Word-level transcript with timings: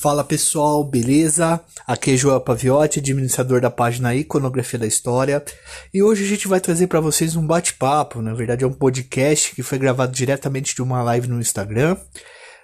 Fala 0.00 0.24
pessoal, 0.24 0.82
beleza? 0.82 1.60
Aqui 1.86 2.12
é 2.12 2.16
João 2.16 2.40
Paviotti, 2.40 3.00
administrador 3.00 3.60
da 3.60 3.70
página 3.70 4.14
Iconografia 4.14 4.78
da 4.78 4.86
História, 4.86 5.44
e 5.92 6.02
hoje 6.02 6.24
a 6.24 6.26
gente 6.26 6.48
vai 6.48 6.58
trazer 6.58 6.86
para 6.86 7.00
vocês 7.00 7.36
um 7.36 7.46
bate-papo, 7.46 8.22
na 8.22 8.32
verdade 8.32 8.64
é 8.64 8.66
um 8.66 8.72
podcast 8.72 9.54
que 9.54 9.62
foi 9.62 9.76
gravado 9.76 10.10
diretamente 10.10 10.74
de 10.74 10.80
uma 10.80 11.02
live 11.02 11.28
no 11.28 11.38
Instagram, 11.38 11.98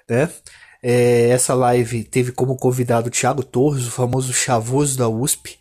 né? 0.08 0.30
É, 0.82 1.28
essa 1.28 1.52
live 1.52 2.04
teve 2.04 2.32
como 2.32 2.56
convidado 2.56 3.08
o 3.08 3.10
Thiago 3.10 3.44
Torres, 3.44 3.86
o 3.86 3.90
famoso 3.90 4.32
chavoso 4.32 4.96
da 4.96 5.06
USP, 5.06 5.58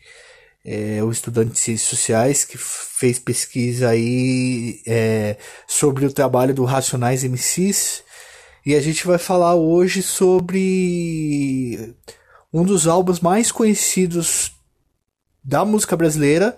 é, 0.64 1.04
o 1.04 1.12
estudante 1.12 1.52
de 1.52 1.60
ciências 1.60 1.90
sociais 1.90 2.46
que 2.46 2.58
fez 2.58 3.20
pesquisa 3.20 3.90
aí 3.90 4.82
é, 4.88 5.36
sobre 5.68 6.06
o 6.06 6.14
trabalho 6.14 6.54
do 6.54 6.64
Racionais 6.64 7.26
MCs 7.26 8.06
e 8.66 8.74
a 8.74 8.82
gente 8.82 9.06
vai 9.06 9.20
falar 9.20 9.54
hoje 9.54 10.02
sobre 10.02 11.94
um 12.52 12.64
dos 12.64 12.88
álbuns 12.88 13.20
mais 13.20 13.52
conhecidos 13.52 14.54
da 15.44 15.64
música 15.64 15.96
brasileira 15.96 16.58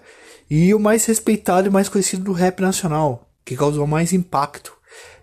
e 0.49 0.73
o 0.73 0.79
mais 0.79 1.05
respeitado 1.05 1.67
e 1.67 1.71
mais 1.71 1.89
conhecido 1.89 2.23
do 2.23 2.31
rap 2.31 2.61
nacional, 2.61 3.29
que 3.43 3.57
causou 3.57 3.85
mais 3.85 4.13
impacto, 4.13 4.73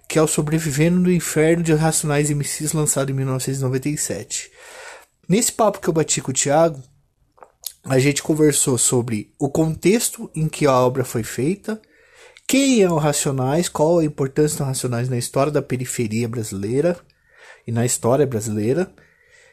que 0.07 0.19
é 0.19 0.23
o 0.23 0.27
Sobrevivendo 0.27 1.05
do 1.05 1.13
Inferno 1.13 1.63
de 1.63 1.73
Racionais 1.73 2.29
MCs, 2.29 2.75
lançado 2.75 3.11
em 3.11 3.15
1997. 3.15 4.51
Nesse 5.27 5.53
papo 5.53 5.81
que 5.81 5.89
eu 5.89 5.95
bati 5.95 6.21
com 6.21 6.33
o 6.33 6.35
Thiago, 6.35 6.83
a 7.83 7.99
gente 7.99 8.23
conversou 8.23 8.77
sobre 8.77 9.33
o 9.39 9.49
contexto 9.49 10.31
em 10.35 10.49
que 10.49 10.67
a 10.67 10.73
obra 10.73 11.03
foi 11.03 11.23
feita, 11.23 11.81
quem 12.47 12.83
é 12.83 12.91
o 12.91 12.97
Racionais? 12.97 13.69
Qual 13.69 13.99
a 13.99 14.05
importância 14.05 14.59
dos 14.59 14.67
Racionais 14.67 15.09
na 15.09 15.17
história 15.17 15.51
da 15.51 15.63
periferia 15.63 16.29
brasileira 16.29 16.97
e 17.67 17.73
na 17.73 17.85
história 17.85 18.27
brasileira? 18.27 18.91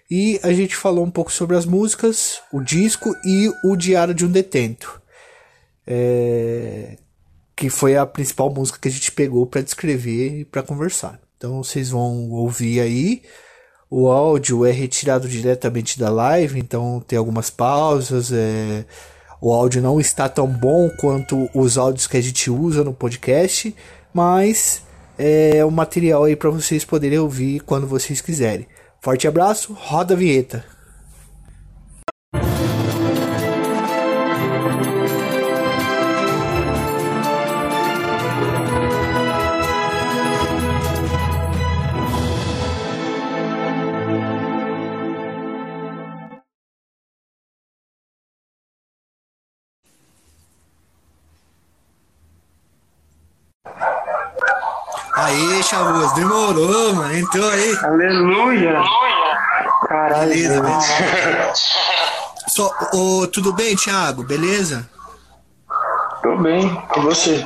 E 0.09 0.39
a 0.43 0.51
gente 0.51 0.75
falou 0.75 1.05
um 1.05 1.11
pouco 1.11 1.31
sobre 1.31 1.55
as 1.55 1.65
músicas, 1.65 2.41
o 2.51 2.61
disco 2.61 3.15
e 3.25 3.49
o 3.63 3.77
Diário 3.77 4.13
de 4.13 4.25
um 4.25 4.31
Detento, 4.31 5.01
é... 5.87 6.97
que 7.55 7.69
foi 7.69 7.95
a 7.95 8.05
principal 8.05 8.53
música 8.53 8.77
que 8.77 8.89
a 8.89 8.91
gente 8.91 9.11
pegou 9.11 9.47
para 9.47 9.61
descrever 9.61 10.39
e 10.41 10.45
para 10.45 10.61
conversar. 10.61 11.19
Então 11.37 11.63
vocês 11.63 11.89
vão 11.89 12.29
ouvir 12.29 12.81
aí. 12.81 13.21
O 13.89 14.07
áudio 14.09 14.65
é 14.65 14.71
retirado 14.71 15.29
diretamente 15.29 15.97
da 15.97 16.09
live, 16.09 16.59
então 16.59 17.03
tem 17.07 17.17
algumas 17.17 17.49
pausas. 17.49 18.31
É 18.33 18.85
o 19.41 19.51
áudio 19.51 19.81
não 19.81 19.99
está 19.99 20.29
tão 20.29 20.45
bom 20.45 20.87
quanto 20.99 21.49
os 21.55 21.75
áudios 21.75 22.05
que 22.05 22.15
a 22.15 22.21
gente 22.21 22.51
usa 22.51 22.83
no 22.83 22.93
podcast, 22.93 23.75
mas 24.13 24.83
é 25.17 25.65
um 25.65 25.71
material 25.71 26.25
aí 26.25 26.35
para 26.35 26.51
vocês 26.51 26.85
poderem 26.85 27.17
ouvir 27.17 27.61
quando 27.61 27.87
vocês 27.87 28.21
quiserem. 28.21 28.67
Forte 29.01 29.27
abraço, 29.27 29.73
roda 29.73 30.13
a 30.13 30.17
vinheta. 30.17 30.63
Demorou, 56.53 56.93
mano. 56.95 57.17
Entrou 57.17 57.49
aí. 57.49 57.77
Aleluia! 57.83 58.81
Caralho. 59.87 60.29
Beleza, 60.29 60.61
beleza. 60.61 61.53
Só, 62.49 62.69
ô, 62.93 63.27
tudo 63.27 63.53
bem, 63.53 63.75
Thiago? 63.75 64.23
Beleza? 64.23 64.89
Tô 66.21 66.35
bem. 66.37 66.83
E 66.97 66.99
você? 66.99 67.45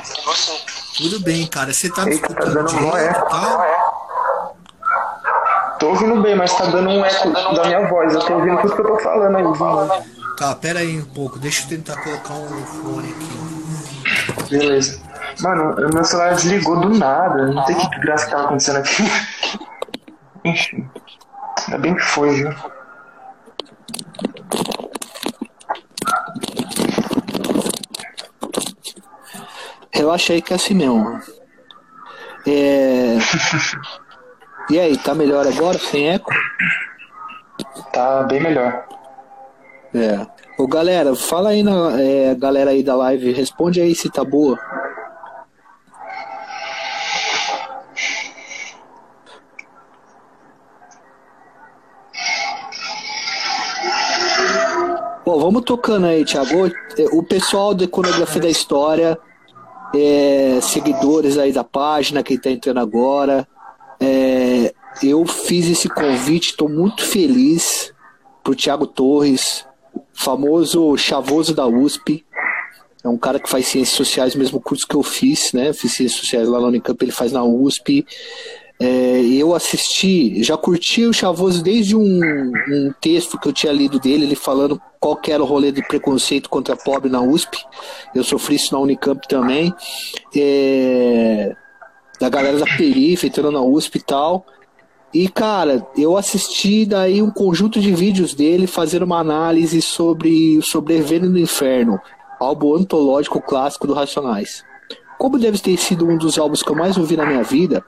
Tudo 0.96 1.20
bem, 1.20 1.46
cara. 1.46 1.72
Você 1.72 1.88
tá 1.88 2.04
me 2.04 2.12
Eita, 2.12 2.26
tá 2.26 2.32
escutando 2.34 2.66
dando 2.66 2.86
um 2.86 2.96
eco. 2.96 3.28
tal? 3.30 4.56
Tô 5.78 5.88
ouvindo 5.88 6.20
bem, 6.22 6.34
mas 6.34 6.52
tá 6.54 6.64
dando 6.66 6.88
um 6.90 7.04
eco 7.04 7.30
da 7.30 7.64
minha 7.64 7.86
voz. 7.88 8.12
Eu 8.12 8.20
tô 8.20 8.34
ouvindo 8.34 8.60
tudo 8.62 8.74
que 8.74 8.80
eu 8.80 8.86
tô 8.86 8.98
falando 8.98 9.36
aí? 9.36 9.44
Tá, 10.36 10.54
pera 10.54 10.80
aí 10.80 10.98
um 10.98 11.04
pouco. 11.04 11.38
Deixa 11.38 11.62
eu 11.64 11.68
tentar 11.68 12.02
colocar 12.02 12.34
um 12.34 12.66
fone 12.66 13.14
aqui. 13.14 14.48
Beleza. 14.50 15.00
Mano, 15.40 15.74
o 15.74 15.94
meu 15.94 16.04
celular 16.04 16.34
desligou 16.34 16.80
do 16.80 16.88
nada. 16.88 17.46
Não 17.46 17.64
sei 17.66 17.74
que 17.74 18.00
graça 18.00 18.24
que 18.24 18.30
tava 18.30 18.44
acontecendo 18.44 18.78
aqui. 18.78 19.02
Enfim. 20.44 20.88
Ainda 21.66 21.78
bem 21.78 21.94
que 21.94 22.02
foi, 22.02 22.34
viu? 22.34 22.54
Relaxa 29.90 30.32
aí 30.32 30.42
que 30.42 30.52
é 30.52 30.56
assim 30.56 30.74
mesmo. 30.74 31.20
É... 32.46 33.16
E 34.68 34.80
aí, 34.80 34.98
tá 34.98 35.14
melhor 35.14 35.46
agora, 35.46 35.78
sem 35.78 36.08
eco? 36.08 36.28
Tá 37.92 38.24
bem 38.24 38.40
melhor. 38.40 38.84
É. 39.94 40.26
Ô 40.58 40.66
galera, 40.66 41.14
fala 41.14 41.50
aí 41.50 41.62
na 41.62 42.00
é, 42.00 42.34
galera 42.34 42.72
aí 42.72 42.82
da 42.82 42.96
live, 42.96 43.32
responde 43.32 43.80
aí 43.80 43.94
se 43.94 44.10
tá 44.10 44.24
boa. 44.24 44.58
Tocando 55.66 56.06
aí, 56.06 56.24
Thiago. 56.24 56.70
O 57.12 57.22
pessoal 57.22 57.74
da 57.74 57.84
Iconografia 57.84 58.40
da 58.40 58.48
História, 58.48 59.18
é, 59.94 60.60
seguidores 60.62 61.36
aí 61.36 61.52
da 61.52 61.64
página, 61.64 62.22
quem 62.22 62.38
tá 62.38 62.50
entrando 62.50 62.78
agora, 62.78 63.46
é, 64.00 64.72
eu 65.02 65.26
fiz 65.26 65.68
esse 65.68 65.88
convite, 65.88 66.50
estou 66.50 66.68
muito 66.68 67.02
feliz 67.04 67.92
pro 68.42 68.54
Thiago 68.54 68.86
Torres, 68.86 69.66
famoso 70.14 70.96
chavoso 70.96 71.52
da 71.52 71.66
USP. 71.66 72.24
É 73.04 73.08
um 73.08 73.18
cara 73.18 73.38
que 73.38 73.48
faz 73.48 73.66
ciências 73.66 73.96
sociais, 73.96 74.34
mesmo 74.34 74.60
curso 74.60 74.86
que 74.86 74.94
eu 74.94 75.02
fiz, 75.02 75.52
né? 75.52 75.72
Fiz 75.72 75.92
ciências 75.92 76.20
sociais 76.20 76.48
lá 76.48 76.60
na 76.60 76.68
Unicamp, 76.68 77.04
ele 77.04 77.12
faz 77.12 77.32
na 77.32 77.42
USP. 77.44 78.06
É, 78.78 79.20
eu 79.20 79.54
assisti, 79.54 80.42
já 80.42 80.56
curti 80.56 81.06
o 81.06 81.12
Chavoso 81.12 81.62
desde 81.62 81.96
um, 81.96 82.20
um 82.68 82.92
texto 83.00 83.38
que 83.38 83.48
eu 83.48 83.52
tinha 83.52 83.72
lido 83.72 83.98
dele, 83.98 84.24
ele 84.24 84.36
falando 84.36 84.80
qual 85.06 85.20
era 85.28 85.42
o 85.42 85.46
rolê 85.46 85.70
de 85.70 85.82
preconceito 85.82 86.50
contra 86.50 86.76
pobre 86.76 87.08
na 87.08 87.20
USP. 87.20 87.64
Eu 88.12 88.24
sofri 88.24 88.56
isso 88.56 88.74
na 88.74 88.80
Unicamp 88.80 89.20
também. 89.28 89.72
É, 90.34 91.54
da 92.18 92.28
galera 92.28 92.58
da 92.58 92.64
periferia 92.64 93.16
entrando 93.22 93.52
na 93.52 93.62
USP 93.62 93.96
e 93.96 94.02
tal. 94.02 94.44
E, 95.14 95.28
cara, 95.28 95.86
eu 95.96 96.16
assisti 96.16 96.84
daí 96.84 97.22
um 97.22 97.30
conjunto 97.30 97.80
de 97.80 97.94
vídeos 97.94 98.34
dele 98.34 98.66
fazendo 98.66 99.04
uma 99.04 99.20
análise 99.20 99.80
sobre 99.80 100.58
o 100.58 100.62
Sobrevivendo 100.62 101.30
no 101.30 101.38
Inferno, 101.38 102.00
álbum 102.40 102.74
antológico 102.74 103.40
clássico 103.40 103.86
do 103.86 103.94
Racionais. 103.94 104.64
Como 105.18 105.38
deve 105.38 105.58
ter 105.58 105.76
sido 105.78 106.06
um 106.06 106.16
dos 106.16 106.38
álbuns 106.38 106.62
que 106.62 106.70
eu 106.70 106.76
mais 106.76 106.96
ouvi 106.96 107.16
na 107.16 107.26
minha 107.26 107.42
vida, 107.42 107.84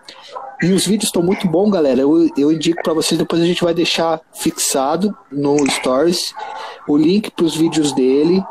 e 0.62 0.72
os 0.72 0.86
vídeos 0.86 1.08
estão 1.08 1.22
muito 1.22 1.46
bons, 1.46 1.70
galera. 1.70 2.00
Eu, 2.00 2.28
eu 2.36 2.50
indico 2.50 2.82
para 2.82 2.94
vocês, 2.94 3.18
depois 3.18 3.40
a 3.40 3.46
gente 3.46 3.62
vai 3.62 3.72
deixar 3.72 4.20
fixado 4.32 5.16
no 5.30 5.56
Stories 5.70 6.34
o 6.88 6.96
link 6.96 7.30
para 7.30 7.44
os 7.44 7.54
vídeos 7.54 7.92
dele, 7.92 8.42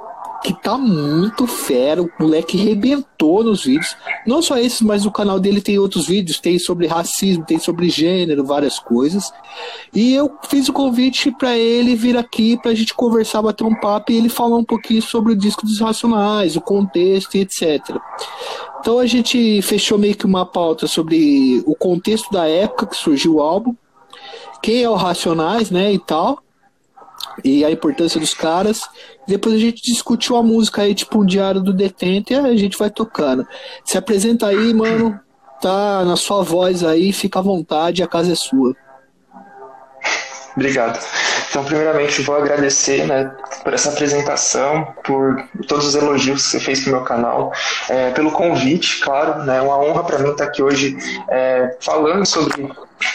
que 0.43 0.53
tá 0.53 0.77
muito 0.77 1.47
fera. 1.47 2.01
O 2.01 2.09
moleque 2.19 2.57
rebentou 2.57 3.43
nos 3.43 3.65
vídeos. 3.65 3.95
Não 4.25 4.41
só 4.41 4.57
esses, 4.57 4.81
mas 4.81 5.05
o 5.05 5.11
canal 5.11 5.39
dele 5.39 5.61
tem 5.61 5.77
outros 5.77 6.07
vídeos. 6.07 6.39
Tem 6.39 6.59
sobre 6.59 6.87
racismo, 6.87 7.45
tem 7.45 7.59
sobre 7.59 7.89
gênero, 7.89 8.45
várias 8.45 8.79
coisas. 8.79 9.31
E 9.93 10.13
eu 10.13 10.31
fiz 10.47 10.69
o 10.69 10.73
convite 10.73 11.31
para 11.31 11.57
ele 11.57 11.95
vir 11.95 12.17
aqui 12.17 12.57
pra 12.61 12.73
gente 12.73 12.93
conversar, 12.93 13.41
bater 13.41 13.63
um 13.63 13.75
papo 13.75 14.11
e 14.11 14.17
ele 14.17 14.29
falar 14.29 14.57
um 14.57 14.63
pouquinho 14.63 15.01
sobre 15.01 15.33
o 15.33 15.37
disco 15.37 15.65
dos 15.65 15.79
Racionais, 15.79 16.55
o 16.55 16.61
contexto 16.61 17.35
e 17.35 17.41
etc. 17.41 17.97
Então 18.79 18.99
a 18.99 19.05
gente 19.05 19.61
fechou 19.61 19.97
meio 19.97 20.15
que 20.15 20.25
uma 20.25 20.45
pauta 20.45 20.87
sobre 20.87 21.61
o 21.65 21.75
contexto 21.75 22.31
da 22.31 22.47
época 22.47 22.87
que 22.87 22.95
surgiu 22.95 23.35
o 23.35 23.41
álbum, 23.41 23.75
quem 24.61 24.83
é 24.83 24.89
o 24.89 24.95
Racionais, 24.95 25.69
né, 25.69 25.91
e 25.91 25.99
tal, 25.99 26.39
e 27.43 27.63
a 27.63 27.71
importância 27.71 28.19
dos 28.19 28.33
caras. 28.33 28.81
Depois 29.27 29.55
a 29.55 29.59
gente 29.59 29.81
discutiu 29.81 30.35
a 30.35 30.43
música 30.43 30.81
aí, 30.81 30.95
tipo 30.95 31.21
um 31.21 31.25
diário 31.25 31.61
do 31.61 31.73
detento, 31.73 32.33
e 32.33 32.35
a 32.35 32.55
gente 32.55 32.77
vai 32.77 32.89
tocando. 32.89 33.45
Se 33.83 33.97
apresenta 33.97 34.47
aí, 34.47 34.73
mano, 34.73 35.19
tá 35.61 36.03
na 36.05 36.15
sua 36.15 36.43
voz 36.43 36.83
aí, 36.83 37.11
fica 37.11 37.39
à 37.39 37.41
vontade, 37.41 38.03
a 38.03 38.07
casa 38.07 38.31
é 38.31 38.35
sua. 38.35 38.75
Obrigado. 40.57 40.99
Então, 41.51 41.63
primeiramente, 41.63 42.23
vou 42.23 42.35
agradecer 42.35 43.05
né, 43.05 43.31
por 43.63 43.75
essa 43.75 43.89
apresentação, 43.89 44.91
por 45.03 45.47
todos 45.67 45.85
os 45.85 45.93
elogios 45.93 46.41
que 46.41 46.49
você 46.49 46.59
fez 46.59 46.79
para 46.81 46.89
o 46.89 46.95
meu 46.95 47.03
canal, 47.03 47.53
é, 47.87 48.09
pelo 48.09 48.31
convite, 48.31 48.99
claro. 49.01 49.43
É 49.43 49.45
né, 49.45 49.61
uma 49.61 49.77
honra 49.77 50.03
para 50.03 50.17
mim 50.17 50.31
estar 50.31 50.45
aqui 50.45 50.63
hoje 50.63 50.97
é, 51.29 51.77
falando 51.79 52.25
sobre 52.25 52.67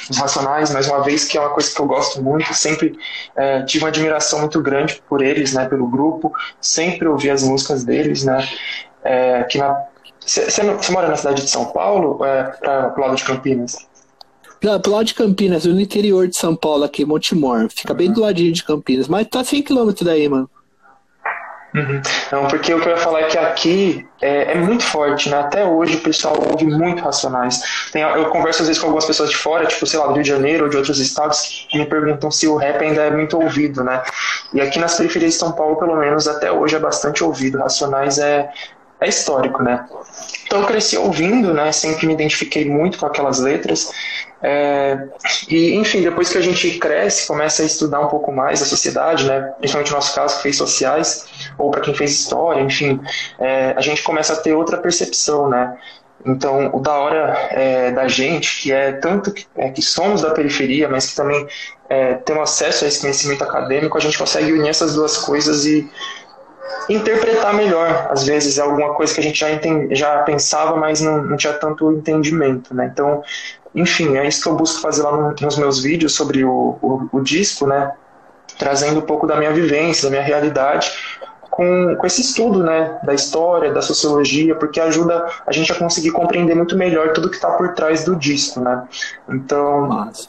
os 0.08 0.16
Racionais, 0.16 0.70
mais 0.70 0.86
uma 0.86 1.02
vez, 1.02 1.24
que 1.24 1.36
é 1.36 1.40
uma 1.40 1.50
coisa 1.50 1.74
que 1.74 1.80
eu 1.80 1.86
gosto 1.86 2.22
muito. 2.22 2.54
Sempre 2.54 2.96
é, 3.34 3.62
tive 3.64 3.82
uma 3.82 3.88
admiração 3.88 4.38
muito 4.38 4.62
grande 4.62 5.02
por 5.08 5.20
eles, 5.20 5.52
né, 5.52 5.66
pelo 5.68 5.88
grupo. 5.88 6.32
Sempre 6.60 7.08
ouvi 7.08 7.28
as 7.28 7.42
músicas 7.42 7.82
deles. 7.82 8.22
Né, 8.22 8.48
é, 9.02 9.42
que 9.42 9.58
na, 9.58 9.82
você, 10.20 10.48
você 10.48 10.92
mora 10.92 11.08
na 11.08 11.16
cidade 11.16 11.42
de 11.42 11.50
São 11.50 11.64
Paulo 11.64 12.18
ou 12.20 12.24
é 12.24 12.44
para 12.44 12.94
o 12.96 13.00
lado 13.00 13.16
de 13.16 13.24
Campinas? 13.24 13.90
Pro 14.62 14.92
lado 14.92 15.04
de 15.04 15.14
Campinas, 15.14 15.64
no 15.64 15.80
interior 15.80 16.28
de 16.28 16.36
São 16.36 16.54
Paulo, 16.54 16.84
aqui, 16.84 17.04
Montemor. 17.04 17.68
Fica 17.68 17.92
uhum. 17.92 17.98
bem 17.98 18.12
do 18.12 18.20
ladinho 18.20 18.52
de 18.52 18.62
Campinas, 18.62 19.08
mas 19.08 19.26
tá 19.26 19.42
100 19.42 19.62
km 19.62 19.90
daí, 20.02 20.28
mano. 20.28 20.48
Uhum. 21.74 22.02
Não, 22.30 22.48
porque 22.48 22.72
o 22.72 22.80
que 22.80 22.86
eu 22.86 22.92
ia 22.92 22.98
falar 22.98 23.20
é 23.20 23.24
que 23.24 23.38
aqui 23.38 24.06
é, 24.20 24.52
é, 24.52 24.54
muito 24.54 24.84
forte, 24.84 25.30
né? 25.30 25.40
Até 25.40 25.64
hoje 25.64 25.96
o 25.96 26.00
pessoal 26.00 26.36
ouve 26.50 26.66
muito 26.66 27.02
Racionais. 27.02 27.62
Tem, 27.90 28.02
eu 28.02 28.26
converso 28.26 28.62
às 28.62 28.68
vezes 28.68 28.80
com 28.80 28.88
algumas 28.88 29.06
pessoas 29.06 29.30
de 29.30 29.36
fora, 29.36 29.66
tipo, 29.66 29.86
sei 29.86 29.98
lá, 29.98 30.06
do 30.06 30.12
Rio 30.12 30.22
de 30.22 30.28
Janeiro 30.28 30.64
ou 30.64 30.70
de 30.70 30.76
outros 30.76 30.98
estados, 31.00 31.66
que 31.70 31.78
me 31.78 31.86
perguntam 31.86 32.30
se 32.30 32.46
o 32.46 32.56
rap 32.56 32.82
ainda 32.82 33.02
é 33.02 33.10
muito 33.10 33.40
ouvido, 33.40 33.82
né? 33.82 34.02
E 34.52 34.60
aqui 34.60 34.78
nas 34.78 34.96
periferias 34.96 35.32
de 35.32 35.38
São 35.38 35.52
Paulo, 35.52 35.76
pelo 35.76 35.96
menos, 35.96 36.28
até 36.28 36.52
hoje 36.52 36.76
é 36.76 36.78
bastante 36.78 37.24
ouvido. 37.24 37.58
Racionais 37.58 38.18
é, 38.18 38.50
é 39.00 39.08
histórico, 39.08 39.62
né? 39.62 39.86
Então 40.44 40.60
eu 40.60 40.66
cresci 40.66 40.98
ouvindo, 40.98 41.54
né? 41.54 41.72
Sempre 41.72 42.06
me 42.06 42.12
identifiquei 42.12 42.68
muito 42.68 42.98
com 42.98 43.06
aquelas 43.06 43.38
letras. 43.38 43.90
É, 44.42 44.98
e, 45.48 45.74
enfim, 45.74 46.02
depois 46.02 46.30
que 46.30 46.38
a 46.38 46.40
gente 46.40 46.78
cresce, 46.78 47.28
começa 47.28 47.62
a 47.62 47.66
estudar 47.66 48.00
um 48.00 48.08
pouco 48.08 48.32
mais 48.32 48.60
a 48.60 48.66
sociedade, 48.66 49.24
né, 49.24 49.52
principalmente 49.58 49.90
no 49.90 49.96
nosso 49.96 50.14
caso, 50.14 50.36
que 50.36 50.42
fez 50.42 50.56
sociais, 50.56 51.26
ou 51.56 51.70
para 51.70 51.80
quem 51.80 51.94
fez 51.94 52.10
história, 52.10 52.60
enfim, 52.60 53.00
é, 53.38 53.72
a 53.76 53.80
gente 53.80 54.02
começa 54.02 54.32
a 54.32 54.36
ter 54.36 54.52
outra 54.52 54.78
percepção, 54.78 55.48
né? 55.48 55.76
Então, 56.24 56.70
o 56.72 56.80
da 56.80 56.92
hora 56.92 57.48
é, 57.50 57.90
da 57.90 58.06
gente, 58.06 58.62
que 58.62 58.72
é 58.72 58.92
tanto 58.92 59.32
que, 59.32 59.46
é, 59.56 59.70
que, 59.70 59.82
somos 59.82 60.22
da 60.22 60.30
periferia, 60.30 60.88
mas 60.88 61.10
que 61.10 61.16
também 61.16 61.46
é, 61.88 62.14
temos 62.14 62.42
acesso 62.44 62.84
a 62.84 62.88
esse 62.88 63.00
conhecimento 63.00 63.42
acadêmico, 63.42 63.96
a 63.98 64.00
gente 64.00 64.16
consegue 64.16 64.52
unir 64.52 64.68
essas 64.68 64.94
duas 64.94 65.18
coisas 65.18 65.66
e 65.66 65.90
interpretar 66.88 67.54
melhor, 67.54 68.08
às 68.10 68.24
vezes, 68.24 68.58
alguma 68.58 68.94
coisa 68.94 69.12
que 69.12 69.20
a 69.20 69.22
gente 69.22 69.38
já, 69.38 69.50
entende, 69.50 69.94
já 69.94 70.22
pensava, 70.22 70.76
mas 70.76 71.00
não, 71.00 71.22
não 71.22 71.36
tinha 71.36 71.52
tanto 71.52 71.92
entendimento, 71.92 72.74
né? 72.74 72.88
Então, 72.92 73.22
enfim, 73.74 74.16
é 74.16 74.26
isso 74.26 74.42
que 74.42 74.48
eu 74.48 74.54
busco 74.54 74.80
fazer 74.80 75.02
lá 75.02 75.12
no, 75.12 75.34
nos 75.40 75.56
meus 75.56 75.82
vídeos 75.82 76.14
sobre 76.14 76.44
o, 76.44 76.78
o, 76.82 77.08
o, 77.12 77.20
disco, 77.20 77.66
né? 77.66 77.92
Trazendo 78.58 79.00
um 79.00 79.02
pouco 79.02 79.26
da 79.26 79.36
minha 79.36 79.52
vivência, 79.52 80.04
da 80.04 80.10
minha 80.10 80.22
realidade, 80.22 80.90
com, 81.50 81.96
com 81.96 82.06
esse 82.06 82.20
estudo, 82.20 82.62
né? 82.62 83.00
Da 83.02 83.14
história, 83.14 83.72
da 83.72 83.80
sociologia, 83.80 84.54
porque 84.54 84.80
ajuda 84.80 85.26
a 85.46 85.52
gente 85.52 85.72
a 85.72 85.74
conseguir 85.74 86.10
compreender 86.10 86.54
muito 86.54 86.76
melhor 86.76 87.12
tudo 87.12 87.30
que 87.30 87.36
está 87.36 87.50
por 87.52 87.72
trás 87.74 88.04
do 88.04 88.14
disco, 88.14 88.60
né? 88.60 88.86
Então, 89.28 89.88
Massa. 89.88 90.28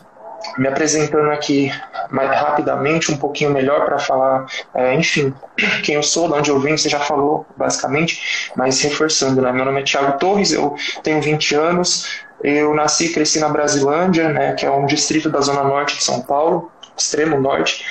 me 0.57 0.67
apresentando 0.67 1.29
aqui 1.29 1.69
mais 2.09 2.29
rapidamente, 2.29 3.11
um 3.11 3.17
pouquinho 3.17 3.51
melhor 3.51 3.83
para 3.83 3.99
falar, 3.99 4.45
é, 4.73 4.95
enfim, 4.95 5.33
quem 5.83 5.95
eu 5.95 6.03
sou, 6.03 6.29
de 6.29 6.33
onde 6.33 6.49
eu 6.49 6.59
venho, 6.59 6.77
você 6.77 6.87
já 6.87 6.99
falou, 6.99 7.45
basicamente, 7.57 8.51
mas 8.55 8.79
reforçando, 8.81 9.41
né? 9.41 9.51
Meu 9.51 9.65
nome 9.65 9.81
é 9.81 9.83
Thiago 9.83 10.17
Torres, 10.17 10.53
eu 10.53 10.75
tenho 11.03 11.21
20 11.21 11.55
anos, 11.55 12.23
eu 12.43 12.73
nasci 12.73 13.05
e 13.05 13.13
cresci 13.13 13.39
na 13.39 13.49
Brasilândia, 13.49 14.29
né, 14.29 14.53
que 14.53 14.65
é 14.65 14.71
um 14.71 14.85
distrito 14.85 15.29
da 15.29 15.39
zona 15.39 15.63
norte 15.63 15.97
de 15.97 16.03
São 16.03 16.21
Paulo, 16.21 16.71
extremo 16.97 17.39
norte. 17.39 17.85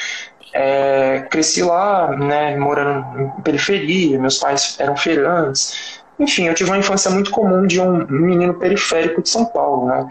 É, 0.52 1.26
cresci 1.31 1.62
lá, 1.62 2.14
né, 2.14 2.56
morando 2.56 3.20
em 3.38 3.43
periferia, 3.43 4.19
meus 4.19 4.38
pais 4.38 4.76
eram 4.78 4.96
feirantes. 4.96 6.02
Enfim, 6.19 6.46
eu 6.46 6.54
tive 6.54 6.70
uma 6.70 6.78
infância 6.78 7.10
muito 7.10 7.31
comum 7.31 7.66
de 7.66 7.81
um 7.81 8.06
menino 8.06 8.54
periférico 8.54 9.22
de 9.22 9.31
São 9.31 9.46
Paulo, 9.46 9.87
né? 9.87 10.06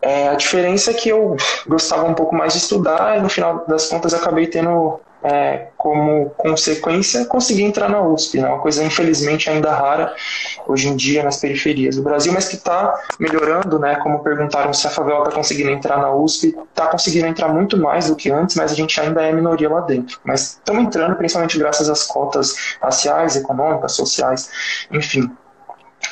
É, 0.00 0.28
a 0.28 0.34
diferença 0.34 0.90
é 0.90 0.94
que 0.94 1.08
eu 1.08 1.36
gostava 1.66 2.04
um 2.04 2.14
pouco 2.14 2.34
mais 2.34 2.52
de 2.52 2.60
estudar 2.60 3.18
e 3.18 3.20
no 3.20 3.28
final 3.28 3.64
das 3.68 3.88
contas 3.88 4.14
acabei 4.14 4.46
tendo 4.46 5.00
é, 5.22 5.68
como 5.76 6.30
consequência, 6.30 7.24
conseguir 7.26 7.62
entrar 7.62 7.88
na 7.88 8.00
USP, 8.00 8.40
né? 8.40 8.48
uma 8.48 8.58
coisa 8.58 8.82
infelizmente 8.82 9.48
ainda 9.48 9.72
rara 9.72 10.14
hoje 10.66 10.88
em 10.88 10.96
dia 10.96 11.22
nas 11.22 11.36
periferias 11.36 11.96
do 11.96 12.02
Brasil, 12.02 12.32
mas 12.32 12.48
que 12.48 12.56
está 12.56 12.98
melhorando, 13.18 13.78
né? 13.78 13.96
como 13.96 14.20
perguntaram 14.20 14.72
se 14.72 14.86
a 14.86 14.90
favela 14.90 15.20
está 15.20 15.32
conseguindo 15.32 15.70
entrar 15.70 15.98
na 15.98 16.12
USP, 16.12 16.56
está 16.70 16.86
conseguindo 16.86 17.26
entrar 17.26 17.48
muito 17.48 17.76
mais 17.76 18.08
do 18.08 18.16
que 18.16 18.30
antes, 18.30 18.56
mas 18.56 18.72
a 18.72 18.74
gente 18.74 19.00
ainda 19.00 19.22
é 19.22 19.32
minoria 19.32 19.70
lá 19.70 19.80
dentro. 19.80 20.18
Mas 20.24 20.58
estamos 20.58 20.84
entrando 20.84 21.14
principalmente 21.16 21.58
graças 21.58 21.88
às 21.88 22.04
cotas 22.04 22.76
raciais, 22.80 23.36
econômicas, 23.36 23.92
sociais, 23.92 24.50
enfim. 24.90 25.30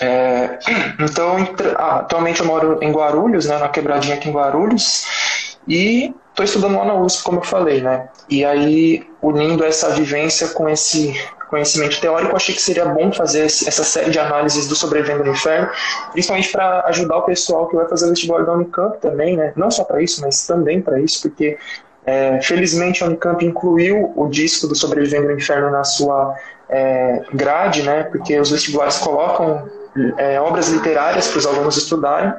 É, 0.00 0.58
então, 1.00 1.36
ah, 1.76 1.96
atualmente 1.98 2.40
eu 2.40 2.46
moro 2.46 2.78
em 2.80 2.92
Guarulhos, 2.92 3.46
né, 3.46 3.58
na 3.58 3.68
quebradinha 3.68 4.14
aqui 4.14 4.28
em 4.28 4.32
Guarulhos, 4.32 5.58
e 5.66 6.14
estou 6.42 6.60
estudando 6.60 6.78
lá 6.78 6.84
na 6.84 6.94
USP, 6.94 7.22
como 7.24 7.38
eu 7.38 7.44
falei, 7.44 7.80
né? 7.80 8.08
E 8.28 8.44
aí, 8.44 9.06
unindo 9.22 9.64
essa 9.64 9.90
vivência 9.90 10.48
com 10.48 10.68
esse 10.68 11.14
conhecimento 11.48 12.00
teórico, 12.00 12.36
achei 12.36 12.54
que 12.54 12.62
seria 12.62 12.84
bom 12.84 13.12
fazer 13.12 13.44
essa 13.44 13.82
série 13.82 14.10
de 14.10 14.18
análises 14.18 14.68
do 14.68 14.76
Sobrevivendo 14.76 15.24
no 15.24 15.32
Inferno, 15.32 15.68
principalmente 16.12 16.52
para 16.52 16.84
ajudar 16.86 17.18
o 17.18 17.22
pessoal 17.22 17.66
que 17.68 17.74
vai 17.74 17.88
fazer 17.88 18.06
o 18.06 18.10
vestibular 18.10 18.44
da 18.44 18.52
Unicamp 18.52 18.98
também, 19.00 19.36
né? 19.36 19.52
Não 19.56 19.70
só 19.70 19.84
para 19.84 20.00
isso, 20.00 20.20
mas 20.20 20.46
também 20.46 20.80
para 20.80 21.00
isso, 21.00 21.22
porque 21.22 21.58
é, 22.06 22.40
felizmente 22.40 23.02
a 23.02 23.06
Unicamp 23.06 23.44
incluiu 23.44 24.12
o 24.14 24.28
disco 24.28 24.68
do 24.68 24.76
Sobrevivendo 24.76 25.26
no 25.26 25.32
Inferno 25.32 25.70
na 25.70 25.82
sua 25.82 26.34
é, 26.68 27.22
grade, 27.34 27.82
né? 27.82 28.04
Porque 28.04 28.38
os 28.38 28.50
vestibulares 28.50 28.98
colocam 28.98 29.68
é, 30.16 30.40
obras 30.40 30.68
literárias 30.68 31.28
para 31.28 31.38
os 31.38 31.46
alunos 31.46 31.76
estudarem. 31.76 32.32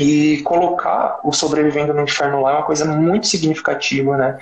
E 0.00 0.40
colocar 0.42 1.20
o 1.22 1.30
Sobrevivendo 1.30 1.92
no 1.92 2.02
Inferno 2.02 2.40
lá 2.40 2.52
é 2.52 2.54
uma 2.54 2.62
coisa 2.62 2.86
muito 2.86 3.26
significativa, 3.26 4.16
né? 4.16 4.38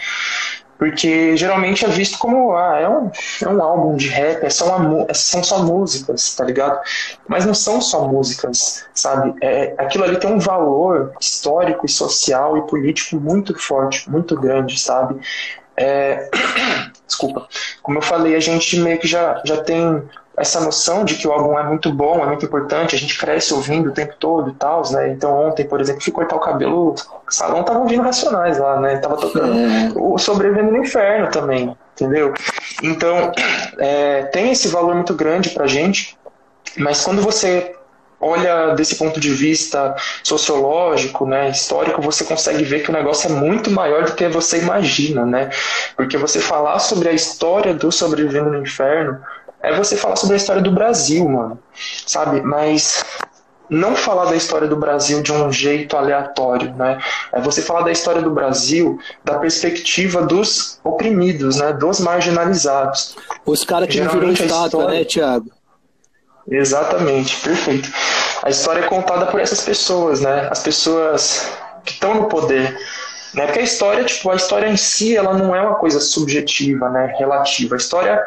Porque 0.78 1.36
geralmente 1.36 1.84
é 1.84 1.88
visto 1.88 2.16
como 2.18 2.54
ah, 2.54 2.78
é, 2.78 2.88
um, 2.88 3.10
é 3.42 3.48
um 3.48 3.60
álbum 3.60 3.96
de 3.96 4.06
rap, 4.06 4.44
é 4.44 4.50
só 4.50 4.76
uma, 4.76 5.06
é, 5.08 5.14
são 5.14 5.42
só 5.42 5.64
músicas, 5.64 6.36
tá 6.36 6.44
ligado? 6.44 6.78
Mas 7.26 7.44
não 7.44 7.52
são 7.52 7.80
só 7.80 8.06
músicas, 8.06 8.86
sabe? 8.94 9.34
É, 9.42 9.74
aquilo 9.76 10.04
ali 10.04 10.16
tem 10.20 10.32
um 10.32 10.38
valor 10.38 11.12
histórico 11.20 11.84
e 11.84 11.88
social 11.88 12.56
e 12.56 12.62
político 12.68 13.16
muito 13.16 13.58
forte, 13.58 14.08
muito 14.08 14.38
grande, 14.40 14.80
sabe? 14.80 15.20
É... 15.76 16.30
Desculpa. 17.04 17.48
Como 17.82 17.98
eu 17.98 18.02
falei, 18.02 18.36
a 18.36 18.40
gente 18.40 18.78
meio 18.78 18.98
que 18.98 19.08
já, 19.08 19.42
já 19.44 19.56
tem 19.62 20.02
essa 20.38 20.60
noção 20.60 21.04
de 21.04 21.16
que 21.16 21.26
o 21.26 21.32
álbum 21.32 21.58
é 21.58 21.62
muito 21.62 21.92
bom, 21.92 22.22
é 22.22 22.26
muito 22.26 22.44
importante, 22.44 22.94
a 22.94 22.98
gente 22.98 23.18
cresce 23.18 23.52
ouvindo 23.52 23.90
o 23.90 23.92
tempo 23.92 24.14
todo 24.18 24.50
e 24.50 24.54
tal, 24.54 24.82
né? 24.92 25.10
Então 25.10 25.48
ontem, 25.48 25.66
por 25.66 25.80
exemplo, 25.80 26.02
fui 26.02 26.12
cortar 26.12 26.36
o 26.36 26.40
cabelo, 26.40 26.94
o 26.94 27.32
salão 27.32 27.62
tava 27.62 27.80
ouvindo 27.80 28.02
Racionais 28.02 28.58
lá, 28.58 28.80
né? 28.80 28.96
Tava 28.98 29.16
tocando 29.16 29.58
é. 29.58 29.92
o 29.96 30.16
Sobrevivendo 30.18 30.70
no 30.70 30.78
Inferno 30.78 31.30
também, 31.30 31.76
entendeu? 31.94 32.32
Então, 32.82 33.32
é, 33.78 34.22
tem 34.24 34.52
esse 34.52 34.68
valor 34.68 34.94
muito 34.94 35.14
grande 35.14 35.50
pra 35.50 35.66
gente, 35.66 36.16
mas 36.76 37.04
quando 37.04 37.20
você 37.20 37.74
olha 38.20 38.74
desse 38.74 38.96
ponto 38.96 39.20
de 39.20 39.30
vista 39.30 39.94
sociológico, 40.24 41.24
né, 41.26 41.50
histórico, 41.50 42.02
você 42.02 42.24
consegue 42.24 42.64
ver 42.64 42.82
que 42.82 42.90
o 42.90 42.92
negócio 42.92 43.30
é 43.30 43.32
muito 43.32 43.70
maior 43.70 44.04
do 44.04 44.14
que 44.14 44.28
você 44.28 44.58
imagina, 44.58 45.24
né? 45.24 45.50
Porque 45.96 46.16
você 46.16 46.40
falar 46.40 46.78
sobre 46.78 47.08
a 47.08 47.12
história 47.12 47.72
do 47.72 47.92
Sobrevivendo 47.92 48.50
no 48.50 48.62
Inferno 48.62 49.20
é 49.62 49.76
você 49.76 49.96
falar 49.96 50.16
sobre 50.16 50.34
a 50.34 50.36
história 50.36 50.62
do 50.62 50.72
Brasil, 50.72 51.28
mano. 51.28 51.58
Sabe? 52.06 52.40
Mas 52.40 53.04
não 53.68 53.94
falar 53.94 54.26
da 54.26 54.36
história 54.36 54.66
do 54.66 54.76
Brasil 54.76 55.22
de 55.22 55.32
um 55.32 55.52
jeito 55.52 55.96
aleatório, 55.96 56.74
né? 56.74 56.98
É 57.32 57.40
você 57.40 57.60
falar 57.60 57.82
da 57.82 57.92
história 57.92 58.22
do 58.22 58.30
Brasil 58.30 58.98
da 59.24 59.38
perspectiva 59.38 60.22
dos 60.22 60.80
oprimidos, 60.82 61.56
né? 61.56 61.72
Dos 61.72 62.00
marginalizados. 62.00 63.16
Os 63.44 63.64
caras 63.64 63.88
que 63.88 64.00
não 64.00 64.12
viram 64.12 64.30
estátua, 64.30 64.64
história... 64.64 64.98
né, 64.98 65.04
Tiago? 65.04 65.50
Exatamente, 66.50 67.36
perfeito. 67.42 67.90
A 68.42 68.48
história 68.48 68.80
é 68.80 68.88
contada 68.88 69.26
por 69.26 69.38
essas 69.38 69.60
pessoas, 69.60 70.20
né? 70.20 70.48
As 70.50 70.60
pessoas 70.60 71.52
que 71.84 71.92
estão 71.92 72.14
no 72.14 72.24
poder. 72.24 72.78
Né? 73.34 73.44
Porque 73.44 73.60
a 73.60 73.62
história, 73.62 74.04
tipo, 74.04 74.30
a 74.30 74.36
história 74.36 74.66
em 74.66 74.76
si, 74.76 75.14
ela 75.14 75.34
não 75.34 75.54
é 75.54 75.60
uma 75.60 75.74
coisa 75.74 76.00
subjetiva, 76.00 76.88
né? 76.88 77.14
Relativa. 77.18 77.74
A 77.74 77.76
história 77.76 78.24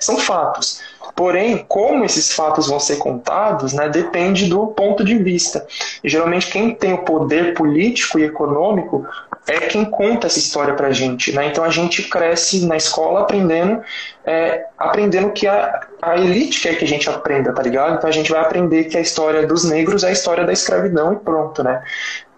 são 0.00 0.18
fatos. 0.18 0.80
Porém, 1.14 1.64
como 1.68 2.04
esses 2.04 2.32
fatos 2.32 2.68
vão 2.68 2.80
ser 2.80 2.96
contados, 2.96 3.72
né, 3.72 3.88
depende 3.88 4.48
do 4.48 4.68
ponto 4.68 5.04
de 5.04 5.16
vista. 5.18 5.66
E 6.02 6.08
geralmente 6.08 6.50
quem 6.50 6.74
tem 6.74 6.94
o 6.94 6.98
poder 6.98 7.54
político 7.54 8.18
e 8.18 8.24
econômico 8.24 9.06
é 9.46 9.60
quem 9.60 9.84
conta 9.84 10.26
essa 10.26 10.38
história 10.38 10.74
pra 10.74 10.90
gente. 10.90 11.32
Né? 11.32 11.48
Então 11.48 11.64
a 11.64 11.70
gente 11.70 12.04
cresce 12.04 12.64
na 12.66 12.76
escola 12.76 13.20
aprendendo, 13.20 13.82
é, 14.24 14.66
aprendendo 14.78 15.30
que 15.32 15.46
a, 15.46 15.86
a 16.00 16.16
elite 16.16 16.60
quer 16.60 16.78
que 16.78 16.84
a 16.84 16.88
gente 16.88 17.08
aprenda, 17.10 17.52
tá 17.52 17.62
ligado? 17.62 17.96
Então 17.96 18.08
a 18.08 18.12
gente 18.12 18.30
vai 18.30 18.40
aprender 18.40 18.84
que 18.84 18.96
a 18.96 19.00
história 19.00 19.46
dos 19.46 19.64
negros 19.64 20.04
é 20.04 20.08
a 20.08 20.12
história 20.12 20.44
da 20.44 20.52
escravidão 20.52 21.12
e 21.12 21.16
pronto, 21.16 21.62
né? 21.62 21.82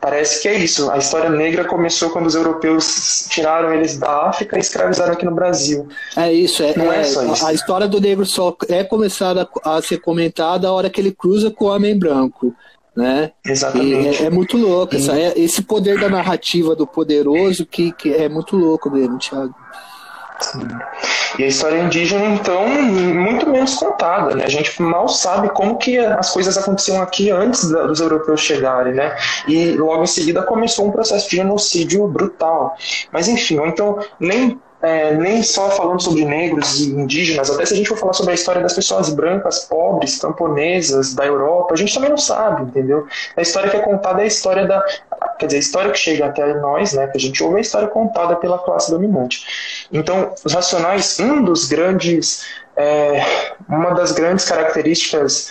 Parece 0.05 0.43
que 0.43 0.49
é 0.49 0.59
isso. 0.59 0.91
A 0.91 0.99
história 0.99 1.31
negra 1.31 1.65
começou 1.65 2.11
quando 2.11 2.27
os 2.27 2.35
europeus 2.35 3.27
tiraram 3.31 3.73
eles 3.73 3.97
da 3.97 4.29
África 4.29 4.55
e 4.59 4.61
escravizaram 4.61 5.15
aqui 5.15 5.25
no 5.25 5.35
Brasil. 5.35 5.89
É 6.15 6.31
isso. 6.31 6.63
É, 6.63 6.77
Não 6.77 6.93
é, 6.93 7.01
é 7.01 7.05
só 7.05 7.25
isso. 7.25 7.47
A 7.47 7.55
história 7.55 7.89
do 7.89 7.99
negro 7.99 8.27
só 8.27 8.55
é 8.69 8.85
começada 8.85 9.49
a 9.65 9.81
ser 9.81 10.03
comentada 10.03 10.69
a 10.69 10.73
hora 10.73 10.91
que 10.91 11.01
ele 11.01 11.11
cruza 11.11 11.51
com 11.51 11.65
o 11.65 11.69
homem 11.69 11.99
branco. 11.99 12.55
Né? 12.95 13.33
Exatamente. 13.47 14.23
É, 14.23 14.27
é, 14.27 14.31
muito 14.31 14.59
louco. 14.59 14.95
Essa, 14.95 15.19
é, 15.19 15.33
esse 15.39 15.63
poder 15.63 15.99
da 15.99 16.11
narrativa 16.11 16.77
do 16.77 16.87
poderoso 16.87 17.65
que, 17.65 17.91
que 17.91 18.13
é 18.13 18.29
muito 18.29 18.59
louco 18.59 18.91
mesmo, 18.91 19.19
Thiago. 19.19 19.55
E 21.39 21.45
a 21.45 21.47
história 21.47 21.79
indígena, 21.81 22.25
então, 22.27 22.67
muito 22.69 23.49
menos 23.49 23.75
contada. 23.75 24.35
Né? 24.35 24.45
A 24.45 24.49
gente 24.49 24.81
mal 24.81 25.09
sabe 25.09 25.49
como 25.51 25.79
que 25.79 25.99
as 25.99 26.31
coisas 26.31 26.57
aconteciam 26.57 27.03
aqui 27.03 27.31
antes 27.31 27.71
da, 27.71 27.87
dos 27.87 28.01
europeus 28.01 28.41
chegarem, 28.41 28.95
né? 28.95 29.17
E 29.49 29.73
logo 29.73 30.05
em 30.05 30.07
seguida 30.07 30.43
começou 30.43 30.87
um 30.87 30.93
processo 30.93 31.29
de 31.29 31.37
genocídio 31.37 32.07
brutal. 32.07 32.77
Mas 33.11 33.29
enfim, 33.29 33.59
então 33.67 33.99
nem 34.21 34.61
é, 34.85 35.15
nem 35.15 35.43
só 35.43 35.71
falando 35.71 36.03
sobre 36.03 36.27
negros 36.27 36.81
e 36.81 36.91
indígenas, 36.91 37.51
até 37.51 37.65
se 37.65 37.73
a 37.73 37.77
gente 37.77 37.89
for 37.89 37.97
falar 37.97 38.13
sobre 38.13 38.33
a 38.33 38.35
história 38.35 38.61
das 38.61 38.75
pessoas 38.75 39.09
brancas, 39.09 39.61
pobres, 39.61 40.19
camponesas 40.19 41.15
da 41.15 41.25
Europa, 41.25 41.73
a 41.73 41.77
gente 41.77 41.95
também 41.95 42.11
não 42.11 42.19
sabe, 42.19 42.65
entendeu? 42.65 43.07
A 43.35 43.41
história 43.41 43.71
que 43.71 43.77
é 43.79 43.81
contada 43.81 44.21
é 44.21 44.25
a 44.25 44.27
história 44.27 44.67
da. 44.67 44.85
Quer 45.39 45.47
dizer, 45.47 45.57
a 45.57 45.61
história 45.61 45.91
que 45.91 45.99
chega 45.99 46.27
até 46.27 46.55
nós, 46.61 46.93
né, 46.93 47.07
que 47.07 47.17
a 47.17 47.21
gente 47.21 47.43
ouve, 47.43 47.57
é 47.57 47.59
a 47.59 47.61
história 47.63 47.89
contada 47.89 48.37
pela 48.37 48.59
classe 48.59 48.91
dominante. 48.91 49.87
Então, 49.91 50.35
os 50.45 50.53
Racionais, 50.53 51.19
um 51.19 51.43
dos 51.43 51.67
grandes. 51.67 52.45
É, 52.77 53.25
uma 53.69 53.95
das 53.95 54.11
grandes 54.13 54.45
características 54.45 55.49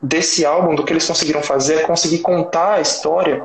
desse 0.00 0.46
álbum, 0.46 0.74
do 0.74 0.84
que 0.84 0.92
eles 0.92 1.06
conseguiram 1.06 1.42
fazer, 1.42 1.80
é 1.80 1.82
conseguir 1.82 2.20
contar 2.20 2.74
a 2.74 2.80
história 2.80 3.44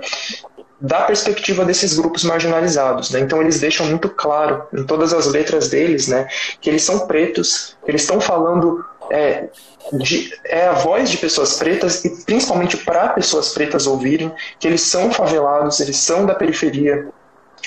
da 0.86 1.02
perspectiva 1.02 1.66
desses 1.66 1.98
grupos 1.98 2.24
marginalizados. 2.24 3.10
Né? 3.12 3.20
Então 3.22 3.42
eles 3.42 3.60
deixam 3.60 3.86
muito 3.88 4.10
claro 4.10 4.64
em 4.74 4.84
todas 4.84 5.14
as 5.14 5.26
letras 5.26 5.70
deles 5.70 6.08
né, 6.08 6.28
que 6.62 6.70
eles 6.70 6.84
são 6.84 7.08
pretos, 7.08 7.76
eles 7.88 8.02
estão 8.02 8.22
falando 8.22 8.86
é, 9.10 9.50
de, 9.94 10.32
é 10.46 10.68
a 10.68 10.74
voz 10.74 11.10
de 11.10 11.18
pessoas 11.18 11.58
pretas 11.58 12.06
e 12.06 12.24
principalmente 12.24 12.78
para 12.78 13.10
pessoas 13.10 13.50
pretas 13.50 13.88
ouvirem 13.88 14.32
que 14.60 14.68
eles 14.68 14.82
são 14.82 15.12
favelados, 15.12 15.80
eles 15.80 15.98
são 15.98 16.26
da 16.26 16.36
periferia. 16.36 17.08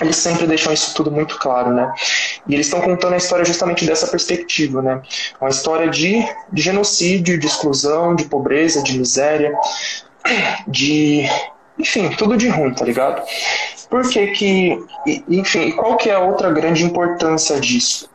Eles 0.01 0.15
sempre 0.15 0.47
deixam 0.47 0.73
isso 0.73 0.95
tudo 0.95 1.11
muito 1.11 1.39
claro, 1.39 1.73
né? 1.73 1.93
E 2.47 2.55
eles 2.55 2.67
estão 2.67 2.81
contando 2.81 3.15
a 3.15 3.17
história 3.17 3.45
justamente 3.45 3.85
dessa 3.85 4.07
perspectiva, 4.07 4.81
né? 4.81 5.03
Uma 5.41 5.51
história 5.51 5.89
de, 5.89 6.25
de 6.53 6.63
genocídio, 6.63 7.37
de 7.37 7.47
exclusão, 7.49 8.15
de 8.15 8.25
pobreza, 8.27 8.81
de 8.81 8.97
miséria, 8.97 9.53
de 10.69 11.29
enfim, 11.79 12.11
tudo 12.11 12.37
de 12.37 12.49
ruim, 12.49 12.75
tá 12.75 12.85
ligado? 12.85 13.23
Por 13.89 14.09
que 14.09 14.27
que, 14.29 14.79
enfim, 15.29 15.71
qual 15.73 15.97
que 15.97 16.11
é 16.11 16.15
a 16.15 16.21
outra 16.21 16.51
grande 16.51 16.85
importância 16.85 17.59
disso? 17.59 18.09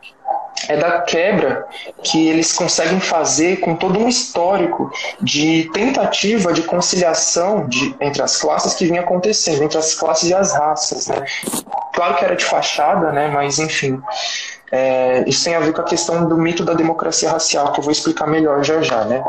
é 0.68 0.78
da 0.78 1.02
quebra 1.02 1.66
que 2.04 2.28
eles 2.28 2.54
conseguem 2.54 3.00
fazer 3.00 3.60
com 3.60 3.76
todo 3.76 4.00
um 4.00 4.08
histórico 4.08 4.92
de 5.22 5.70
tentativa 5.74 6.54
de 6.54 6.62
conciliação 6.64 7.68
de, 7.68 7.96
entre 8.00 8.22
as 8.22 8.40
classes 8.40 8.74
que 8.74 8.86
vinha 8.86 9.02
acontecendo, 9.02 9.64
entre 9.64 9.78
as 9.78 9.94
classes 9.94 10.30
e 10.30 10.34
as 10.34 10.54
raças. 10.54 11.08
Né? 11.08 11.26
Claro 11.94 12.16
que 12.16 12.26
era 12.26 12.36
de 12.36 12.46
fachada, 12.46 13.12
né? 13.12 13.28
mas 13.28 13.60
enfim. 13.60 14.02
É, 14.72 15.24
isso 15.28 15.44
tem 15.44 15.54
a 15.54 15.60
ver 15.60 15.74
com 15.74 15.82
a 15.82 15.86
questão 15.86 16.28
do 16.28 16.36
mito 16.36 16.64
da 16.64 16.74
democracia 16.74 17.30
racial, 17.30 17.72
que 17.72 17.80
eu 17.80 17.84
vou 17.84 17.92
explicar 17.92 18.26
melhor 18.26 18.64
já 18.64 18.82
já. 18.82 19.04
Né? 19.06 19.24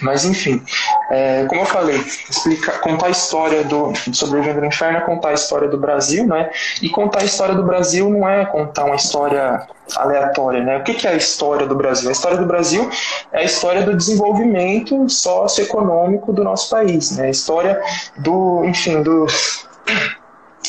Mas 0.00 0.24
enfim, 0.24 0.62
é, 1.10 1.44
como 1.46 1.60
eu 1.60 1.66
falei, 1.66 1.96
explicar, 2.30 2.80
contar 2.80 3.06
a 3.06 3.10
história 3.10 3.64
do, 3.64 3.92
do 4.06 4.16
Sobrevivendo 4.16 4.60
no 4.60 4.66
Inferno 4.66 4.98
é 4.98 5.00
contar 5.02 5.30
a 5.30 5.34
história 5.34 5.68
do 5.68 5.76
Brasil, 5.76 6.26
né? 6.26 6.50
E 6.80 6.88
contar 6.88 7.20
a 7.20 7.24
história 7.24 7.54
do 7.54 7.62
Brasil 7.62 8.08
não 8.08 8.28
é 8.28 8.46
contar 8.46 8.84
uma 8.84 8.96
história 8.96 9.66
aleatória, 9.96 10.62
né? 10.62 10.78
O 10.78 10.84
que, 10.84 10.94
que 10.94 11.06
é 11.06 11.10
a 11.10 11.16
história 11.16 11.66
do 11.66 11.74
Brasil? 11.74 12.08
A 12.08 12.12
história 12.12 12.38
do 12.38 12.46
Brasil 12.46 12.88
é 13.32 13.40
a 13.40 13.44
história 13.44 13.82
do 13.82 13.96
desenvolvimento 13.96 15.08
socioeconômico 15.08 16.32
do 16.32 16.42
nosso 16.42 16.70
país, 16.70 17.10
né? 17.16 17.26
A 17.26 17.30
história 17.30 17.80
do, 18.18 18.64
enfim, 18.64 19.02
do 19.02 19.26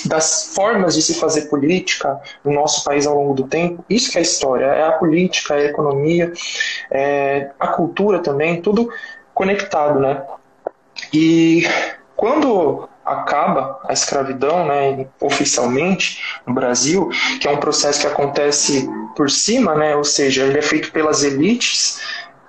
das 0.06 0.54
formas 0.54 0.96
de 0.96 1.02
se 1.02 1.16
fazer 1.16 1.44
política 1.44 2.20
no 2.44 2.54
nosso 2.54 2.84
país 2.84 3.06
ao 3.06 3.16
longo 3.16 3.34
do 3.34 3.48
tempo. 3.48 3.84
Isso 3.90 4.12
que 4.12 4.18
é 4.18 4.20
a 4.20 4.24
história, 4.24 4.66
é 4.66 4.88
a 4.88 4.94
política, 4.94 5.56
é 5.56 5.68
a 5.68 5.70
economia, 5.70 6.32
é 6.92 7.52
a 7.60 7.68
cultura 7.68 8.20
também, 8.20 8.62
tudo 8.62 8.90
conectado, 9.34 10.00
né? 10.00 10.24
E 11.14 11.68
quando 12.16 12.88
acaba 13.06 13.80
a 13.84 13.92
escravidão, 13.92 14.66
né, 14.66 15.08
oficialmente 15.20 16.40
no 16.48 16.54
Brasil, 16.54 17.10
que 17.42 17.48
é 17.48 17.52
um 17.52 17.58
processo 17.58 18.02
que 18.02 18.08
acontece 18.08 18.90
por 19.16 19.30
cima, 19.30 19.76
né, 19.76 19.96
ou 19.96 20.04
seja, 20.04 20.44
ele 20.44 20.58
é 20.58 20.62
feito 20.62 20.92
pelas 20.92 21.24
elites 21.24 22.00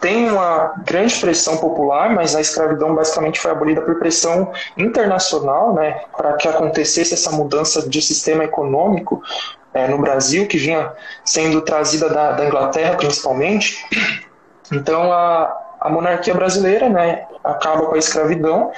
tem 0.05 0.31
uma 0.31 0.75
grande 0.85 1.19
pressão 1.19 1.57
popular, 1.57 2.15
mas 2.15 2.37
a 2.37 2.41
escravidão 2.43 2.95
basicamente 2.95 3.41
foi 3.41 3.51
abolida 3.51 3.81
por 3.81 3.99
pressão 3.99 4.53
internacional, 4.77 5.73
né, 5.73 6.03
para 6.15 6.35
que 6.35 6.47
acontecesse 6.47 7.15
essa 7.15 7.31
mudança 7.31 7.89
de 7.89 8.03
sistema 8.03 8.45
econômico 8.45 9.23
é, 9.73 9.89
no 9.89 9.97
Brasil, 9.97 10.47
que 10.47 10.59
vinha 10.59 10.93
sendo 11.25 11.63
trazida 11.63 12.11
da, 12.11 12.33
da 12.33 12.45
Inglaterra 12.45 12.97
principalmente. 12.97 13.83
Então 14.71 15.11
a, 15.11 15.59
a 15.81 15.89
monarquia 15.89 16.35
brasileira 16.35 16.91
né, 16.91 17.25
acaba 17.43 17.87
com 17.87 17.95
a 17.95 17.99
escravidão 17.99 18.73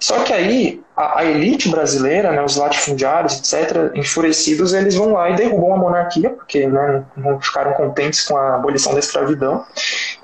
só 0.00 0.22
que 0.22 0.32
aí 0.32 0.80
a, 0.96 1.20
a, 1.20 1.24
elite 1.24 1.68
brasileira, 1.68 2.30
né, 2.30 2.42
os 2.42 2.56
latifundiários, 2.56 3.38
etc., 3.38 3.90
enfurecidos, 3.94 4.72
eles 4.72 4.94
vão 4.94 5.12
lá 5.12 5.30
e 5.30 5.36
derrubam 5.36 5.74
a 5.74 5.76
monarquia, 5.76 6.30
porque 6.30 6.66
né, 6.66 7.04
não 7.16 7.40
ficaram 7.40 7.72
contentes 7.72 8.22
com 8.26 8.36
a 8.36 8.54
abolição 8.54 8.92
da 8.92 9.00
escravidão. 9.00 9.64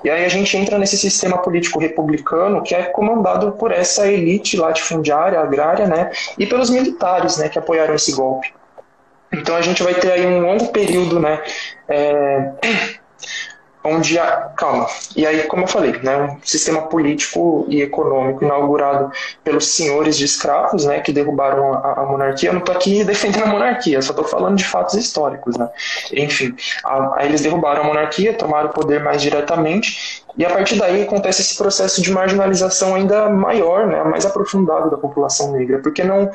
E 0.03 0.09
aí 0.09 0.25
a 0.25 0.29
gente 0.29 0.55
entra 0.57 0.77
nesse 0.77 0.97
sistema 0.97 1.37
político 1.37 1.79
republicano 1.79 2.61
que 2.61 2.75
é 2.75 2.83
comandado 2.83 3.53
por 3.53 3.71
essa 3.71 4.07
elite 4.07 4.57
latifundiária, 4.57 5.39
agrária, 5.39 5.87
né, 5.87 6.11
e 6.37 6.45
pelos 6.45 6.69
militares, 6.69 7.37
né, 7.37 7.49
que 7.49 7.57
apoiaram 7.57 7.95
esse 7.95 8.11
golpe. 8.11 8.53
Então 9.33 9.55
a 9.55 9.61
gente 9.61 9.81
vai 9.83 9.93
ter 9.95 10.11
aí 10.11 10.25
um 10.25 10.39
longo 10.41 10.67
período, 10.67 11.19
né, 11.19 11.41
é, 11.87 12.51
onde 13.85 14.17
a, 14.17 14.51
calma, 14.57 14.87
e 15.15 15.25
aí 15.25 15.43
como 15.43 15.63
eu 15.63 15.67
falei, 15.67 15.93
né, 16.01 16.17
um 16.17 16.37
sistema 16.43 16.83
político 16.83 17.65
e 17.69 17.81
econômico 17.81 18.43
inaugurado 18.43 19.11
pelos 19.43 19.75
senhores 19.75 20.17
de 20.17 20.25
escravos, 20.25 20.85
né, 20.85 20.99
que 20.99 21.11
derrubaram 21.11 21.73
a, 21.73 22.01
a 22.01 22.05
monarquia. 22.05 22.49
Eu 22.49 22.53
não 22.53 22.59
estou 22.59 22.75
aqui 22.75 23.03
defendendo 23.03 23.43
a 23.43 23.47
monarquia, 23.47 24.01
só 24.01 24.11
estou 24.11 24.25
falando 24.25 24.57
de 24.57 24.65
fatos 24.65 24.95
históricos, 24.95 25.55
né. 25.57 25.69
Enfim, 26.11 26.55
aí 27.15 27.27
eles 27.27 27.41
derrubaram 27.41 27.83
a 27.83 27.85
monarquia, 27.85 28.33
tomaram 28.33 28.69
o 28.69 28.73
poder 28.73 29.03
mais 29.03 29.21
diretamente 29.21 30.23
e 30.37 30.45
a 30.45 30.49
partir 30.49 30.77
daí 30.77 31.03
acontece 31.03 31.41
esse 31.41 31.57
processo 31.57 32.01
de 32.01 32.11
marginalização 32.11 32.95
ainda 32.95 33.29
maior, 33.29 33.87
né, 33.87 34.03
mais 34.03 34.25
aprofundado 34.25 34.89
da 34.89 34.97
população 34.97 35.51
negra, 35.51 35.79
porque 35.79 36.03
não 36.03 36.29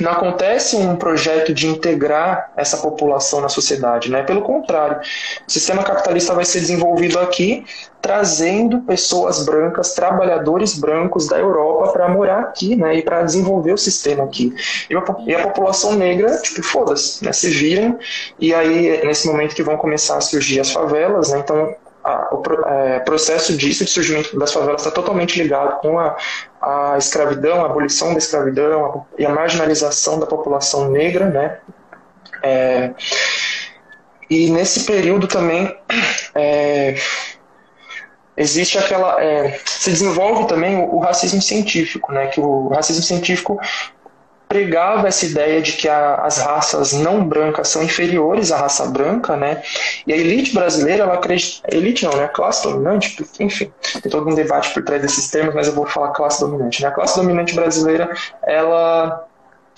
não 0.00 0.10
acontece 0.10 0.76
um 0.76 0.96
projeto 0.96 1.52
de 1.52 1.66
integrar 1.66 2.52
essa 2.56 2.76
população 2.78 3.40
na 3.40 3.48
sociedade, 3.48 4.10
né? 4.10 4.22
Pelo 4.22 4.42
contrário, 4.42 5.00
o 5.46 5.50
sistema 5.50 5.84
capitalista 5.84 6.34
vai 6.34 6.44
ser 6.44 6.60
desenvolvido 6.60 7.18
aqui, 7.18 7.64
trazendo 8.02 8.80
pessoas 8.80 9.44
brancas, 9.44 9.94
trabalhadores 9.94 10.78
brancos 10.78 11.28
da 11.28 11.38
Europa 11.38 11.92
para 11.92 12.08
morar 12.08 12.40
aqui, 12.40 12.76
né? 12.76 12.96
E 12.96 13.02
para 13.02 13.22
desenvolver 13.22 13.72
o 13.72 13.78
sistema 13.78 14.24
aqui. 14.24 14.52
E 14.90 14.96
a, 14.96 15.04
e 15.26 15.34
a 15.34 15.42
população 15.42 15.94
negra, 15.94 16.36
tipo, 16.38 16.62
foda-se, 16.62 17.24
né? 17.24 17.32
Se 17.32 17.48
viram, 17.50 17.98
e 18.38 18.52
aí 18.52 19.04
nesse 19.06 19.26
momento 19.26 19.54
que 19.54 19.62
vão 19.62 19.76
começar 19.76 20.16
a 20.16 20.20
surgir 20.20 20.60
as 20.60 20.72
favelas, 20.72 21.30
né? 21.30 21.38
Então 21.38 21.74
o 22.04 22.42
é, 22.66 23.00
processo 23.00 23.56
disso, 23.56 23.84
de 23.84 23.90
surgimento 23.90 24.38
das 24.38 24.52
favelas, 24.52 24.82
está 24.82 24.90
totalmente 24.90 25.40
ligado 25.40 25.80
com 25.80 25.98
a, 25.98 26.16
a 26.60 26.98
escravidão, 26.98 27.62
a 27.62 27.66
abolição 27.66 28.12
da 28.12 28.18
escravidão 28.18 29.06
a, 29.18 29.20
e 29.20 29.24
a 29.24 29.30
marginalização 29.30 30.18
da 30.18 30.26
população 30.26 30.90
negra, 30.90 31.26
né? 31.30 31.58
É, 32.42 32.90
e 34.28 34.50
nesse 34.50 34.84
período 34.84 35.26
também 35.26 35.74
é, 36.34 36.94
existe 38.36 38.76
aquela 38.76 39.22
é, 39.22 39.58
se 39.64 39.90
desenvolve 39.90 40.46
também 40.46 40.76
o, 40.76 40.96
o, 40.96 40.98
racismo 40.98 41.40
científico, 41.40 42.12
né? 42.12 42.26
Que 42.26 42.40
o 42.40 42.68
racismo 42.68 43.02
científico 43.02 43.58
pregava 44.54 45.08
essa 45.08 45.26
ideia 45.26 45.60
de 45.60 45.72
que 45.72 45.88
a, 45.88 46.14
as 46.14 46.38
raças 46.38 46.92
não 46.92 47.26
brancas 47.26 47.66
são 47.66 47.82
inferiores 47.82 48.52
à 48.52 48.58
raça 48.58 48.86
branca, 48.86 49.36
né? 49.36 49.60
E 50.06 50.12
a 50.12 50.16
elite 50.16 50.54
brasileira, 50.54 51.02
ela 51.02 51.14
acredita, 51.14 51.74
elite 51.74 52.04
não, 52.04 52.16
né? 52.16 52.26
A 52.26 52.28
classe 52.28 52.62
dominante, 52.62 53.20
enfim, 53.40 53.72
tem 54.00 54.12
todo 54.12 54.30
um 54.30 54.34
debate 54.34 54.72
por 54.72 54.84
trás 54.84 55.02
desses 55.02 55.28
termos, 55.28 55.56
mas 55.56 55.66
eu 55.66 55.74
vou 55.74 55.86
falar 55.86 56.12
classe 56.12 56.40
dominante, 56.40 56.80
né? 56.82 56.88
A 56.88 56.92
classe 56.92 57.16
dominante 57.16 57.52
brasileira, 57.52 58.08
ela 58.44 59.26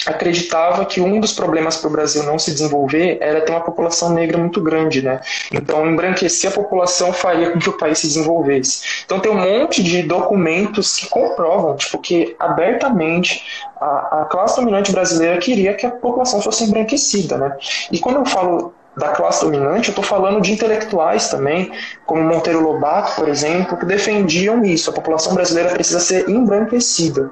acreditava 0.06 0.84
que 0.84 1.00
um 1.00 1.20
dos 1.20 1.32
problemas 1.32 1.76
para 1.76 1.88
o 1.88 1.92
Brasil 1.92 2.22
não 2.22 2.38
se 2.38 2.52
desenvolver 2.52 3.18
era 3.20 3.40
ter 3.40 3.52
uma 3.52 3.60
população 3.60 4.10
negra 4.10 4.38
muito 4.38 4.60
grande, 4.60 5.02
né? 5.02 5.20
Então, 5.52 5.86
embranquecer 5.86 6.50
a 6.50 6.54
população 6.54 7.12
faria 7.12 7.50
com 7.50 7.58
que 7.58 7.68
o 7.68 7.76
país 7.76 7.98
se 7.98 8.06
desenvolvesse. 8.06 9.04
Então, 9.04 9.18
tem 9.18 9.30
um 9.30 9.40
monte 9.40 9.82
de 9.82 10.02
documentos 10.02 10.96
que 10.96 11.08
comprovam, 11.08 11.76
tipo, 11.76 11.98
que 11.98 12.36
abertamente 12.38 13.42
a, 13.80 14.22
a 14.22 14.24
classe 14.26 14.56
dominante 14.56 14.92
brasileira 14.92 15.38
queria 15.38 15.74
que 15.74 15.86
a 15.86 15.90
população 15.90 16.40
fosse 16.40 16.64
embranquecida, 16.64 17.36
né? 17.36 17.56
E 17.90 17.98
quando 17.98 18.16
eu 18.16 18.26
falo 18.26 18.72
da 18.96 19.08
classe 19.08 19.44
dominante, 19.44 19.88
eu 19.88 19.92
estou 19.92 20.04
falando 20.04 20.40
de 20.40 20.52
intelectuais 20.52 21.28
também, 21.28 21.70
como 22.06 22.22
Monteiro 22.22 22.62
Lobato, 22.62 23.14
por 23.14 23.28
exemplo, 23.28 23.76
que 23.76 23.84
defendiam 23.84 24.64
isso. 24.64 24.88
A 24.88 24.92
população 24.92 25.34
brasileira 25.34 25.70
precisa 25.70 26.00
ser 26.00 26.30
embranquecida. 26.30 27.30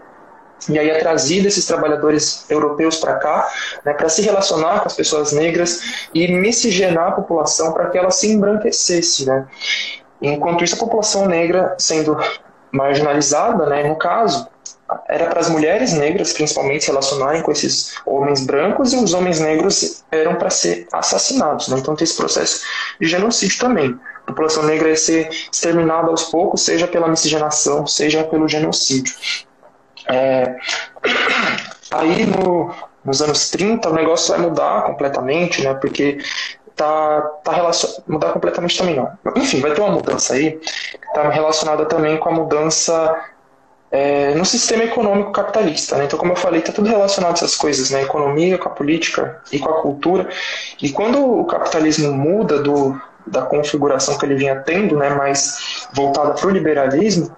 E 0.69 0.79
aí 0.79 0.89
é 0.89 0.99
trazido 0.99 1.49
esses 1.49 1.67
trabalhadores 1.67 2.45
europeus 2.49 2.97
para 2.97 3.15
cá, 3.15 3.51
né, 3.85 3.93
para 3.93 4.09
se 4.09 4.23
relacionar 4.23 4.81
com 4.81 4.87
as 4.87 4.95
pessoas 4.95 5.33
negras 5.33 6.09
e 6.15 6.27
miscigenar 6.29 7.09
a 7.09 7.13
população 7.13 7.73
para 7.73 7.91
que 7.91 7.99
ela 7.99 8.11
se 8.11 8.31
embranquecesse. 8.31 9.27
Né? 9.27 9.47
Enquanto 10.23 10.65
isso, 10.65 10.75
a 10.75 10.79
população 10.79 11.27
negra 11.27 11.75
sendo 11.79 12.17
marginalizada, 12.73 13.67
né, 13.67 13.85
no 13.85 13.97
caso, 13.97 14.49
era 15.09 15.27
para 15.27 15.41
as 15.41 15.49
mulheres 15.49 15.93
negras, 15.93 16.33
principalmente, 16.33 16.85
se 16.85 16.91
relacionarem 16.91 17.43
com 17.43 17.51
esses 17.51 17.95
homens 18.07 18.45
brancos, 18.45 18.93
e 18.93 18.97
os 18.97 19.15
homens 19.15 19.41
negros 19.41 20.05
eram 20.11 20.37
para 20.37 20.51
ser 20.51 20.87
assassinados. 20.93 21.69
Né? 21.69 21.79
Então 21.79 21.97
tem 21.97 22.05
esse 22.05 22.17
processo 22.17 22.65
de 23.01 23.07
genocídio 23.07 23.59
também. 23.59 23.99
A 24.25 24.27
população 24.27 24.63
negra 24.65 24.89
ia 24.89 24.97
ser 24.97 25.29
exterminada 25.53 26.09
aos 26.09 26.25
poucos, 26.25 26.63
seja 26.63 26.87
pela 26.87 27.09
miscigenação, 27.09 27.87
seja 27.87 28.25
pelo 28.25 28.49
genocídio. 28.49 29.15
É, 30.09 30.57
aí 31.91 32.27
no, 32.27 32.75
nos 33.05 33.23
anos 33.23 33.51
30 33.51 33.89
o 33.89 33.95
negócio 33.95 34.35
vai 34.35 34.47
mudar 34.47 34.83
completamente, 34.83 35.63
né? 35.63 35.75
Porque 35.75 36.19
tá, 36.77 37.21
tá 37.43 37.53
relacionado. 37.53 38.03
Mudar 38.07 38.33
completamente 38.33 38.79
também 38.79 38.97
não. 38.97 39.11
Enfim, 39.37 39.61
vai 39.61 39.73
ter 39.73 39.81
uma 39.81 39.93
mudança 39.93 40.35
aí 40.35 40.53
que 40.53 41.07
está 41.07 41.29
relacionada 41.31 41.87
também 41.87 42.17
com 42.17 42.29
a 42.29 42.33
mudança 42.33 43.25
é, 43.95 44.35
no 44.35 44.45
sistema 44.45 44.83
econômico 44.83 45.31
capitalista. 45.31 45.97
Né? 45.97 46.07
Então, 46.07 46.19
como 46.19 46.33
eu 46.33 46.37
falei, 46.37 46.61
está 46.61 46.73
tudo 46.73 46.89
relacionado 46.89 47.31
a 47.31 47.35
essas 47.35 47.55
coisas, 47.55 47.91
né? 47.91 48.03
economia, 48.03 48.59
com 48.59 48.69
a 48.69 48.73
política 48.73 49.41
e 49.53 49.59
com 49.61 49.71
a 49.71 49.81
cultura. 49.81 50.29
E 50.83 50.91
quando 50.91 51.25
o 51.25 51.45
capitalismo 51.45 52.13
muda 52.13 52.61
do, 52.61 53.01
da 53.25 53.43
configuração 53.43 54.19
que 54.19 54.27
ele 54.27 54.35
vinha 54.35 54.57
tendo, 54.57 54.97
né, 54.97 55.11
mais 55.11 55.87
voltada 55.93 56.35
para 56.35 56.47
o 56.47 56.51
liberalismo, 56.51 57.35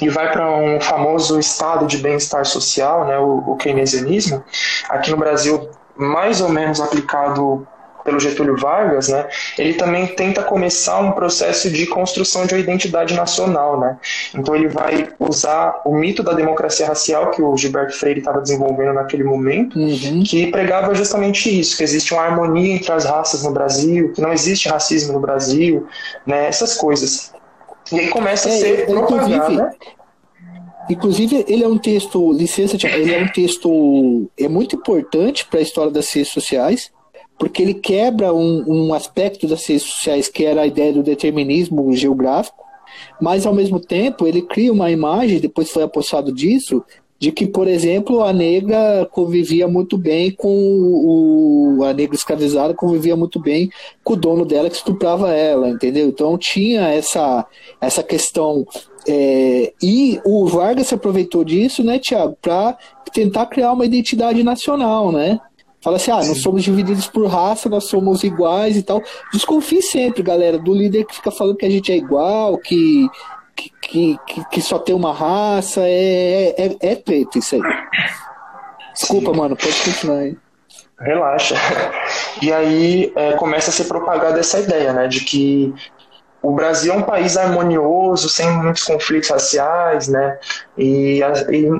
e 0.00 0.08
vai 0.08 0.30
para 0.32 0.50
um 0.50 0.80
famoso 0.80 1.38
estado 1.38 1.86
de 1.86 1.98
bem-estar 1.98 2.44
social, 2.44 3.06
né, 3.06 3.18
o, 3.18 3.52
o 3.52 3.56
keynesianismo, 3.56 4.42
aqui 4.88 5.10
no 5.10 5.16
Brasil 5.16 5.68
mais 5.96 6.40
ou 6.40 6.48
menos 6.48 6.80
aplicado 6.80 7.66
pelo 8.02 8.18
Getúlio 8.18 8.56
Vargas, 8.56 9.08
né, 9.08 9.28
ele 9.58 9.74
também 9.74 10.06
tenta 10.06 10.42
começar 10.42 10.98
um 11.00 11.12
processo 11.12 11.70
de 11.70 11.86
construção 11.86 12.46
de 12.46 12.54
uma 12.54 12.60
identidade 12.60 13.14
nacional, 13.14 13.78
né. 13.78 13.98
Então 14.34 14.56
ele 14.56 14.68
vai 14.68 15.08
usar 15.18 15.82
o 15.84 15.94
mito 15.94 16.22
da 16.22 16.32
democracia 16.32 16.86
racial 16.86 17.30
que 17.30 17.42
o 17.42 17.54
Gilberto 17.56 17.94
Freire 17.96 18.20
estava 18.20 18.40
desenvolvendo 18.40 18.94
naquele 18.94 19.22
momento, 19.22 19.78
uhum. 19.78 20.22
que 20.24 20.50
pregava 20.50 20.94
justamente 20.94 21.60
isso, 21.60 21.76
que 21.76 21.82
existe 21.82 22.14
uma 22.14 22.22
harmonia 22.22 22.74
entre 22.74 22.90
as 22.90 23.04
raças 23.04 23.42
no 23.42 23.52
Brasil, 23.52 24.12
que 24.12 24.20
não 24.22 24.32
existe 24.32 24.68
racismo 24.68 25.12
no 25.12 25.20
Brasil, 25.20 25.86
né, 26.26 26.46
essas 26.48 26.76
coisas. 26.76 27.32
E 27.92 28.00
aí 28.00 28.08
começa 28.08 28.48
a 28.48 28.52
é, 28.52 28.56
ser 28.56 28.86
propagado, 28.86 29.54
né? 29.54 29.70
Inclusive, 30.88 31.44
ele 31.46 31.62
é 31.62 31.68
um 31.68 31.78
texto, 31.78 32.32
licença, 32.32 32.76
ele 32.86 33.14
é 33.14 33.22
um 33.22 33.28
texto 33.28 34.28
é 34.36 34.48
muito 34.48 34.74
importante 34.74 35.46
para 35.46 35.60
a 35.60 35.62
história 35.62 35.90
das 35.90 36.06
ciências 36.06 36.34
sociais, 36.34 36.90
porque 37.38 37.62
ele 37.62 37.74
quebra 37.74 38.34
um, 38.34 38.64
um 38.66 38.94
aspecto 38.94 39.46
das 39.46 39.62
ciências 39.62 39.90
sociais 39.92 40.28
que 40.28 40.44
era 40.44 40.62
a 40.62 40.66
ideia 40.66 40.92
do 40.92 41.02
determinismo 41.02 41.92
geográfico, 41.92 42.64
mas 43.20 43.46
ao 43.46 43.54
mesmo 43.54 43.78
tempo 43.78 44.26
ele 44.26 44.42
cria 44.42 44.72
uma 44.72 44.90
imagem, 44.90 45.38
depois 45.38 45.70
foi 45.70 45.82
apossado 45.82 46.32
disso, 46.32 46.84
de 47.20 47.30
que, 47.30 47.46
por 47.46 47.68
exemplo, 47.68 48.24
a 48.24 48.32
negra 48.32 49.06
convivia 49.12 49.68
muito 49.68 49.98
bem 49.98 50.30
com 50.30 50.48
o. 50.48 51.84
A 51.84 51.92
negra 51.92 52.16
escravizada 52.16 52.72
convivia 52.72 53.14
muito 53.14 53.38
bem 53.38 53.70
com 54.02 54.14
o 54.14 54.16
dono 54.16 54.46
dela 54.46 54.70
que 54.70 54.76
estuprava 54.76 55.30
ela, 55.30 55.68
entendeu? 55.68 56.08
Então 56.08 56.38
tinha 56.38 56.88
essa, 56.88 57.46
essa 57.78 58.02
questão. 58.02 58.66
É, 59.06 59.72
e 59.82 60.18
o 60.24 60.46
Vargas 60.46 60.86
se 60.86 60.94
aproveitou 60.94 61.44
disso, 61.44 61.84
né, 61.84 61.98
Tiago, 61.98 62.38
para 62.40 62.78
tentar 63.12 63.46
criar 63.46 63.72
uma 63.72 63.84
identidade 63.84 64.42
nacional, 64.42 65.12
né? 65.12 65.38
Fala 65.82 65.96
assim, 65.96 66.10
ah, 66.10 66.24
nós 66.24 66.40
somos 66.40 66.62
divididos 66.62 67.06
por 67.06 67.26
raça, 67.26 67.68
nós 67.68 67.84
somos 67.84 68.22
iguais 68.22 68.76
e 68.76 68.82
tal. 68.82 69.02
Desconfie 69.32 69.82
sempre, 69.82 70.22
galera, 70.22 70.58
do 70.58 70.74
líder 70.74 71.04
que 71.04 71.14
fica 71.14 71.30
falando 71.30 71.56
que 71.56 71.64
a 71.64 71.70
gente 71.70 71.90
é 71.90 71.96
igual, 71.96 72.58
que 72.58 73.08
que, 73.80 74.18
que, 74.26 74.44
que 74.50 74.62
só 74.62 74.78
tem 74.78 74.94
uma 74.94 75.12
raça, 75.12 75.80
é, 75.82 76.54
é, 76.56 76.76
é 76.80 76.96
treta 76.96 77.38
isso 77.38 77.54
aí. 77.54 77.62
Desculpa, 78.92 79.32
Sim. 79.32 79.36
mano, 79.36 79.56
pode 79.56 79.82
continuar 79.82 80.18
aí. 80.18 80.36
Relaxa. 81.00 81.54
E 82.42 82.52
aí 82.52 83.12
é, 83.16 83.32
começa 83.32 83.70
a 83.70 83.72
ser 83.72 83.84
propagada 83.84 84.38
essa 84.38 84.60
ideia, 84.60 84.92
né, 84.92 85.08
de 85.08 85.20
que 85.20 85.74
o 86.42 86.52
Brasil 86.52 86.92
é 86.92 86.96
um 86.96 87.02
país 87.02 87.36
harmonioso, 87.36 88.28
sem 88.28 88.50
muitos 88.50 88.82
conflitos 88.84 89.28
raciais, 89.28 90.08
né? 90.08 90.38
E, 90.76 91.20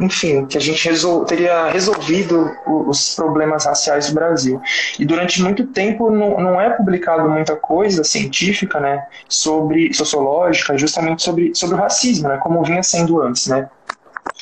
enfim, 0.02 0.44
que 0.44 0.58
a 0.58 0.60
gente 0.60 0.86
resol 0.86 1.24
teria 1.24 1.70
resolvido 1.70 2.50
os 2.66 3.14
problemas 3.14 3.64
raciais 3.64 4.08
do 4.08 4.14
Brasil. 4.14 4.60
E 4.98 5.04
durante 5.04 5.42
muito 5.42 5.66
tempo 5.66 6.10
não, 6.10 6.38
não 6.38 6.60
é 6.60 6.70
publicado 6.70 7.28
muita 7.28 7.56
coisa 7.56 8.04
científica, 8.04 8.78
né? 8.78 9.06
Sobre 9.28 9.94
sociológica, 9.94 10.76
justamente 10.76 11.22
sobre, 11.22 11.52
sobre 11.54 11.76
o 11.76 11.78
racismo, 11.78 12.28
né? 12.28 12.36
Como 12.36 12.62
vinha 12.62 12.82
sendo 12.82 13.22
antes, 13.22 13.46
né? 13.46 13.68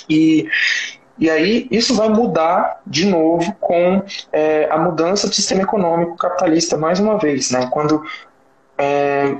E 0.08 0.48
e 1.20 1.28
aí 1.28 1.66
isso 1.70 1.96
vai 1.96 2.08
mudar 2.08 2.80
de 2.86 3.04
novo 3.04 3.52
com 3.60 4.02
é, 4.32 4.68
a 4.70 4.78
mudança 4.78 5.26
do 5.26 5.34
sistema 5.34 5.62
econômico 5.62 6.16
capitalista, 6.16 6.76
mais 6.76 7.00
uma 7.00 7.18
vez, 7.18 7.50
né? 7.50 7.68
Quando 7.72 8.04
é, 8.78 9.36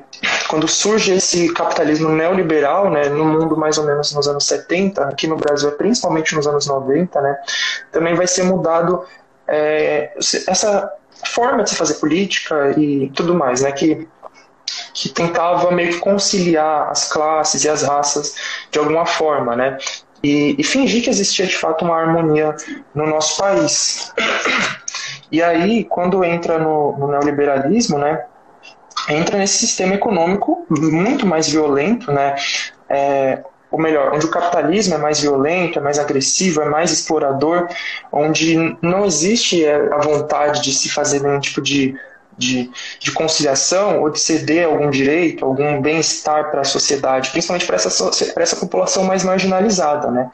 quando 0.49 0.67
surge 0.67 1.13
esse 1.15 1.53
capitalismo 1.53 2.09
neoliberal, 2.09 2.91
né, 2.91 3.09
no 3.09 3.25
mundo 3.25 3.57
mais 3.57 3.79
ou 3.79 3.85
menos 3.85 4.13
nos 4.13 4.27
anos 4.27 4.45
70, 4.47 5.05
aqui 5.05 5.29
no 5.29 5.37
Brasil 5.37 5.71
principalmente 5.73 6.35
nos 6.35 6.47
anos 6.47 6.67
90, 6.67 7.21
né, 7.21 7.39
também 7.93 8.15
vai 8.15 8.27
ser 8.27 8.43
mudado 8.43 9.05
é, 9.47 10.13
essa 10.17 10.93
forma 11.25 11.63
de 11.63 11.71
se 11.71 11.77
fazer 11.77 11.95
política 11.95 12.75
e 12.77 13.11
tudo 13.11 13.35
mais, 13.35 13.63
né, 13.63 13.71
que, 13.71 14.09
que 14.93 15.09
tentava 15.09 15.71
meio 15.71 15.93
que 15.93 15.99
conciliar 16.01 16.91
as 16.91 17.11
classes 17.11 17.65
e 17.65 17.69
as 17.69 17.83
raças 17.83 18.35
de 18.73 18.79
alguma 18.81 19.07
forma, 19.07 19.55
né, 19.55 19.79
e, 20.21 20.57
e 20.59 20.65
fingir 20.65 21.05
que 21.05 21.11
existia 21.11 21.47
de 21.47 21.57
fato 21.57 21.85
uma 21.85 21.97
harmonia 21.97 22.57
no 22.93 23.07
nosso 23.07 23.41
país. 23.41 24.13
E 25.31 25.41
aí, 25.43 25.85
quando 25.85 26.25
entra 26.25 26.59
no, 26.59 26.97
no 26.97 27.07
neoliberalismo, 27.07 27.99
né, 27.99 28.25
entra 29.09 29.39
nesse 29.39 29.59
sistema 29.59 29.95
econômico 29.95 30.67
muito 30.69 31.27
mais 31.27 31.49
violento, 31.49 32.11
né? 32.13 32.35
É, 32.89 33.43
ou 33.71 33.79
melhor, 33.79 34.15
onde 34.15 34.25
o 34.25 34.31
capitalismo 34.31 34.95
é 34.95 34.99
mais 34.99 35.21
violento, 35.21 35.79
é 35.79 35.83
mais 35.83 35.99
agressivo, 35.99 36.63
é 36.63 36.69
mais 36.69 36.91
explorador, 36.91 37.69
onde 38.11 38.77
não 38.81 39.05
existe 39.05 39.65
é, 39.65 39.93
a 39.93 39.99
vontade 39.99 40.63
de 40.63 40.73
se 40.73 40.89
fazer 40.89 41.21
nenhum 41.21 41.39
tipo 41.39 41.61
de, 41.61 41.95
de, 42.39 42.71
de 42.99 43.13
conciliação 43.13 44.01
ou 44.01 44.11
de 44.11 44.21
ceder 44.21 44.67
algum 44.67 44.89
direito, 44.89 45.45
algum 45.45 45.83
bem-estar 45.83 46.51
para 46.51 46.63
a 46.63 46.65
sociedade, 46.65 47.31
principalmente 47.31 47.67
para 47.67 47.77
essa, 47.77 48.11
essa 48.37 48.57
população 48.57 49.05
mais 49.05 49.25
marginalizada. 49.25 50.11
Né? 50.11 50.31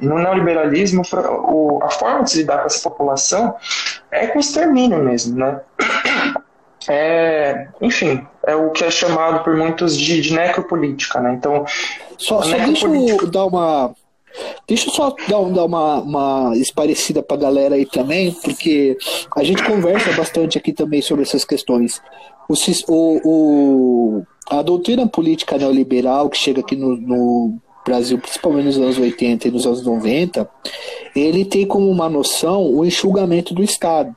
E 0.00 0.04
no 0.04 0.18
neoliberalismo, 0.18 1.02
a 1.82 1.90
forma 1.90 2.24
de 2.24 2.30
se 2.30 2.38
lidar 2.38 2.58
com 2.58 2.66
essa 2.66 2.82
população 2.82 3.54
é 4.10 4.26
com 4.26 4.38
extermínio 4.38 4.98
mesmo. 4.98 5.38
Né? 5.38 5.58
É, 6.88 7.68
enfim, 7.80 8.26
é 8.46 8.54
o 8.54 8.70
que 8.70 8.84
é 8.84 8.90
chamado 8.90 9.42
por 9.42 9.56
muitos 9.56 9.96
de, 9.96 10.20
de 10.20 10.34
necropolítica, 10.34 11.20
né? 11.20 11.34
Então, 11.34 11.64
só, 12.18 12.42
só 12.42 12.56
deixa 12.58 12.86
eu 12.86 13.26
dar 13.26 13.46
uma 13.46 13.94
Deixa 14.66 14.88
eu 14.88 14.92
só 14.92 15.10
dar, 15.28 15.42
dar 15.52 15.64
uma, 15.64 16.00
uma 16.00 16.56
esparecida 16.56 17.22
pra 17.22 17.36
galera 17.36 17.76
aí 17.76 17.86
também, 17.86 18.32
porque 18.32 18.96
a 19.36 19.44
gente 19.44 19.62
conversa 19.62 20.12
bastante 20.12 20.58
aqui 20.58 20.72
também 20.72 21.00
sobre 21.00 21.22
essas 21.22 21.44
questões. 21.44 22.02
O, 22.48 22.54
o, 22.88 23.20
o 23.24 24.22
a 24.50 24.60
doutrina 24.60 25.06
política 25.06 25.56
neoliberal 25.56 26.28
que 26.28 26.36
chega 26.36 26.60
aqui 26.60 26.74
no, 26.74 26.96
no 26.96 27.58
Brasil, 27.84 28.18
principalmente 28.18 28.66
nos 28.66 28.78
anos 28.78 28.98
80 28.98 29.48
e 29.48 29.50
nos 29.50 29.66
anos 29.66 29.84
90, 29.84 30.48
ele 31.14 31.44
tem 31.44 31.66
como 31.66 31.88
uma 31.88 32.08
noção 32.08 32.66
o 32.74 32.84
enxugamento 32.84 33.54
do 33.54 33.62
Estado. 33.62 34.14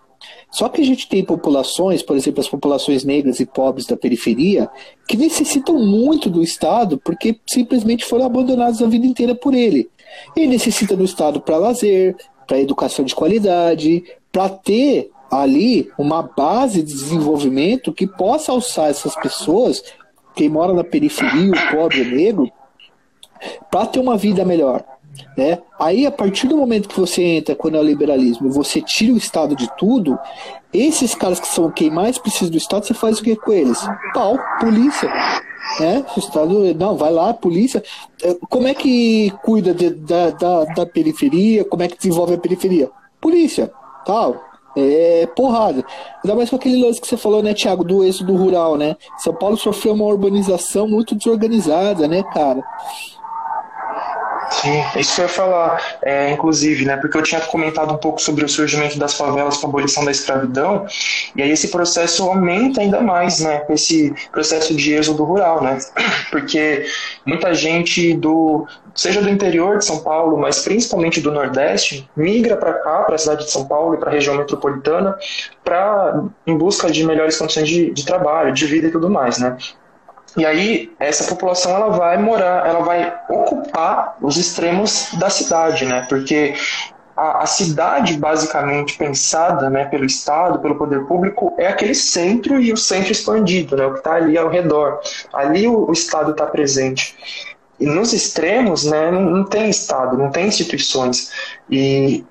Só 0.49 0.69
que 0.69 0.81
a 0.81 0.85
gente 0.85 1.07
tem 1.09 1.23
populações, 1.23 2.01
por 2.01 2.15
exemplo, 2.15 2.39
as 2.39 2.47
populações 2.47 3.03
negras 3.03 3.39
e 3.39 3.45
pobres 3.45 3.85
da 3.85 3.97
periferia, 3.97 4.69
que 5.07 5.17
necessitam 5.17 5.77
muito 5.77 6.29
do 6.29 6.41
Estado 6.41 6.97
porque 6.97 7.37
simplesmente 7.45 8.05
foram 8.05 8.25
abandonadas 8.25 8.81
a 8.81 8.87
vida 8.87 9.05
inteira 9.05 9.35
por 9.35 9.53
ele. 9.53 9.89
Ele 10.35 10.47
necessita 10.47 10.95
do 10.95 11.03
Estado 11.03 11.41
para 11.41 11.57
lazer, 11.57 12.15
para 12.47 12.59
educação 12.59 13.03
de 13.03 13.13
qualidade, 13.13 14.03
para 14.31 14.49
ter 14.49 15.11
ali 15.29 15.91
uma 15.97 16.23
base 16.23 16.81
de 16.81 16.93
desenvolvimento 16.93 17.91
que 17.91 18.07
possa 18.07 18.51
alçar 18.51 18.89
essas 18.89 19.15
pessoas, 19.15 19.83
quem 20.33 20.47
mora 20.47 20.73
na 20.73 20.83
periferia, 20.83 21.51
o 21.51 21.75
pobre, 21.75 22.01
o 22.01 22.15
negro, 22.15 22.51
para 23.69 23.85
ter 23.85 23.99
uma 23.99 24.15
vida 24.15 24.45
melhor. 24.45 24.83
Né? 25.37 25.59
Aí, 25.79 26.05
a 26.05 26.11
partir 26.11 26.47
do 26.47 26.57
momento 26.57 26.89
que 26.89 26.99
você 26.99 27.21
entra 27.21 27.55
com 27.55 27.67
o 27.67 27.71
neoliberalismo, 27.71 28.51
você 28.51 28.81
tira 28.81 29.13
o 29.13 29.17
Estado 29.17 29.55
de 29.55 29.69
tudo, 29.77 30.17
esses 30.73 31.15
caras 31.15 31.39
que 31.39 31.47
são 31.47 31.71
quem 31.71 31.89
mais 31.89 32.17
precisa 32.17 32.51
do 32.51 32.57
Estado, 32.57 32.85
você 32.85 32.93
faz 32.93 33.19
o 33.19 33.23
que 33.23 33.35
com 33.35 33.51
eles? 33.51 33.79
Pau, 34.13 34.37
polícia. 34.59 35.09
Né? 35.79 36.05
O 36.15 36.19
Estado, 36.19 36.73
não, 36.75 36.97
vai 36.97 37.11
lá, 37.11 37.33
polícia. 37.33 37.83
É, 38.23 38.35
como 38.49 38.67
é 38.67 38.73
que 38.73 39.31
cuida 39.43 39.73
de, 39.73 39.91
da, 39.91 40.31
da, 40.31 40.65
da 40.65 40.85
periferia? 40.85 41.63
Como 41.65 41.83
é 41.83 41.87
que 41.87 41.97
desenvolve 41.97 42.33
a 42.33 42.37
periferia? 42.37 42.89
Polícia, 43.21 43.71
tal. 44.05 44.43
É 44.79 45.27
porrada. 45.35 45.83
Ainda 46.23 46.35
mais 46.35 46.51
com 46.51 46.55
aquele 46.55 46.83
lance 46.83 47.01
que 47.01 47.07
você 47.07 47.17
falou, 47.17 47.41
né, 47.41 47.51
Thiago, 47.53 47.83
do 47.83 48.03
êxodo 48.03 48.35
rural, 48.35 48.77
né? 48.77 48.95
São 49.17 49.33
Paulo 49.33 49.57
sofreu 49.57 49.93
uma 49.93 50.05
urbanização 50.05 50.87
muito 50.87 51.15
desorganizada, 51.15 52.07
né, 52.07 52.21
cara? 52.21 52.63
Sim, 54.49 54.83
isso 54.95 55.15
que 55.15 55.21
eu 55.21 55.25
ia 55.25 55.29
falar, 55.29 55.97
é, 56.01 56.31
inclusive, 56.31 56.85
né, 56.85 56.95
porque 56.97 57.17
eu 57.17 57.21
tinha 57.21 57.41
comentado 57.41 57.93
um 57.93 57.97
pouco 57.97 58.21
sobre 58.21 58.45
o 58.45 58.49
surgimento 58.49 58.97
das 58.97 59.13
favelas 59.13 59.57
com 59.57 59.67
a 59.67 59.69
abolição 59.69 60.05
da 60.05 60.11
escravidão, 60.11 60.85
e 61.35 61.41
aí 61.41 61.51
esse 61.51 61.67
processo 61.67 62.23
aumenta 62.23 62.81
ainda 62.81 63.01
mais, 63.01 63.39
né, 63.41 63.65
esse 63.69 64.13
processo 64.31 64.73
de 64.73 64.93
êxodo 64.93 65.23
rural, 65.23 65.61
né, 65.61 65.77
porque 66.31 66.85
muita 67.25 67.53
gente 67.53 68.13
do, 68.13 68.65
seja 68.95 69.21
do 69.21 69.29
interior 69.29 69.79
de 69.79 69.85
São 69.85 69.99
Paulo, 69.99 70.37
mas 70.37 70.59
principalmente 70.59 71.19
do 71.19 71.31
Nordeste, 71.31 72.09
migra 72.15 72.55
para 72.55 72.73
cá, 72.73 73.03
para 73.03 73.15
a 73.15 73.17
cidade 73.17 73.45
de 73.45 73.51
São 73.51 73.65
Paulo 73.65 73.95
e 73.95 73.97
para 73.97 74.09
a 74.09 74.13
região 74.13 74.35
metropolitana, 74.35 75.17
para 75.63 76.23
em 76.45 76.57
busca 76.57 76.89
de 76.89 77.03
melhores 77.03 77.37
condições 77.37 77.67
de, 77.67 77.91
de 77.91 78.05
trabalho, 78.05 78.53
de 78.53 78.65
vida 78.65 78.87
e 78.87 78.91
tudo 78.91 79.09
mais, 79.09 79.39
né. 79.39 79.57
E 80.37 80.45
aí 80.45 80.91
essa 80.99 81.23
população 81.23 81.75
ela 81.75 81.89
vai 81.89 82.17
morar, 82.17 82.67
ela 82.67 82.81
vai 82.81 83.13
ocupar 83.27 84.15
os 84.21 84.37
extremos 84.37 85.09
da 85.13 85.31
cidade, 85.31 85.83
né? 85.85 86.05
Porque 86.07 86.53
a, 87.15 87.43
a, 87.43 87.45
cidade 87.47 88.15
basicamente 88.17 88.95
pensada, 88.95 89.67
né, 89.67 89.85
pelo 89.85 90.05
Estado, 90.05 90.59
pelo 90.59 90.75
poder 90.75 91.05
público, 91.05 91.55
é 91.57 91.67
aquele 91.67 91.95
centro 91.95 92.61
e 92.61 92.71
o 92.71 92.77
centro 92.77 93.11
expandido, 93.11 93.75
né? 93.75 93.87
O 93.87 93.93
que 93.93 93.97
está 93.97 94.13
ali 94.13 94.37
ao 94.37 94.47
redor. 94.47 94.99
Ali 95.33 95.67
o, 95.67 95.89
o 95.89 95.91
Estado 95.91 96.31
está 96.31 96.45
presente. 96.45 97.17
E 97.79 97.85
nos 97.87 98.13
extremos, 98.13 98.85
né, 98.85 99.09
não, 99.09 99.21
não 99.21 99.43
tem 99.43 99.69
Estado, 99.69 100.17
não 100.17 100.29
tem 100.29 100.47
instituições. 100.47 101.31
E 101.69 102.23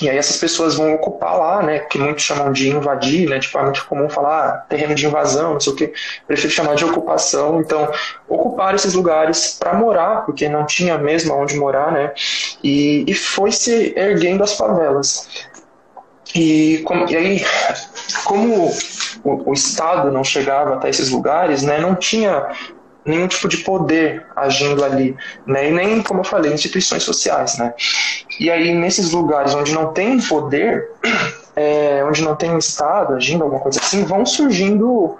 e 0.00 0.08
aí 0.08 0.16
essas 0.16 0.36
pessoas 0.36 0.76
vão 0.76 0.94
ocupar 0.94 1.38
lá, 1.38 1.62
né, 1.62 1.80
que 1.80 1.98
muitos 1.98 2.24
chamam 2.24 2.52
de 2.52 2.68
invadir, 2.68 3.28
né, 3.28 3.38
tipo, 3.38 3.58
é 3.58 3.62
muito 3.62 3.86
comum 3.86 4.08
falar 4.08 4.48
ah, 4.48 4.52
terreno 4.68 4.94
de 4.94 5.06
invasão, 5.06 5.54
não 5.54 5.60
sei 5.60 5.72
o 5.72 5.76
que, 5.76 5.92
prefiro 6.26 6.52
chamar 6.52 6.74
de 6.74 6.84
ocupação, 6.84 7.60
então 7.60 7.90
ocupar 8.28 8.74
esses 8.74 8.94
lugares 8.94 9.56
para 9.58 9.74
morar, 9.74 10.24
porque 10.24 10.48
não 10.48 10.64
tinha 10.64 10.96
mesmo 10.98 11.34
onde 11.34 11.56
morar, 11.56 11.92
né, 11.92 12.12
e, 12.62 13.04
e 13.06 13.14
foi 13.14 13.52
se 13.52 13.92
erguendo 13.96 14.42
as 14.42 14.56
favelas. 14.56 15.28
E, 16.34 16.78
com, 16.84 17.06
e 17.08 17.16
aí, 17.16 17.44
como 18.24 18.72
o, 19.24 19.50
o 19.50 19.52
Estado 19.52 20.12
não 20.12 20.22
chegava 20.22 20.74
até 20.74 20.88
esses 20.88 21.10
lugares, 21.10 21.62
né, 21.62 21.78
não 21.78 21.96
tinha 21.96 22.46
nenhum 23.04 23.26
tipo 23.26 23.48
de 23.48 23.58
poder 23.58 24.26
agindo 24.36 24.84
ali, 24.84 25.16
né? 25.46 25.68
E 25.68 25.72
nem, 25.72 26.02
como 26.02 26.20
eu 26.20 26.24
falei, 26.24 26.52
instituições 26.52 27.02
sociais, 27.02 27.58
né? 27.58 27.74
E 28.38 28.50
aí, 28.50 28.74
nesses 28.74 29.12
lugares 29.12 29.54
onde 29.54 29.72
não 29.72 29.92
tem 29.92 30.20
poder, 30.20 30.90
é, 31.56 32.04
onde 32.04 32.22
não 32.22 32.36
tem 32.36 32.56
Estado 32.58 33.14
agindo, 33.14 33.44
alguma 33.44 33.60
coisa 33.60 33.80
assim, 33.80 34.04
vão 34.04 34.24
surgindo 34.24 35.16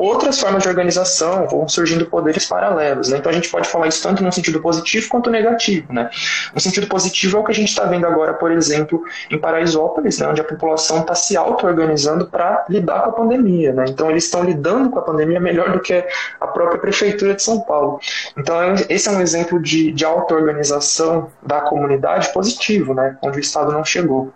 outras 0.00 0.40
formas 0.40 0.62
de 0.62 0.68
organização, 0.68 1.46
vão 1.46 1.68
surgindo 1.68 2.06
poderes 2.06 2.46
paralelos. 2.46 3.10
Né? 3.10 3.18
Então 3.18 3.30
a 3.30 3.34
gente 3.34 3.50
pode 3.50 3.68
falar 3.68 3.88
isso 3.88 4.02
tanto 4.02 4.22
no 4.22 4.32
sentido 4.32 4.60
positivo 4.60 5.08
quanto 5.08 5.28
negativo. 5.28 5.92
Né? 5.92 6.08
No 6.54 6.60
sentido 6.60 6.86
positivo 6.86 7.36
é 7.36 7.40
o 7.40 7.44
que 7.44 7.52
a 7.52 7.54
gente 7.54 7.68
está 7.68 7.84
vendo 7.84 8.06
agora, 8.06 8.32
por 8.34 8.50
exemplo, 8.50 9.02
em 9.30 9.38
Paraisópolis, 9.38 10.18
né, 10.18 10.26
onde 10.26 10.40
a 10.40 10.44
população 10.44 11.00
está 11.00 11.14
se 11.14 11.36
auto-organizando 11.36 12.26
para 12.26 12.64
lidar 12.68 13.02
com 13.02 13.10
a 13.10 13.12
pandemia. 13.12 13.72
Né? 13.72 13.84
Então 13.88 14.10
eles 14.10 14.24
estão 14.24 14.42
lidando 14.42 14.88
com 14.88 14.98
a 14.98 15.02
pandemia 15.02 15.38
melhor 15.38 15.70
do 15.72 15.80
que 15.80 16.04
a 16.40 16.46
própria 16.46 16.80
prefeitura 16.80 17.34
de 17.34 17.42
São 17.42 17.60
Paulo. 17.60 18.00
Então 18.36 18.56
esse 18.88 19.08
é 19.08 19.12
um 19.12 19.20
exemplo 19.20 19.60
de, 19.60 19.92
de 19.92 20.04
auto-organização 20.04 21.30
da 21.42 21.60
comunidade 21.60 22.32
positivo, 22.32 22.94
né? 22.94 23.18
onde 23.22 23.38
o 23.38 23.40
Estado 23.40 23.70
não 23.70 23.84
chegou. 23.84 24.32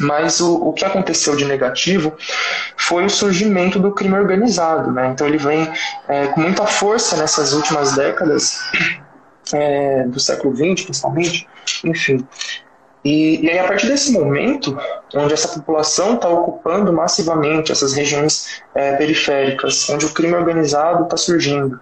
Mas 0.00 0.40
o, 0.40 0.68
o 0.68 0.72
que 0.72 0.84
aconteceu 0.84 1.36
de 1.36 1.44
negativo 1.44 2.14
foi 2.76 3.04
o 3.04 3.10
surgimento 3.10 3.78
do 3.78 3.92
crime 3.92 4.14
organizado. 4.14 4.90
Né? 4.90 5.08
Então 5.08 5.26
ele 5.26 5.38
vem 5.38 5.70
é, 6.08 6.26
com 6.28 6.40
muita 6.40 6.66
força 6.66 7.16
nessas 7.16 7.52
últimas 7.52 7.94
décadas, 7.94 8.60
é, 9.52 10.04
do 10.04 10.18
século 10.18 10.54
XX 10.54 10.84
principalmente, 10.84 11.48
enfim. 11.84 12.26
E, 13.04 13.44
e, 13.44 13.50
aí, 13.50 13.58
a 13.58 13.64
partir 13.64 13.86
desse 13.86 14.12
momento, 14.12 14.78
onde 15.14 15.34
essa 15.34 15.48
população 15.48 16.14
está 16.14 16.26
ocupando 16.26 16.90
massivamente 16.90 17.70
essas 17.70 17.92
regiões 17.92 18.62
é, 18.74 18.96
periféricas, 18.96 19.88
onde 19.90 20.06
o 20.06 20.10
crime 20.10 20.34
organizado 20.34 21.04
está 21.04 21.16
surgindo, 21.16 21.78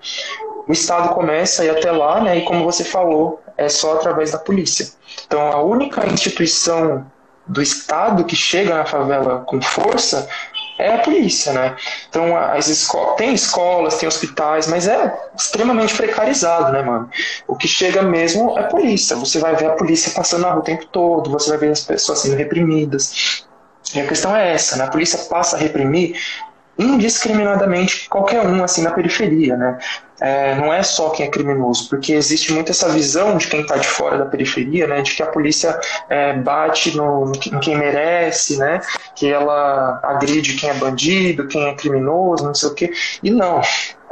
o 0.66 0.72
Estado 0.72 1.14
começa 1.14 1.62
a 1.62 1.64
ir 1.64 1.70
até 1.70 1.92
lá, 1.92 2.20
né, 2.20 2.38
e 2.38 2.44
como 2.44 2.64
você 2.64 2.82
falou, 2.82 3.40
é 3.56 3.68
só 3.68 3.94
através 3.94 4.32
da 4.32 4.38
polícia. 4.38 4.88
Então, 5.26 5.40
a 5.52 5.62
única 5.62 6.04
instituição 6.06 7.06
do 7.46 7.60
Estado 7.60 8.24
que 8.24 8.36
chega 8.36 8.74
na 8.74 8.86
favela 8.86 9.40
com 9.46 9.60
força 9.60 10.28
é 10.78 10.94
a 10.94 10.98
polícia, 10.98 11.52
né? 11.52 11.76
Então, 12.08 12.36
as 12.36 12.68
escolas, 12.68 13.16
tem 13.16 13.34
escolas, 13.34 13.96
tem 13.98 14.08
hospitais, 14.08 14.66
mas 14.66 14.88
é 14.88 15.14
extremamente 15.36 15.94
precarizado, 15.94 16.72
né, 16.72 16.82
mano? 16.82 17.08
O 17.46 17.54
que 17.54 17.68
chega 17.68 18.02
mesmo 18.02 18.58
é 18.58 18.64
polícia. 18.64 19.14
Você 19.16 19.38
vai 19.38 19.54
ver 19.54 19.66
a 19.66 19.72
polícia 19.74 20.12
passando 20.12 20.42
na 20.42 20.50
rua 20.50 20.60
o 20.60 20.64
tempo 20.64 20.86
todo, 20.86 21.30
você 21.30 21.50
vai 21.50 21.58
ver 21.58 21.70
as 21.70 21.84
pessoas 21.84 22.20
sendo 22.20 22.36
reprimidas. 22.36 23.44
E 23.94 24.00
a 24.00 24.06
questão 24.06 24.34
é 24.34 24.52
essa, 24.52 24.76
né? 24.76 24.84
A 24.84 24.88
polícia 24.88 25.18
passa 25.28 25.56
a 25.56 25.58
reprimir 25.58 26.16
indiscriminadamente 26.78 28.08
qualquer 28.08 28.46
um 28.46 28.64
assim 28.64 28.82
na 28.82 28.90
periferia, 28.90 29.56
né? 29.56 29.78
É, 30.22 30.54
não 30.54 30.72
é 30.72 30.84
só 30.84 31.10
quem 31.10 31.26
é 31.26 31.28
criminoso, 31.28 31.88
porque 31.88 32.12
existe 32.12 32.52
muito 32.52 32.70
essa 32.70 32.88
visão 32.88 33.36
de 33.36 33.48
quem 33.48 33.62
está 33.62 33.76
de 33.76 33.86
fora 33.88 34.18
da 34.18 34.26
periferia, 34.26 34.86
né, 34.86 35.02
de 35.02 35.14
que 35.14 35.22
a 35.22 35.26
polícia 35.26 35.76
é, 36.08 36.32
bate 36.34 36.96
no, 36.96 37.32
em 37.32 37.58
quem 37.58 37.76
merece, 37.76 38.56
né, 38.56 38.80
que 39.16 39.26
ela 39.26 39.98
agride 40.02 40.54
quem 40.54 40.70
é 40.70 40.74
bandido, 40.74 41.48
quem 41.48 41.66
é 41.66 41.74
criminoso, 41.74 42.44
não 42.44 42.54
sei 42.54 42.68
o 42.68 42.74
quê. 42.74 42.92
E 43.20 43.32
não, 43.32 43.60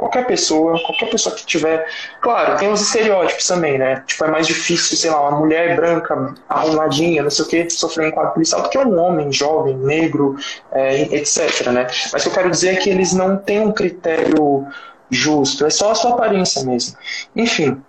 qualquer 0.01 0.25
pessoa, 0.25 0.81
qualquer 0.81 1.11
pessoa 1.11 1.35
que 1.35 1.45
tiver. 1.45 1.87
Claro, 2.21 2.57
tem 2.57 2.71
os 2.71 2.81
estereótipos 2.81 3.45
também, 3.47 3.77
né? 3.77 4.03
Tipo, 4.07 4.25
é 4.25 4.31
mais 4.31 4.47
difícil, 4.47 4.97
sei 4.97 5.11
lá, 5.11 5.29
uma 5.29 5.37
mulher 5.39 5.75
branca, 5.75 6.33
arrumadinha, 6.49 7.21
não 7.21 7.29
sei 7.29 7.45
o 7.45 7.47
que, 7.47 7.69
sofrer 7.69 8.05
um 8.05 8.09
enquadro 8.09 8.33
policial 8.33 8.63
do 8.63 8.69
que 8.69 8.77
um 8.79 8.99
homem 8.99 9.31
jovem, 9.31 9.77
negro, 9.77 10.35
é, 10.71 11.03
etc, 11.15 11.67
né? 11.67 11.85
Mas 12.11 12.21
o 12.21 12.23
que 12.23 12.29
eu 12.29 12.33
quero 12.33 12.49
dizer 12.49 12.69
é 12.69 12.75
que 12.77 12.89
eles 12.89 13.13
não 13.13 13.37
têm 13.37 13.61
um 13.61 13.71
critério 13.71 14.67
justo, 15.11 15.65
é 15.65 15.69
só 15.69 15.91
a 15.91 15.95
sua 15.95 16.11
aparência 16.11 16.63
mesmo. 16.63 16.97
Enfim, 17.35 17.81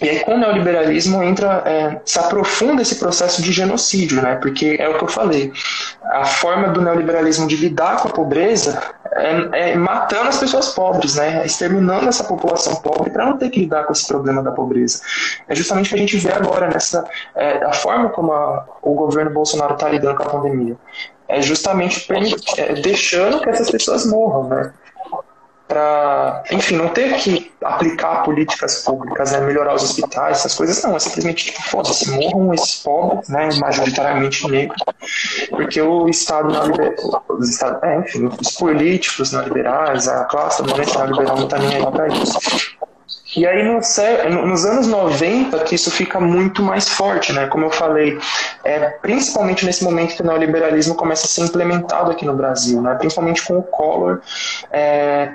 e 0.00 0.10
aí, 0.10 0.20
com 0.20 0.34
o 0.34 0.38
neoliberalismo, 0.38 1.22
entra, 1.22 1.62
é, 1.64 2.00
se 2.04 2.18
aprofunda 2.18 2.82
esse 2.82 2.96
processo 2.96 3.40
de 3.40 3.50
genocídio, 3.50 4.20
né? 4.20 4.36
Porque 4.36 4.76
é 4.78 4.88
o 4.88 4.98
que 4.98 5.04
eu 5.04 5.08
falei. 5.08 5.52
A 6.04 6.24
forma 6.24 6.68
do 6.68 6.82
neoliberalismo 6.82 7.46
de 7.46 7.56
lidar 7.56 8.02
com 8.02 8.08
a 8.08 8.10
pobreza 8.10 8.78
é, 9.12 9.70
é 9.70 9.76
matando 9.76 10.28
as 10.28 10.38
pessoas 10.38 10.68
pobres, 10.74 11.14
né? 11.14 11.46
Exterminando 11.46 12.08
essa 12.08 12.24
população 12.24 12.76
pobre 12.76 13.08
para 13.08 13.24
não 13.24 13.38
ter 13.38 13.48
que 13.48 13.60
lidar 13.60 13.84
com 13.84 13.92
esse 13.92 14.06
problema 14.06 14.42
da 14.42 14.52
pobreza. 14.52 15.00
É 15.48 15.54
justamente 15.54 15.86
o 15.86 15.88
que 15.90 15.94
a 15.94 15.98
gente 15.98 16.18
vê 16.18 16.32
agora 16.32 16.68
nessa 16.68 17.08
é, 17.34 17.64
a 17.64 17.72
forma 17.72 18.10
como 18.10 18.32
a, 18.32 18.66
o 18.82 18.92
governo 18.94 19.30
Bolsonaro 19.30 19.74
está 19.74 19.88
lidando 19.88 20.16
com 20.16 20.24
a 20.24 20.30
pandemia. 20.30 20.76
É 21.26 21.40
justamente 21.40 22.06
é, 22.58 22.74
deixando 22.74 23.40
que 23.40 23.48
essas 23.48 23.70
pessoas 23.70 24.04
morram, 24.04 24.48
né? 24.48 24.72
Para, 25.68 26.44
enfim, 26.52 26.76
não 26.76 26.88
ter 26.88 27.16
que 27.16 27.52
aplicar 27.62 28.22
políticas 28.22 28.84
públicas, 28.84 29.32
né, 29.32 29.40
melhorar 29.40 29.74
os 29.74 29.82
hospitais, 29.82 30.38
essas 30.38 30.54
coisas, 30.54 30.82
não, 30.82 30.94
é 30.94 30.98
simplesmente 30.98 31.46
tipo, 31.46 31.62
foda-se, 31.62 32.10
morram 32.10 32.54
esses 32.54 32.76
pobres, 32.76 33.28
né, 33.28 33.48
majoritariamente 33.58 34.48
negros, 34.48 34.80
porque 35.50 35.80
o 35.80 36.08
Estado 36.08 36.48
neoliberal, 36.48 37.24
os 37.28 37.48
Estados, 37.48 37.82
é, 37.82 37.98
enfim, 37.98 38.30
os 38.40 38.52
políticos 38.52 39.32
neoliberais, 39.32 40.06
a 40.06 40.24
classe 40.24 40.62
dominante 40.62 40.96
neoliberal 40.96 41.36
não 41.36 41.44
está 41.44 41.58
nem 41.58 41.76
aí 41.76 41.86
para 41.86 42.08
isso. 42.08 42.76
E 43.36 43.46
aí 43.46 43.62
nos 43.64 44.64
anos 44.64 44.86
90 44.86 45.58
que 45.60 45.74
isso 45.74 45.90
fica 45.90 46.18
muito 46.18 46.62
mais 46.62 46.88
forte, 46.88 47.32
né? 47.34 47.46
Como 47.48 47.66
eu 47.66 47.70
falei, 47.70 48.18
é, 48.64 48.78
principalmente 49.02 49.66
nesse 49.66 49.84
momento 49.84 50.16
que 50.16 50.22
o 50.22 50.24
neoliberalismo 50.24 50.94
começa 50.94 51.26
a 51.26 51.28
ser 51.28 51.42
implementado 51.42 52.10
aqui 52.10 52.24
no 52.24 52.34
Brasil, 52.34 52.80
né? 52.80 52.94
Principalmente 52.94 53.44
com 53.44 53.58
o 53.58 53.62
Collor, 53.62 54.20
é, 54.70 55.34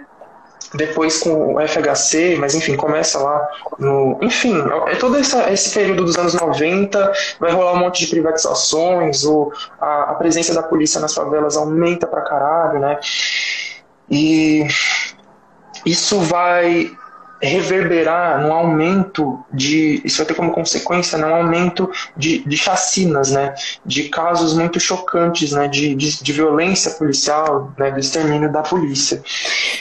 depois 0.73 1.19
com 1.19 1.55
o 1.55 1.67
FHC, 1.67 2.37
mas 2.39 2.55
enfim, 2.55 2.75
começa 2.75 3.19
lá 3.19 3.47
no. 3.77 4.17
Enfim, 4.21 4.55
é 4.87 4.95
todo 4.95 5.17
essa, 5.17 5.51
esse 5.51 5.73
período 5.73 6.05
dos 6.05 6.15
anos 6.17 6.33
90, 6.33 7.11
vai 7.39 7.51
rolar 7.51 7.73
um 7.73 7.79
monte 7.79 8.05
de 8.05 8.07
privatizações, 8.07 9.23
o, 9.25 9.51
a, 9.79 10.11
a 10.11 10.15
presença 10.15 10.53
da 10.53 10.63
polícia 10.63 11.01
nas 11.01 11.13
favelas 11.13 11.57
aumenta 11.57 12.07
pra 12.07 12.21
caralho, 12.21 12.79
né? 12.79 12.99
E 14.09 14.65
isso 15.85 16.19
vai 16.19 16.91
reverberar 17.41 18.41
no 18.41 18.53
aumento 18.53 19.39
de. 19.51 20.01
Isso 20.05 20.17
vai 20.17 20.25
ter 20.25 20.33
como 20.33 20.51
consequência 20.51 21.17
né, 21.17 21.25
um 21.25 21.35
aumento 21.35 21.89
de, 22.15 22.39
de 22.39 22.57
chacinas, 22.57 23.31
né, 23.31 23.55
de 23.85 24.09
casos 24.09 24.53
muito 24.53 24.79
chocantes 24.79 25.51
né, 25.51 25.67
de, 25.67 25.95
de, 25.95 26.23
de 26.23 26.33
violência 26.33 26.91
policial, 26.91 27.73
né, 27.77 27.91
do 27.91 27.99
extermínio 27.99 28.51
da 28.51 28.61
polícia. 28.61 29.21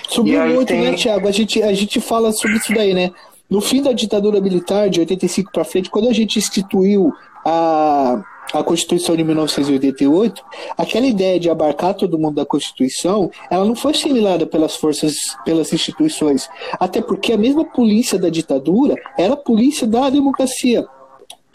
Subiu 0.09 0.40
muito, 0.46 0.68
tem... 0.68 0.83
né, 0.83 0.94
Tiago? 0.94 1.29
A 1.29 1.33
gente, 1.33 1.62
a 1.62 1.73
gente 1.73 2.01
fala 2.01 2.33
sobre 2.33 2.57
isso 2.57 2.73
daí, 2.73 2.94
né? 2.94 3.11
No 3.49 3.61
fim 3.61 3.83
da 3.83 3.92
ditadura 3.92 4.40
militar, 4.40 4.88
de 4.88 5.01
85 5.01 5.51
para 5.53 5.64
frente, 5.64 5.90
quando 5.90 6.09
a 6.09 6.12
gente 6.12 6.38
instituiu 6.38 7.12
a, 7.44 8.23
a 8.52 8.62
Constituição 8.62 9.16
de 9.16 9.24
1988, 9.24 10.44
aquela 10.76 11.06
ideia 11.06 11.38
de 11.38 11.48
abarcar 11.48 11.94
todo 11.94 12.18
mundo 12.18 12.36
da 12.36 12.46
Constituição, 12.46 13.30
ela 13.50 13.64
não 13.64 13.74
foi 13.74 13.92
assimilada 13.92 14.46
pelas 14.46 14.76
forças, 14.76 15.14
pelas 15.44 15.72
instituições. 15.72 16.48
Até 16.72 17.00
porque 17.00 17.32
a 17.32 17.38
mesma 17.38 17.64
polícia 17.64 18.18
da 18.18 18.28
ditadura 18.28 18.94
era 19.16 19.34
a 19.34 19.36
polícia 19.36 19.86
da 19.86 20.10
democracia. 20.10 20.86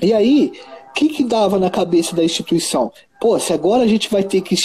E 0.02 0.14
aí, 0.14 0.54
o 0.90 0.94
que, 0.94 1.10
que 1.10 1.24
dava 1.24 1.60
na 1.60 1.70
cabeça 1.70 2.16
da 2.16 2.24
instituição? 2.24 2.92
Pô, 3.20 3.40
se 3.40 3.54
agora 3.54 3.84
a 3.84 3.88
gente 3.88 4.10
vai 4.10 4.24
ter 4.24 4.42
que 4.42 4.56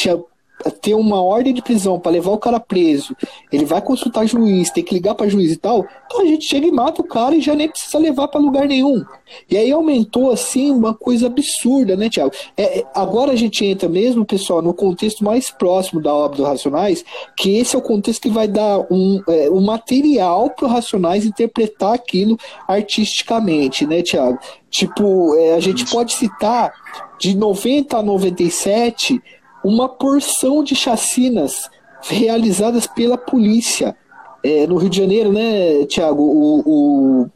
ter 0.81 0.95
uma 0.95 1.23
ordem 1.23 1.55
de 1.55 1.63
prisão 1.63 1.99
para 1.99 2.13
levar 2.13 2.33
o 2.33 2.39
cara 2.39 2.61
preso, 2.61 3.17
ele 3.51 3.65
vai 3.65 3.81
consultar 3.81 4.27
juiz, 4.27 4.71
tem 4.71 4.85
que 4.85 4.95
ligar 4.95 5.15
para 5.15 5.29
juiz 5.29 5.53
e 5.53 5.57
tal, 5.57 5.87
então 6.07 6.23
a 6.23 6.27
gente 6.27 6.45
chega 6.45 6.67
e 6.67 6.73
mata 6.73 7.01
o 7.01 7.05
cara 7.05 7.35
e 7.35 7.41
já 7.41 7.55
nem 7.55 7.69
precisa 7.69 7.99
levar 7.99 8.29
para 8.29 8.41
lugar 8.41 8.67
nenhum. 8.67 9.05
E 9.49 9.57
aí 9.57 9.71
aumentou 9.71 10.31
assim 10.31 10.71
uma 10.71 10.95
coisa 10.95 11.27
absurda, 11.27 11.97
né, 11.97 12.09
Tiago? 12.09 12.33
É, 12.57 12.81
é, 12.81 12.87
agora 12.95 13.33
a 13.33 13.37
gente 13.37 13.65
entra 13.65 13.89
mesmo, 13.89 14.25
pessoal, 14.25 14.61
no 14.61 14.75
contexto 14.75 15.25
mais 15.25 15.51
próximo 15.51 16.03
da 16.03 16.13
obra 16.13 16.37
do 16.37 16.45
Racionais, 16.45 17.05
que 17.37 17.57
esse 17.57 17.77
é 17.77 17.79
o 17.79 17.83
contexto 17.83 18.23
que 18.23 18.31
vai 18.31 18.49
dar 18.49 18.81
um, 18.91 19.23
é, 19.29 19.51
um 19.51 19.61
material 19.61 20.51
para 20.51 20.67
o 20.67 20.69
Racionais 20.69 21.25
interpretar 21.25 21.95
aquilo 21.95 22.37
artisticamente, 22.67 23.87
né, 23.87 24.03
Tiago? 24.03 24.39
Tipo, 24.71 25.35
é, 25.37 25.55
a 25.55 25.61
gente 25.61 25.85
pode 25.87 26.13
citar 26.13 26.73
de 27.19 27.37
90 27.37 27.99
a 27.99 28.03
97 28.03 29.21
uma 29.65 29.89
porção 29.89 30.63
de 30.63 30.75
chacinas 30.75 31.71
realizadas 32.03 32.87
pela 32.87 33.19
polícia 33.19 33.97
é, 34.43 34.67
no 34.67 34.77
Rio 34.77 34.91
de 34.91 34.97
Janeiro, 34.97 35.33
né, 35.33 35.85
Tiago? 35.87 36.23
O, 36.23 36.63
o, 36.67 37.31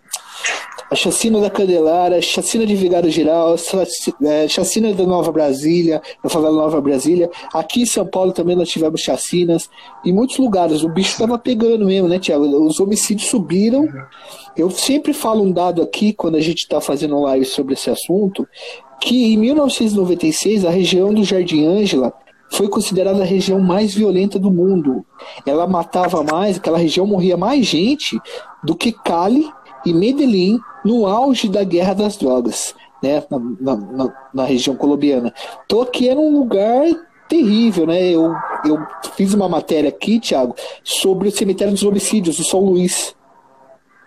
a 0.94 0.96
chacina 0.96 1.40
da 1.40 1.50
Candelária, 1.50 2.18
a 2.18 2.22
chacina 2.22 2.64
de 2.64 2.76
Vigário 2.76 3.11
Geral, 3.11 3.57
a 3.57 4.26
é, 4.28 4.46
chacina 4.46 4.94
da 4.94 5.04
Nova 5.04 5.33
Brasília, 5.33 6.00
da 6.22 6.30
favela 6.30 6.54
Nova 6.54 6.80
Brasília. 6.80 7.28
Aqui 7.52 7.83
em 7.83 7.87
São 7.87 8.07
Paulo 8.07 8.30
também 8.30 8.54
nós 8.54 8.68
tivemos 8.68 9.00
chacinas. 9.00 9.68
Em 10.04 10.12
muitos 10.12 10.38
lugares 10.38 10.85
o 10.85 10.88
bicho 10.88 11.11
estava 11.11 11.37
pegando 11.37 11.85
mesmo, 11.85 12.07
né, 12.07 12.20
Tiago? 12.20 12.44
Os 12.44 12.78
homicídios 12.78 13.28
subiram. 13.28 13.88
Eu 14.57 14.70
sempre 14.70 15.12
falo 15.12 15.42
um 15.42 15.50
dado 15.50 15.83
aqui, 15.83 16.12
quando 16.12 16.37
a 16.37 16.40
gente 16.40 16.59
está 16.59 16.80
fazendo 16.80 17.20
live 17.22 17.44
sobre 17.44 17.74
esse 17.74 17.90
assunto, 17.90 18.46
que 19.00 19.35
em 19.35 19.37
1996 19.37 20.64
a 20.64 20.70
região 20.70 21.12
do 21.12 21.24
Jardim 21.24 21.66
Ângela 21.66 22.12
foi 22.52 22.68
considerada 22.68 23.20
a 23.20 23.26
região 23.26 23.59
mais 23.59 23.92
violenta 23.92 24.38
do 24.38 24.48
mundo. 24.48 25.04
Ela 25.44 25.66
matava 25.66 26.22
mais, 26.22 26.57
aquela 26.57 26.78
região 26.78 27.04
morria 27.04 27.37
mais 27.37 27.66
gente 27.66 28.16
do 28.62 28.76
que 28.76 28.92
Cali 28.92 29.50
e 29.85 29.92
Medellín 29.92 30.59
no 30.85 31.07
auge 31.07 31.49
da 31.49 31.64
guerra 31.64 31.94
das 31.94 32.16
drogas, 32.16 32.75
né, 33.03 33.23
na, 33.61 33.77
na, 33.77 34.14
na 34.33 34.44
região 34.44 34.77
colombiana. 34.77 35.33
Então 35.64 35.83
aqui 35.83 36.09
era 36.09 36.18
um 36.18 36.33
lugar 36.38 36.87
terrível, 37.29 37.87
né? 37.87 38.11
Eu, 38.11 38.35
eu 38.64 38.79
fiz 39.16 39.35
uma 39.35 39.49
matéria 39.49 39.88
aqui, 39.88 40.20
Thiago, 40.20 40.55
sobre 40.83 41.29
o 41.29 41.33
cemitério 41.33 41.73
dos 41.73 41.83
homicídios 41.83 42.37
do 42.37 42.44
São 42.44 42.61
Luís. 42.61 43.14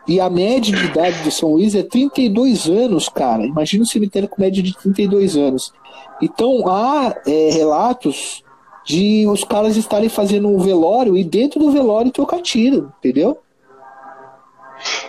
E 0.07 0.21
a 0.21 0.29
média 0.29 0.73
de 0.73 0.85
idade 0.85 1.21
do 1.23 1.31
São 1.31 1.53
Luís 1.53 1.75
é 1.75 1.83
32 1.83 2.69
anos, 2.69 3.09
cara. 3.09 3.45
Imagina 3.45 3.83
um 3.83 3.87
cemitério 3.87 4.29
com 4.29 4.41
média 4.41 4.63
de 4.63 4.75
32 4.77 5.35
anos. 5.35 5.73
Então 6.21 6.67
há 6.67 7.13
é, 7.25 7.49
relatos 7.51 8.41
de 8.85 9.27
os 9.27 9.43
caras 9.43 9.75
estarem 9.75 10.07
fazendo 10.07 10.47
um 10.47 10.59
velório 10.59 11.17
e 11.17 11.23
dentro 11.23 11.59
do 11.59 11.71
velório 11.71 12.09
tocar 12.09 12.41
tiro, 12.41 12.93
entendeu? 12.99 13.37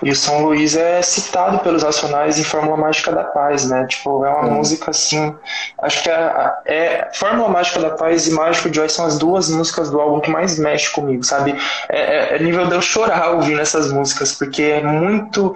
E 0.03 0.11
o 0.11 0.17
São 0.17 0.45
Luís 0.45 0.77
é 0.77 1.03
citado 1.03 1.59
pelos 1.61 1.83
Racionais 1.83 2.39
em 2.39 2.45
Fórmula 2.45 2.77
Mágica 2.77 3.13
da 3.13 3.25
Paz, 3.25 3.69
né? 3.69 3.87
Tipo, 3.87 4.25
é 4.25 4.31
uma 4.31 4.51
música 4.51 4.91
assim. 4.91 5.35
Acho 5.79 6.03
que 6.03 6.11
é, 6.11 6.53
é, 6.67 7.11
Fórmula 7.15 7.49
Mágica 7.49 7.81
da 7.81 7.91
Paz 7.91 8.27
e 8.27 8.33
Mágico 8.33 8.73
Joy 8.73 8.89
são 8.89 9.05
as 9.07 9.19
duas 9.19 9.51
músicas 9.51 9.91
do 9.91 10.01
álbum 10.01 10.21
que 10.21 10.31
mais 10.31 10.59
mexe 10.59 10.91
comigo, 10.91 11.25
sabe? 11.25 11.57
É, 11.89 12.35
é, 12.35 12.37
é 12.37 12.39
nível 12.39 12.67
de 12.67 12.75
eu 12.75 12.83
chorar 12.83 13.31
ouvindo 13.33 13.61
essas 13.61 13.93
músicas, 13.93 14.33
porque 14.33 14.63
é 14.63 14.83
muito 14.83 15.55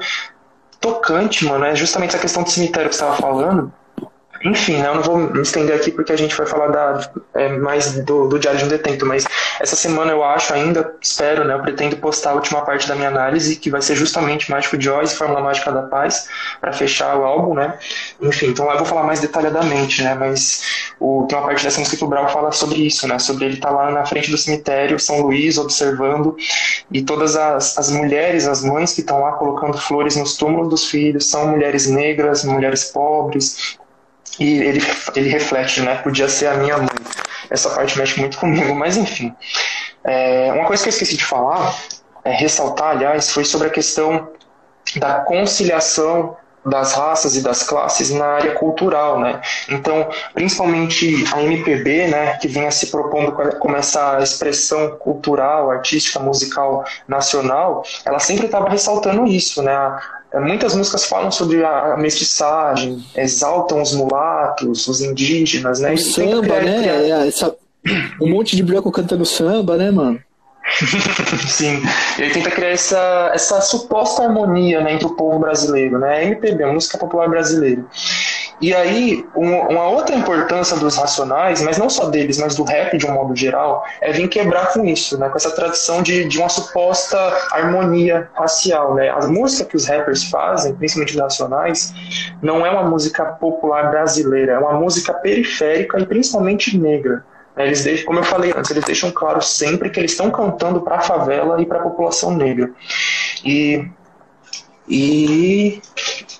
tocante, 0.80 1.44
mano. 1.44 1.64
É 1.64 1.74
justamente 1.74 2.10
essa 2.10 2.18
questão 2.18 2.42
do 2.42 2.50
cemitério 2.50 2.90
que 2.90 2.96
você 2.96 3.02
estava 3.02 3.20
falando. 3.20 3.72
Enfim, 4.44 4.78
né, 4.78 4.88
eu 4.88 4.94
não 4.96 5.02
vou 5.02 5.18
me 5.18 5.40
estender 5.40 5.76
aqui 5.76 5.90
porque 5.90 6.12
a 6.12 6.16
gente 6.16 6.36
vai 6.36 6.46
falar 6.46 6.68
da, 6.68 7.10
é, 7.34 7.48
mais 7.58 7.92
do, 8.04 8.26
do 8.28 8.38
Diário 8.38 8.58
de 8.58 8.64
um 8.64 8.68
Detento, 8.68 9.06
mas 9.06 9.24
essa 9.60 9.76
semana 9.76 10.10
eu 10.10 10.24
acho 10.24 10.52
ainda, 10.52 10.94
espero, 11.00 11.44
né, 11.44 11.54
eu 11.54 11.60
pretendo 11.62 11.96
postar 11.96 12.30
a 12.30 12.34
última 12.34 12.62
parte 12.62 12.88
da 12.88 12.96
minha 12.96 13.08
análise, 13.08 13.56
que 13.56 13.70
vai 13.70 13.80
ser 13.80 13.94
justamente 13.94 14.50
Mágico 14.50 14.80
Joyce, 14.80 15.14
Fórmula 15.14 15.40
Mágica 15.40 15.70
da 15.70 15.82
Paz, 15.82 16.28
para 16.60 16.72
fechar 16.72 17.16
o 17.16 17.24
álbum, 17.24 17.54
né? 17.54 17.78
Enfim, 18.20 18.48
então 18.48 18.66
lá 18.66 18.72
eu 18.72 18.78
vou 18.78 18.86
falar 18.86 19.04
mais 19.04 19.20
detalhadamente, 19.20 20.02
né? 20.02 20.14
Mas 20.14 20.92
o, 20.98 21.24
tem 21.28 21.38
uma 21.38 21.46
parte 21.46 21.62
dessa 21.62 21.78
música 21.78 21.96
que 21.96 22.04
o 22.04 22.08
Brau 22.08 22.28
fala 22.28 22.50
sobre 22.50 22.86
isso, 22.86 23.06
né? 23.06 23.18
Sobre 23.18 23.44
ele 23.44 23.54
estar 23.54 23.68
tá 23.68 23.74
lá 23.74 23.90
na 23.90 24.04
frente 24.04 24.30
do 24.30 24.38
cemitério, 24.38 24.98
São 24.98 25.20
Luís, 25.20 25.58
observando, 25.58 26.36
e 26.90 27.02
todas 27.02 27.36
as, 27.36 27.78
as 27.78 27.90
mulheres, 27.90 28.48
as 28.48 28.64
mães 28.64 28.92
que 28.92 29.00
estão 29.00 29.20
lá 29.20 29.32
colocando 29.32 29.78
flores 29.78 30.16
nos 30.16 30.36
túmulos 30.36 30.68
dos 30.68 30.88
filhos, 30.88 31.30
são 31.30 31.48
mulheres 31.48 31.86
negras, 31.86 32.44
mulheres 32.44 32.84
pobres, 32.84 33.78
e 34.38 34.60
ele, 34.60 34.82
ele 35.14 35.28
reflete, 35.28 35.80
né? 35.80 35.96
Podia 35.96 36.28
ser 36.28 36.46
a 36.46 36.54
minha 36.54 36.78
mãe. 36.78 36.88
Essa 37.50 37.70
parte 37.70 37.98
mexe 37.98 38.18
muito 38.18 38.38
comigo, 38.38 38.74
mas 38.74 38.96
enfim. 38.96 39.34
É, 40.04 40.52
uma 40.52 40.66
coisa 40.66 40.82
que 40.82 40.88
eu 40.88 40.92
esqueci 40.92 41.16
de 41.16 41.24
falar, 41.24 41.74
é, 42.24 42.32
ressaltar, 42.32 42.90
aliás, 42.90 43.30
foi 43.30 43.44
sobre 43.44 43.68
a 43.68 43.70
questão 43.70 44.28
da 44.96 45.20
conciliação 45.20 46.36
das 46.64 46.94
raças 46.94 47.36
e 47.36 47.42
das 47.42 47.62
classes 47.64 48.10
na 48.10 48.24
área 48.24 48.54
cultural, 48.54 49.18
né? 49.18 49.40
Então, 49.68 50.08
principalmente 50.32 51.24
a 51.34 51.42
MPB, 51.42 52.06
né, 52.06 52.38
que 52.38 52.46
vinha 52.46 52.70
se 52.70 52.86
propondo 52.86 53.32
como 53.58 53.76
essa 53.76 54.20
expressão 54.22 54.96
cultural, 54.96 55.70
artística, 55.70 56.20
musical 56.20 56.84
nacional, 57.08 57.84
ela 58.04 58.20
sempre 58.20 58.46
estava 58.46 58.68
ressaltando 58.68 59.26
isso, 59.26 59.60
né? 59.62 59.72
É, 59.72 60.21
muitas 60.40 60.74
músicas 60.74 61.04
falam 61.04 61.30
sobre 61.30 61.64
a 61.64 61.96
mestiçagem, 61.98 63.04
exaltam 63.14 63.82
os 63.82 63.92
mulatos, 63.92 64.86
os 64.88 65.00
indígenas, 65.00 65.80
né? 65.80 65.92
O 65.92 65.98
samba, 65.98 66.60
né? 66.60 66.80
Criar... 66.80 67.24
É, 67.24 67.28
essa... 67.28 67.54
Um 68.20 68.30
monte 68.30 68.54
de 68.54 68.62
branco 68.62 68.92
cantando 68.92 69.26
samba, 69.26 69.76
né, 69.76 69.90
mano? 69.90 70.20
Sim, 71.48 71.82
ele 72.18 72.30
tenta 72.30 72.50
criar 72.50 72.70
essa, 72.70 73.30
essa 73.34 73.60
suposta 73.60 74.22
harmonia 74.22 74.80
né, 74.80 74.94
entre 74.94 75.06
o 75.06 75.16
povo 75.16 75.40
brasileiro, 75.40 75.98
né? 75.98 76.24
MPB, 76.24 76.64
música 76.66 76.96
popular 76.96 77.28
brasileira. 77.28 77.84
E 78.62 78.72
aí, 78.72 79.26
uma 79.34 79.88
outra 79.88 80.14
importância 80.14 80.76
dos 80.76 80.96
racionais, 80.96 81.60
mas 81.60 81.78
não 81.78 81.90
só 81.90 82.08
deles, 82.08 82.38
mas 82.38 82.54
do 82.54 82.62
rap 82.62 82.96
de 82.96 83.04
um 83.04 83.12
modo 83.12 83.34
geral, 83.34 83.84
é 84.00 84.12
vir 84.12 84.28
quebrar 84.28 84.72
com 84.72 84.84
isso, 84.84 85.18
né? 85.18 85.28
com 85.28 85.36
essa 85.36 85.50
tradição 85.50 86.00
de, 86.00 86.26
de 86.26 86.38
uma 86.38 86.48
suposta 86.48 87.18
harmonia 87.50 88.30
racial. 88.34 88.94
Né? 88.94 89.08
A 89.08 89.26
música 89.26 89.68
que 89.68 89.74
os 89.74 89.84
rappers 89.84 90.30
fazem, 90.30 90.76
principalmente 90.76 91.12
os 91.12 91.20
racionais, 91.20 91.92
não 92.40 92.64
é 92.64 92.70
uma 92.70 92.88
música 92.88 93.24
popular 93.24 93.90
brasileira, 93.90 94.52
é 94.52 94.58
uma 94.60 94.74
música 94.74 95.12
periférica 95.12 95.98
e 95.98 96.06
principalmente 96.06 96.78
negra. 96.78 97.24
Eles 97.56 97.82
deixam, 97.82 98.06
como 98.06 98.20
eu 98.20 98.24
falei 98.24 98.54
antes, 98.56 98.70
eles 98.70 98.84
deixam 98.84 99.10
claro 99.10 99.42
sempre 99.42 99.90
que 99.90 99.98
eles 99.98 100.12
estão 100.12 100.30
cantando 100.30 100.80
para 100.82 100.98
a 100.98 101.00
favela 101.00 101.60
e 101.60 101.66
para 101.66 101.80
a 101.80 101.82
população 101.82 102.30
negra. 102.36 102.70
E, 103.44 103.84
e 104.88 105.80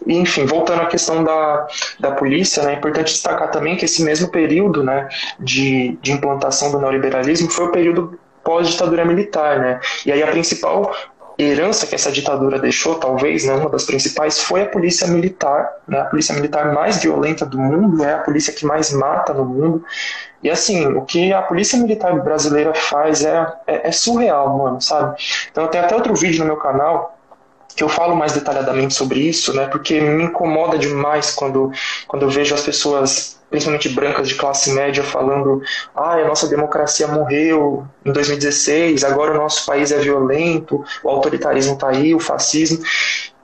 enfim, 0.07 0.47
voltando 0.47 0.83
à 0.83 0.87
questão 0.87 1.23
da, 1.23 1.67
da 2.01 2.11
polícia, 2.13 2.63
né, 2.63 2.75
é 2.75 2.77
importante 2.77 3.13
destacar 3.13 3.51
também 3.51 3.77
que 3.77 3.85
esse 3.85 4.03
mesmo 4.03 4.29
período 4.29 4.83
né, 4.83 5.09
de, 5.39 5.99
de 6.03 6.13
implantação 6.13 6.71
do 6.71 6.79
neoliberalismo 6.79 7.51
foi 7.51 7.67
o 7.67 7.73
período 7.73 8.19
pós-ditadura 8.43 9.05
militar. 9.05 9.59
Né? 9.61 9.81
E 10.05 10.13
aí 10.13 10.23
a 10.23 10.27
principal 10.27 10.93
herança 11.39 11.87
que 11.87 11.95
essa 11.95 12.13
ditadura 12.13 12.59
deixou, 12.59 12.97
talvez, 12.97 13.45
né, 13.45 13.55
uma 13.55 13.71
das 13.71 13.85
principais, 13.85 14.41
foi 14.41 14.63
a 14.63 14.67
polícia 14.67 15.07
militar, 15.07 15.71
né, 15.87 16.01
a 16.01 16.05
polícia 16.05 16.35
militar 16.35 16.73
mais 16.73 17.03
violenta 17.03 17.47
do 17.47 17.59
mundo, 17.59 18.05
é 18.05 18.15
a 18.15 18.19
polícia 18.19 18.53
que 18.53 18.67
mais 18.67 18.93
mata 18.93 19.33
no 19.33 19.45
mundo. 19.45 19.85
E 20.43 20.51
assim, 20.51 20.87
o 20.89 21.03
que 21.03 21.33
a 21.33 21.41
polícia 21.41 21.79
militar 21.79 22.21
brasileira 22.21 22.75
faz 22.75 23.25
é, 23.25 23.47
é, 23.67 23.89
é 23.89 23.93
surreal, 23.93 24.59
mano, 24.59 24.81
sabe? 24.81 25.17
Então 25.51 25.69
tem 25.69 25.81
até 25.81 25.95
outro 25.95 26.15
vídeo 26.15 26.41
no 26.41 26.47
meu 26.47 26.57
canal 26.57 27.12
que 27.75 27.83
eu 27.83 27.89
falo 27.89 28.15
mais 28.15 28.33
detalhadamente 28.33 28.95
sobre 28.95 29.21
isso, 29.21 29.55
né? 29.55 29.67
Porque 29.67 30.01
me 30.01 30.25
incomoda 30.25 30.79
demais 30.79 31.35
quando, 31.35 31.71
quando 32.07 32.23
eu 32.23 32.31
vejo 32.31 32.55
as 32.55 32.63
pessoas, 32.63 33.41
principalmente 33.51 33.89
brancas 33.89 34.29
de 34.29 34.35
classe 34.35 34.73
média, 34.73 35.03
falando: 35.03 35.63
ah, 35.95 36.15
a 36.15 36.27
nossa 36.27 36.49
democracia 36.49 37.07
morreu 37.09 37.87
em 38.05 38.13
2016, 38.13 39.05
agora 39.05 39.33
o 39.33 39.37
nosso 39.37 39.65
país 39.67 39.91
é 39.91 39.99
violento, 39.99 40.85
o 41.03 41.09
autoritarismo 41.09 41.77
tá 41.77 41.89
aí, 41.89 42.15
o 42.15 42.21
fascismo. 42.21 42.83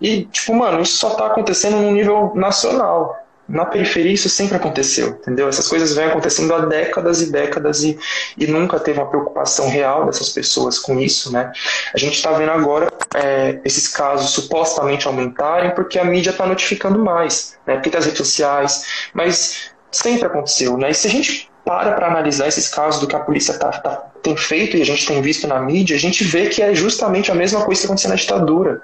E, 0.00 0.24
tipo, 0.26 0.54
mano, 0.54 0.80
isso 0.80 0.96
só 0.96 1.10
tá 1.10 1.26
acontecendo 1.26 1.76
no 1.76 1.90
nível 1.90 2.32
nacional 2.34 3.27
na 3.48 3.64
periferia 3.64 4.12
isso 4.12 4.28
sempre 4.28 4.56
aconteceu, 4.56 5.08
entendeu? 5.08 5.48
Essas 5.48 5.66
coisas 5.66 5.94
vêm 5.94 6.06
acontecendo 6.06 6.52
há 6.54 6.66
décadas 6.66 7.22
e 7.22 7.32
décadas 7.32 7.82
e, 7.82 7.98
e 8.36 8.46
nunca 8.46 8.78
teve 8.78 8.98
uma 9.00 9.08
preocupação 9.08 9.68
real 9.70 10.04
dessas 10.04 10.28
pessoas 10.28 10.78
com 10.78 11.00
isso, 11.00 11.32
né? 11.32 11.50
A 11.94 11.98
gente 11.98 12.14
está 12.14 12.30
vendo 12.32 12.50
agora 12.50 12.92
é, 13.14 13.58
esses 13.64 13.88
casos 13.88 14.30
supostamente 14.30 15.06
aumentarem 15.06 15.70
porque 15.74 15.98
a 15.98 16.04
mídia 16.04 16.30
está 16.30 16.46
notificando 16.46 16.98
mais, 16.98 17.56
né? 17.66 17.74
Porque 17.74 17.88
tem 17.88 17.98
as 17.98 18.04
redes 18.04 18.18
sociais, 18.18 18.84
mas 19.14 19.70
sempre 19.90 20.26
aconteceu, 20.26 20.76
né? 20.76 20.90
E 20.90 20.94
se 20.94 21.06
a 21.06 21.10
gente 21.10 21.48
para 21.64 21.92
para 21.92 22.06
analisar 22.06 22.48
esses 22.48 22.68
casos 22.68 23.00
do 23.00 23.06
que 23.06 23.14
a 23.14 23.20
polícia 23.20 23.58
tá, 23.58 23.70
tá, 23.70 24.10
tem 24.22 24.36
feito 24.36 24.76
e 24.76 24.82
a 24.82 24.86
gente 24.86 25.06
tem 25.06 25.20
visto 25.20 25.46
na 25.46 25.60
mídia, 25.60 25.96
a 25.96 25.98
gente 25.98 26.24
vê 26.24 26.48
que 26.48 26.62
é 26.62 26.74
justamente 26.74 27.30
a 27.30 27.34
mesma 27.34 27.62
coisa 27.62 27.80
que 27.80 27.86
aconteceu 27.86 28.10
na 28.10 28.16
ditadura. 28.16 28.82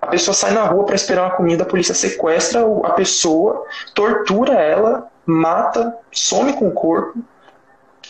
A 0.00 0.06
pessoa 0.06 0.34
sai 0.34 0.52
na 0.52 0.64
rua 0.64 0.84
para 0.84 0.94
esperar 0.94 1.22
uma 1.22 1.36
comida, 1.36 1.62
a 1.62 1.66
polícia 1.66 1.94
sequestra 1.94 2.62
a 2.84 2.90
pessoa, 2.90 3.64
tortura 3.94 4.54
ela, 4.54 5.08
mata, 5.26 5.94
some 6.10 6.52
com 6.54 6.68
o 6.68 6.72
corpo. 6.72 7.18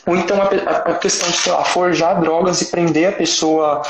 Ou 0.06 0.16
então 0.16 0.38
a, 0.40 0.94
questão 0.94 1.28
de 1.28 1.36
sei 1.36 1.52
lá, 1.52 1.64
forjar 1.64 2.20
drogas 2.20 2.62
e 2.62 2.66
prender 2.66 3.08
a 3.08 3.12
pessoa 3.12 3.82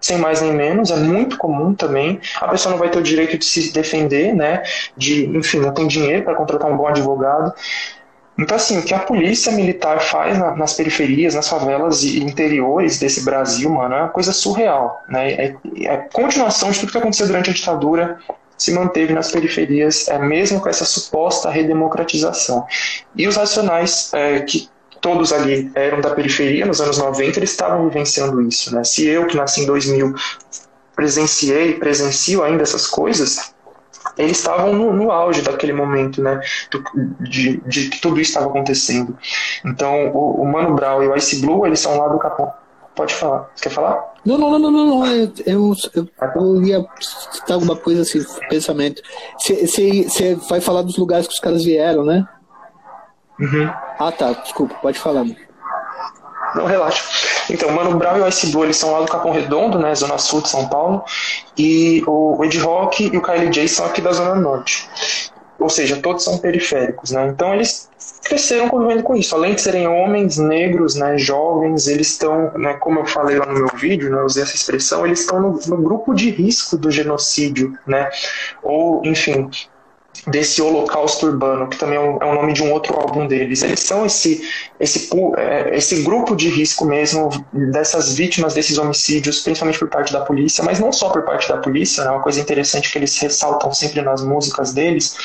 sem 0.00 0.16
mais 0.16 0.40
nem 0.40 0.52
menos, 0.52 0.90
é 0.90 0.96
muito 0.96 1.36
comum 1.36 1.74
também. 1.74 2.20
A 2.40 2.48
pessoa 2.48 2.72
não 2.72 2.78
vai 2.78 2.88
ter 2.88 2.98
o 2.98 3.02
direito 3.02 3.36
de 3.36 3.44
se 3.44 3.72
defender, 3.72 4.34
né? 4.34 4.62
De, 4.96 5.26
enfim, 5.36 5.58
não 5.58 5.74
tem 5.74 5.86
dinheiro 5.86 6.24
para 6.24 6.34
contratar 6.34 6.70
um 6.70 6.76
bom 6.76 6.86
advogado. 6.88 7.52
Então, 8.40 8.56
assim, 8.56 8.78
o 8.78 8.82
que 8.82 8.94
a 8.94 8.98
polícia 8.98 9.52
militar 9.52 10.00
faz 10.00 10.38
na, 10.38 10.56
nas 10.56 10.72
periferias, 10.72 11.34
nas 11.34 11.48
favelas 11.48 12.02
e 12.02 12.20
interiores 12.20 12.98
desse 12.98 13.24
Brasil, 13.24 13.68
mano, 13.70 13.94
é 13.94 13.98
uma 13.98 14.08
coisa 14.08 14.32
surreal, 14.32 15.02
né? 15.08 15.32
É, 15.32 15.56
é 15.84 15.96
continuação 16.12 16.70
de 16.70 16.80
tudo 16.80 16.92
que 16.92 16.98
aconteceu 16.98 17.26
durante 17.26 17.50
a 17.50 17.52
ditadura, 17.52 18.18
se 18.56 18.72
manteve 18.72 19.12
nas 19.12 19.30
periferias, 19.30 20.08
é, 20.08 20.18
mesmo 20.18 20.60
com 20.60 20.68
essa 20.68 20.84
suposta 20.84 21.50
redemocratização. 21.50 22.66
E 23.14 23.26
os 23.26 23.36
racionais, 23.36 24.10
é, 24.14 24.40
que 24.40 24.68
todos 25.00 25.32
ali 25.32 25.70
eram 25.74 26.00
da 26.00 26.10
periferia 26.10 26.66
nos 26.66 26.80
anos 26.80 26.98
90, 26.98 27.38
eles 27.38 27.50
estavam 27.50 27.88
vivenciando 27.88 28.40
isso, 28.42 28.74
né? 28.74 28.84
Se 28.84 29.06
eu, 29.06 29.26
que 29.26 29.36
nasci 29.36 29.62
em 29.62 29.66
2000, 29.66 30.14
presenciei, 30.94 31.74
presencio 31.74 32.42
ainda 32.42 32.62
essas 32.62 32.86
coisas, 32.86 33.54
eles 34.20 34.38
estavam 34.38 34.72
no, 34.72 34.92
no, 34.92 35.10
auge 35.10 35.42
daquele 35.42 35.72
momento, 35.72 36.22
né, 36.22 36.40
de, 37.20 37.58
de, 37.66 37.88
que 37.88 38.00
tudo 38.00 38.20
isso 38.20 38.30
estava 38.30 38.46
acontecendo. 38.46 39.16
Então, 39.64 40.08
o, 40.08 40.42
o, 40.42 40.46
Mano 40.46 40.74
Brown 40.74 41.02
e 41.02 41.08
o 41.08 41.16
Ice 41.16 41.40
Blue, 41.40 41.66
eles 41.66 41.80
são 41.80 41.98
lá 41.98 42.08
do 42.08 42.18
Capão. 42.18 42.52
Pode 42.94 43.14
falar. 43.14 43.50
Você 43.54 43.62
quer 43.64 43.74
falar? 43.74 44.14
Não, 44.24 44.36
não, 44.36 44.58
não, 44.58 44.70
não, 44.70 44.86
não. 44.86 45.06
Eu, 45.06 45.32
eu, 45.46 45.74
eu, 45.94 46.08
eu 46.34 46.62
ia 46.62 46.86
citar 47.00 47.54
alguma 47.54 47.76
coisa 47.76 48.02
assim, 48.02 48.20
pensamento. 48.48 49.00
Você 49.38 50.34
vai 50.48 50.60
falar 50.60 50.82
dos 50.82 50.98
lugares 50.98 51.26
que 51.26 51.32
os 51.32 51.40
caras 51.40 51.64
vieram, 51.64 52.04
né? 52.04 52.26
Uhum. 53.38 53.70
Ah, 53.98 54.12
tá. 54.12 54.32
Desculpa, 54.32 54.74
pode 54.82 54.98
falar. 54.98 55.24
Não, 56.54 56.66
relaxa. 56.66 57.02
Então, 57.48 57.70
Mano 57.70 57.96
Brown 57.96 58.18
e 58.18 58.20
o 58.20 58.28
Ice 58.28 58.46
Blue, 58.48 58.64
eles 58.64 58.76
são 58.76 58.92
lá 58.92 59.00
do 59.00 59.06
Capão 59.06 59.32
Redondo, 59.32 59.78
né, 59.78 59.94
zona 59.94 60.18
sul 60.18 60.40
de 60.40 60.48
São 60.48 60.68
Paulo, 60.68 61.04
e 61.56 62.02
o 62.06 62.42
Ed 62.44 62.58
Rock 62.58 63.10
e 63.12 63.16
o 63.16 63.22
Kylie 63.22 63.50
J 63.50 63.68
são 63.68 63.86
aqui 63.86 64.00
da 64.00 64.12
zona 64.12 64.34
norte. 64.34 64.88
Ou 65.58 65.68
seja, 65.68 65.96
todos 65.96 66.24
são 66.24 66.38
periféricos, 66.38 67.10
né? 67.10 67.28
Então 67.28 67.54
eles 67.54 67.90
cresceram 68.24 68.68
convivendo 68.68 69.02
com 69.02 69.14
isso. 69.14 69.34
Além 69.34 69.54
de 69.54 69.60
serem 69.60 69.86
homens 69.86 70.38
negros, 70.38 70.94
né, 70.94 71.18
jovens, 71.18 71.86
eles 71.86 72.12
estão, 72.12 72.50
né, 72.54 72.74
como 72.74 73.00
eu 73.00 73.06
falei 73.06 73.36
lá 73.36 73.44
no 73.44 73.52
meu 73.52 73.68
vídeo, 73.76 74.10
né, 74.10 74.22
usei 74.22 74.42
essa 74.42 74.56
expressão, 74.56 75.04
eles 75.04 75.20
estão 75.20 75.38
no, 75.38 75.60
no 75.66 75.76
grupo 75.76 76.14
de 76.14 76.30
risco 76.30 76.78
do 76.78 76.90
genocídio, 76.90 77.76
né? 77.86 78.08
Ou, 78.62 79.02
enfim, 79.04 79.50
desse 80.26 80.60
Holocausto 80.60 81.26
Urbano, 81.26 81.68
que 81.68 81.78
também 81.78 81.96
é, 81.96 82.00
um, 82.00 82.18
é 82.20 82.26
o 82.26 82.34
nome 82.34 82.52
de 82.52 82.62
um 82.62 82.72
outro 82.72 82.94
álbum 82.98 83.26
deles. 83.26 83.62
Eles 83.62 83.80
são 83.80 84.04
esse, 84.04 84.46
esse, 84.78 85.08
é, 85.36 85.76
esse 85.76 86.02
grupo 86.02 86.36
de 86.36 86.48
risco 86.48 86.84
mesmo 86.84 87.30
dessas 87.52 88.14
vítimas 88.14 88.54
desses 88.54 88.76
homicídios, 88.76 89.40
principalmente 89.40 89.78
por 89.78 89.88
parte 89.88 90.12
da 90.12 90.20
polícia, 90.20 90.62
mas 90.62 90.78
não 90.78 90.92
só 90.92 91.08
por 91.08 91.22
parte 91.22 91.48
da 91.48 91.56
polícia, 91.56 92.04
né? 92.04 92.10
uma 92.10 92.22
coisa 92.22 92.40
interessante 92.40 92.90
que 92.90 92.98
eles 92.98 93.16
ressaltam 93.18 93.72
sempre 93.72 94.02
nas 94.02 94.22
músicas 94.22 94.72
deles, 94.72 95.16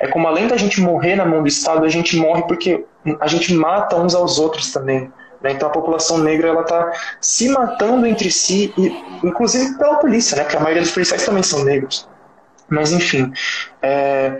é 0.00 0.08
como 0.08 0.28
além 0.28 0.46
da 0.46 0.56
gente 0.56 0.80
morrer 0.80 1.16
na 1.16 1.24
mão 1.24 1.42
do 1.42 1.48
Estado, 1.48 1.84
a 1.84 1.88
gente 1.88 2.16
morre 2.16 2.42
porque 2.42 2.84
a 3.20 3.26
gente 3.26 3.52
mata 3.54 3.96
uns 3.96 4.14
aos 4.14 4.38
outros 4.38 4.72
também. 4.72 5.10
Né? 5.42 5.52
Então 5.52 5.68
a 5.68 5.72
população 5.72 6.18
negra 6.18 6.48
ela 6.48 6.62
está 6.62 6.92
se 7.20 7.48
matando 7.48 8.06
entre 8.06 8.30
si, 8.30 8.72
e, 8.76 9.26
inclusive 9.26 9.78
pela 9.78 9.96
polícia, 9.96 10.36
né? 10.36 10.42
porque 10.42 10.56
a 10.56 10.60
maioria 10.60 10.82
dos 10.82 10.90
policiais 10.90 11.24
também 11.24 11.42
são 11.42 11.64
negros. 11.64 12.08
Mas 12.68 12.92
enfim. 12.92 13.32
É... 13.82 14.38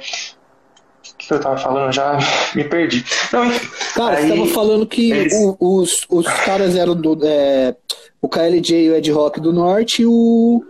O 1.13 1.17
que 1.27 1.33
eu 1.33 1.41
tava 1.41 1.57
falando? 1.57 1.93
Já 1.93 2.19
me 2.55 2.65
perdi. 2.65 3.05
Não, 3.33 3.47
enfim. 3.47 3.69
Cara, 3.95 4.17
aí, 4.17 4.29
você 4.29 4.37
tava 4.37 4.47
falando 4.49 4.87
que 4.87 5.11
eles... 5.11 5.33
o, 5.35 5.57
os, 5.61 6.07
os 6.09 6.27
caras 6.27 6.77
eram 6.77 6.95
do. 6.95 7.19
É, 7.25 7.75
o 8.21 8.29
KLJ 8.29 8.87
e 8.87 8.91
o 8.91 8.95
Ed 8.97 9.11
Rock 9.13 9.41
do 9.41 9.53
Norte 9.53 10.03
e 10.03 10.07
o. 10.07 10.65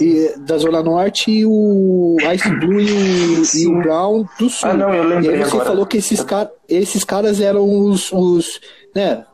E, 0.00 0.34
da 0.40 0.58
Zona 0.58 0.82
Norte 0.82 1.30
e 1.30 1.46
o 1.46 2.16
Ice 2.34 2.50
Blue 2.56 2.78
e 2.78 2.92
o, 2.92 3.42
e 3.56 3.66
o 3.66 3.80
Brown 3.80 4.26
do 4.38 4.50
Sul. 4.50 4.68
Ah, 4.68 4.74
não, 4.74 4.92
eu 4.92 5.02
lembrei. 5.02 5.30
E 5.30 5.34
aí 5.34 5.40
você 5.40 5.52
agora. 5.52 5.64
falou 5.64 5.86
que 5.86 5.96
esses, 5.96 6.22
car 6.22 6.50
esses 6.68 7.04
caras 7.04 7.40
eram 7.40 7.66
os, 7.66 8.12
os 8.12 8.60
né, 8.94 9.24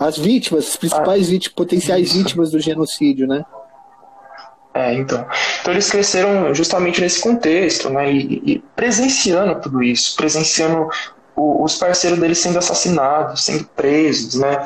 as 0.00 0.18
vítimas, 0.18 0.66
as 0.66 0.76
principais 0.76 1.28
ah. 1.28 1.30
vítimas, 1.30 1.54
potenciais 1.54 2.12
vítimas 2.12 2.50
do 2.50 2.58
genocídio, 2.58 3.26
né? 3.28 3.44
É, 4.74 4.92
então. 4.92 5.24
Então 5.60 5.72
eles 5.72 5.88
cresceram 5.88 6.52
justamente 6.52 7.00
nesse 7.00 7.20
contexto, 7.20 7.88
né? 7.88 8.10
E, 8.12 8.42
e 8.44 8.58
presenciando 8.74 9.60
tudo 9.60 9.80
isso, 9.80 10.16
presenciando 10.16 10.88
o, 11.36 11.62
os 11.62 11.76
parceiros 11.76 12.18
deles 12.18 12.38
sendo 12.38 12.58
assassinados, 12.58 13.44
sendo 13.44 13.64
presos, 13.76 14.34
né? 14.34 14.64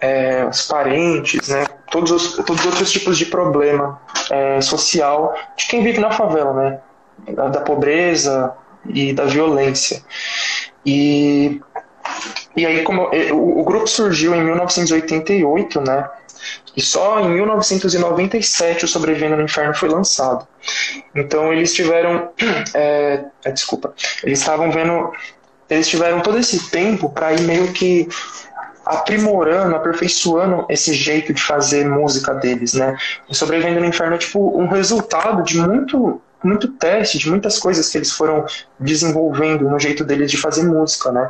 É, 0.00 0.46
os 0.46 0.62
parentes, 0.62 1.48
né? 1.48 1.66
Todos 1.90 2.10
os, 2.10 2.36
todos 2.44 2.60
os 2.60 2.66
outros 2.66 2.90
tipos 2.90 3.18
de 3.18 3.26
problema 3.26 4.00
é, 4.30 4.60
social 4.62 5.34
de 5.54 5.66
quem 5.66 5.84
vive 5.84 6.00
na 6.00 6.10
favela, 6.10 6.54
né? 6.54 6.80
Da, 7.34 7.48
da 7.48 7.60
pobreza 7.60 8.54
e 8.88 9.12
da 9.12 9.24
violência. 9.24 10.02
E, 10.84 11.60
e 12.56 12.64
aí, 12.64 12.82
como 12.84 13.10
o, 13.32 13.60
o 13.60 13.64
grupo 13.64 13.86
surgiu 13.86 14.34
em 14.34 14.42
1988, 14.42 15.80
né? 15.82 16.08
E 16.76 16.82
só 16.82 17.20
em 17.20 17.30
1997 17.30 18.84
o 18.84 18.88
Sobrevivendo 18.88 19.36
no 19.36 19.42
Inferno 19.42 19.74
foi 19.74 19.88
lançado. 19.88 20.46
Então 21.14 21.52
eles 21.52 21.74
tiveram. 21.74 22.30
É, 22.74 23.24
é, 23.44 23.52
desculpa. 23.52 23.94
Eles 24.22 24.40
estavam 24.40 24.70
vendo. 24.70 25.12
Eles 25.68 25.88
tiveram 25.88 26.20
todo 26.20 26.38
esse 26.38 26.70
tempo 26.70 27.08
para 27.08 27.32
ir 27.32 27.40
meio 27.40 27.72
que 27.72 28.08
aprimorando, 28.84 29.74
aperfeiçoando 29.74 30.64
esse 30.68 30.94
jeito 30.94 31.32
de 31.32 31.42
fazer 31.42 31.88
música 31.88 32.34
deles, 32.34 32.74
né? 32.74 32.96
O 33.28 33.34
Sobrevivendo 33.34 33.80
no 33.80 33.86
Inferno 33.86 34.14
é 34.14 34.18
tipo 34.18 34.60
um 34.60 34.68
resultado 34.68 35.42
de 35.42 35.58
muito 35.58 36.20
muito 36.44 36.68
teste, 36.68 37.18
de 37.18 37.28
muitas 37.28 37.58
coisas 37.58 37.88
que 37.88 37.98
eles 37.98 38.12
foram 38.12 38.44
desenvolvendo 38.78 39.68
no 39.68 39.80
jeito 39.80 40.04
deles 40.04 40.30
de 40.30 40.36
fazer 40.36 40.62
música, 40.62 41.10
né? 41.10 41.28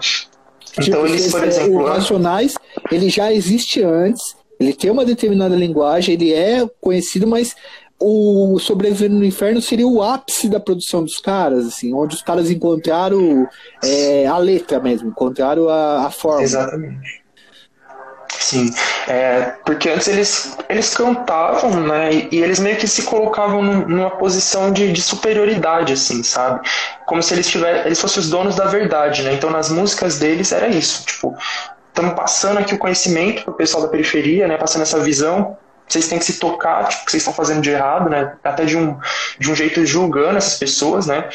Então 0.73 1.05
tipo, 1.05 1.07
eles, 1.07 1.31
por 1.31 1.45
exemplo, 1.45 1.81
o 1.81 1.87
Racionais, 1.87 2.55
ele 2.91 3.09
já 3.09 3.33
existe 3.33 3.83
antes 3.83 4.37
ele 4.59 4.73
tem 4.73 4.91
uma 4.91 5.05
determinada 5.05 5.55
linguagem, 5.55 6.15
ele 6.15 6.33
é 6.33 6.67
conhecido, 6.81 7.27
mas 7.27 7.55
o 7.99 8.59
Sobrevivendo 8.59 9.17
no 9.17 9.25
Inferno 9.25 9.61
seria 9.61 9.87
o 9.87 10.03
ápice 10.03 10.49
da 10.49 10.61
produção 10.61 11.03
dos 11.03 11.19
caras, 11.19 11.67
assim, 11.67 11.95
onde 11.95 12.15
os 12.15 12.23
caras 12.23 12.51
encontraram 12.51 13.49
é, 13.83 14.27
a 14.27 14.37
letra 14.37 14.79
mesmo, 14.79 15.09
encontraram 15.09 15.69
a, 15.69 16.07
a 16.07 16.11
forma. 16.11 16.43
Exatamente. 16.43 17.27
Sim, 18.39 18.71
é, 19.09 19.55
porque 19.65 19.89
antes 19.89 20.09
eles, 20.09 20.57
eles 20.69 20.95
cantavam, 20.95 21.81
né, 21.81 22.13
e, 22.13 22.29
e 22.33 22.43
eles 22.43 22.59
meio 22.59 22.77
que 22.77 22.87
se 22.87 23.03
colocavam 23.05 23.63
num, 23.63 23.89
numa 23.89 24.11
posição 24.11 24.71
de, 24.71 24.93
de, 24.93 25.01
superioridade, 25.01 25.93
assim, 25.93 26.23
sabe? 26.23 26.61
Como 27.07 27.23
se 27.23 27.35
eles 27.35 27.49
tivessem, 27.49 27.87
eles 27.87 28.01
fossem 28.01 28.21
os 28.21 28.29
donos 28.29 28.55
da 28.55 28.67
verdade, 28.67 29.23
né? 29.23 29.33
Então 29.33 29.49
nas 29.49 29.71
músicas 29.71 30.19
deles 30.19 30.53
era 30.53 30.69
isso, 30.69 31.05
tipo, 31.07 31.35
estamos 31.97 32.15
passando 32.15 32.59
aqui 32.59 32.75
o 32.75 32.79
conhecimento 32.79 33.43
para 33.43 33.53
o 33.53 33.57
pessoal 33.57 33.83
da 33.83 33.89
periferia, 33.89 34.47
né, 34.47 34.59
passando 34.59 34.83
essa 34.83 35.01
visão 35.01 35.57
vocês 35.89 36.09
têm 36.09 36.19
que 36.19 36.25
se 36.25 36.39
tocar, 36.39 36.89
tipo, 36.89 37.03
o 37.03 37.05
que 37.05 37.11
vocês 37.13 37.23
estão 37.23 37.33
fazendo 37.33 37.61
de 37.61 37.71
errado, 37.71 38.11
né? 38.11 38.35
Até 38.43 38.65
de 38.65 38.77
um, 38.77 38.99
de 39.39 39.51
um 39.51 39.55
jeito 39.55 39.87
julgando 39.87 40.37
essas 40.37 40.59
pessoas, 40.59 41.07
né? 41.07 41.29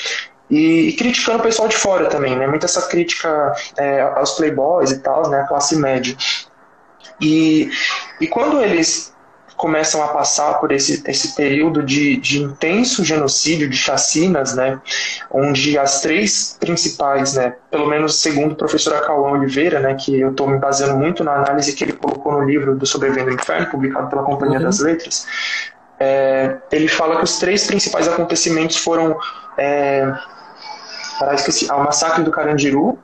E, 0.50 0.90
e, 0.90 0.94
criticando 0.94 1.40
o 1.40 1.42
pessoal 1.42 1.70
de 1.70 1.78
fora 1.78 2.08
também, 2.08 2.36
né? 2.36 2.46
Muita 2.48 2.66
essa 2.66 2.82
crítica 2.82 3.54
é, 3.78 4.02
aos 4.02 4.32
playboys 4.32 4.92
e 4.92 5.00
tal, 5.00 5.30
né? 5.30 5.40
A 5.40 5.48
classe 5.48 5.78
média. 5.78 6.16
E, 7.22 7.72
e 8.20 8.28
quando 8.28 8.62
eles 8.62 9.11
começam 9.62 10.04
a 10.04 10.08
passar 10.08 10.56
por 10.56 10.72
esse, 10.72 11.04
esse 11.08 11.36
período 11.36 11.84
de, 11.84 12.18
de 12.18 12.42
intenso 12.42 13.06
genocídio, 13.06 13.70
de 13.70 13.78
chacinas, 13.78 14.56
né, 14.56 14.82
onde 15.30 15.78
as 15.78 16.02
três 16.02 16.58
principais, 16.60 17.36
né, 17.36 17.56
pelo 17.70 17.86
menos 17.86 18.20
segundo 18.20 18.54
o 18.54 18.56
professor 18.56 18.96
Acauã 18.96 19.34
Oliveira, 19.34 19.80
né, 19.80 19.94
que 19.94 20.20
eu 20.20 20.32
estou 20.32 20.48
me 20.48 20.58
baseando 20.58 20.98
muito 20.98 21.24
na 21.24 21.34
análise 21.34 21.74
que 21.74 21.84
ele 21.84 21.94
colocou 21.94 22.32
no 22.32 22.44
livro 22.44 22.76
do 22.76 22.88
Sobrevivendo 22.88 23.30
ao 23.30 23.36
Inferno, 23.36 23.68
publicado 23.70 24.10
pela 24.10 24.24
Companhia 24.24 24.58
uhum. 24.58 24.64
das 24.64 24.80
Letras, 24.80 25.28
é, 26.00 26.58
ele 26.72 26.88
fala 26.88 27.18
que 27.18 27.24
os 27.24 27.38
três 27.38 27.68
principais 27.68 28.08
acontecimentos 28.08 28.78
foram 28.78 29.16
é, 29.60 30.12
esqueci, 31.36 31.72
o 31.72 31.84
massacre 31.84 32.24
do 32.24 32.32
Carandiru, 32.32 32.98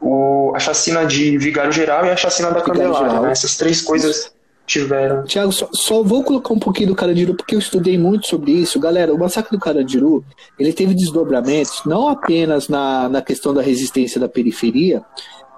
o, 0.00 0.52
a 0.54 0.60
chacina 0.60 1.04
de 1.04 1.36
Vigário 1.36 1.72
Geral 1.72 2.06
e 2.06 2.10
a 2.10 2.16
chacina 2.16 2.52
da 2.52 2.60
Candelária. 2.60 3.18
Né? 3.18 3.32
Essas 3.32 3.56
três 3.56 3.82
coisas 3.82 4.30
tiveram. 4.70 5.24
Tiago, 5.24 5.52
só, 5.52 5.68
só, 5.72 6.02
vou 6.02 6.22
colocar 6.22 6.54
um 6.54 6.58
pouquinho 6.58 6.90
do 6.90 6.94
Carandiru 6.94 7.34
porque 7.34 7.54
eu 7.54 7.58
estudei 7.58 7.98
muito 7.98 8.26
sobre 8.26 8.52
isso. 8.52 8.78
Galera, 8.78 9.12
o 9.12 9.18
massacre 9.18 9.56
do 9.56 9.60
Carandiru, 9.60 10.24
ele 10.58 10.72
teve 10.72 10.94
desdobramentos 10.94 11.82
não 11.84 12.08
apenas 12.08 12.68
na, 12.68 13.08
na 13.08 13.20
questão 13.20 13.52
da 13.52 13.60
resistência 13.60 14.20
da 14.20 14.28
periferia, 14.28 15.02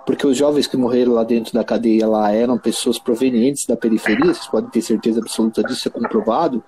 porque 0.07 0.27
os 0.27 0.37
jovens 0.37 0.67
que 0.67 0.77
morreram 0.77 1.13
lá 1.13 1.23
dentro 1.23 1.53
da 1.53 1.63
cadeia 1.63 2.07
lá 2.09 2.33
eram 2.33 2.59
pessoas 2.59 2.99
provenientes 2.99 3.67
da 3.67 3.77
periferia, 3.77 4.35
vocês 4.35 4.49
podem 4.49 4.71
ter 4.71 4.83
certeza 4.83 5.21
absoluta 5.21 5.63
disso, 5.63 5.87
é 5.87 5.91
comprovado, 5.91 6.63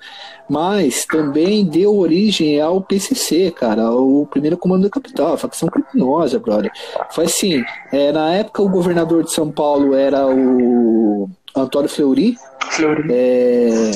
mas 0.48 1.04
também 1.04 1.64
deu 1.64 1.96
origem 1.96 2.60
ao 2.60 2.80
PCC, 2.80 3.50
cara, 3.50 3.90
o 3.90 4.26
primeiro 4.26 4.56
comando 4.56 4.84
da 4.84 4.90
capital, 4.90 5.34
a 5.34 5.38
facção 5.38 5.68
criminosa, 5.68 6.38
brother. 6.38 6.70
Foi 7.10 7.24
assim, 7.24 7.64
é, 7.92 8.12
na 8.12 8.32
época 8.34 8.62
o 8.62 8.68
governador 8.68 9.24
de 9.24 9.32
São 9.32 9.50
Paulo 9.50 9.94
era 9.94 10.26
o 10.26 11.28
Antônio 11.54 11.88
Fleury. 11.88 12.36
Fleury. 12.70 13.08
É... 13.10 13.90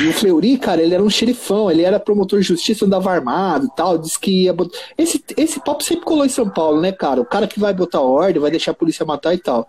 E 0.00 0.06
o 0.06 0.12
Fleury, 0.12 0.56
cara, 0.58 0.80
ele 0.80 0.94
era 0.94 1.02
um 1.02 1.10
xerifão, 1.10 1.68
ele 1.68 1.82
era 1.82 1.98
promotor 1.98 2.38
de 2.38 2.46
justiça, 2.46 2.84
andava 2.84 3.10
armado 3.10 3.66
e 3.66 3.74
tal, 3.74 3.98
disse 3.98 4.18
que 4.18 4.44
ia 4.44 4.52
botar... 4.52 4.78
Esse, 4.96 5.22
esse 5.36 5.58
papo 5.58 5.82
sempre 5.82 6.04
colou 6.04 6.24
em 6.24 6.28
São 6.28 6.48
Paulo, 6.48 6.80
né, 6.80 6.92
cara? 6.92 7.20
O 7.20 7.24
cara 7.24 7.48
que 7.48 7.58
vai 7.58 7.74
botar 7.74 8.00
ordem, 8.00 8.40
vai 8.40 8.50
deixar 8.50 8.70
a 8.70 8.74
polícia 8.74 9.04
matar 9.04 9.34
e 9.34 9.38
tal. 9.38 9.68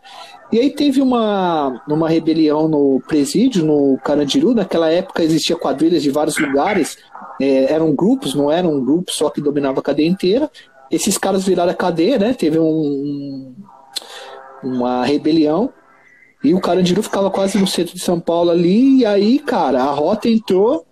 E 0.52 0.60
aí 0.60 0.70
teve 0.70 1.02
uma, 1.02 1.84
uma 1.88 2.08
rebelião 2.08 2.68
no 2.68 3.02
presídio, 3.08 3.66
no 3.66 3.98
Carandiru, 4.04 4.54
naquela 4.54 4.92
época 4.92 5.24
existia 5.24 5.56
quadrilhas 5.56 6.04
de 6.04 6.12
vários 6.12 6.38
lugares, 6.38 6.98
é, 7.42 7.74
eram 7.74 7.96
grupos, 7.96 8.36
não 8.36 8.52
eram 8.52 8.74
um 8.74 8.86
grupo 8.86 9.12
só 9.12 9.30
que 9.32 9.42
dominava 9.42 9.80
a 9.80 9.84
cadeia 9.84 10.08
inteira. 10.08 10.50
Esses 10.92 11.18
caras 11.18 11.44
viraram 11.44 11.72
a 11.72 11.76
cadeia, 11.76 12.20
né? 12.20 12.34
Teve 12.34 12.60
um, 12.60 13.56
uma 14.64 15.06
rebelião 15.06 15.72
e 16.44 16.54
o 16.54 16.62
Carandiru 16.62 17.04
ficava 17.04 17.30
quase 17.30 17.58
no 17.58 17.68
centro 17.68 17.94
de 17.94 18.02
São 18.02 18.20
Paulo 18.20 18.50
ali. 18.50 19.00
E 19.00 19.06
aí, 19.06 19.40
cara, 19.40 19.84
a 19.84 19.92
rota 19.92 20.30
entrou 20.30 20.86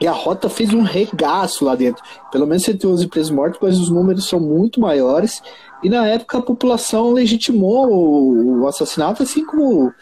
e 0.00 0.06
a 0.06 0.12
rota 0.12 0.48
fez 0.48 0.72
um 0.74 0.82
regaço 0.82 1.64
lá 1.64 1.74
dentro. 1.74 2.02
Pelo 2.30 2.46
menos 2.46 2.64
111 2.64 3.06
presos 3.08 3.30
mortos, 3.30 3.58
mas 3.62 3.78
os 3.78 3.88
números 3.88 4.28
são 4.28 4.38
muito 4.38 4.80
maiores. 4.80 5.42
E 5.82 5.88
na 5.88 6.06
época 6.06 6.38
a 6.38 6.42
população 6.42 7.12
legitimou 7.12 7.88
o, 7.90 8.68
assassinato, 8.68 9.22
assim 9.22 9.44
como 9.44 9.92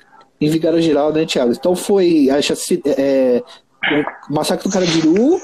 em 0.40 0.50
Vigário 0.50 0.80
Geral, 0.82 1.12
né, 1.12 1.24
Thiago? 1.24 1.52
Então 1.52 1.76
foi 1.76 2.28
a 2.30 2.42
chassi, 2.42 2.82
é, 2.84 3.42
o 4.28 4.34
massacre 4.34 4.68
do 4.68 4.72
Carandiru, 4.72 5.40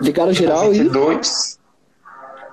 Vigário 0.00 0.32
Geral 0.32 0.72
92. 0.72 1.52
e. 1.52 1.55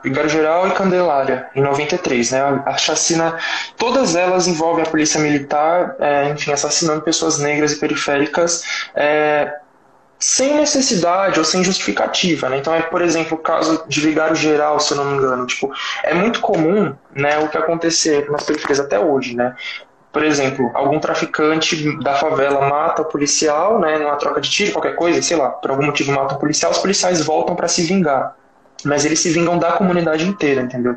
Vigário 0.04 0.30
Geral 0.30 0.68
e 0.68 0.72
Candelária, 0.72 1.47
em 1.56 1.62
93. 1.62 2.32
Né? 2.32 2.62
A 2.66 2.78
chacina, 2.78 3.38
todas 3.78 4.16
elas 4.16 4.47
envolvem 4.47 4.84
a 4.84 4.89
polícia 4.89 5.20
militar, 5.20 5.95
é, 5.99 6.30
enfim, 6.30 6.51
assassinando 6.51 7.01
pessoas 7.01 7.39
negras 7.39 7.72
e 7.72 7.80
periféricas 7.80 8.64
é, 8.93 9.54
sem 10.20 10.56
necessidade 10.56 11.39
ou 11.39 11.45
sem 11.45 11.64
justificativa. 11.64 12.49
Né? 12.49 12.58
Então, 12.58 12.76
é, 12.76 12.82
por 12.82 13.01
exemplo, 13.01 13.38
o 13.38 13.41
caso 13.41 13.86
de 13.88 14.01
Vigário 14.01 14.36
Geral, 14.36 14.78
se 14.80 14.91
eu 14.91 14.97
não 14.97 15.06
me 15.06 15.18
engano. 15.18 15.45
Tipo, 15.47 15.72
é 16.04 16.14
muito 16.14 16.41
comum 16.41 16.93
né, 17.16 17.39
o 17.39 17.47
que 17.47 17.58
acontecer 17.58 18.30
nas 18.30 18.43
periferias 18.43 18.82
até 18.82 18.99
hoje. 18.99 19.36
Né? 19.36 19.56
Por 20.12 20.24
exemplo, 20.24 20.70
algum 20.74 20.99
traficante 20.99 21.97
da 22.04 22.16
favela 22.16 22.68
mata 22.68 23.01
o 23.04 23.06
policial, 23.06 23.80
né, 23.80 23.97
numa 23.97 24.16
troca 24.18 24.41
de 24.41 24.49
tiro, 24.49 24.74
qualquer 24.74 24.95
coisa, 24.95 25.22
sei 25.22 25.38
lá, 25.38 25.49
por 25.49 25.72
algum 25.72 25.86
motivo 25.86 26.12
mata 26.12 26.36
o 26.36 26.39
policial, 26.39 26.72
os 26.72 26.78
policiais 26.78 27.22
voltam 27.22 27.56
para 27.56 27.68
se 27.68 27.82
vingar 27.84 28.36
mas 28.86 29.05
eles 29.05 29.19
se 29.19 29.29
vingam 29.29 29.57
da 29.57 29.73
comunidade 29.73 30.27
inteira, 30.27 30.61
entendeu? 30.61 30.95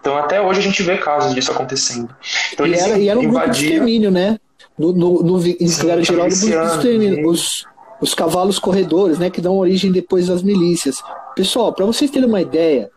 Então 0.00 0.16
até 0.16 0.40
hoje 0.40 0.60
a 0.60 0.62
gente 0.62 0.82
vê 0.82 0.96
casos 0.96 1.34
disso 1.34 1.52
acontecendo. 1.52 2.14
Então, 2.52 2.66
e, 2.66 2.70
eles 2.70 2.82
era, 2.82 2.98
e 2.98 3.08
era 3.08 3.18
um 3.18 3.22
invadiam... 3.22 3.44
grupo 3.44 3.58
de 3.58 3.64
extermínio, 3.66 4.10
né? 4.10 4.38
No, 4.78 4.92
no, 4.92 5.22
no, 5.22 5.46
em 5.46 5.68
Sim, 5.68 6.02
geral, 6.02 6.66
extermínio. 6.66 7.28
Os, 7.28 7.66
os 8.00 8.14
cavalos 8.14 8.58
corredores, 8.58 9.18
né? 9.18 9.30
Que 9.30 9.40
dão 9.40 9.56
origem 9.56 9.90
depois 9.90 10.26
das 10.26 10.42
milícias. 10.42 11.02
Pessoal, 11.34 11.72
para 11.72 11.86
vocês 11.86 12.10
terem 12.10 12.28
uma 12.28 12.40
ideia, 12.40 12.90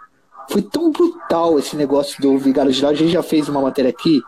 foi 0.49 0.61
tão 0.61 0.91
brutal 0.91 1.57
esse 1.59 1.75
negócio 1.75 2.21
do 2.21 2.37
Vigário 2.37 2.71
Geral, 2.71 2.91
a 2.91 2.95
gente 2.95 3.11
já 3.11 3.23
fez 3.23 3.47
uma 3.47 3.61
matéria 3.61 3.89
aqui, 3.89 4.21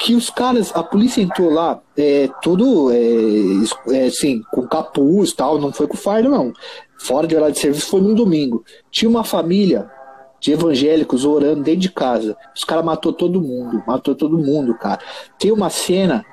que 0.00 0.14
os 0.14 0.28
caras, 0.30 0.72
a 0.74 0.82
polícia 0.82 1.22
entrou 1.22 1.50
lá, 1.50 1.80
é, 1.96 2.28
tudo, 2.42 2.90
é, 2.92 3.94
é, 3.94 4.06
assim, 4.06 4.42
com 4.52 4.66
capuz 4.66 5.32
tal, 5.32 5.58
não 5.58 5.72
foi 5.72 5.86
com 5.86 5.96
fardo, 5.96 6.28
não 6.28 6.52
fora 6.98 7.26
de 7.26 7.34
horário 7.34 7.54
de 7.54 7.60
serviço, 7.60 7.86
foi 7.86 8.00
num 8.00 8.14
domingo. 8.14 8.64
Tinha 8.90 9.08
uma 9.08 9.24
família 9.24 9.90
de 10.40 10.52
evangélicos 10.52 11.24
orando 11.24 11.62
dentro 11.62 11.80
de 11.80 11.90
casa. 11.90 12.36
Os 12.54 12.64
caras 12.64 12.84
matou 12.84 13.12
todo 13.12 13.40
mundo, 13.40 13.82
matou 13.86 14.14
todo 14.14 14.38
mundo, 14.38 14.76
cara. 14.78 15.00
Tem 15.38 15.50
uma 15.50 15.70
cena 15.70 16.24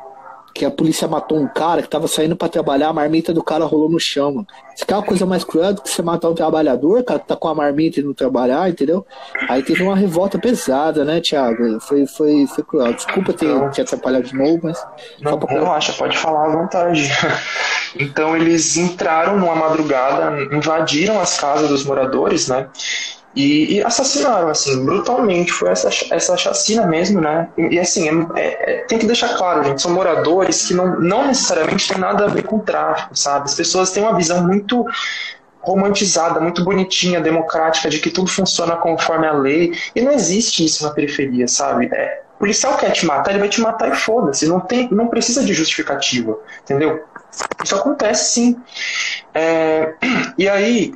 que 0.53 0.63
a 0.63 0.71
polícia 0.71 1.07
matou 1.07 1.39
um 1.39 1.47
cara 1.47 1.81
que 1.81 1.87
tava 1.87 2.07
saindo 2.07 2.35
para 2.35 2.47
trabalhar, 2.47 2.89
a 2.89 2.93
marmita 2.93 3.33
do 3.33 3.43
cara 3.43 3.65
rolou 3.65 3.89
no 3.89 3.99
chão, 3.99 4.31
mano. 4.33 4.47
Isso 4.75 4.85
é 4.87 4.93
uma 4.93 5.03
coisa 5.03 5.25
mais 5.25 5.43
cruel 5.43 5.73
do 5.73 5.81
que 5.81 5.89
você 5.89 6.01
matar 6.01 6.29
um 6.29 6.35
trabalhador, 6.35 7.03
cara, 7.03 7.19
que 7.19 7.27
tá 7.27 7.35
com 7.35 7.47
a 7.47 7.55
marmita 7.55 7.99
e 7.99 8.03
não 8.03 8.13
trabalhar, 8.13 8.69
entendeu? 8.69 9.05
Aí 9.49 9.63
teve 9.63 9.83
uma 9.83 9.95
revolta 9.95 10.37
pesada, 10.37 11.03
né, 11.03 11.19
Thiago? 11.21 11.79
Foi, 11.79 12.05
foi, 12.05 12.45
foi 12.47 12.63
cruel. 12.63 12.93
Desculpa 12.93 13.33
ter 13.33 13.69
te 13.71 13.81
atrapalhado 13.81 14.25
de 14.25 14.35
novo, 14.35 14.59
mas. 14.63 14.83
Não, 15.21 15.37
relaxa, 15.39 15.93
pode 15.93 16.17
falar 16.17 16.45
à 16.45 16.49
vontade. 16.49 17.09
então 17.99 18.35
eles 18.35 18.77
entraram 18.77 19.39
numa 19.39 19.55
madrugada, 19.55 20.55
invadiram 20.55 21.19
as 21.19 21.39
casas 21.39 21.69
dos 21.69 21.83
moradores, 21.83 22.47
né? 22.47 22.67
E, 23.35 23.75
e, 23.75 23.83
assassinaram, 23.83 24.49
assim, 24.49 24.85
brutalmente. 24.85 25.51
Foi 25.51 25.69
essa, 25.69 25.89
essa 26.11 26.37
chacina 26.37 26.85
mesmo, 26.85 27.19
né? 27.19 27.49
E, 27.57 27.75
e 27.75 27.79
assim, 27.79 28.07
é, 28.35 28.71
é, 28.71 28.85
tem 28.85 28.99
que 28.99 29.07
deixar 29.07 29.35
claro, 29.35 29.63
gente, 29.63 29.81
são 29.81 29.91
moradores 29.91 30.67
que 30.67 30.73
não, 30.73 30.99
não 30.99 31.27
necessariamente 31.27 31.87
tem 31.87 31.97
nada 31.97 32.25
a 32.25 32.27
ver 32.27 32.43
com 32.43 32.59
tráfico, 32.59 33.15
sabe? 33.15 33.45
As 33.45 33.55
pessoas 33.55 33.91
têm 33.91 34.03
uma 34.03 34.15
visão 34.15 34.45
muito 34.45 34.85
romantizada, 35.61 36.39
muito 36.39 36.63
bonitinha, 36.63 37.21
democrática, 37.21 37.89
de 37.89 37.99
que 37.99 38.11
tudo 38.11 38.29
funciona 38.29 38.75
conforme 38.75 39.25
a 39.25 39.33
lei. 39.33 39.73
E 39.95 40.01
não 40.01 40.11
existe 40.11 40.63
isso 40.65 40.83
na 40.83 40.91
periferia, 40.91 41.47
sabe? 41.47 41.89
É, 41.91 42.21
o 42.35 42.39
policial 42.39 42.77
quer 42.77 42.91
te 42.91 43.05
matar, 43.05 43.31
ele 43.31 43.39
vai 43.39 43.49
te 43.49 43.61
matar 43.61 43.89
e 43.89 43.95
foda-se. 43.95 44.47
Não, 44.47 44.59
tem, 44.59 44.89
não 44.91 45.07
precisa 45.07 45.43
de 45.43 45.53
justificativa, 45.53 46.37
entendeu? 46.61 47.03
Isso 47.63 47.75
acontece 47.75 48.33
sim. 48.33 48.61
É, 49.33 49.93
e 50.37 50.47
aí, 50.47 50.93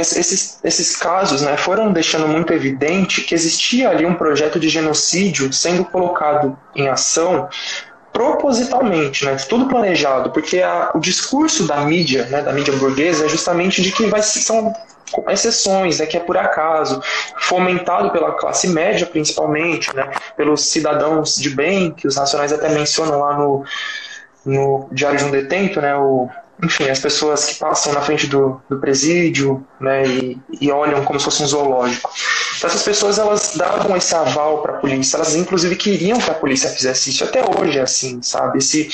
esses, 0.00 0.60
esses 0.62 0.96
casos 0.96 1.42
né, 1.42 1.56
foram 1.56 1.92
deixando 1.92 2.28
muito 2.28 2.52
evidente 2.52 3.22
que 3.22 3.34
existia 3.34 3.88
ali 3.88 4.04
um 4.04 4.14
projeto 4.14 4.58
de 4.60 4.68
genocídio 4.68 5.52
sendo 5.52 5.84
colocado 5.84 6.58
em 6.74 6.88
ação 6.88 7.48
propositalmente, 8.12 9.26
né, 9.26 9.36
tudo 9.48 9.66
planejado, 9.66 10.30
porque 10.30 10.62
a, 10.62 10.90
o 10.94 10.98
discurso 10.98 11.66
da 11.66 11.82
mídia, 11.82 12.24
né, 12.26 12.40
da 12.40 12.52
mídia 12.52 12.74
burguesa, 12.74 13.26
é 13.26 13.28
justamente 13.28 13.82
de 13.82 13.92
que 13.92 14.06
vai, 14.06 14.22
são 14.22 14.72
exceções, 15.28 15.98
né, 15.98 16.06
que 16.06 16.16
é 16.16 16.20
por 16.20 16.36
acaso, 16.36 17.02
fomentado 17.40 18.10
pela 18.10 18.32
classe 18.32 18.68
média 18.68 19.06
principalmente, 19.06 19.94
né, 19.94 20.10
pelos 20.36 20.70
cidadãos 20.70 21.36
de 21.36 21.50
bem, 21.50 21.90
que 21.90 22.06
os 22.06 22.16
nacionais 22.16 22.52
até 22.52 22.70
mencionam 22.70 23.20
lá 23.20 23.36
no, 23.36 23.64
no 24.44 24.88
Diário 24.90 25.18
de 25.18 25.24
um 25.24 25.30
Detento, 25.30 25.80
né, 25.80 25.94
o 25.94 26.30
enfim, 26.62 26.88
as 26.88 26.98
pessoas 26.98 27.44
que 27.46 27.54
passam 27.56 27.92
na 27.92 28.00
frente 28.00 28.26
do, 28.26 28.60
do 28.68 28.78
presídio 28.78 29.66
né, 29.78 30.06
e, 30.06 30.38
e, 30.60 30.70
olham 30.72 31.04
como 31.04 31.18
se 31.18 31.24
fosse 31.24 31.42
um 31.42 31.46
zoológico. 31.46 32.10
Então, 32.56 32.70
essas 32.70 32.82
pessoas 32.82 33.18
elas 33.18 33.54
davam 33.56 33.94
esse 33.96 34.14
aval 34.14 34.62
para 34.62 34.76
a 34.76 34.80
polícia, 34.80 35.16
elas 35.16 35.34
inclusive 35.34 35.76
queriam 35.76 36.18
que 36.18 36.30
a 36.30 36.34
polícia 36.34 36.70
fizesse 36.70 37.10
isso. 37.10 37.24
Até 37.24 37.42
hoje 37.42 37.78
é 37.78 37.82
assim, 37.82 38.22
sabe? 38.22 38.58
Esse, 38.58 38.88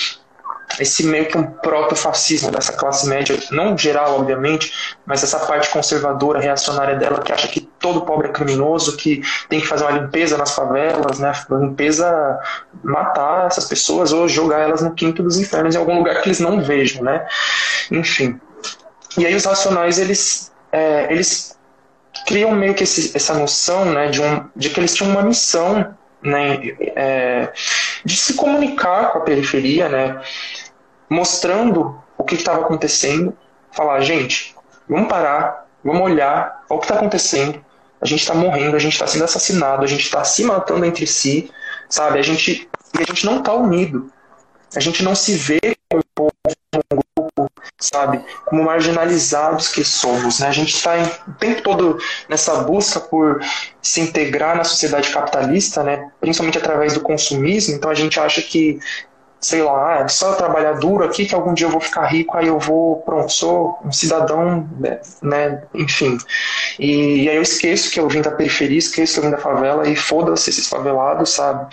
esse 0.79 1.05
meio 1.05 1.27
que 1.27 1.37
um 1.37 1.45
proto-fascismo 1.45 2.51
dessa 2.51 2.73
classe 2.73 3.09
média, 3.09 3.39
não 3.51 3.77
geral, 3.77 4.19
obviamente, 4.19 4.73
mas 5.07 5.23
essa 5.23 5.39
parte 5.41 5.71
conservadora, 5.71 6.41
reacionária 6.41 6.97
dela, 6.97 7.21
que 7.21 7.33
acha 7.33 7.49
que 7.49 7.61
todo 7.61 8.03
pobre 8.03 8.29
é 8.29 8.33
criminoso, 8.33 8.97
que 8.97 9.23
tem 9.49 9.61
que 9.61 9.67
fazer 9.67 9.85
uma 9.85 9.99
limpeza 9.99 10.39
nas 10.39 10.55
favelas, 10.55 11.19
né? 11.19 11.33
Uma 11.51 11.61
limpeza, 11.61 12.41
matar 12.83 13.47
essas 13.47 13.67
pessoas 13.67 14.13
ou 14.13 14.29
jogar 14.29 14.61
elas 14.61 14.83
no 14.83 14.95
quinto 14.95 15.23
dos 15.23 15.39
infernos, 15.39 15.75
em 15.75 15.79
algum 15.79 15.99
lugar 15.99 16.21
que 16.23 16.29
eles 16.29 16.41
não 16.41 16.61
vejam, 16.61 17.03
né? 17.03 17.27
Enfim. 17.91 18.41
E 19.19 19.27
aí 19.27 19.35
os 19.35 19.45
racionais, 19.45 19.99
eles, 19.99 20.53
é, 20.71 21.13
eles 21.13 21.59
criam 22.27 22.53
meio 22.53 22.75
que 22.75 22.85
esse, 22.85 23.17
essa 23.17 23.35
noção, 23.35 23.85
né, 23.85 24.09
de, 24.09 24.21
um, 24.21 24.49
de 24.55 24.71
que 24.71 24.81
eles 24.81 24.95
tinham 24.95 25.11
uma 25.11 25.23
missão, 25.23 25.95
né, 26.23 26.61
é, 26.95 27.53
de 28.05 28.17
se 28.17 28.35
comunicar 28.35 29.11
com 29.11 29.19
a 29.19 29.23
periferia, 29.23 29.89
né, 29.89 30.21
mostrando 31.09 32.01
o 32.17 32.25
que 32.25 32.35
estava 32.35 32.63
acontecendo, 32.63 33.37
falar, 33.73 34.01
gente, 34.01 34.55
vamos 34.89 35.09
parar, 35.09 35.67
vamos 35.85 36.03
olhar 36.03 36.65
o 36.69 36.79
que 36.79 36.85
está 36.85 36.95
acontecendo, 36.97 37.65
a 38.01 38.07
gente 38.07 38.21
está 38.21 38.35
morrendo, 38.35 38.77
a 38.77 38.81
gente 38.81 38.93
está 38.93 39.07
sendo 39.07 39.25
assassinado, 39.25 39.85
a 39.85 39.87
gente 39.87 40.05
está 40.05 40.25
se 40.25 40.45
matando 40.45 40.85
entre 40.85 41.07
si, 41.07 41.51
sabe? 41.89 42.19
A 42.19 42.23
gente 42.23 42.69
e 42.99 43.03
a 43.03 43.05
gente 43.05 43.25
não 43.25 43.39
está 43.39 43.55
unido, 43.55 44.13
a 44.77 44.81
gente 44.81 45.03
não 45.03 45.15
se 45.15 45.35
vê 45.35 45.61
como 45.89 46.03
um 46.03 46.15
povo, 46.15 46.33
como 46.45 46.85
um 46.93 47.01
grupo, 47.17 47.53
sabe? 47.79 48.23
Como 48.45 48.65
marginalizados 48.65 49.69
que 49.69 49.85
somos, 49.85 50.41
né? 50.41 50.49
A 50.49 50.53
gente 50.53 50.75
está 50.75 50.95
o 51.27 51.33
tempo 51.35 51.63
todo 51.63 51.99
nessa 52.29 52.57
busca 52.63 53.01
por 53.01 53.41
se 53.81 54.01
integrar 54.01 54.57
na 54.57 54.65
sociedade 54.65 55.11
capitalista, 55.11 55.83
né? 55.83 56.11
Principalmente 56.21 56.59
através 56.59 56.95
do 56.95 57.01
consumismo. 57.01 57.75
Então 57.75 57.91
a 57.91 57.95
gente 57.95 58.19
acha 58.21 58.43
que 58.43 58.79
sei 59.43 59.61
lá, 59.61 59.99
é 59.99 60.09
só 60.09 60.35
trabalhar 60.35 60.75
duro 60.75 61.05
aqui 61.05 61.27
que 61.27 61.35
algum 61.35 61.53
dia 61.53 61.67
eu 61.67 61.71
vou 61.71 61.81
ficar 61.81 62.07
rico, 62.07 62.37
aí 62.37 62.47
eu 62.47 62.61
vou, 62.61 63.03
pronto, 63.03 63.33
sou 63.33 63.77
um 63.85 63.91
cidadão, 63.91 64.69
né, 64.79 65.01
né 65.21 65.63
enfim. 65.75 66.17
E, 66.79 67.25
e, 67.25 67.29
aí 67.29 67.37
eu 67.37 67.43
esqueço 67.43 67.91
que 67.91 67.99
eu 67.99 68.09
vim 68.09 68.23
da 68.23 68.31
periferia, 68.31 68.79
esqueço 68.79 69.15
que 69.15 69.19
eu 69.19 69.25
vim 69.25 69.31
da 69.31 69.39
favela 69.39 69.89
e 69.89 69.97
foda-se 69.97 70.49
esses 70.49 70.69
favelados, 70.69 71.31
sabe? 71.31 71.67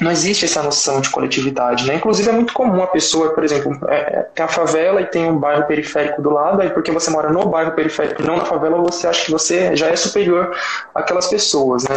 Não 0.00 0.10
existe 0.10 0.44
essa 0.44 0.62
noção 0.62 1.00
de 1.00 1.08
coletividade, 1.10 1.86
né? 1.86 1.94
Inclusive 1.94 2.28
é 2.28 2.32
muito 2.32 2.52
comum 2.52 2.82
a 2.82 2.86
pessoa, 2.88 3.32
por 3.32 3.44
exemplo, 3.44 3.78
é, 3.88 3.96
é 3.96 4.22
tem 4.34 4.44
a 4.44 4.48
favela 4.48 5.00
e 5.00 5.06
tem 5.06 5.30
um 5.30 5.38
bairro 5.38 5.66
periférico 5.66 6.20
do 6.20 6.30
lado, 6.30 6.60
aí 6.60 6.70
porque 6.70 6.90
você 6.90 7.10
mora 7.10 7.30
no 7.30 7.46
bairro 7.48 7.72
periférico 7.72 8.22
não 8.22 8.36
na 8.36 8.44
favela, 8.44 8.78
você 8.78 9.06
acha 9.06 9.24
que 9.24 9.30
você 9.30 9.74
já 9.76 9.88
é 9.88 9.96
superior 9.96 10.54
àquelas 10.94 11.28
pessoas, 11.28 11.84
né? 11.84 11.96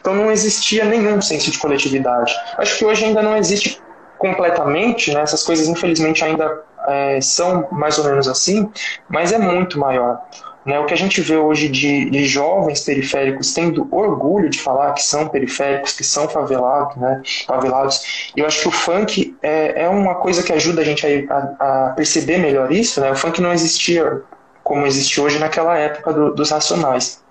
Então 0.00 0.14
não 0.14 0.30
existia 0.30 0.84
nenhum 0.84 1.20
senso 1.20 1.50
de 1.50 1.58
coletividade. 1.58 2.32
Acho 2.58 2.78
que 2.78 2.84
hoje 2.84 3.04
ainda 3.04 3.22
não 3.22 3.36
existe 3.36 3.80
completamente, 4.18 5.12
né, 5.12 5.20
essas 5.20 5.42
coisas 5.42 5.68
infelizmente 5.68 6.24
ainda 6.24 6.62
é, 6.88 7.20
são 7.20 7.68
mais 7.70 7.98
ou 7.98 8.04
menos 8.04 8.28
assim, 8.28 8.70
mas 9.08 9.32
é 9.32 9.38
muito 9.38 9.78
maior. 9.78 10.20
Né? 10.66 10.80
O 10.80 10.84
que 10.84 10.92
a 10.92 10.96
gente 10.96 11.20
vê 11.20 11.36
hoje 11.36 11.68
de, 11.68 12.10
de, 12.10 12.24
jovens 12.24 12.80
periféricos 12.80 13.54
tendo 13.54 13.86
orgulho 13.92 14.50
de 14.50 14.60
falar 14.60 14.92
que 14.94 15.02
são 15.02 15.28
periféricos, 15.28 15.92
que 15.92 16.02
são 16.02 16.28
favelados, 16.28 16.96
né? 16.96 17.22
favelados, 17.46 18.32
eu 18.36 18.44
acho 18.44 18.62
que 18.62 18.68
o 18.68 18.72
funk 18.72 19.36
é, 19.40 19.84
é 19.84 19.88
uma 19.88 20.16
coisa 20.16 20.42
que 20.42 20.52
ajuda 20.52 20.80
a 20.80 20.84
gente 20.84 21.06
a, 21.06 21.36
a, 21.60 21.92
perceber 21.94 22.38
melhor 22.38 22.72
isso. 22.72 23.00
Né? 23.00 23.12
O 23.12 23.14
funk 23.14 23.40
não 23.40 23.52
existia 23.52 24.22
como 24.64 24.84
existe 24.84 25.20
hoje 25.20 25.38
naquela 25.38 25.78
época 25.78 26.12
do, 26.12 26.34
dos 26.34 26.50
Racionais. 26.50 27.22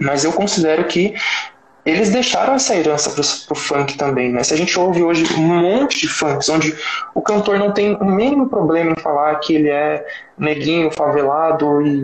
Mas 0.00 0.24
eu 0.24 0.32
considero 0.32 0.84
que 0.84 1.14
eles 1.84 2.10
deixaram 2.10 2.54
essa 2.54 2.74
herança 2.74 3.10
pro, 3.10 3.22
pro 3.46 3.54
funk 3.54 3.96
também, 3.96 4.30
né? 4.30 4.42
Se 4.42 4.52
a 4.52 4.56
gente 4.56 4.78
ouve 4.78 5.02
hoje 5.02 5.24
um 5.34 5.42
monte 5.42 6.00
de 6.00 6.08
funks 6.08 6.48
onde 6.48 6.76
o 7.14 7.22
cantor 7.22 7.58
não 7.58 7.72
tem 7.72 7.94
o 7.94 8.04
mínimo 8.04 8.48
problema 8.48 8.92
em 8.92 9.00
falar 9.00 9.34
que 9.36 9.54
ele 9.54 9.68
é 9.68 10.06
neguinho, 10.40 10.90
favelado 10.90 11.82
e 11.82 12.02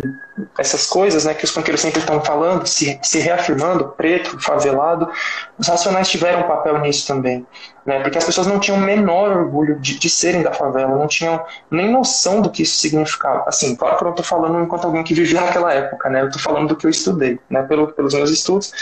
essas 0.58 0.86
coisas, 0.86 1.24
né, 1.24 1.32
que 1.32 1.44
os 1.44 1.50
funkeiros 1.50 1.80
sempre 1.80 2.00
estão 2.00 2.22
falando, 2.22 2.66
se, 2.66 2.98
se 3.02 3.18
reafirmando, 3.18 3.88
preto, 3.96 4.38
favelado, 4.38 5.10
os 5.58 5.66
racionais 5.66 6.08
tiveram 6.08 6.40
um 6.40 6.46
papel 6.46 6.78
nisso 6.80 7.06
também, 7.06 7.46
né, 7.86 8.00
porque 8.00 8.18
as 8.18 8.24
pessoas 8.24 8.46
não 8.46 8.60
tinham 8.60 8.76
o 8.76 8.82
menor 8.82 9.34
orgulho 9.34 9.80
de, 9.80 9.98
de 9.98 10.10
serem 10.10 10.42
da 10.42 10.52
favela, 10.52 10.94
não 10.94 11.06
tinham 11.06 11.42
nem 11.70 11.90
noção 11.90 12.42
do 12.42 12.50
que 12.50 12.62
isso 12.62 12.78
significava. 12.78 13.44
Assim, 13.46 13.74
claro 13.74 13.96
que 13.96 14.02
eu 14.02 14.06
não 14.06 14.12
estou 14.12 14.26
falando 14.26 14.60
enquanto 14.60 14.84
alguém 14.84 15.02
que 15.02 15.14
viveu 15.14 15.40
naquela 15.40 15.72
época, 15.72 16.10
né, 16.10 16.20
eu 16.20 16.26
estou 16.26 16.42
falando 16.42 16.68
do 16.68 16.76
que 16.76 16.86
eu 16.86 16.90
estudei, 16.90 17.40
né, 17.48 17.62
pelo, 17.62 17.88
pelos 17.88 18.12
meus 18.12 18.30
estudos, 18.30 18.72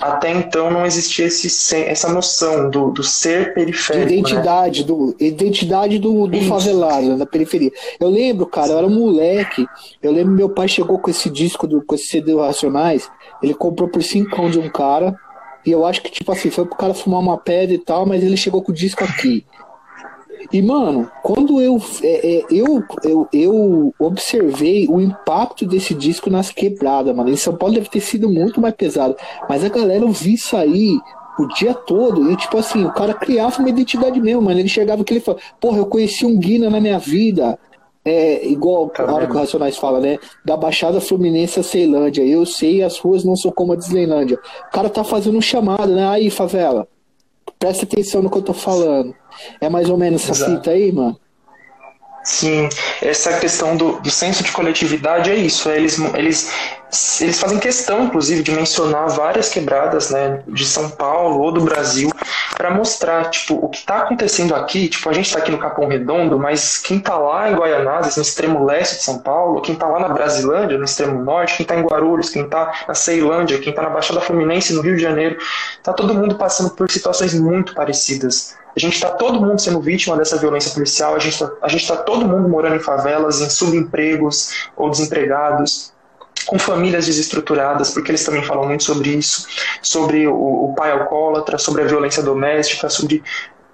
até 0.00 0.30
então 0.32 0.70
não 0.70 0.84
existia 0.84 1.26
esse, 1.26 1.76
essa 1.76 2.12
noção 2.12 2.68
do, 2.68 2.90
do 2.90 3.02
ser 3.02 3.54
periférico. 3.54 4.08
De 4.08 4.14
identidade, 4.14 4.80
né? 4.80 4.86
do, 4.86 5.16
identidade 5.20 5.98
do, 5.98 6.26
do 6.26 6.40
favelado, 6.42 7.10
né, 7.10 7.16
da 7.16 7.26
periferia. 7.26 7.70
Eu 8.00 8.08
lembro, 8.08 8.46
cara, 8.46 8.72
eu 8.72 8.78
era 8.78 8.86
um 8.86 8.94
moleque. 8.94 9.66
Eu 10.02 10.12
lembro 10.12 10.32
meu 10.32 10.48
pai 10.48 10.66
chegou 10.66 10.98
com 10.98 11.10
esse 11.10 11.30
disco, 11.30 11.66
do, 11.66 11.82
com 11.82 11.94
esse 11.94 12.08
CD 12.08 12.32
do 12.32 12.40
Racionais. 12.40 13.08
Ele 13.42 13.54
comprou 13.54 13.88
por 13.88 14.02
5 14.02 14.50
de 14.50 14.58
um 14.58 14.68
cara. 14.68 15.14
E 15.64 15.70
eu 15.70 15.86
acho 15.86 16.02
que, 16.02 16.10
tipo 16.10 16.30
assim, 16.30 16.50
foi 16.50 16.66
pro 16.66 16.76
cara 16.76 16.92
fumar 16.92 17.20
uma 17.20 17.38
pedra 17.38 17.74
e 17.74 17.78
tal, 17.78 18.04
mas 18.04 18.22
ele 18.22 18.36
chegou 18.36 18.62
com 18.62 18.72
o 18.72 18.74
disco 18.74 19.02
aqui. 19.02 19.46
E, 20.52 20.62
mano, 20.62 21.10
quando 21.22 21.60
eu, 21.60 21.80
é, 22.02 22.36
é, 22.36 22.44
eu, 22.50 22.82
eu, 23.02 23.28
eu 23.32 23.94
observei 23.98 24.86
o 24.88 25.00
impacto 25.00 25.66
desse 25.66 25.94
disco 25.94 26.30
nas 26.30 26.50
quebradas, 26.50 27.14
mano. 27.14 27.30
Em 27.30 27.36
São 27.36 27.56
Paulo 27.56 27.74
deve 27.74 27.88
ter 27.88 28.00
sido 28.00 28.28
muito 28.28 28.60
mais 28.60 28.74
pesado. 28.74 29.16
Mas 29.48 29.64
a 29.64 29.68
galera 29.68 30.04
ouvia 30.04 30.34
isso 30.34 30.56
aí 30.56 30.98
o 31.38 31.46
dia 31.48 31.74
todo. 31.74 32.30
E, 32.30 32.36
tipo 32.36 32.58
assim, 32.58 32.84
o 32.84 32.92
cara 32.92 33.14
criava 33.14 33.58
uma 33.58 33.68
identidade 33.68 34.20
mesmo, 34.20 34.42
mano. 34.42 34.60
Ele 34.60 34.68
chegava 34.68 35.04
que 35.04 35.12
ele 35.12 35.20
falava, 35.20 35.42
porra, 35.60 35.78
eu 35.78 35.86
conheci 35.86 36.24
um 36.24 36.38
Guina 36.38 36.70
na 36.70 36.80
minha 36.80 36.98
vida. 36.98 37.58
É, 38.06 38.46
igual 38.46 38.92
a 38.98 39.12
hora 39.14 39.26
que 39.26 39.32
o 39.32 39.38
Racionais 39.38 39.78
fala, 39.78 39.98
né? 39.98 40.18
Da 40.44 40.58
Baixada 40.58 41.00
Fluminense 41.00 41.58
a 41.58 41.62
Ceilândia. 41.62 42.22
Eu 42.22 42.44
sei, 42.44 42.82
as 42.82 42.98
ruas 42.98 43.24
não 43.24 43.34
são 43.34 43.50
como 43.50 43.72
a 43.72 43.76
Disneylândia. 43.76 44.38
O 44.68 44.70
cara 44.70 44.90
tá 44.90 45.02
fazendo 45.02 45.38
um 45.38 45.40
chamado, 45.40 45.94
né? 45.94 46.06
Aí, 46.06 46.28
favela, 46.28 46.86
presta 47.58 47.84
atenção 47.84 48.22
no 48.22 48.30
que 48.30 48.36
eu 48.36 48.42
tô 48.42 48.52
falando. 48.52 49.14
É 49.60 49.68
mais 49.68 49.88
ou 49.88 49.96
menos 49.96 50.28
essa 50.28 50.46
fita 50.46 50.70
aí, 50.70 50.92
mano? 50.92 51.18
Sim, 52.24 52.70
essa 53.02 53.38
questão 53.38 53.76
do, 53.76 54.00
do 54.00 54.10
senso 54.10 54.42
de 54.42 54.50
coletividade 54.50 55.30
é 55.30 55.36
isso. 55.36 55.68
É 55.68 55.76
eles, 55.76 55.98
eles, 56.14 56.50
eles 57.20 57.40
fazem 57.40 57.58
questão, 57.58 58.04
inclusive, 58.04 58.42
de 58.42 58.52
mencionar 58.52 59.08
várias 59.08 59.48
quebradas 59.48 60.10
né, 60.10 60.42
de 60.46 60.64
São 60.64 60.90
Paulo 60.90 61.40
ou 61.40 61.52
do 61.52 61.60
Brasil 61.62 62.10
para 62.56 62.70
mostrar 62.70 63.30
tipo, 63.30 63.54
o 63.54 63.68
que 63.68 63.78
está 63.78 63.98
acontecendo 63.98 64.54
aqui. 64.54 64.88
Tipo, 64.88 65.10
a 65.10 65.12
gente 65.12 65.26
está 65.26 65.38
aqui 65.38 65.50
no 65.50 65.58
Capão 65.58 65.88
Redondo, 65.88 66.38
mas 66.38 66.78
quem 66.78 66.98
está 66.98 67.16
lá 67.16 67.50
em 67.50 67.54
Guaianazes, 67.54 68.16
no 68.16 68.22
extremo 68.22 68.64
leste 68.64 68.96
de 68.96 69.02
São 69.02 69.18
Paulo, 69.18 69.60
quem 69.60 69.74
está 69.74 69.86
lá 69.86 69.98
na 69.98 70.08
Brasilândia, 70.08 70.78
no 70.78 70.84
extremo 70.84 71.22
norte, 71.22 71.56
quem 71.56 71.64
está 71.64 71.76
em 71.76 71.82
Guarulhos, 71.82 72.30
quem 72.30 72.44
está 72.44 72.72
na 72.86 72.94
Ceilândia, 72.94 73.58
quem 73.58 73.70
está 73.70 73.82
na 73.82 73.90
Baixada 73.90 74.20
Fluminense, 74.20 74.72
no 74.72 74.80
Rio 74.80 74.96
de 74.96 75.02
Janeiro, 75.02 75.36
está 75.76 75.92
todo 75.92 76.14
mundo 76.14 76.36
passando 76.36 76.70
por 76.70 76.90
situações 76.90 77.34
muito 77.34 77.74
parecidas. 77.74 78.56
A 78.76 78.80
gente 78.80 78.94
está 78.94 79.10
todo 79.10 79.40
mundo 79.40 79.60
sendo 79.60 79.80
vítima 79.80 80.16
dessa 80.16 80.36
violência 80.36 80.72
policial, 80.72 81.14
a 81.14 81.18
gente 81.18 81.32
está 81.32 81.96
tá 81.96 82.02
todo 82.02 82.26
mundo 82.26 82.48
morando 82.48 82.74
em 82.74 82.80
favelas, 82.80 83.40
em 83.40 83.48
subempregos 83.48 84.68
ou 84.76 84.90
desempregados, 84.90 85.93
com 86.46 86.58
famílias 86.58 87.06
desestruturadas, 87.06 87.90
porque 87.90 88.10
eles 88.10 88.24
também 88.24 88.42
falam 88.42 88.66
muito 88.66 88.84
sobre 88.84 89.10
isso, 89.10 89.46
sobre 89.82 90.26
o, 90.26 90.34
o 90.34 90.74
pai 90.74 90.92
alcoólatra, 90.92 91.58
sobre 91.58 91.82
a 91.82 91.86
violência 91.86 92.22
doméstica, 92.22 92.88
sobre 92.88 93.22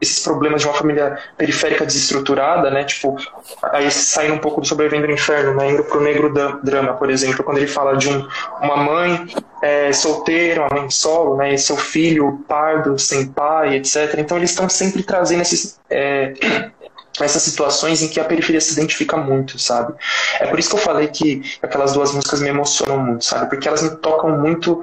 esses 0.00 0.20
problemas 0.20 0.62
de 0.62 0.66
uma 0.66 0.74
família 0.74 1.18
periférica 1.36 1.84
desestruturada, 1.84 2.70
né? 2.70 2.84
Tipo, 2.84 3.16
aí 3.64 3.90
saindo 3.90 4.34
um 4.34 4.38
pouco 4.38 4.60
do 4.60 4.66
sobrevivendo 4.66 5.06
no 5.06 5.12
inferno, 5.12 5.54
né? 5.54 5.70
Indo 5.70 5.84
pro 5.84 6.00
negro 6.00 6.32
drama, 6.62 6.94
por 6.94 7.10
exemplo, 7.10 7.44
quando 7.44 7.58
ele 7.58 7.66
fala 7.66 7.96
de 7.96 8.08
um, 8.08 8.26
uma 8.62 8.76
mãe 8.78 9.26
é, 9.62 9.92
solteira, 9.92 10.62
uma 10.62 10.80
mãe 10.80 10.90
solo, 10.90 11.36
né? 11.36 11.52
E 11.52 11.58
seu 11.58 11.76
filho 11.76 12.42
pardo, 12.48 12.98
sem 12.98 13.26
pai, 13.28 13.76
etc. 13.76 14.14
Então 14.18 14.38
eles 14.38 14.50
estão 14.50 14.68
sempre 14.68 15.02
trazendo 15.02 15.42
esses 15.42 15.78
é, 15.90 16.32
essas 17.24 17.42
situações 17.42 18.02
em 18.02 18.08
que 18.08 18.20
a 18.20 18.24
periferia 18.24 18.60
se 18.60 18.72
identifica 18.72 19.16
muito, 19.16 19.58
sabe? 19.58 19.94
É 20.38 20.46
por 20.46 20.58
isso 20.58 20.70
que 20.70 20.76
eu 20.76 20.80
falei 20.80 21.08
que 21.08 21.42
aquelas 21.62 21.92
duas 21.92 22.12
músicas 22.12 22.40
me 22.40 22.48
emocionam 22.48 22.98
muito, 22.98 23.24
sabe? 23.24 23.48
Porque 23.48 23.68
elas 23.68 23.82
me 23.82 23.90
tocam 23.96 24.38
muito 24.38 24.82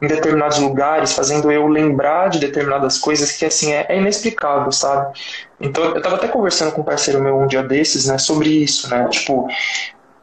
em 0.00 0.06
determinados 0.06 0.58
lugares, 0.58 1.12
fazendo 1.12 1.50
eu 1.50 1.66
lembrar 1.66 2.28
de 2.28 2.38
determinadas 2.38 2.98
coisas 2.98 3.32
que, 3.32 3.44
assim, 3.44 3.72
é, 3.72 3.86
é 3.88 3.98
inexplicável, 3.98 4.70
sabe? 4.70 5.18
Então, 5.60 5.84
eu 5.84 6.00
tava 6.00 6.16
até 6.16 6.28
conversando 6.28 6.72
com 6.72 6.82
um 6.82 6.84
parceiro 6.84 7.20
meu 7.20 7.36
um 7.36 7.46
dia 7.46 7.62
desses, 7.62 8.06
né, 8.06 8.16
sobre 8.16 8.48
isso, 8.48 8.88
né? 8.88 9.08
Tipo, 9.08 9.48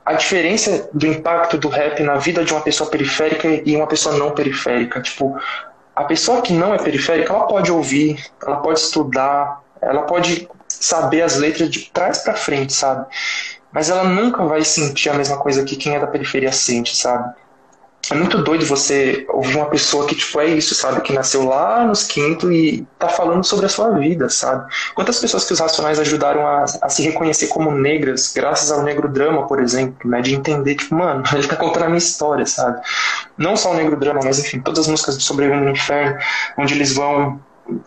a 0.05 0.13
diferença 0.13 0.89
do 0.93 1.07
impacto 1.07 1.57
do 1.57 1.67
rap 1.67 2.01
na 2.03 2.15
vida 2.15 2.45
de 2.45 2.53
uma 2.53 2.61
pessoa 2.61 2.89
periférica 2.89 3.47
e 3.47 3.75
uma 3.75 3.87
pessoa 3.87 4.15
não 4.15 4.31
periférica. 4.31 5.01
Tipo, 5.01 5.37
a 5.95 6.03
pessoa 6.03 6.41
que 6.41 6.53
não 6.53 6.73
é 6.73 6.77
periférica, 6.77 7.33
ela 7.33 7.47
pode 7.47 7.71
ouvir, 7.71 8.23
ela 8.45 8.57
pode 8.57 8.79
estudar, 8.79 9.61
ela 9.81 10.03
pode 10.03 10.47
saber 10.67 11.21
as 11.21 11.37
letras 11.37 11.69
de 11.69 11.89
trás 11.91 12.19
para 12.19 12.33
frente, 12.33 12.73
sabe? 12.73 13.05
Mas 13.71 13.89
ela 13.89 14.03
nunca 14.03 14.43
vai 14.45 14.63
sentir 14.63 15.09
a 15.09 15.13
mesma 15.13 15.37
coisa 15.37 15.63
que 15.63 15.75
quem 15.75 15.95
é 15.95 15.99
da 15.99 16.07
periferia 16.07 16.51
sente, 16.51 16.95
sabe? 16.95 17.33
é 18.11 18.15
muito 18.15 18.37
doido 18.43 18.65
você 18.65 19.25
ouvir 19.29 19.55
uma 19.55 19.65
pessoa 19.65 20.05
que, 20.05 20.15
tipo, 20.15 20.39
é 20.39 20.47
isso, 20.47 20.75
sabe? 20.75 21.01
Que 21.01 21.13
nasceu 21.13 21.45
lá 21.45 21.85
nos 21.85 22.03
quinto 22.03 22.51
e 22.51 22.85
tá 22.99 23.09
falando 23.09 23.43
sobre 23.43 23.65
a 23.65 23.69
sua 23.69 23.91
vida, 23.97 24.29
sabe? 24.29 24.71
Quantas 24.93 25.19
pessoas 25.19 25.45
que 25.45 25.53
os 25.53 25.59
Racionais 25.59 25.99
ajudaram 25.99 26.45
a, 26.45 26.65
a 26.81 26.89
se 26.89 27.01
reconhecer 27.01 27.47
como 27.47 27.71
negras, 27.71 28.31
graças 28.33 28.71
ao 28.71 28.83
negro 28.83 29.09
drama, 29.09 29.47
por 29.47 29.59
exemplo, 29.59 30.09
né? 30.09 30.21
De 30.21 30.35
entender, 30.35 30.75
tipo, 30.75 30.93
mano, 30.95 31.23
ele 31.33 31.47
tá 31.47 31.55
contando 31.55 31.83
a 31.83 31.87
minha 31.87 31.97
história, 31.97 32.45
sabe? 32.45 32.79
Não 33.37 33.55
só 33.57 33.71
o 33.71 33.75
negro 33.75 33.97
drama, 33.97 34.19
mas 34.23 34.39
enfim, 34.39 34.59
todas 34.59 34.81
as 34.81 34.87
músicas 34.87 35.17
do 35.17 35.23
Sobrevivendo 35.23 35.65
no 35.65 35.71
Inferno, 35.71 36.17
onde 36.57 36.73
eles 36.73 36.93
vão. 36.93 37.39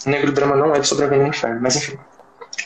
Negro 0.05 0.33
drama 0.33 0.57
não 0.57 0.75
é 0.75 0.81
de 0.81 0.89
Sobrevivendo 0.89 1.23
no 1.23 1.29
Inferno, 1.29 1.61
mas 1.61 1.77
enfim. 1.77 1.97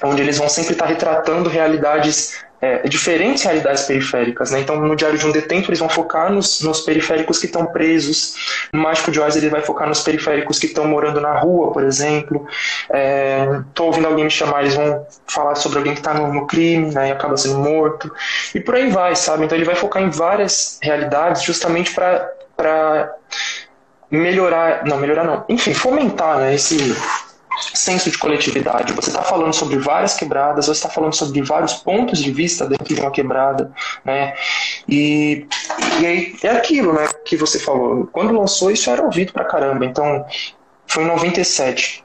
Onde 0.03 0.23
eles 0.23 0.39
vão 0.39 0.49
sempre 0.49 0.73
estar 0.73 0.87
retratando 0.87 1.49
realidades 1.49 2.43
é, 2.63 2.87
diferentes 2.87 3.43
realidades 3.43 3.83
periféricas. 3.83 4.53
Né? 4.53 4.61
Então, 4.61 4.77
no 4.77 4.95
Diário 4.95 5.19
de 5.19 5.27
um 5.27 5.33
Detento, 5.33 5.69
eles 5.69 5.81
vão 5.81 5.89
focar 5.89 6.33
nos, 6.33 6.61
nos 6.61 6.81
periféricos 6.83 7.41
que 7.41 7.47
estão 7.47 7.67
presos. 7.67 8.69
No 8.73 8.81
Mágico 8.81 9.11
de 9.11 9.21
Oz, 9.21 9.35
ele 9.35 9.49
vai 9.49 9.61
focar 9.61 9.89
nos 9.89 10.01
periféricos 10.01 10.61
que 10.61 10.67
estão 10.67 10.87
morando 10.87 11.21
na 11.21 11.37
rua, 11.37 11.73
por 11.73 11.83
exemplo. 11.83 12.47
Estou 12.85 13.87
é, 13.87 13.89
ouvindo 13.89 14.07
alguém 14.07 14.25
me 14.25 14.31
chamar, 14.31 14.61
eles 14.61 14.77
vão 14.77 15.05
falar 15.27 15.57
sobre 15.57 15.79
alguém 15.79 15.93
que 15.93 15.99
está 15.99 16.15
no, 16.15 16.33
no, 16.33 16.47
crime 16.47 16.95
né, 16.95 17.09
e 17.09 17.11
acaba 17.11 17.37
sendo 17.37 17.59
morto. 17.59 18.09
E 18.55 18.61
por 18.61 18.77
aí 18.77 18.89
vai, 18.89 19.17
sabe? 19.17 19.45
Então, 19.45 19.59
ele 19.59 19.65
vai 19.65 19.75
focar 19.75 20.01
em 20.01 20.11
várias 20.11 20.79
realidades 20.81 21.43
justamente 21.43 21.93
para 21.93 23.13
melhorar, 24.09 24.85
não, 24.87 24.99
melhorar 24.99 25.25
não, 25.25 25.45
enfim, 25.49 25.75
fomentar 25.75 26.39
né, 26.39 26.55
esse 26.55 26.95
senso 27.75 28.11
de 28.11 28.19
coletividade. 28.19 28.93
Você 28.93 29.11
está 29.11 29.23
falando 29.23 29.53
sobre 29.53 29.79
várias 29.79 30.15
quebradas, 30.15 30.67
você 30.67 30.73
está 30.73 30.89
falando 30.89 31.15
sobre 31.15 31.43
vários 31.43 31.75
pontos 31.75 32.19
de 32.19 32.31
vista 32.31 32.67
dentro 32.67 32.95
de 32.95 33.01
uma 33.01 33.11
quebrada, 33.11 33.73
né? 34.05 34.35
E, 34.89 35.47
e 36.01 36.07
aí 36.07 36.37
é 36.43 36.51
aquilo, 36.51 36.93
né, 36.93 37.09
que 37.25 37.37
você 37.37 37.59
falou. 37.59 38.07
Quando 38.13 38.33
lançou 38.39 38.71
isso 38.71 38.91
era 38.91 39.03
ouvido 39.03 39.33
pra 39.33 39.45
caramba. 39.45 39.85
Então 39.85 40.25
foi 40.87 41.05
em 41.05 41.07
97. 41.07 42.05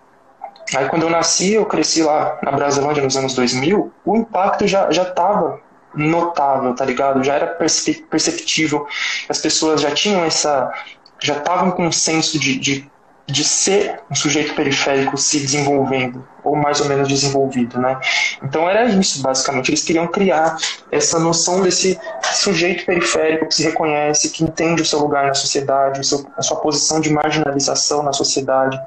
Aí 0.76 0.88
quando 0.90 1.04
eu 1.04 1.10
nasci, 1.10 1.54
eu 1.54 1.66
cresci 1.66 2.04
lá 2.04 2.38
na 2.44 2.52
Brasilândia 2.52 3.04
nos 3.04 3.16
anos 3.16 3.34
2000, 3.34 3.92
o 4.06 4.18
impacto 4.18 4.68
já 4.68 4.92
já 4.92 5.04
estava 5.04 5.62
notável, 5.96 6.76
tá 6.76 6.84
ligado? 6.84 7.24
Já 7.24 7.36
era 7.36 7.48
perceptível. 7.48 8.86
As 9.30 9.40
pessoas 9.40 9.82
já 9.82 9.92
tinham 9.92 10.24
essa 10.24 10.72
já 11.20 11.38
estavam 11.38 11.72
com 11.72 11.88
um 11.88 11.92
senso 11.92 12.40
de, 12.40 12.58
de 12.60 12.90
de 13.28 13.44
ser 13.44 14.00
um 14.10 14.16
sujeito 14.16 14.56
periférico 14.56 15.18
se 15.18 15.40
desenvolvendo, 15.42 16.26
ou 16.44 16.56
mais 16.56 16.80
ou 16.80 16.88
menos 16.88 17.10
desenvolvido, 17.10 17.78
né? 17.78 18.00
Então 18.42 18.70
era 18.70 18.86
isso, 18.86 19.22
basicamente. 19.22 19.70
Eles 19.70 19.84
queriam 19.84 20.08
criar 20.08 20.56
essa 20.90 21.20
noção 21.20 21.62
desse 21.62 22.00
sujeito 22.34 22.86
periférico 22.86 23.48
que 23.48 23.56
se 23.56 23.64
reconhece, 23.64 24.30
que 24.30 24.46
entende 24.46 24.82
o 24.82 24.86
seu 24.86 25.00
lugar 25.00 25.28
na 25.28 25.34
sociedade, 25.34 26.00
a 26.38 26.42
sua 26.42 26.56
posição 26.62 27.02
de 27.02 27.12
marginalização 27.12 28.02
na 28.02 28.14
sociedade. 28.14 28.80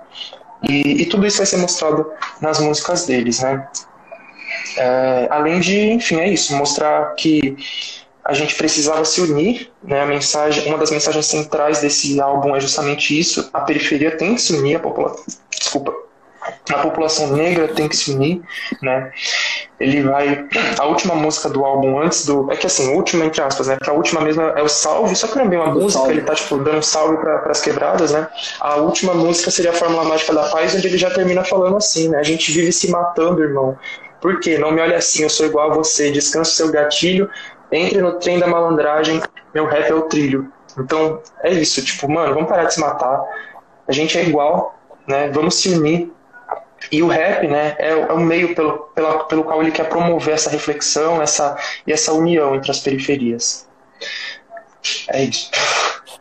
E, 0.62 1.02
e 1.02 1.06
tudo 1.06 1.26
isso 1.26 1.36
vai 1.36 1.46
ser 1.46 1.58
mostrado 1.58 2.10
nas 2.40 2.58
músicas 2.60 3.04
deles, 3.04 3.40
né? 3.40 3.68
É, 4.78 5.28
além 5.30 5.60
de, 5.60 5.92
enfim, 5.92 6.16
é 6.16 6.28
isso, 6.28 6.56
mostrar 6.56 7.14
que 7.14 7.56
a 8.30 8.32
gente 8.32 8.54
precisava 8.54 9.04
se 9.04 9.20
unir, 9.20 9.72
né? 9.82 10.02
A 10.02 10.06
mensagem, 10.06 10.66
uma 10.66 10.78
das 10.78 10.90
mensagens 10.90 11.26
centrais 11.26 11.80
desse 11.80 12.20
álbum 12.20 12.54
é 12.54 12.60
justamente 12.60 13.18
isso: 13.18 13.50
a 13.52 13.60
periferia 13.60 14.16
tem 14.16 14.36
que 14.36 14.40
se 14.40 14.54
unir, 14.54 14.76
a 14.76 14.78
população, 14.78 15.24
desculpa, 15.50 15.92
a 16.70 16.78
população 16.78 17.32
negra 17.32 17.66
tem 17.68 17.88
que 17.88 17.96
se 17.96 18.12
unir, 18.12 18.40
né? 18.80 19.10
Ele 19.80 20.02
vai, 20.02 20.46
a 20.78 20.84
última 20.86 21.14
música 21.14 21.48
do 21.48 21.64
álbum 21.64 22.00
antes 22.00 22.24
do, 22.24 22.50
é 22.52 22.56
que 22.56 22.66
assim, 22.66 22.94
última 22.94 23.24
entre 23.24 23.42
aspas, 23.42 23.66
né? 23.66 23.78
A 23.84 23.92
última 23.92 24.20
mesmo 24.20 24.42
é 24.42 24.62
o 24.62 24.68
salve, 24.68 25.16
só 25.16 25.26
que 25.26 25.36
não 25.36 25.46
é 25.46 25.48
bem 25.48 25.58
uma 25.58 25.74
música, 25.74 26.08
ele 26.08 26.22
tá 26.22 26.34
tipo 26.34 26.56
dando 26.58 26.78
um 26.78 26.82
salve 26.82 27.16
para 27.16 27.50
as 27.50 27.60
quebradas, 27.60 28.12
né? 28.12 28.28
A 28.60 28.76
última 28.76 29.12
música 29.12 29.50
seria 29.50 29.72
a 29.72 29.74
Fórmula 29.74 30.04
Mágica 30.04 30.32
da 30.32 30.44
Paz, 30.50 30.72
onde 30.72 30.86
ele 30.86 30.98
já 30.98 31.10
termina 31.10 31.42
falando 31.42 31.76
assim, 31.76 32.08
né? 32.08 32.18
A 32.18 32.22
gente 32.22 32.52
vive 32.52 32.70
se 32.70 32.90
matando, 32.90 33.42
irmão. 33.42 33.76
Por 34.20 34.38
quê? 34.38 34.58
Não 34.58 34.70
me 34.70 34.80
olhe 34.80 34.94
assim, 34.94 35.22
eu 35.22 35.30
sou 35.30 35.46
igual 35.46 35.70
a 35.70 35.74
você. 35.74 36.10
Descansa 36.10 36.50
o 36.50 36.54
seu 36.54 36.70
gatilho, 36.70 37.28
entre 37.72 38.00
no 38.00 38.18
trem 38.18 38.38
da 38.38 38.46
malandragem, 38.46 39.20
meu 39.54 39.66
rap 39.66 39.90
é 39.90 39.94
o 39.94 40.02
trilho. 40.02 40.52
Então, 40.78 41.20
é 41.42 41.52
isso, 41.52 41.84
tipo, 41.84 42.08
mano, 42.08 42.34
vamos 42.34 42.48
parar 42.48 42.64
de 42.64 42.74
se 42.74 42.80
matar. 42.80 43.22
A 43.86 43.92
gente 43.92 44.16
é 44.18 44.24
igual, 44.24 44.78
né? 45.06 45.28
Vamos 45.28 45.56
se 45.56 45.70
unir. 45.70 46.12
E 46.90 47.02
o 47.02 47.08
rap, 47.08 47.46
né, 47.46 47.76
é, 47.78 47.90
é 47.90 48.12
o 48.12 48.18
meio 48.18 48.54
pelo, 48.54 48.78
pela, 48.94 49.24
pelo 49.24 49.44
qual 49.44 49.60
ele 49.60 49.70
quer 49.70 49.88
promover 49.88 50.34
essa 50.34 50.48
reflexão 50.48 51.20
essa, 51.20 51.56
e 51.86 51.92
essa 51.92 52.12
união 52.12 52.54
entre 52.54 52.70
as 52.70 52.80
periferias. 52.80 53.68
É 55.08 55.24
isso. 55.24 55.50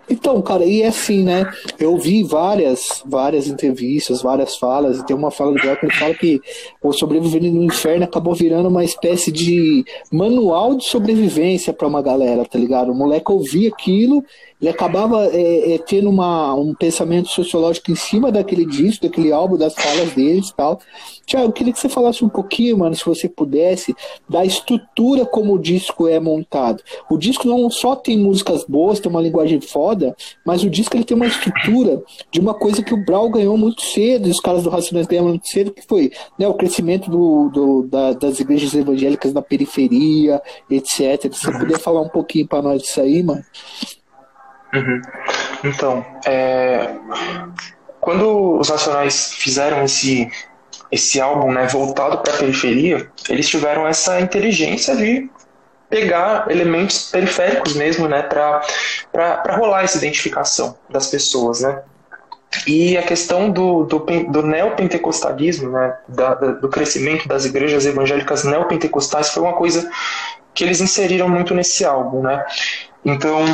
Então, 0.09 0.41
cara, 0.41 0.65
e 0.65 0.81
é 0.81 0.87
assim, 0.87 1.23
né? 1.23 1.49
Eu 1.79 1.97
vi 1.97 2.23
várias, 2.23 3.03
várias 3.05 3.47
entrevistas, 3.47 4.21
várias 4.21 4.57
falas, 4.57 4.97
e 4.97 5.05
tem 5.05 5.15
uma 5.15 5.31
fala 5.31 5.53
do 5.53 5.59
Joel 5.59 5.77
que 5.77 5.85
ele 5.85 5.95
fala 5.95 6.13
que 6.13 6.41
o 6.81 6.91
Sobrevivendo 6.91 7.51
no 7.51 7.63
Inferno 7.63 8.03
acabou 8.03 8.33
virando 8.33 8.69
uma 8.69 8.83
espécie 8.83 9.31
de 9.31 9.85
manual 10.11 10.75
de 10.75 10.85
sobrevivência 10.85 11.71
para 11.73 11.87
uma 11.87 12.01
galera, 12.01 12.45
tá 12.45 12.57
ligado? 12.57 12.91
O 12.91 12.95
moleque 12.95 13.31
ouvia 13.31 13.69
aquilo 13.69 14.23
ele 14.61 14.69
acabava 14.69 15.25
é, 15.27 15.73
é, 15.73 15.77
tendo 15.77 16.09
uma, 16.09 16.53
um 16.53 16.73
pensamento 16.73 17.29
sociológico 17.29 17.91
em 17.91 17.95
cima 17.95 18.29
daquele 18.29 18.65
disco, 18.65 19.07
daquele 19.07 19.31
álbum, 19.31 19.57
das 19.57 19.73
falas 19.73 20.11
deles 20.11 20.49
e 20.49 20.53
tal. 20.53 20.81
Tiago, 21.25 21.47
eu 21.47 21.51
queria 21.53 21.71
que 21.71 21.79
você 21.79 21.87
falasse 21.87 22.25
um 22.25 22.29
pouquinho, 22.29 22.77
mano, 22.77 22.93
se 22.93 23.05
você 23.05 23.29
pudesse, 23.29 23.95
da 24.27 24.43
estrutura 24.43 25.25
como 25.25 25.53
o 25.53 25.59
disco 25.59 26.09
é 26.09 26.19
montado. 26.19 26.83
O 27.09 27.17
disco 27.17 27.47
não 27.47 27.69
só 27.69 27.95
tem 27.95 28.17
músicas 28.17 28.65
boas, 28.65 28.99
tem 28.99 29.09
uma 29.09 29.21
linguagem 29.21 29.61
foda, 29.61 29.98
mas 30.45 30.63
o 30.63 30.69
disco 30.69 30.95
ele 30.95 31.03
tem 31.03 31.15
uma 31.15 31.27
estrutura 31.27 32.01
de 32.31 32.39
uma 32.39 32.53
coisa 32.53 32.83
que 32.83 32.93
o 32.93 33.03
Brau 33.03 33.29
ganhou 33.29 33.57
muito 33.57 33.81
cedo, 33.81 34.27
e 34.27 34.31
os 34.31 34.39
caras 34.39 34.63
do 34.63 34.69
Racionais 34.69 35.07
ganharam 35.07 35.29
muito 35.29 35.47
cedo, 35.47 35.71
que 35.71 35.81
foi 35.87 36.11
né, 36.37 36.47
o 36.47 36.53
crescimento 36.53 37.09
do, 37.09 37.49
do 37.49 37.83
da, 37.83 38.13
das 38.13 38.39
igrejas 38.39 38.73
evangélicas 38.73 39.33
na 39.33 39.41
periferia, 39.41 40.41
etc. 40.69 41.33
Se 41.33 41.45
você 41.45 41.57
puder 41.57 41.79
falar 41.79 42.01
um 42.01 42.09
pouquinho 42.09 42.47
para 42.47 42.61
nós 42.61 42.81
disso 42.81 43.01
aí, 43.01 43.23
mano. 43.23 43.43
Uhum. 44.73 45.01
Então, 45.63 46.05
é, 46.25 46.95
quando 47.99 48.57
os 48.59 48.69
Racionais 48.69 49.33
fizeram 49.33 49.83
esse, 49.83 50.29
esse 50.91 51.19
álbum 51.19 51.51
né, 51.51 51.67
voltado 51.67 52.19
para 52.19 52.33
a 52.33 52.37
periferia, 52.37 53.09
eles 53.29 53.47
tiveram 53.49 53.87
essa 53.87 54.19
inteligência 54.21 54.95
de 54.95 55.29
pegar 55.89 56.49
elementos 56.49 57.09
periféricos 57.09 57.75
mesmo, 57.75 58.07
né, 58.07 58.21
para 58.21 58.61
rolar 59.55 59.83
essa 59.83 59.97
identificação 59.97 60.77
das 60.89 61.07
pessoas, 61.07 61.61
né. 61.61 61.81
E 62.65 62.97
a 62.97 63.03
questão 63.03 63.51
do, 63.51 63.83
do, 63.83 63.99
do 63.99 64.41
neopentecostalismo, 64.41 65.69
né, 65.69 65.97
da, 66.07 66.33
do 66.33 66.67
crescimento 66.67 67.27
das 67.27 67.45
igrejas 67.45 67.85
evangélicas 67.85 68.43
neopentecostais 68.43 69.29
foi 69.29 69.43
uma 69.43 69.53
coisa 69.53 69.89
que 70.53 70.63
eles 70.63 70.81
inseriram 70.81 71.29
muito 71.29 71.53
nesse 71.53 71.85
álbum, 71.85 72.21
né. 72.21 72.45
Então, 73.05 73.45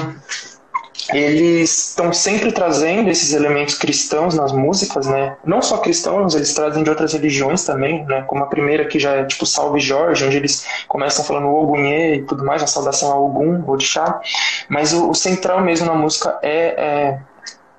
eles 1.13 1.89
estão 1.89 2.11
sempre 2.11 2.51
trazendo 2.51 3.09
esses 3.09 3.33
elementos 3.33 3.75
cristãos 3.75 4.33
nas 4.33 4.51
músicas, 4.51 5.05
né? 5.05 5.37
Não 5.45 5.61
só 5.61 5.77
cristãos, 5.77 6.33
eles 6.33 6.53
trazem 6.53 6.83
de 6.83 6.89
outras 6.89 7.13
religiões 7.13 7.63
também, 7.63 8.03
né? 8.05 8.23
Como 8.23 8.43
a 8.43 8.47
primeira 8.47 8.85
que 8.85 8.97
já 8.97 9.11
é 9.11 9.23
tipo 9.23 9.45
Salve 9.45 9.79
Jorge, 9.79 10.25
onde 10.25 10.37
eles 10.37 10.65
começam 10.87 11.23
falando 11.23 11.47
Ogunhê 11.47 12.15
e 12.15 12.23
tudo 12.23 12.43
mais, 12.43 12.61
uma 12.61 12.67
saudação 12.67 13.11
a 13.11 13.19
Ogum, 13.19 13.63
Orixá. 13.67 14.19
Mas 14.67 14.93
o, 14.93 15.09
o 15.09 15.15
central 15.15 15.61
mesmo 15.61 15.85
na 15.85 15.93
música 15.93 16.39
é, 16.41 16.49
é, 16.77 17.19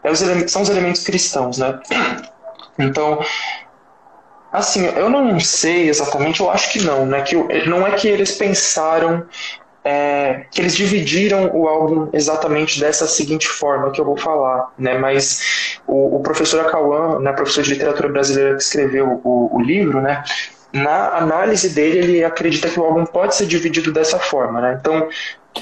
é 0.05 0.11
os 0.11 0.22
elementos, 0.22 0.53
são 0.53 0.62
os 0.62 0.68
elementos 0.68 1.03
cristãos, 1.03 1.59
né? 1.59 1.79
Então, 2.79 3.24
assim, 4.53 4.85
eu 4.85 5.09
não 5.09 5.41
sei 5.41 5.89
exatamente, 5.89 6.41
eu 6.41 6.51
acho 6.51 6.70
que 6.70 6.83
não, 6.83 7.07
né? 7.07 7.22
Que 7.22 7.35
não 7.66 7.87
é 7.87 7.93
que 7.93 8.07
eles 8.07 8.33
pensaram 8.33 9.27
é, 9.87 10.47
que 10.51 10.61
eles 10.61 10.74
dividiram 10.74 11.49
o 11.55 11.68
álbum 11.68 12.09
exatamente 12.12 12.80
dessa 12.80 13.07
seguinte 13.07 13.47
forma 13.47 13.93
que 13.93 14.01
eu 14.01 14.05
vou 14.05 14.16
falar, 14.16 14.72
né? 14.76 14.99
Mas 14.99 15.78
o, 15.87 16.16
o 16.16 16.20
professor 16.20 16.66
Acauã, 16.66 17.20
né, 17.20 17.32
professor 17.32 17.62
de 17.62 17.74
literatura 17.74 18.09
brasileira 18.09 18.57
que 18.57 18.62
escreveu 18.64 19.20
o, 19.22 19.57
o 19.57 19.62
livro, 19.62 20.03
né? 20.03 20.24
Na 20.72 21.16
análise 21.16 21.68
dele, 21.68 21.99
ele 21.99 22.24
acredita 22.24 22.68
que 22.68 22.80
o 22.80 22.82
álbum 22.82 23.07
pode 23.07 23.37
ser 23.37 23.47
dividido 23.47 23.93
dessa 23.93 24.18
forma, 24.18 24.61
né? 24.61 24.76
Então, 24.80 25.09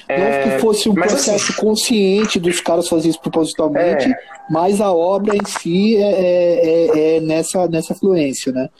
é, 0.09 0.47
não 0.47 0.53
que 0.55 0.59
fosse 0.59 0.89
um 0.89 0.95
processo 0.95 1.53
assim, 1.53 1.61
consciente 1.61 2.41
dos 2.41 2.61
caras 2.61 2.89
fazer 2.89 3.11
isso 3.11 3.20
propositalmente, 3.20 4.11
é, 4.11 4.16
mas 4.49 4.81
a 4.81 4.91
obra 4.91 5.37
em 5.37 5.45
si 5.45 5.97
é, 5.97 6.01
é, 6.01 6.87
é, 6.87 7.16
é 7.16 7.20
nessa, 7.20 7.68
nessa 7.68 7.95
fluência, 7.95 8.51
né? 8.53 8.70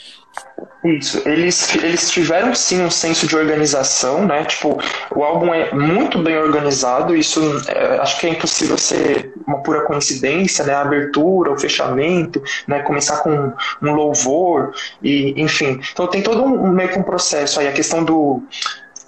Isso, 0.85 1.27
eles, 1.27 1.75
eles 1.77 2.11
tiveram 2.11 2.55
sim 2.55 2.83
um 2.83 2.91
senso 2.91 3.27
de 3.27 3.35
organização, 3.35 4.27
né? 4.27 4.45
Tipo, 4.45 4.79
o 5.15 5.25
álbum 5.25 5.53
é 5.55 5.73
muito 5.73 6.19
bem 6.19 6.37
organizado, 6.37 7.17
isso 7.17 7.41
é, 7.69 7.99
acho 7.99 8.21
que 8.21 8.27
é 8.27 8.31
impossível 8.31 8.77
ser 8.77 9.33
uma 9.47 9.63
pura 9.63 9.87
coincidência, 9.87 10.63
né? 10.65 10.75
A 10.75 10.83
abertura, 10.83 11.53
o 11.53 11.59
fechamento, 11.59 12.43
né? 12.69 12.83
Começar 12.83 13.23
com 13.23 13.53
um 13.81 13.95
louvor, 13.95 14.75
e 15.03 15.33
enfim. 15.41 15.81
Então 15.91 16.07
tem 16.07 16.23
todo 16.23 16.45
um 16.45 16.69
meio 16.69 16.91
que 16.91 16.99
um 16.99 17.03
processo 17.03 17.61
aí, 17.61 17.69
a 17.69 17.73
questão 17.73 18.05
do. 18.05 18.43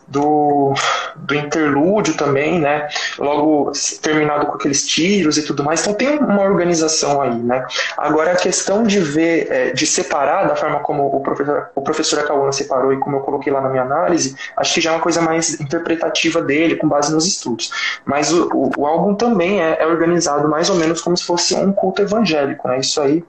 Do 0.06 0.74
do 1.16 1.34
interlúdio 1.34 2.14
também, 2.14 2.60
né? 2.60 2.88
Logo 3.18 3.72
terminado 4.02 4.46
com 4.46 4.54
aqueles 4.54 4.86
tiros 4.86 5.38
e 5.38 5.42
tudo 5.42 5.64
mais. 5.64 5.80
Então 5.80 5.94
tem 5.94 6.18
uma 6.18 6.42
organização 6.42 7.20
aí, 7.20 7.34
né? 7.34 7.66
Agora 7.96 8.32
a 8.32 8.36
questão 8.36 8.82
de 8.82 9.00
ver, 9.00 9.50
é, 9.50 9.70
de 9.70 9.86
separar 9.86 10.46
da 10.46 10.54
forma 10.54 10.80
como 10.80 11.06
o 11.06 11.20
professor, 11.20 11.70
o 11.74 11.82
professor 11.82 12.20
Acauana 12.20 12.52
separou 12.52 12.92
e 12.92 12.98
como 12.98 13.16
eu 13.16 13.20
coloquei 13.20 13.52
lá 13.52 13.60
na 13.60 13.68
minha 13.68 13.82
análise, 13.82 14.36
acho 14.56 14.74
que 14.74 14.80
já 14.80 14.90
é 14.90 14.94
uma 14.94 15.02
coisa 15.02 15.22
mais 15.22 15.60
interpretativa 15.60 16.42
dele, 16.42 16.76
com 16.76 16.88
base 16.88 17.12
nos 17.12 17.26
estudos. 17.26 17.70
Mas 18.04 18.32
o, 18.32 18.48
o, 18.52 18.70
o 18.76 18.86
álbum 18.86 19.14
também 19.14 19.62
é, 19.62 19.78
é 19.80 19.86
organizado 19.86 20.48
mais 20.48 20.68
ou 20.70 20.76
menos 20.76 21.00
como 21.00 21.16
se 21.16 21.24
fosse 21.24 21.54
um 21.54 21.72
culto 21.72 22.02
evangélico, 22.02 22.68
né? 22.68 22.78
Isso 22.78 23.00
aí 23.00 23.24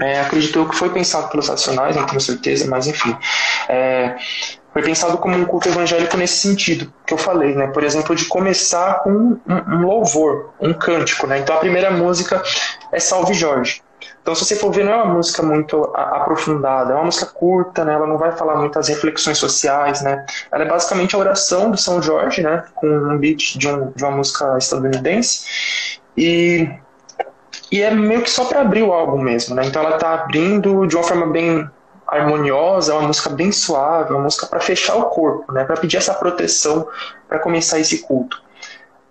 é, 0.00 0.20
acredito 0.20 0.68
que 0.68 0.76
foi 0.76 0.90
pensado 0.90 1.28
pelos 1.28 1.48
racionais, 1.48 1.96
não 1.96 2.06
tenho 2.06 2.20
certeza, 2.20 2.68
mas 2.68 2.86
enfim. 2.86 3.16
É, 3.68 4.16
foi 4.76 4.82
pensado 4.82 5.16
como 5.16 5.34
um 5.34 5.46
culto 5.46 5.70
evangélico 5.70 6.18
nesse 6.18 6.36
sentido 6.46 6.92
que 7.06 7.14
eu 7.14 7.16
falei, 7.16 7.54
né? 7.54 7.68
Por 7.68 7.82
exemplo, 7.82 8.14
de 8.14 8.26
começar 8.26 9.00
com 9.02 9.10
um, 9.10 9.40
um 9.48 9.86
louvor, 9.86 10.50
um 10.60 10.74
cântico, 10.74 11.26
né? 11.26 11.38
Então 11.38 11.56
a 11.56 11.58
primeira 11.58 11.90
música 11.90 12.42
é 12.92 13.00
Salve 13.00 13.32
Jorge. 13.32 13.80
Então, 14.20 14.34
se 14.34 14.44
você 14.44 14.54
for 14.54 14.70
ver, 14.70 14.84
não 14.84 14.92
é 14.92 14.96
uma 14.96 15.14
música 15.14 15.42
muito 15.42 15.82
aprofundada, 15.94 16.92
é 16.92 16.94
uma 16.94 17.04
música 17.04 17.24
curta, 17.24 17.86
né? 17.86 17.94
Ela 17.94 18.06
não 18.06 18.18
vai 18.18 18.32
falar 18.32 18.56
muitas 18.56 18.88
reflexões 18.88 19.38
sociais, 19.38 20.02
né? 20.02 20.26
Ela 20.52 20.64
é 20.64 20.68
basicamente 20.68 21.16
a 21.16 21.20
oração 21.20 21.70
do 21.70 21.78
São 21.78 22.02
Jorge, 22.02 22.42
né? 22.42 22.62
Com 22.74 22.86
um 22.86 23.16
beat 23.16 23.56
de, 23.56 23.68
um, 23.68 23.92
de 23.92 24.04
uma 24.04 24.14
música 24.14 24.58
estadunidense. 24.58 26.00
E 26.18 26.68
e 27.72 27.82
é 27.82 27.90
meio 27.90 28.20
que 28.20 28.30
só 28.30 28.44
para 28.44 28.60
abrir 28.60 28.82
o 28.82 28.92
álbum 28.92 29.22
mesmo, 29.22 29.54
né? 29.54 29.64
Então 29.64 29.82
ela 29.82 29.96
tá 29.96 30.12
abrindo 30.12 30.86
de 30.86 30.94
uma 30.94 31.02
forma 31.02 31.26
bem 31.26 31.66
harmoniosa, 32.06 32.92
é 32.92 32.96
uma 32.96 33.08
música 33.08 33.30
bem 33.30 33.50
suave, 33.50 34.12
uma 34.12 34.22
música 34.22 34.46
para 34.46 34.60
fechar 34.60 34.96
o 34.96 35.06
corpo, 35.06 35.52
né? 35.52 35.64
Para 35.64 35.76
pedir 35.76 35.96
essa 35.96 36.14
proteção 36.14 36.86
para 37.28 37.38
começar 37.38 37.78
esse 37.78 37.98
culto. 37.98 38.46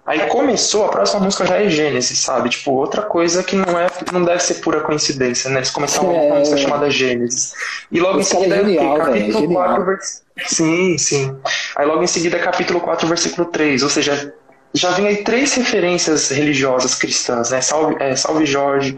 Aí 0.06 0.20
começou, 0.28 0.86
a 0.86 0.90
próxima 0.90 1.22
música 1.22 1.48
já 1.48 1.60
é 1.60 1.68
Gênesis, 1.68 2.20
sabe? 2.20 2.50
Tipo, 2.50 2.74
outra 2.74 3.02
coisa 3.02 3.44
que 3.44 3.56
não 3.56 3.78
é, 3.78 3.88
não 4.14 4.24
deve 4.24 4.40
ser 4.44 4.56
pura 4.56 4.82
coincidência, 4.82 5.50
né? 5.50 5.58
Eles 5.58 5.72
começaram 5.72 6.12
é... 6.12 6.28
uma 6.28 6.40
música 6.40 6.58
chamada 6.58 6.92
Gênesis. 6.92 7.54
E 7.92 8.00
logo 8.00 8.20
Esse 8.20 8.36
em 8.36 8.40
seguida, 8.40 8.56
é 8.56 8.60
genial, 8.60 8.98
capítulo 8.98 9.54
4, 9.54 9.86
vers... 9.86 10.24
Sim, 10.46 10.98
sim. 11.00 11.36
Aí 11.76 11.88
logo 11.88 12.04
em 12.04 12.08
seguida, 12.08 12.38
capítulo 12.38 12.80
4, 12.82 13.08
versículo 13.08 13.48
3, 13.48 13.82
ou 13.82 13.90
seja, 13.90 14.32
já 14.76 14.92
vem 14.92 15.08
aí 15.08 15.24
três 15.24 15.56
referências 15.56 16.30
religiosas 16.30 16.94
cristãs, 16.94 17.50
né? 17.50 17.60
Salve, 17.62 17.96
é, 18.00 18.16
Salve 18.16 18.46
Jorge, 18.46 18.96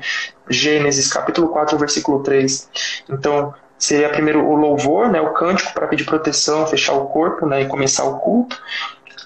Gênesis, 0.50 1.08
capítulo 1.08 1.48
4, 1.48 1.78
versículo 1.78 2.22
3. 2.22 2.68
Então, 3.10 3.54
seria 3.78 4.09
primeiro 4.09 4.45
o 4.45 4.55
louvor, 4.55 5.09
né, 5.09 5.21
o 5.21 5.34
cântico 5.34 5.73
para 5.73 5.88
pedir 5.88 6.05
proteção, 6.05 6.65
fechar 6.67 6.93
o 6.93 7.07
corpo 7.07 7.45
né, 7.45 7.61
e 7.61 7.65
começar 7.65 8.05
o 8.05 8.19
culto. 8.19 8.59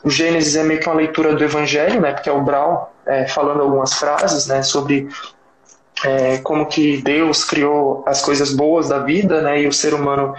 O 0.03 0.09
Gênesis 0.09 0.55
é 0.55 0.63
meio 0.63 0.79
que 0.79 0.87
uma 0.87 0.95
leitura 0.95 1.35
do 1.35 1.43
Evangelho, 1.43 2.01
né, 2.01 2.11
porque 2.11 2.29
é 2.29 2.33
o 2.33 2.41
Brau 2.41 2.93
é, 3.05 3.27
falando 3.27 3.61
algumas 3.61 3.93
frases 3.93 4.47
né, 4.47 4.63
sobre 4.63 5.07
é, 6.03 6.37
como 6.39 6.65
que 6.65 7.01
Deus 7.01 7.43
criou 7.43 8.03
as 8.05 8.21
coisas 8.21 8.53
boas 8.53 8.89
da 8.89 8.99
vida 8.99 9.41
né, 9.41 9.61
e 9.61 9.67
o 9.67 9.73
ser 9.73 9.93
humano 9.93 10.35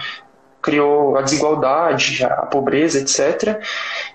criou 0.61 1.17
a 1.17 1.21
desigualdade, 1.21 2.23
a 2.23 2.45
pobreza, 2.45 2.99
etc. 2.99 3.61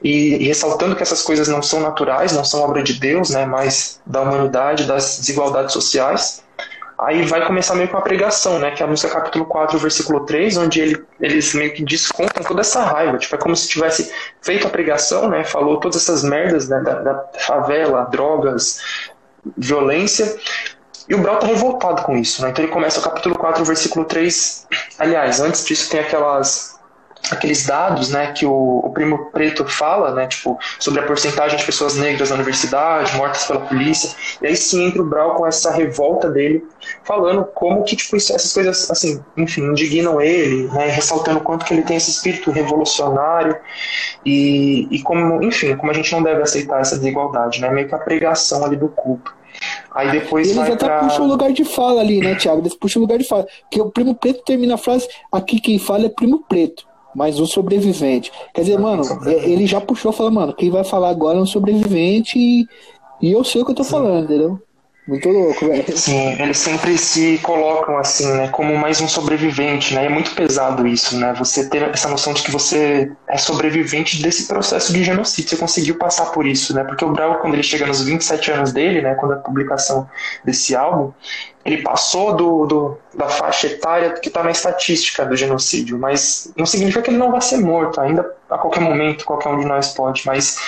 E, 0.02 0.36
e, 0.36 0.46
ressaltando 0.46 0.96
que 0.96 1.02
essas 1.02 1.22
coisas 1.22 1.46
não 1.46 1.60
são 1.60 1.80
naturais, 1.80 2.32
não 2.32 2.44
são 2.44 2.62
obra 2.62 2.82
de 2.82 2.94
Deus, 2.94 3.30
né, 3.30 3.44
mas 3.44 4.00
da 4.06 4.22
humanidade, 4.22 4.84
das 4.84 5.18
desigualdades 5.18 5.74
sociais. 5.74 6.42
Aí 7.00 7.22
vai 7.26 7.46
começar 7.46 7.76
meio 7.76 7.88
com 7.88 7.96
a 7.96 8.02
pregação, 8.02 8.58
né, 8.58 8.72
que 8.72 8.82
é 8.82 8.86
a 8.86 8.88
música 8.88 9.12
capítulo 9.12 9.44
4, 9.44 9.78
versículo 9.78 10.26
3, 10.26 10.56
onde 10.56 10.80
ele, 10.80 11.04
eles 11.20 11.54
meio 11.54 11.72
que 11.72 11.84
descontam 11.84 12.42
toda 12.42 12.60
essa 12.60 12.82
raiva, 12.82 13.16
tipo, 13.18 13.32
é 13.36 13.38
como 13.38 13.54
se 13.54 13.68
tivesse 13.68 14.12
feito 14.42 14.66
a 14.66 14.70
pregação, 14.70 15.28
né, 15.28 15.44
falou 15.44 15.78
todas 15.78 16.02
essas 16.02 16.24
merdas 16.24 16.68
né, 16.68 16.80
da, 16.80 16.94
da 16.94 17.24
favela, 17.38 18.02
drogas, 18.10 18.80
violência, 19.56 20.36
e 21.08 21.14
o 21.14 21.18
Brau 21.18 21.36
está 21.36 21.46
revoltado 21.46 22.02
com 22.02 22.16
isso, 22.18 22.42
né? 22.42 22.50
Então 22.50 22.62
ele 22.62 22.72
começa 22.72 23.00
o 23.00 23.02
capítulo 23.02 23.34
4, 23.34 23.64
versículo 23.64 24.04
3. 24.04 24.66
Aliás, 24.98 25.40
antes 25.40 25.64
disso 25.64 25.88
tem 25.88 26.00
aquelas 26.00 26.77
aqueles 27.30 27.66
dados, 27.66 28.10
né, 28.10 28.32
que 28.32 28.46
o, 28.46 28.80
o, 28.84 28.90
primo 28.90 29.30
preto 29.30 29.66
fala, 29.66 30.12
né, 30.14 30.26
tipo, 30.26 30.58
sobre 30.78 31.00
a 31.00 31.02
porcentagem 31.02 31.58
de 31.58 31.64
pessoas 31.64 31.96
negras 31.96 32.30
na 32.30 32.36
universidade, 32.36 33.16
mortas 33.16 33.44
pela 33.44 33.60
polícia. 33.60 34.10
E 34.40 34.46
aí 34.46 34.56
sim 34.56 34.86
entra 34.86 35.02
o 35.02 35.04
Brau 35.04 35.34
com 35.34 35.46
essa 35.46 35.70
revolta 35.70 36.30
dele, 36.30 36.64
falando 37.04 37.44
como 37.44 37.84
que 37.84 37.96
tipo 37.96 38.16
isso, 38.16 38.34
essas 38.34 38.52
coisas, 38.52 38.90
assim, 38.90 39.22
enfim, 39.36 39.62
indignam 39.62 40.20
ele, 40.20 40.68
né, 40.68 40.88
ressaltando 40.88 41.40
quanto 41.40 41.64
que 41.64 41.74
ele 41.74 41.82
tem 41.82 41.96
esse 41.96 42.10
espírito 42.10 42.50
revolucionário 42.50 43.56
e, 44.24 44.88
e 44.90 45.02
como, 45.02 45.42
enfim, 45.42 45.76
como 45.76 45.90
a 45.90 45.94
gente 45.94 46.12
não 46.12 46.22
deve 46.22 46.42
aceitar 46.42 46.80
essa 46.80 46.96
desigualdade, 46.96 47.60
né, 47.60 47.70
meio 47.70 47.88
que 47.88 47.94
a 47.94 47.98
pregação 47.98 48.64
ali 48.64 48.76
do 48.76 48.88
culto. 48.88 49.36
Aí 49.90 50.10
depois 50.12 50.48
Eles 50.48 50.58
até 50.58 50.86
pra... 50.86 51.00
puxam 51.00 51.24
o 51.24 51.28
lugar 51.28 51.52
de 51.52 51.64
fala 51.64 52.00
ali, 52.00 52.20
né, 52.20 52.34
Thiago? 52.34 52.60
Eles 52.60 52.74
puxam 52.74 53.00
o 53.00 53.04
lugar 53.04 53.18
de 53.18 53.24
fala. 53.24 53.46
Porque 53.62 53.80
o 53.80 53.90
primo 53.90 54.14
preto 54.14 54.42
termina 54.44 54.74
a 54.74 54.78
frase, 54.78 55.08
aqui 55.32 55.60
quem 55.60 55.78
fala 55.78 56.06
é 56.06 56.08
primo 56.08 56.44
preto, 56.48 56.86
mas 57.14 57.38
o 57.40 57.46
sobrevivente. 57.46 58.30
Quer 58.54 58.62
dizer, 58.62 58.78
mano, 58.78 59.02
é, 59.26 59.50
ele 59.50 59.66
já 59.66 59.80
puxou, 59.80 60.12
falou, 60.12 60.32
mano, 60.32 60.54
quem 60.54 60.70
vai 60.70 60.84
falar 60.84 61.10
agora 61.10 61.38
é 61.38 61.42
um 61.42 61.46
sobrevivente 61.46 62.38
e, 62.38 62.66
e 63.20 63.32
eu 63.32 63.42
sei 63.44 63.62
o 63.62 63.64
que 63.64 63.72
eu 63.72 63.76
tô 63.76 63.84
Sim. 63.84 63.90
falando, 63.90 64.24
entendeu? 64.24 64.60
Muito 65.08 65.26
louco, 65.30 65.66
velho. 65.66 65.96
Sim, 65.96 66.36
eles 66.38 66.58
sempre 66.58 66.98
se 66.98 67.38
colocam 67.38 67.96
assim, 67.96 68.30
né, 68.34 68.48
como 68.48 68.76
mais 68.76 69.00
um 69.00 69.08
sobrevivente, 69.08 69.94
né? 69.94 70.04
É 70.04 70.08
muito 70.10 70.34
pesado 70.34 70.86
isso, 70.86 71.18
né? 71.18 71.32
Você 71.38 71.66
ter 71.66 71.82
essa 71.84 72.10
noção 72.10 72.34
de 72.34 72.42
que 72.42 72.50
você 72.50 73.10
é 73.26 73.38
sobrevivente 73.38 74.20
desse 74.20 74.46
processo 74.46 74.92
de 74.92 75.02
genocídio, 75.02 75.48
você 75.48 75.56
conseguiu 75.56 75.94
passar 75.94 76.26
por 76.26 76.46
isso, 76.46 76.74
né? 76.74 76.84
Porque 76.84 77.02
o 77.02 77.10
Brau, 77.10 77.38
quando 77.38 77.54
ele 77.54 77.62
chega 77.62 77.86
nos 77.86 78.04
27 78.04 78.50
anos 78.50 78.70
dele, 78.70 79.00
né, 79.00 79.14
quando 79.14 79.32
a 79.32 79.36
publicação 79.36 80.06
desse 80.44 80.76
álbum, 80.76 81.10
ele 81.64 81.82
passou 81.82 82.36
do, 82.36 82.66
do 82.66 82.98
da 83.14 83.30
faixa 83.30 83.66
etária 83.66 84.10
que 84.10 84.28
está 84.28 84.42
na 84.42 84.50
estatística 84.50 85.24
do 85.24 85.34
genocídio, 85.34 85.98
mas 85.98 86.52
não 86.54 86.66
significa 86.66 87.00
que 87.00 87.08
ele 87.08 87.16
não 87.16 87.32
vai 87.32 87.40
ser 87.40 87.56
morto, 87.56 87.98
ainda 87.98 88.30
a 88.50 88.58
qualquer 88.58 88.80
momento, 88.80 89.24
qualquer 89.24 89.48
um 89.48 89.58
de 89.58 89.64
nós 89.64 89.88
pode, 89.94 90.26
mas 90.26 90.58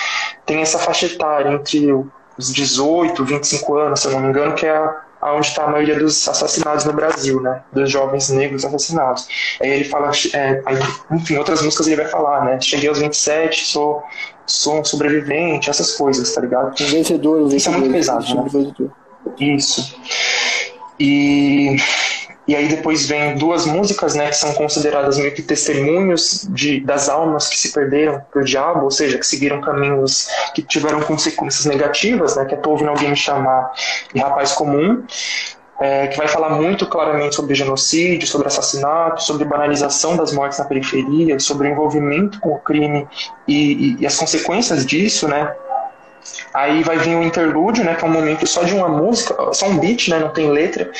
tem 0.47 0.63
essa 0.63 0.79
faixa 0.79 1.05
etária 1.05 1.51
entre 1.51 1.93
os 2.37 2.53
18, 2.53 3.23
25 3.23 3.77
anos, 3.77 3.99
se 3.99 4.07
eu 4.07 4.11
não 4.13 4.21
me 4.21 4.29
engano, 4.29 4.53
que 4.53 4.65
é 4.65 5.01
onde 5.23 5.47
está 5.47 5.65
a 5.65 5.67
maioria 5.67 5.99
dos 5.99 6.27
assassinados 6.27 6.83
no 6.85 6.93
Brasil, 6.93 7.39
né? 7.41 7.61
Dos 7.71 7.91
jovens 7.91 8.29
negros 8.29 8.65
assassinados. 8.65 9.27
Aí 9.61 9.69
ele 9.69 9.83
fala, 9.83 10.11
é, 10.33 10.61
aí, 10.65 10.77
enfim, 11.11 11.37
outras 11.37 11.61
músicas 11.61 11.87
ele 11.87 11.97
vai 11.97 12.07
falar, 12.07 12.45
né? 12.45 12.59
Cheguei 12.59 12.89
aos 12.89 12.99
27, 12.99 13.65
sou, 13.65 14.01
sou 14.45 14.79
um 14.79 14.83
sobrevivente, 14.83 15.69
essas 15.69 15.95
coisas, 15.95 16.33
tá 16.33 16.41
ligado? 16.41 16.73
Um 16.81 16.87
vencedor, 16.87 17.41
um 17.41 17.47
vencedor. 17.47 17.57
Isso 17.57 17.69
é 17.69 17.71
muito 17.71 17.91
pesado, 17.91 18.35
né? 18.35 18.91
Isso. 19.39 19.95
E 20.99 21.77
e 22.51 22.55
aí 22.55 22.67
depois 22.67 23.07
vem 23.07 23.37
duas 23.37 23.65
músicas, 23.65 24.13
né, 24.13 24.27
que 24.27 24.35
são 24.35 24.53
consideradas 24.53 25.17
meio 25.17 25.33
que 25.33 25.41
testemunhos 25.41 26.45
de, 26.49 26.81
das 26.81 27.07
almas 27.07 27.47
que 27.47 27.57
se 27.57 27.71
perderam 27.71 28.21
pro 28.29 28.43
diabo, 28.43 28.83
ou 28.83 28.91
seja, 28.91 29.17
que 29.17 29.25
seguiram 29.25 29.61
caminhos 29.61 30.27
que 30.53 30.61
tiveram 30.61 30.99
consequências 30.99 31.65
negativas, 31.65 32.35
né, 32.35 32.43
que 32.43 32.53
é 32.53 32.57
Tô 32.57 32.71
ouvindo 32.71 32.89
alguém 32.89 33.09
me 33.09 33.15
chamar 33.15 33.71
de 34.13 34.19
rapaz 34.19 34.51
comum, 34.51 35.01
é, 35.79 36.07
que 36.07 36.17
vai 36.17 36.27
falar 36.27 36.49
muito 36.49 36.85
claramente 36.85 37.35
sobre 37.35 37.55
genocídio, 37.55 38.27
sobre 38.27 38.47
assassinato, 38.47 39.23
sobre 39.23 39.45
banalização 39.45 40.17
das 40.17 40.33
mortes 40.33 40.59
na 40.59 40.65
periferia, 40.65 41.39
sobre 41.39 41.69
o 41.69 41.71
envolvimento 41.71 42.37
com 42.41 42.49
o 42.49 42.59
crime 42.59 43.07
e, 43.47 43.55
e, 43.55 44.01
e 44.01 44.05
as 44.05 44.17
consequências 44.17 44.85
disso, 44.85 45.25
né, 45.25 45.55
Aí 46.53 46.83
vai 46.83 46.97
vir 46.97 47.15
o 47.15 47.23
interlúdio, 47.23 47.83
né, 47.83 47.95
que 47.95 48.03
é 48.03 48.07
um 48.07 48.11
momento 48.11 48.45
só 48.45 48.63
de 48.63 48.73
uma 48.73 48.87
música, 48.87 49.35
só 49.53 49.67
um 49.67 49.77
beat, 49.77 50.09
né, 50.09 50.19
não 50.19 50.29
tem 50.29 50.49
letra, 50.49 50.91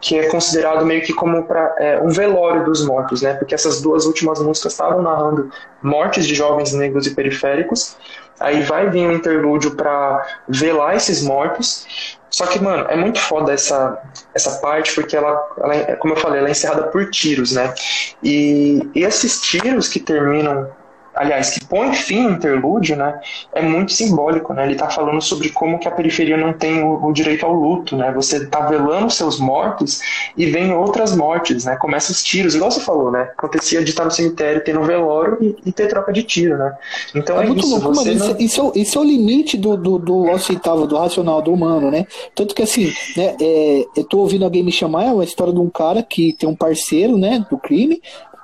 que 0.00 0.18
é 0.18 0.26
considerado 0.26 0.84
meio 0.84 1.02
que 1.02 1.12
como 1.12 1.44
pra, 1.44 1.74
é, 1.78 2.00
um 2.00 2.10
velório 2.10 2.64
dos 2.64 2.84
mortos, 2.86 3.22
né, 3.22 3.34
porque 3.34 3.54
essas 3.54 3.80
duas 3.80 4.06
últimas 4.06 4.40
músicas 4.40 4.72
estavam 4.72 5.02
narrando 5.02 5.50
mortes 5.82 6.26
de 6.26 6.34
jovens 6.34 6.72
negros 6.72 7.06
e 7.06 7.14
periféricos. 7.14 7.96
Aí 8.40 8.62
vai 8.62 8.88
vir 8.88 9.08
o 9.08 9.12
interlúdio 9.12 9.72
para 9.72 10.24
velar 10.48 10.96
esses 10.96 11.22
mortos. 11.22 12.16
Só 12.30 12.46
que, 12.46 12.62
mano, 12.62 12.86
é 12.88 12.96
muito 12.96 13.18
foda 13.18 13.52
essa, 13.52 14.00
essa 14.34 14.58
parte, 14.60 14.94
porque 14.94 15.16
ela, 15.16 15.44
ela, 15.58 15.74
é, 15.74 15.96
como 15.96 16.12
eu 16.12 16.18
falei, 16.18 16.38
ela 16.38 16.48
é 16.48 16.52
encerrada 16.52 16.84
por 16.84 17.10
tiros, 17.10 17.52
né? 17.52 17.74
E, 18.22 18.88
e 18.94 19.02
esses 19.02 19.40
tiros 19.40 19.88
que 19.88 19.98
terminam 19.98 20.70
aliás, 21.14 21.50
que 21.50 21.64
põe 21.64 21.92
fim 21.94 22.22
no 22.22 22.30
interlúdio, 22.30 22.96
né, 22.96 23.20
é 23.52 23.62
muito 23.62 23.92
simbólico, 23.92 24.52
né? 24.52 24.64
Ele 24.64 24.72
está 24.72 24.88
falando 24.88 25.20
sobre 25.20 25.50
como 25.50 25.78
que 25.78 25.88
a 25.88 25.90
periferia 25.90 26.36
não 26.36 26.52
tem 26.52 26.82
o, 26.82 27.04
o 27.04 27.12
direito 27.12 27.44
ao 27.44 27.52
luto, 27.52 27.96
né? 27.96 28.12
Você 28.12 28.38
está 28.38 28.60
velando 28.60 29.10
seus 29.10 29.38
mortos 29.38 30.00
e 30.36 30.46
vem 30.46 30.72
outras 30.72 31.14
mortes, 31.14 31.64
né? 31.64 31.76
Começa 31.76 32.12
os 32.12 32.22
tiros, 32.22 32.54
igual 32.54 32.70
você 32.70 32.80
falou, 32.80 33.10
né? 33.10 33.30
Acontecia 33.36 33.82
de 33.82 33.90
estar 33.90 34.04
no 34.04 34.10
cemitério, 34.10 34.62
ter 34.62 34.74
no 34.74 34.84
velório 34.84 35.38
e, 35.40 35.56
e 35.66 35.72
ter 35.72 35.88
troca 35.88 36.12
de 36.12 36.22
tiro, 36.22 36.56
né? 36.56 36.76
Então 37.14 37.40
é, 37.40 37.44
é 37.44 37.46
muito 37.46 37.60
isso. 37.60 37.70
Louco, 37.70 37.94
mano, 37.94 38.04
não... 38.04 38.12
isso, 38.40 38.70
é, 38.70 38.78
isso, 38.78 38.98
é, 38.98 39.00
o 39.00 39.04
limite 39.04 39.56
do, 39.56 39.76
do, 39.76 39.98
do 39.98 40.30
aceitável, 40.30 40.86
do 40.86 40.96
racional, 40.96 41.42
do 41.42 41.52
humano, 41.52 41.90
né? 41.90 42.06
Tanto 42.34 42.54
que 42.54 42.62
assim, 42.62 42.92
né? 43.16 43.36
É, 43.40 43.84
eu 43.96 44.04
tô 44.04 44.18
ouvindo 44.18 44.44
alguém 44.44 44.62
me 44.62 44.72
chamar, 44.72 45.04
é 45.04 45.12
uma 45.12 45.24
história 45.24 45.52
de 45.52 45.60
um 45.60 45.70
cara 45.70 46.02
que 46.02 46.32
tem 46.32 46.48
um 46.48 46.56
parceiro, 46.56 47.16
né? 47.16 47.44
Do 47.50 47.58
crime, 47.58 48.00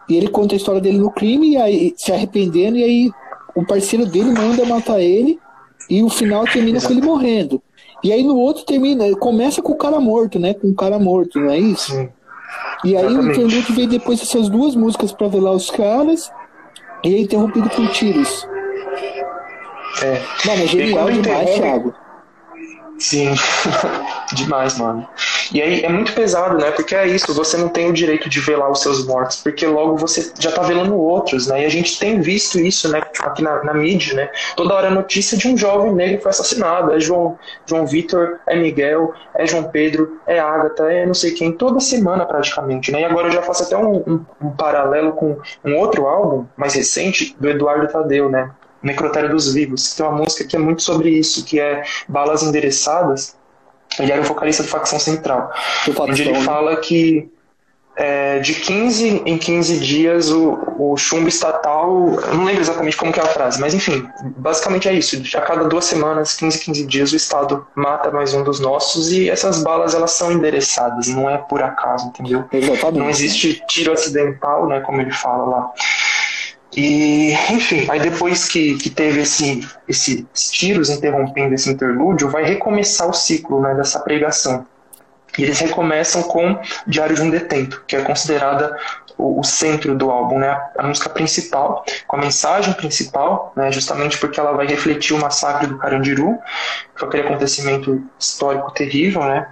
e 0.08 0.16
ele 0.16 0.28
conta 0.28 0.54
a 0.54 0.56
história 0.56 0.80
dele 0.80 0.98
no 0.98 1.10
crime, 1.10 1.52
e 1.52 1.56
aí 1.56 1.94
se 1.96 2.12
arrependendo, 2.12 2.76
e 2.76 2.84
aí 2.84 3.10
o 3.54 3.64
parceiro 3.64 4.06
dele 4.06 4.30
manda 4.30 4.64
matar 4.64 5.00
ele 5.00 5.38
e 5.88 6.02
o 6.02 6.08
final 6.08 6.44
termina 6.44 6.78
Exato. 6.78 6.92
com 6.92 6.98
ele 6.98 7.06
morrendo. 7.06 7.62
E 8.02 8.12
aí 8.12 8.22
no 8.22 8.36
outro 8.36 8.64
termina, 8.64 9.14
começa 9.16 9.62
com 9.62 9.72
o 9.72 9.78
cara 9.78 9.98
morto, 10.00 10.38
né? 10.38 10.54
Com 10.54 10.68
o 10.68 10.74
cara 10.74 10.98
morto, 10.98 11.40
não 11.40 11.50
é 11.50 11.58
isso? 11.58 11.92
Sim. 11.92 12.08
E 12.84 12.96
aí 12.96 13.06
Exatamente. 13.06 13.38
o 13.38 13.46
interlude 13.46 13.72
veio 13.72 13.88
depois 13.88 14.20
dessas 14.20 14.48
duas 14.48 14.74
músicas 14.74 15.12
para 15.12 15.28
velar 15.28 15.54
os 15.54 15.70
caras 15.70 16.30
e 17.02 17.14
é 17.14 17.20
interrompido 17.20 17.68
por 17.70 17.88
tiros. 17.88 18.46
É. 20.02 20.20
Mano, 20.44 20.62
é 20.62 20.66
genial 20.66 21.10
demais, 21.10 21.54
Thiago. 21.54 21.94
Sim, 22.98 23.30
demais, 24.34 24.78
mano. 24.78 25.08
E 25.54 25.62
aí 25.62 25.84
é 25.84 25.88
muito 25.88 26.12
pesado, 26.12 26.58
né? 26.58 26.72
Porque 26.72 26.96
é 26.96 27.06
isso, 27.06 27.32
você 27.32 27.56
não 27.56 27.68
tem 27.68 27.88
o 27.88 27.92
direito 27.92 28.28
de 28.28 28.40
velar 28.40 28.68
os 28.72 28.82
seus 28.82 29.06
mortos, 29.06 29.36
porque 29.36 29.64
logo 29.64 29.96
você 29.96 30.32
já 30.36 30.50
tá 30.50 30.62
velando 30.62 30.98
outros, 30.98 31.46
né? 31.46 31.62
E 31.62 31.64
a 31.64 31.68
gente 31.68 31.96
tem 31.96 32.20
visto 32.20 32.58
isso, 32.58 32.90
né, 32.90 33.00
aqui 33.20 33.40
na, 33.40 33.62
na 33.62 33.72
mídia, 33.72 34.14
né? 34.14 34.30
Toda 34.56 34.74
hora 34.74 34.88
a 34.88 34.90
notícia 34.90 35.38
de 35.38 35.46
um 35.46 35.56
jovem 35.56 35.94
negro 35.94 36.20
foi 36.20 36.30
assassinado. 36.30 36.92
É 36.92 36.98
João, 36.98 37.38
João 37.66 37.86
Vitor, 37.86 38.40
é 38.48 38.56
Miguel, 38.56 39.14
é 39.32 39.46
João 39.46 39.62
Pedro, 39.62 40.20
é 40.26 40.40
Agatha, 40.40 40.92
é 40.92 41.06
não 41.06 41.14
sei 41.14 41.30
quem, 41.30 41.52
toda 41.52 41.78
semana 41.78 42.26
praticamente, 42.26 42.90
né? 42.90 43.02
E 43.02 43.04
agora 43.04 43.28
eu 43.28 43.32
já 43.32 43.42
faço 43.42 43.62
até 43.62 43.76
um, 43.76 43.98
um, 43.98 44.26
um 44.42 44.50
paralelo 44.50 45.12
com 45.12 45.38
um 45.64 45.76
outro 45.76 46.08
álbum 46.08 46.46
mais 46.56 46.74
recente 46.74 47.36
do 47.38 47.48
Eduardo 47.48 47.86
Tadeu, 47.86 48.28
né? 48.28 48.50
Necrotério 48.82 49.30
dos 49.30 49.54
Vivos, 49.54 49.94
tem 49.94 50.04
uma 50.04 50.18
música 50.18 50.44
que 50.44 50.56
é 50.56 50.58
muito 50.58 50.82
sobre 50.82 51.10
isso, 51.10 51.44
que 51.44 51.60
é 51.60 51.84
Balas 52.08 52.42
Endereçadas. 52.42 53.36
Ele 53.98 54.12
era 54.12 54.20
o 54.20 54.24
vocalista 54.24 54.62
do 54.62 54.68
Facção 54.68 54.98
Central, 54.98 55.52
onde 56.00 56.22
ele 56.22 56.40
fala 56.42 56.76
que 56.76 57.30
é, 57.96 58.40
de 58.40 58.54
15 58.54 59.22
em 59.24 59.38
15 59.38 59.78
dias 59.78 60.30
o, 60.30 60.58
o 60.78 60.96
chumbo 60.96 61.28
estatal, 61.28 62.18
eu 62.26 62.34
não 62.34 62.44
lembro 62.44 62.60
exatamente 62.60 62.96
como 62.96 63.12
que 63.12 63.20
é 63.20 63.22
a 63.22 63.26
frase, 63.26 63.60
mas 63.60 63.72
enfim, 63.72 64.04
basicamente 64.36 64.88
é 64.88 64.94
isso. 64.94 65.22
A 65.36 65.40
cada 65.40 65.64
duas 65.64 65.84
semanas, 65.84 66.34
15 66.34 66.58
15 66.58 66.86
dias, 66.86 67.12
o 67.12 67.16
Estado 67.16 67.64
mata 67.74 68.10
mais 68.10 68.34
um 68.34 68.42
dos 68.42 68.58
nossos 68.58 69.12
e 69.12 69.30
essas 69.30 69.62
balas 69.62 69.94
elas 69.94 70.10
são 70.10 70.32
endereçadas, 70.32 71.06
não 71.06 71.30
é 71.30 71.38
por 71.38 71.62
acaso, 71.62 72.08
entendeu? 72.08 72.44
Exatamente. 72.52 72.98
Não 72.98 73.10
existe 73.10 73.62
tiro 73.68 73.92
acidental, 73.92 74.66
né, 74.66 74.80
como 74.80 75.00
ele 75.00 75.12
fala 75.12 75.44
lá. 75.44 75.70
E, 76.76 77.32
enfim, 77.50 77.86
aí 77.88 78.00
depois 78.00 78.48
que, 78.48 78.76
que 78.76 78.90
teve 78.90 79.20
esse, 79.20 79.66
esses 79.88 80.50
tiros 80.50 80.90
interrompendo 80.90 81.54
esse 81.54 81.70
interlúdio, 81.70 82.28
vai 82.28 82.44
recomeçar 82.44 83.08
o 83.08 83.12
ciclo 83.12 83.60
né, 83.60 83.74
dessa 83.74 84.00
pregação. 84.00 84.66
E 85.38 85.42
eles 85.42 85.58
recomeçam 85.58 86.22
com 86.22 86.58
Diário 86.86 87.16
de 87.16 87.22
um 87.22 87.30
Detento, 87.30 87.82
que 87.86 87.96
é 87.96 88.02
considerada 88.02 88.76
o, 89.18 89.40
o, 89.40 89.44
centro 89.44 89.94
do 89.96 90.10
álbum, 90.10 90.38
né? 90.38 90.56
A 90.78 90.84
música 90.84 91.08
principal, 91.08 91.84
com 92.06 92.16
a 92.16 92.20
mensagem 92.20 92.72
principal, 92.74 93.52
né? 93.56 93.70
Justamente 93.72 94.18
porque 94.18 94.38
ela 94.38 94.52
vai 94.52 94.66
refletir 94.66 95.14
o 95.14 95.20
massacre 95.20 95.66
do 95.66 95.78
Carandiru, 95.78 96.38
que 96.94 97.00
foi 97.00 97.08
aquele 97.08 97.28
acontecimento 97.28 98.02
histórico 98.18 98.72
terrível, 98.72 99.24
né? 99.24 99.48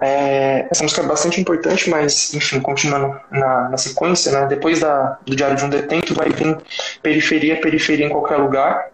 É, 0.00 0.66
essa 0.70 0.82
música 0.82 1.02
é 1.02 1.06
bastante 1.06 1.40
importante, 1.40 1.88
mas, 1.88 2.34
enfim, 2.34 2.60
continuando 2.60 3.18
na, 3.30 3.70
na 3.70 3.76
sequência, 3.76 4.30
né, 4.30 4.46
depois 4.46 4.80
da, 4.80 5.18
do 5.24 5.34
Diário 5.34 5.56
de 5.56 5.64
um 5.64 5.70
Detento, 5.70 6.14
vai 6.14 6.28
vir 6.28 6.58
Periferia, 7.02 7.60
Periferia 7.60 8.06
em 8.06 8.10
Qualquer 8.10 8.36
Lugar. 8.36 8.90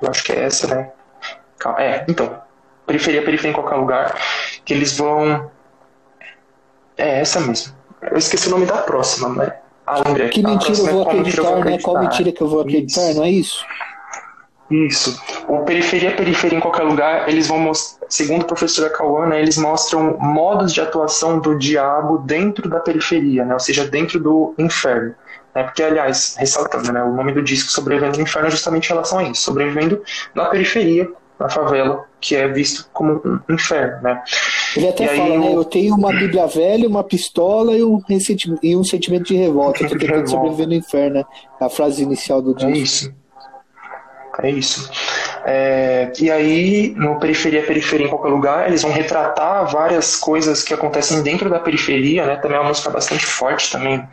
Eu 0.00 0.08
acho 0.08 0.24
que 0.24 0.32
é 0.32 0.44
essa, 0.44 0.74
né? 0.74 0.90
É, 1.78 2.04
então. 2.08 2.40
Periferia, 2.86 3.22
Periferia 3.22 3.50
em 3.50 3.54
Qualquer 3.54 3.76
Lugar. 3.76 4.18
Que 4.64 4.72
eles 4.72 4.96
vão. 4.96 5.50
É 6.96 7.20
essa 7.20 7.40
mesmo. 7.40 7.74
Eu 8.02 8.16
esqueci 8.16 8.48
o 8.48 8.50
nome 8.50 8.66
da 8.66 8.78
próxima, 8.78 9.28
né? 9.28 9.54
Lembrei. 10.06 10.28
Que 10.30 10.42
mentira 10.42 10.78
eu 10.78 10.86
vou 10.86 11.02
acreditar, 11.02 11.64
né? 11.64 11.78
Qual 11.78 11.98
mentira 11.98 12.32
que 12.32 12.40
eu 12.40 12.48
vou 12.48 12.60
acreditar, 12.62 13.12
não 13.14 13.24
é 13.24 13.30
isso? 13.30 13.64
Isso. 14.70 15.20
O 15.48 15.64
periferia, 15.64 16.14
periferia 16.14 16.56
em 16.56 16.60
qualquer 16.60 16.84
lugar, 16.84 17.28
eles 17.28 17.48
vão 17.48 17.58
mostrar, 17.58 18.06
segundo 18.08 18.42
o 18.42 18.46
professor 18.46 18.88
Cauã, 18.90 19.26
né, 19.26 19.40
eles 19.40 19.58
mostram 19.58 20.16
modos 20.18 20.72
de 20.72 20.80
atuação 20.80 21.40
do 21.40 21.58
diabo 21.58 22.18
dentro 22.18 22.68
da 22.68 22.78
periferia, 22.78 23.44
né, 23.44 23.52
ou 23.52 23.58
seja, 23.58 23.84
dentro 23.84 24.20
do 24.20 24.54
inferno. 24.56 25.14
Né, 25.52 25.64
porque, 25.64 25.82
aliás, 25.82 26.36
ressaltando, 26.38 26.92
né, 26.92 27.02
o 27.02 27.12
nome 27.12 27.32
do 27.32 27.42
disco 27.42 27.72
Sobrevivendo 27.72 28.18
no 28.18 28.22
Inferno 28.22 28.46
é 28.46 28.50
justamente 28.52 28.86
em 28.86 28.88
relação 28.90 29.18
a 29.18 29.24
isso, 29.24 29.42
sobrevivendo 29.42 30.00
na 30.32 30.44
periferia, 30.44 31.10
na 31.36 31.48
favela, 31.48 32.04
que 32.20 32.36
é 32.36 32.46
visto 32.46 32.88
como 32.92 33.20
um 33.24 33.54
inferno. 33.54 34.02
Né. 34.02 34.22
Ele 34.76 34.88
até 34.88 35.04
e 35.04 35.16
fala, 35.16 35.24
aí, 35.24 35.38
né, 35.38 35.52
eu 35.52 35.64
tenho 35.64 35.96
uma 35.96 36.12
bíblia 36.12 36.46
velha, 36.46 36.86
uma 36.86 37.02
pistola 37.02 37.76
e 37.76 37.82
um, 37.82 38.00
e 38.62 38.76
um 38.76 38.84
sentimento 38.84 39.24
de 39.24 39.34
revolta, 39.34 39.82
estou 39.82 39.98
tentando 39.98 40.30
sobreviver 40.30 40.68
no 40.68 40.74
inferno, 40.74 41.14
né, 41.16 41.24
a 41.58 41.68
frase 41.68 42.04
inicial 42.04 42.40
do 42.40 42.54
disco. 42.54 42.70
É 42.70 42.78
isso. 42.78 43.19
É 44.38 44.50
isso. 44.50 44.90
É, 45.44 46.12
e 46.18 46.30
aí, 46.30 46.94
no 46.96 47.18
Periferia, 47.18 47.62
Periferia 47.64 48.06
em 48.06 48.10
qualquer 48.10 48.28
lugar, 48.28 48.68
eles 48.68 48.82
vão 48.82 48.92
retratar 48.92 49.66
várias 49.66 50.16
coisas 50.16 50.62
que 50.62 50.72
acontecem 50.72 51.22
dentro 51.22 51.50
da 51.50 51.58
periferia, 51.58 52.26
né? 52.26 52.36
Também 52.36 52.56
é 52.56 52.60
uma 52.60 52.68
música 52.68 52.90
bastante 52.90 53.26
forte 53.26 53.70
também, 53.70 54.06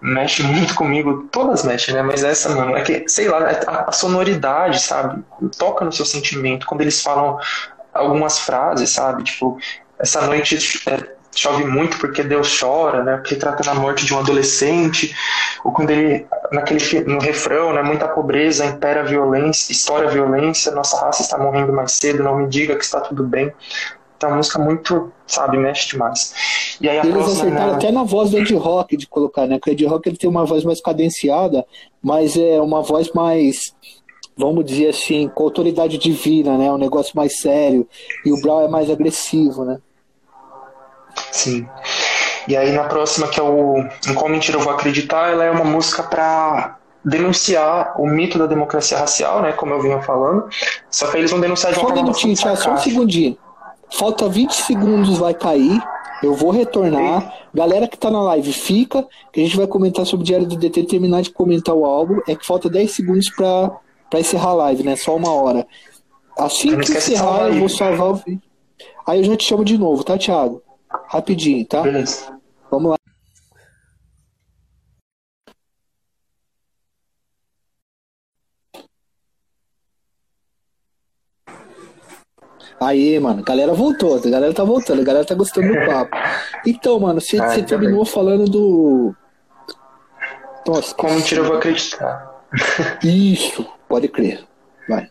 mexe 0.00 0.42
muito 0.42 0.74
comigo, 0.74 1.28
todas 1.30 1.64
mexem, 1.64 1.94
né? 1.94 2.02
Mas 2.02 2.22
essa, 2.22 2.48
mano, 2.50 2.76
é 2.76 2.82
que, 2.82 3.08
sei 3.08 3.28
lá, 3.28 3.38
a, 3.66 3.88
a 3.88 3.92
sonoridade, 3.92 4.80
sabe? 4.80 5.22
Toca 5.58 5.84
no 5.84 5.92
seu 5.92 6.06
sentimento. 6.06 6.66
Quando 6.66 6.80
eles 6.80 7.02
falam 7.02 7.38
algumas 7.92 8.38
frases, 8.38 8.90
sabe? 8.90 9.24
Tipo, 9.24 9.58
essa 9.98 10.22
noite 10.22 10.56
é, 10.88 11.17
chove 11.38 11.64
muito 11.64 11.98
porque 11.98 12.22
Deus 12.22 12.58
chora, 12.58 13.04
né? 13.04 13.16
Porque 13.16 13.36
trata 13.36 13.62
da 13.62 13.74
morte 13.74 14.04
de 14.04 14.12
um 14.12 14.18
adolescente, 14.18 15.14
ou 15.64 15.72
quando 15.72 15.90
ele 15.90 16.26
naquele 16.52 16.80
no 17.04 17.20
refrão, 17.20 17.72
né? 17.72 17.82
Muita 17.82 18.08
pobreza, 18.08 18.66
impera 18.66 19.00
a 19.00 19.04
violência, 19.04 19.72
história 19.72 20.08
a 20.08 20.10
violência, 20.10 20.72
nossa 20.72 21.00
raça 21.00 21.22
está 21.22 21.38
morrendo 21.38 21.72
mais 21.72 21.92
cedo, 21.92 22.22
não 22.22 22.36
me 22.36 22.48
diga 22.48 22.74
que 22.74 22.84
está 22.84 23.00
tudo 23.00 23.22
bem. 23.22 23.52
Então, 24.16 24.30
uma 24.30 24.38
música 24.38 24.58
muito, 24.58 25.12
sabe, 25.28 25.56
mexe 25.56 25.90
demais. 25.90 26.34
E 26.80 26.88
aí 26.88 26.98
a 26.98 27.02
Eles 27.02 27.14
próxima, 27.14 27.42
acertaram 27.42 27.70
né? 27.70 27.76
até 27.76 27.92
na 27.92 28.02
voz 28.02 28.30
do 28.30 28.38
Ed 28.38 28.52
Rock 28.56 28.96
de 28.96 29.06
colocar, 29.06 29.46
né? 29.46 29.58
Porque 29.58 29.70
o 29.70 29.72
Ed 29.74 29.86
Rock 29.86 30.08
ele 30.08 30.16
tem 30.16 30.28
uma 30.28 30.44
voz 30.44 30.64
mais 30.64 30.80
cadenciada, 30.80 31.64
mas 32.02 32.36
é 32.36 32.60
uma 32.60 32.82
voz 32.82 33.12
mais 33.12 33.72
vamos 34.36 34.64
dizer 34.64 34.90
assim, 34.90 35.28
com 35.28 35.42
autoridade 35.42 35.98
divina, 35.98 36.56
né? 36.56 36.70
Um 36.70 36.78
negócio 36.78 37.12
mais 37.16 37.40
sério. 37.40 37.88
E 38.24 38.32
o 38.32 38.40
Brown 38.40 38.62
é 38.62 38.68
mais 38.68 38.88
agressivo, 38.88 39.64
né? 39.64 39.78
Sim. 41.30 41.68
E 42.46 42.56
aí 42.56 42.72
na 42.72 42.84
próxima, 42.84 43.28
que 43.28 43.38
é 43.38 43.42
o 43.42 43.84
Em 44.08 44.14
Qual 44.14 44.28
Mentira 44.28 44.58
Eu 44.58 44.62
Vou 44.62 44.72
Acreditar, 44.72 45.30
ela 45.30 45.44
é 45.44 45.50
uma 45.50 45.64
música 45.64 46.02
para 46.02 46.78
denunciar 47.04 47.94
o 48.00 48.06
mito 48.06 48.38
da 48.38 48.46
democracia 48.46 48.98
racial, 48.98 49.40
né, 49.42 49.52
como 49.52 49.72
eu 49.72 49.80
vinha 49.80 50.00
falando. 50.02 50.48
Só 50.90 51.06
que 51.08 51.16
eles 51.16 51.30
vão 51.30 51.40
denunciar 51.40 51.72
de 51.72 51.78
uma 51.78 51.88
só 51.88 51.94
forma 51.94 52.10
um 52.10 52.56
só 52.56 52.72
um 52.72 52.78
segundinho. 52.78 53.36
Falta 53.90 54.28
20 54.28 54.52
segundos, 54.52 55.18
vai 55.18 55.34
cair. 55.34 55.80
Eu 56.22 56.34
vou 56.34 56.50
retornar. 56.50 57.22
Sim. 57.22 57.28
Galera 57.54 57.88
que 57.88 57.96
tá 57.96 58.10
na 58.10 58.20
live, 58.22 58.52
fica, 58.52 59.06
que 59.32 59.40
a 59.40 59.44
gente 59.44 59.56
vai 59.56 59.66
comentar 59.66 60.04
sobre 60.04 60.24
o 60.24 60.26
Diário 60.26 60.46
do 60.46 60.56
DT, 60.56 60.84
terminar 60.84 61.22
de 61.22 61.30
comentar 61.30 61.74
o 61.74 61.86
álbum. 61.86 62.18
É 62.28 62.34
que 62.34 62.46
falta 62.46 62.68
10 62.68 62.90
segundos 62.90 63.30
para 63.30 64.20
encerrar 64.20 64.50
a 64.50 64.54
live, 64.54 64.82
né? 64.82 64.96
Só 64.96 65.16
uma 65.16 65.32
hora. 65.32 65.66
Assim 66.36 66.78
que 66.78 66.92
encerrar, 66.92 67.48
eu 67.48 67.60
vou 67.60 67.68
salvar 67.68 68.08
o 68.08 68.14
vídeo. 68.14 68.42
Aí 69.06 69.20
eu 69.20 69.24
já 69.24 69.36
te 69.36 69.44
chamo 69.44 69.64
de 69.64 69.78
novo, 69.78 70.04
tá, 70.04 70.18
Thiago? 70.18 70.62
Rapidinho, 71.08 71.66
tá? 71.66 71.82
Beleza. 71.82 72.38
Vamos 72.70 72.90
lá. 72.92 72.98
Aí, 82.80 83.18
mano, 83.18 83.40
a 83.40 83.42
galera 83.42 83.74
voltou, 83.74 84.16
a 84.16 84.30
galera 84.30 84.54
tá 84.54 84.62
voltando, 84.62 85.00
a 85.00 85.04
galera 85.04 85.24
tá 85.24 85.34
gostando 85.34 85.68
do 85.68 85.86
papo. 85.86 86.16
Então, 86.64 87.00
mano, 87.00 87.20
você, 87.20 87.40
ah, 87.40 87.48
você 87.48 87.62
terminou 87.62 88.04
bem. 88.04 88.12
falando 88.12 88.44
do. 88.44 89.14
Nossa, 90.66 90.94
Como 90.94 91.14
mentira 91.14 91.40
eu 91.40 91.44
vou 91.44 91.56
acreditar. 91.56 92.30
Isso, 93.02 93.66
pode 93.88 94.08
crer. 94.08 94.46
Vai. 94.88 95.10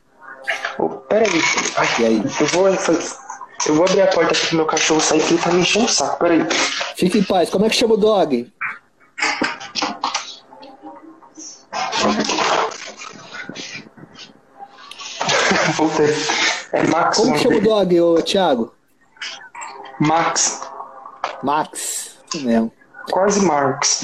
Oh, 0.79 0.89
peraí. 0.89 1.27
Ai, 1.75 1.87
e 1.99 2.05
aí? 2.05 2.23
Eu 2.39 2.47
vou 2.47 2.67
eu 3.65 3.75
vou 3.75 3.85
abrir 3.85 4.01
a 4.01 4.07
porta 4.07 4.33
aqui 4.33 4.47
pro 4.47 4.57
meu 4.57 4.65
cachorro 4.65 5.01
sair, 5.01 5.19
porque 5.19 5.33
ele 5.33 5.41
tá 5.41 5.51
me 5.51 5.61
enchendo 5.61 5.85
o 5.85 5.89
saco. 5.89 6.19
Peraí. 6.19 6.45
Fique 6.95 7.19
em 7.19 7.23
paz. 7.23 7.49
Como 7.49 7.65
é 7.65 7.69
que 7.69 7.75
chama 7.75 7.95
o 7.95 7.97
dog? 7.97 8.47
Voltei. 15.75 16.15
É 16.73 16.83
Max. 16.87 17.17
Como 17.17 17.33
que 17.33 17.39
chama 17.39 17.57
o 17.57 17.61
dog, 17.61 18.01
ô, 18.01 18.21
Thiago? 18.21 18.73
Max. 19.99 20.61
Max. 21.43 22.17
Mesmo. 22.35 22.71
Quase 23.11 23.45
Marx. 23.45 24.01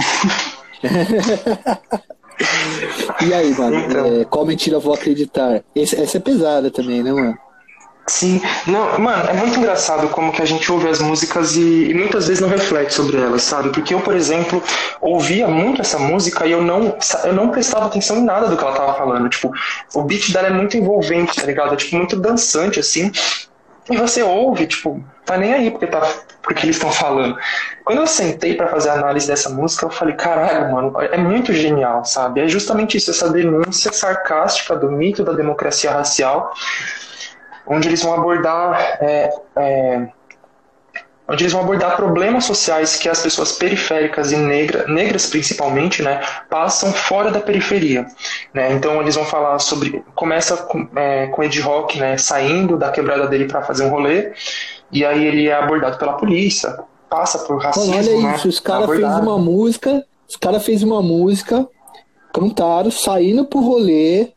e 3.21 3.33
aí, 3.33 3.53
mano? 3.53 3.77
Então. 3.77 4.05
É, 4.05 4.25
qual 4.25 4.45
mentira 4.45 4.75
eu 4.77 4.81
vou 4.81 4.93
acreditar? 4.93 5.63
Esse, 5.75 6.01
essa 6.01 6.17
é 6.17 6.19
pesada 6.19 6.71
também, 6.71 7.03
né, 7.03 7.11
mano? 7.11 7.37
Sim, 8.05 8.41
não, 8.67 8.99
mano, 8.99 9.29
é 9.29 9.33
muito 9.33 9.57
engraçado 9.57 10.09
como 10.09 10.33
que 10.33 10.41
a 10.41 10.45
gente 10.45 10.69
ouve 10.69 10.89
as 10.89 10.99
músicas 10.99 11.55
e, 11.55 11.89
e, 11.89 11.93
muitas 11.93 12.27
vezes 12.27 12.41
não 12.41 12.49
reflete 12.49 12.93
sobre 12.93 13.17
elas, 13.17 13.43
sabe? 13.43 13.69
Porque 13.69 13.93
eu, 13.93 14.01
por 14.01 14.13
exemplo, 14.13 14.61
ouvia 14.99 15.47
muito 15.47 15.79
essa 15.79 15.97
música 15.97 16.45
e 16.45 16.51
eu 16.51 16.61
não, 16.61 16.97
eu 17.23 17.33
não 17.33 17.49
prestava 17.49 17.85
atenção 17.85 18.17
em 18.17 18.25
nada 18.25 18.47
do 18.47 18.57
que 18.57 18.63
ela 18.63 18.75
tava 18.75 18.93
falando. 18.95 19.29
Tipo, 19.29 19.53
o 19.95 20.01
beat 20.03 20.33
dela 20.33 20.47
é 20.47 20.51
muito 20.51 20.75
envolvente, 20.75 21.33
tá 21.33 21.45
ligado? 21.45 21.73
É 21.73 21.77
tipo 21.77 21.95
muito 21.95 22.17
dançante, 22.17 22.77
assim. 22.77 23.09
E 23.89 23.95
você 23.95 24.21
ouve, 24.21 24.67
tipo, 24.67 25.01
tá 25.25 25.37
nem 25.37 25.53
aí 25.53 25.71
porque, 25.71 25.87
tá, 25.87 26.01
porque 26.41 26.65
eles 26.65 26.75
estão 26.75 26.91
falando. 26.91 27.37
Quando 27.85 27.99
eu 27.99 28.07
sentei 28.07 28.53
para 28.55 28.67
fazer 28.67 28.89
a 28.89 28.93
análise 28.93 29.27
dessa 29.27 29.49
música, 29.49 29.85
eu 29.85 29.89
falei, 29.89 30.15
caralho, 30.15 30.73
mano, 30.73 30.93
é 30.99 31.17
muito 31.17 31.53
genial, 31.53 32.03
sabe? 32.03 32.41
É 32.41 32.47
justamente 32.49 32.97
isso, 32.97 33.11
essa 33.11 33.29
denúncia 33.29 33.93
sarcástica 33.93 34.75
do 34.75 34.91
mito 34.91 35.23
da 35.23 35.31
democracia 35.31 35.91
racial 35.91 36.53
onde 37.65 37.87
eles 37.87 38.01
vão 38.01 38.13
abordar 38.13 38.97
é, 39.01 39.29
é, 39.55 40.07
onde 41.27 41.43
eles 41.43 41.53
vão 41.53 41.61
abordar 41.61 41.95
problemas 41.95 42.45
sociais 42.45 42.97
que 42.97 43.07
as 43.07 43.21
pessoas 43.21 43.53
periféricas 43.53 44.31
e 44.31 44.35
negra, 44.35 44.85
negras 44.87 45.27
principalmente, 45.27 46.01
né, 46.01 46.21
passam 46.49 46.91
fora 46.91 47.31
da 47.31 47.39
periferia, 47.39 48.05
né? 48.53 48.73
Então 48.73 49.01
eles 49.01 49.15
vão 49.15 49.25
falar 49.25 49.57
sobre 49.59 50.03
começa 50.15 50.57
com, 50.57 50.87
é, 50.95 51.27
com 51.27 51.43
Ed 51.43 51.59
Rock, 51.61 51.97
né, 51.97 52.17
saindo 52.17 52.77
da 52.77 52.91
quebrada 52.91 53.27
dele 53.27 53.45
para 53.45 53.61
fazer 53.61 53.85
um 53.85 53.89
rolê 53.89 54.33
e 54.91 55.05
aí 55.05 55.25
ele 55.25 55.47
é 55.47 55.53
abordado 55.53 55.97
pela 55.97 56.13
polícia, 56.13 56.77
passa 57.09 57.39
por 57.39 57.61
racismo. 57.61 57.95
olha 57.95 58.21
né, 58.21 58.35
isso, 58.35 58.47
os 58.47 58.59
caras 58.59 58.89
fez 58.89 59.03
uma 59.03 59.37
música, 59.37 60.05
os 60.27 60.35
caras 60.35 60.65
fez 60.65 60.83
uma 60.83 61.01
música, 61.01 61.67
cantaram, 62.33 62.91
saindo 62.91 63.45
pro 63.45 63.59
rolê, 63.59 64.29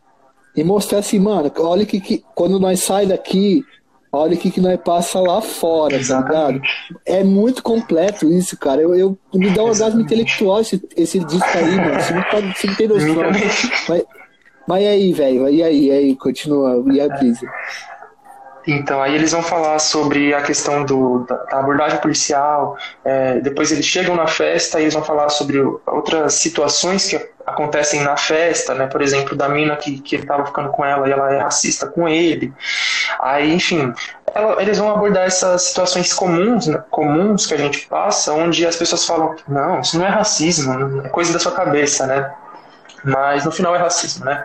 e 0.57 0.65
mostrar 0.65 1.01
assim, 1.01 1.19
mano, 1.19 1.53
olha 1.59 1.85
que, 1.85 2.01
que 2.01 2.25
quando 2.35 2.59
nós 2.59 2.81
sai 2.81 3.07
daqui, 3.07 3.63
olha 4.11 4.35
o 4.35 4.39
que, 4.39 4.51
que 4.51 4.61
nós 4.61 4.81
passa 4.81 5.21
lá 5.21 5.41
fora, 5.43 5.99
tá 5.99 6.21
ligado? 6.21 6.61
É 7.05 7.23
muito 7.23 7.63
completo 7.63 8.33
isso, 8.33 8.57
cara. 8.57 8.81
Eu, 8.81 8.95
eu 8.95 9.19
me 9.35 9.51
dá 9.51 9.63
um 9.63 9.69
orgasmo 9.69 10.01
intelectual 10.01 10.61
esse, 10.61 10.83
esse 10.97 11.19
disco 11.19 11.49
aí, 11.55 11.77
mano. 11.77 12.01
Você 12.01 12.15
não, 12.15 12.23
pode, 12.23 12.59
você 12.59 12.67
não 12.67 12.75
tem 12.75 12.89
noção. 12.89 13.15
Mas, 13.89 14.05
mas 14.67 14.87
aí, 14.87 15.13
velho, 15.13 15.49
e 15.49 15.63
aí, 15.63 15.85
e 15.85 15.91
aí, 15.91 16.17
continua, 16.17 16.83
e 16.93 17.01
a 17.01 17.09
brisa. 17.09 17.47
Então, 18.67 19.01
aí 19.01 19.15
eles 19.15 19.31
vão 19.31 19.43
falar 19.43 19.79
sobre 19.79 20.35
a 20.35 20.43
questão 20.43 20.85
do, 20.85 21.25
da, 21.29 21.37
da 21.37 21.59
abordagem 21.61 22.01
policial, 22.01 22.77
é, 23.05 23.39
depois 23.39 23.71
eles 23.71 23.85
chegam 23.85 24.17
na 24.17 24.27
festa 24.27 24.81
e 24.81 24.85
eles 24.85 24.95
vão 24.95 25.05
falar 25.05 25.29
sobre 25.29 25.59
outras 25.87 26.35
situações 26.35 27.09
que 27.09 27.17
acontecem 27.47 28.03
na 28.03 28.17
festa, 28.17 28.75
né? 28.75 28.89
Por 28.89 29.01
exemplo, 29.01 29.37
da 29.37 29.49
mina 29.49 29.77
que, 29.77 30.01
que 30.01 30.17
ele 30.17 30.25
estava 30.25 30.45
ficando 30.45 30.71
com 30.71 30.85
ela 30.85 31.09
e 31.09 31.13
ela 31.13 31.33
é 31.33 31.39
racista 31.39 31.87
com 31.87 32.09
ele. 32.09 32.53
Aí, 33.21 33.55
enfim, 33.55 33.95
ela, 34.35 34.61
eles 34.61 34.79
vão 34.79 34.91
abordar 34.91 35.27
essas 35.27 35.63
situações 35.63 36.13
comuns, 36.13 36.67
né? 36.67 36.83
comuns 36.91 37.47
que 37.47 37.55
a 37.55 37.59
gente 37.59 37.87
passa, 37.87 38.33
onde 38.33 38.67
as 38.67 38.75
pessoas 38.75 39.07
falam, 39.07 39.37
não, 39.47 39.81
isso 39.81 39.97
não 39.97 40.05
é 40.05 40.09
racismo, 40.09 41.03
é 41.05 41.09
coisa 41.09 41.33
da 41.33 41.39
sua 41.39 41.53
cabeça, 41.53 42.05
né? 42.07 42.33
Mas 43.05 43.45
no 43.45 43.53
final 43.53 43.77
é 43.77 43.79
racismo, 43.79 44.25
né? 44.25 44.45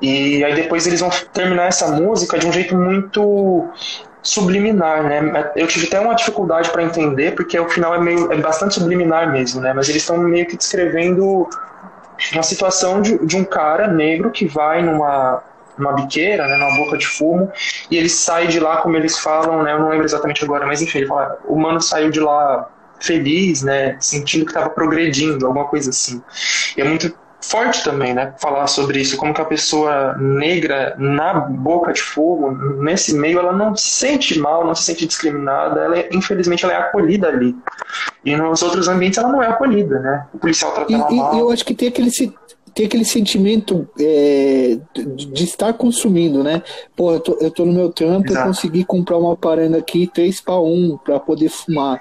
E 0.00 0.42
aí 0.44 0.54
depois 0.54 0.86
eles 0.86 1.00
vão 1.00 1.10
terminar 1.32 1.66
essa 1.66 1.88
música 1.88 2.38
de 2.38 2.46
um 2.46 2.52
jeito 2.52 2.76
muito 2.76 3.68
subliminar, 4.22 5.02
né? 5.02 5.50
Eu 5.56 5.66
tive 5.66 5.86
até 5.86 6.00
uma 6.00 6.14
dificuldade 6.14 6.70
para 6.70 6.82
entender 6.82 7.34
porque 7.34 7.58
o 7.58 7.68
final 7.68 7.94
é 7.94 8.00
meio 8.00 8.32
é 8.32 8.36
bastante 8.36 8.74
subliminar 8.74 9.30
mesmo, 9.32 9.60
né? 9.60 9.72
Mas 9.72 9.88
eles 9.88 10.02
estão 10.02 10.18
meio 10.18 10.46
que 10.46 10.56
descrevendo 10.56 11.48
uma 12.32 12.42
situação 12.42 13.00
de, 13.00 13.18
de 13.26 13.36
um 13.36 13.44
cara 13.44 13.88
negro 13.88 14.30
que 14.30 14.46
vai 14.46 14.82
numa 14.82 15.42
uma 15.78 15.94
biqueira, 15.94 16.46
né, 16.46 16.56
numa 16.56 16.76
boca 16.76 16.98
de 16.98 17.06
fumo, 17.06 17.50
e 17.90 17.96
ele 17.96 18.08
sai 18.08 18.46
de 18.46 18.60
lá, 18.60 18.78
como 18.78 18.96
eles 18.98 19.18
falam, 19.18 19.62
né, 19.62 19.72
eu 19.72 19.78
não 19.80 19.88
lembro 19.88 20.04
exatamente 20.04 20.44
agora, 20.44 20.66
mas 20.66 20.82
enfim, 20.82 20.98
ele 20.98 21.06
fala, 21.06 21.38
o 21.46 21.56
mano 21.56 21.80
saiu 21.80 22.10
de 22.10 22.20
lá 22.20 22.68
feliz, 23.00 23.62
né, 23.62 23.96
sentindo 23.98 24.44
que 24.44 24.50
estava 24.50 24.68
progredindo, 24.68 25.46
alguma 25.46 25.64
coisa 25.64 25.88
assim. 25.88 26.22
E 26.76 26.82
é 26.82 26.84
muito 26.84 27.14
forte 27.40 27.82
também, 27.82 28.14
né? 28.14 28.34
Falar 28.38 28.66
sobre 28.66 29.00
isso, 29.00 29.16
como 29.16 29.34
que 29.34 29.40
a 29.40 29.44
pessoa 29.44 30.16
negra 30.18 30.94
na 30.98 31.34
boca 31.34 31.92
de 31.92 32.00
fogo, 32.00 32.50
nesse 32.82 33.14
meio, 33.14 33.38
ela 33.38 33.52
não 33.52 33.74
se 33.74 33.88
sente 33.88 34.38
mal, 34.38 34.66
não 34.66 34.74
se 34.74 34.84
sente 34.84 35.06
discriminada, 35.06 35.80
ela 35.80 35.98
é, 35.98 36.08
infelizmente 36.12 36.64
ela 36.64 36.74
é 36.74 36.76
acolhida 36.76 37.28
ali. 37.28 37.56
E 38.24 38.36
nos 38.36 38.62
outros 38.62 38.88
ambientes 38.88 39.18
ela 39.18 39.32
não 39.32 39.42
é 39.42 39.48
acolhida, 39.48 39.98
né? 40.00 40.26
O 40.34 40.38
policial 40.38 40.72
trata 40.72 40.92
e, 40.92 40.94
ela 40.94 41.10
mal. 41.10 41.34
E 41.34 41.38
eu 41.38 41.50
acho 41.50 41.64
que 41.64 41.74
tem 41.74 41.88
aquele 41.88 42.10
tem 42.74 42.86
aquele 42.86 43.04
sentimento 43.04 43.88
é, 43.98 44.78
de, 44.94 45.44
estar 45.44 45.72
consumindo, 45.72 46.42
né? 46.42 46.62
Pô, 46.94 47.12
eu 47.12 47.20
tô, 47.20 47.38
eu 47.40 47.50
tô 47.50 47.64
no 47.64 47.72
meu 47.72 47.90
trampo, 47.90 48.32
eu 48.32 48.42
consegui 48.44 48.84
comprar 48.84 49.18
uma 49.18 49.36
paranda 49.36 49.78
aqui, 49.78 50.06
3 50.06 50.40
para 50.40 50.60
1, 50.60 50.98
para 51.04 51.18
poder 51.18 51.48
fumar 51.48 52.00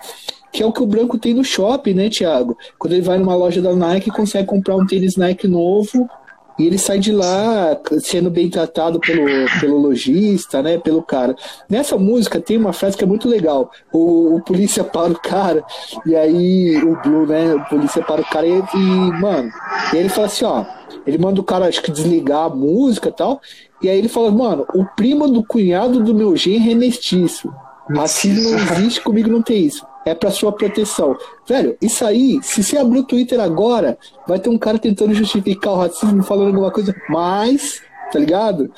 que 0.52 0.64
é 0.64 0.66
o 0.66 0.72
que 0.72 0.82
o 0.82 0.88
branco 0.88 1.18
tem 1.18 1.34
no 1.34 1.43
shopping, 1.43 1.93
né, 1.93 2.10
Thiago? 2.10 2.58
Quando 2.78 2.93
ele 2.93 3.02
vai 3.02 3.18
numa 3.18 3.36
loja 3.36 3.62
da 3.62 3.76
Nike, 3.76 4.10
consegue 4.10 4.47
comprar 4.47 4.76
um 4.76 4.86
tênis 4.86 5.16
Nike 5.16 5.47
novo 5.47 6.10
e 6.60 6.68
ele 6.68 6.78
sai 6.78 7.00
de 7.00 7.14
lá 7.14 7.80
sendo 8.00 8.30
bem 8.30 8.50
tratado 8.50 9.00
pelo, 9.00 9.26
pelo 9.62 9.78
lojista, 9.78 10.62
né, 10.62 10.78
pelo 10.78 11.02
cara. 11.02 11.34
Nessa 11.70 11.97
música 11.97 12.41
tem 12.41 12.58
uma 12.58 12.74
frase 12.74 12.97
que 12.97 13.04
é 13.04 13.08
muito 13.08 13.30
legal. 13.30 13.72
O, 13.93 14.36
o 14.36 14.41
polícia 14.41 14.84
para 14.84 15.14
o 15.14 15.20
cara 15.20 15.64
e 16.06 16.16
aí 16.18 16.78
o 16.84 17.02
Blue, 17.02 17.26
né, 17.26 17.56
o 17.56 17.64
polícia 17.70 18.04
para 18.04 18.22
o 18.22 18.26
cara 18.26 18.45
e, 18.45 18.62
e 18.74 18.78
mano, 19.22 19.50
e 19.93 19.97
ele 19.97 20.10
fala 20.10 20.28
assim, 20.28 20.43
ó, 20.43 20.66
ele 21.08 21.18
manda 21.18 21.39
o 21.39 21.45
cara 21.45 21.68
acho 21.68 21.82
que 21.82 21.91
desligar 21.91 22.47
a 22.47 22.50
música 22.50 23.08
e 23.08 23.14
tal, 23.14 23.39
e 23.82 23.89
aí 23.89 23.97
ele 23.97 24.10
fala, 24.10 24.30
mano, 24.30 24.66
o 24.76 24.84
primo 24.97 25.30
do 25.30 25.41
cunhado 25.41 26.04
do 26.04 26.14
meu 26.14 26.36
genro 26.36 26.72
é 26.72 26.76
mestiço. 26.76 27.50
Racismo 27.89 28.52
não 28.52 28.60
existe, 28.60 29.02
comigo 29.02 29.30
não 29.30 29.41
tem 29.41 29.66
isso 29.66 29.84
é 30.10 30.16
para 30.16 30.32
sua 30.32 30.51
proteção. 30.51 31.18
Velho, 31.47 31.78
isso 31.82 32.05
aí, 32.05 32.39
se 32.41 32.64
você 32.64 32.78
abrir 32.78 32.99
o 32.99 33.03
Twitter 33.03 33.39
agora, 33.39 33.97
vai 34.28 34.39
ter 34.39 34.49
um 34.49 34.57
cara 34.57 34.78
tentando 34.78 35.14
justificar 35.14 35.74
o 35.74 35.78
racismo, 35.78 36.24
falando 36.24 36.47
alguma 36.47 36.72
coisa, 36.72 36.95
mas, 37.10 37.82
tá 38.12 38.20
ligado? 38.20 38.72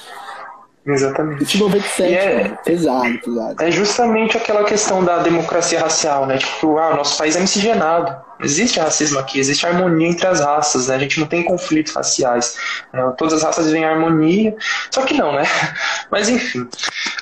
Exatamente. 0.85 1.43
Isso 1.43 1.59
97, 1.59 2.13
é, 2.13 2.57
pesado, 2.65 3.19
pesado. 3.19 3.63
É 3.63 3.69
justamente 3.69 4.35
aquela 4.35 4.63
questão 4.63 5.03
da 5.03 5.19
democracia 5.19 5.79
racial, 5.79 6.25
né? 6.25 6.39
Tipo, 6.39 6.77
ah, 6.79 6.91
o 6.93 6.95
nosso 6.97 7.17
país 7.17 7.35
é 7.35 7.39
miscigenado. 7.39 8.15
Existe 8.43 8.79
racismo 8.79 9.19
aqui, 9.19 9.39
existe 9.39 9.67
harmonia 9.67 10.07
entre 10.07 10.25
as 10.25 10.39
raças, 10.39 10.87
né? 10.87 10.95
A 10.95 10.99
gente 10.99 11.19
não 11.19 11.27
tem 11.27 11.43
conflitos 11.43 11.93
raciais. 11.93 12.57
Né? 12.91 13.13
Todas 13.15 13.35
as 13.35 13.43
raças 13.43 13.67
vivem 13.67 13.83
em 13.83 13.85
harmonia. 13.85 14.55
Só 14.89 15.03
que 15.03 15.13
não, 15.13 15.31
né? 15.31 15.43
Mas 16.09 16.27
enfim. 16.27 16.67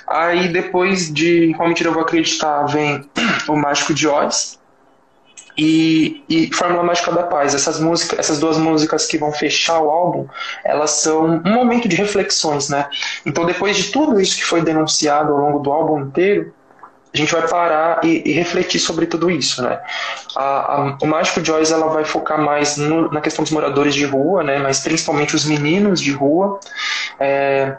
Aí 0.07 0.47
depois 0.47 1.13
de 1.13 1.53
Qual 1.57 1.67
Mentira 1.67 1.89
Eu 1.89 1.93
Vou 1.93 2.03
Acreditar 2.03 2.65
vem 2.67 3.03
O 3.49 3.57
Mágico 3.57 3.93
de 3.93 4.07
Oz, 4.07 4.59
e, 5.59 6.23
e 6.29 6.53
Fórmula 6.53 6.83
Mágica 6.83 7.11
da 7.11 7.23
Paz. 7.23 7.53
Essas 7.53 7.79
músicas, 7.79 8.17
essas 8.17 8.39
duas 8.39 8.57
músicas 8.57 9.05
que 9.05 9.17
vão 9.17 9.31
fechar 9.31 9.79
o 9.81 9.89
álbum, 9.89 10.25
elas 10.63 10.91
são 10.91 11.41
um 11.45 11.53
momento 11.53 11.87
de 11.87 11.97
reflexões, 11.97 12.69
né? 12.69 12.87
Então, 13.25 13.45
depois 13.45 13.75
de 13.75 13.91
tudo 13.91 14.19
isso 14.21 14.37
que 14.37 14.45
foi 14.45 14.61
denunciado 14.61 15.33
ao 15.33 15.37
longo 15.37 15.59
do 15.59 15.71
álbum 15.71 15.99
inteiro, 15.99 16.53
a 17.13 17.17
gente 17.17 17.33
vai 17.33 17.45
parar 17.47 17.99
e, 18.05 18.21
e 18.23 18.31
refletir 18.31 18.79
sobre 18.79 19.05
tudo 19.05 19.29
isso, 19.29 19.61
né? 19.61 19.81
A, 20.35 20.75
a, 20.75 20.97
o 21.01 21.07
Mágico 21.07 21.43
Joyce 21.43 21.73
ela 21.73 21.89
vai 21.89 22.05
focar 22.05 22.39
mais 22.39 22.77
no, 22.77 23.11
na 23.11 23.19
questão 23.19 23.43
dos 23.43 23.51
moradores 23.51 23.93
de 23.93 24.05
rua, 24.05 24.43
né? 24.43 24.59
Mas 24.59 24.79
principalmente 24.79 25.35
os 25.35 25.43
meninos 25.43 25.99
de 25.99 26.11
rua. 26.11 26.59
É, 27.19 27.75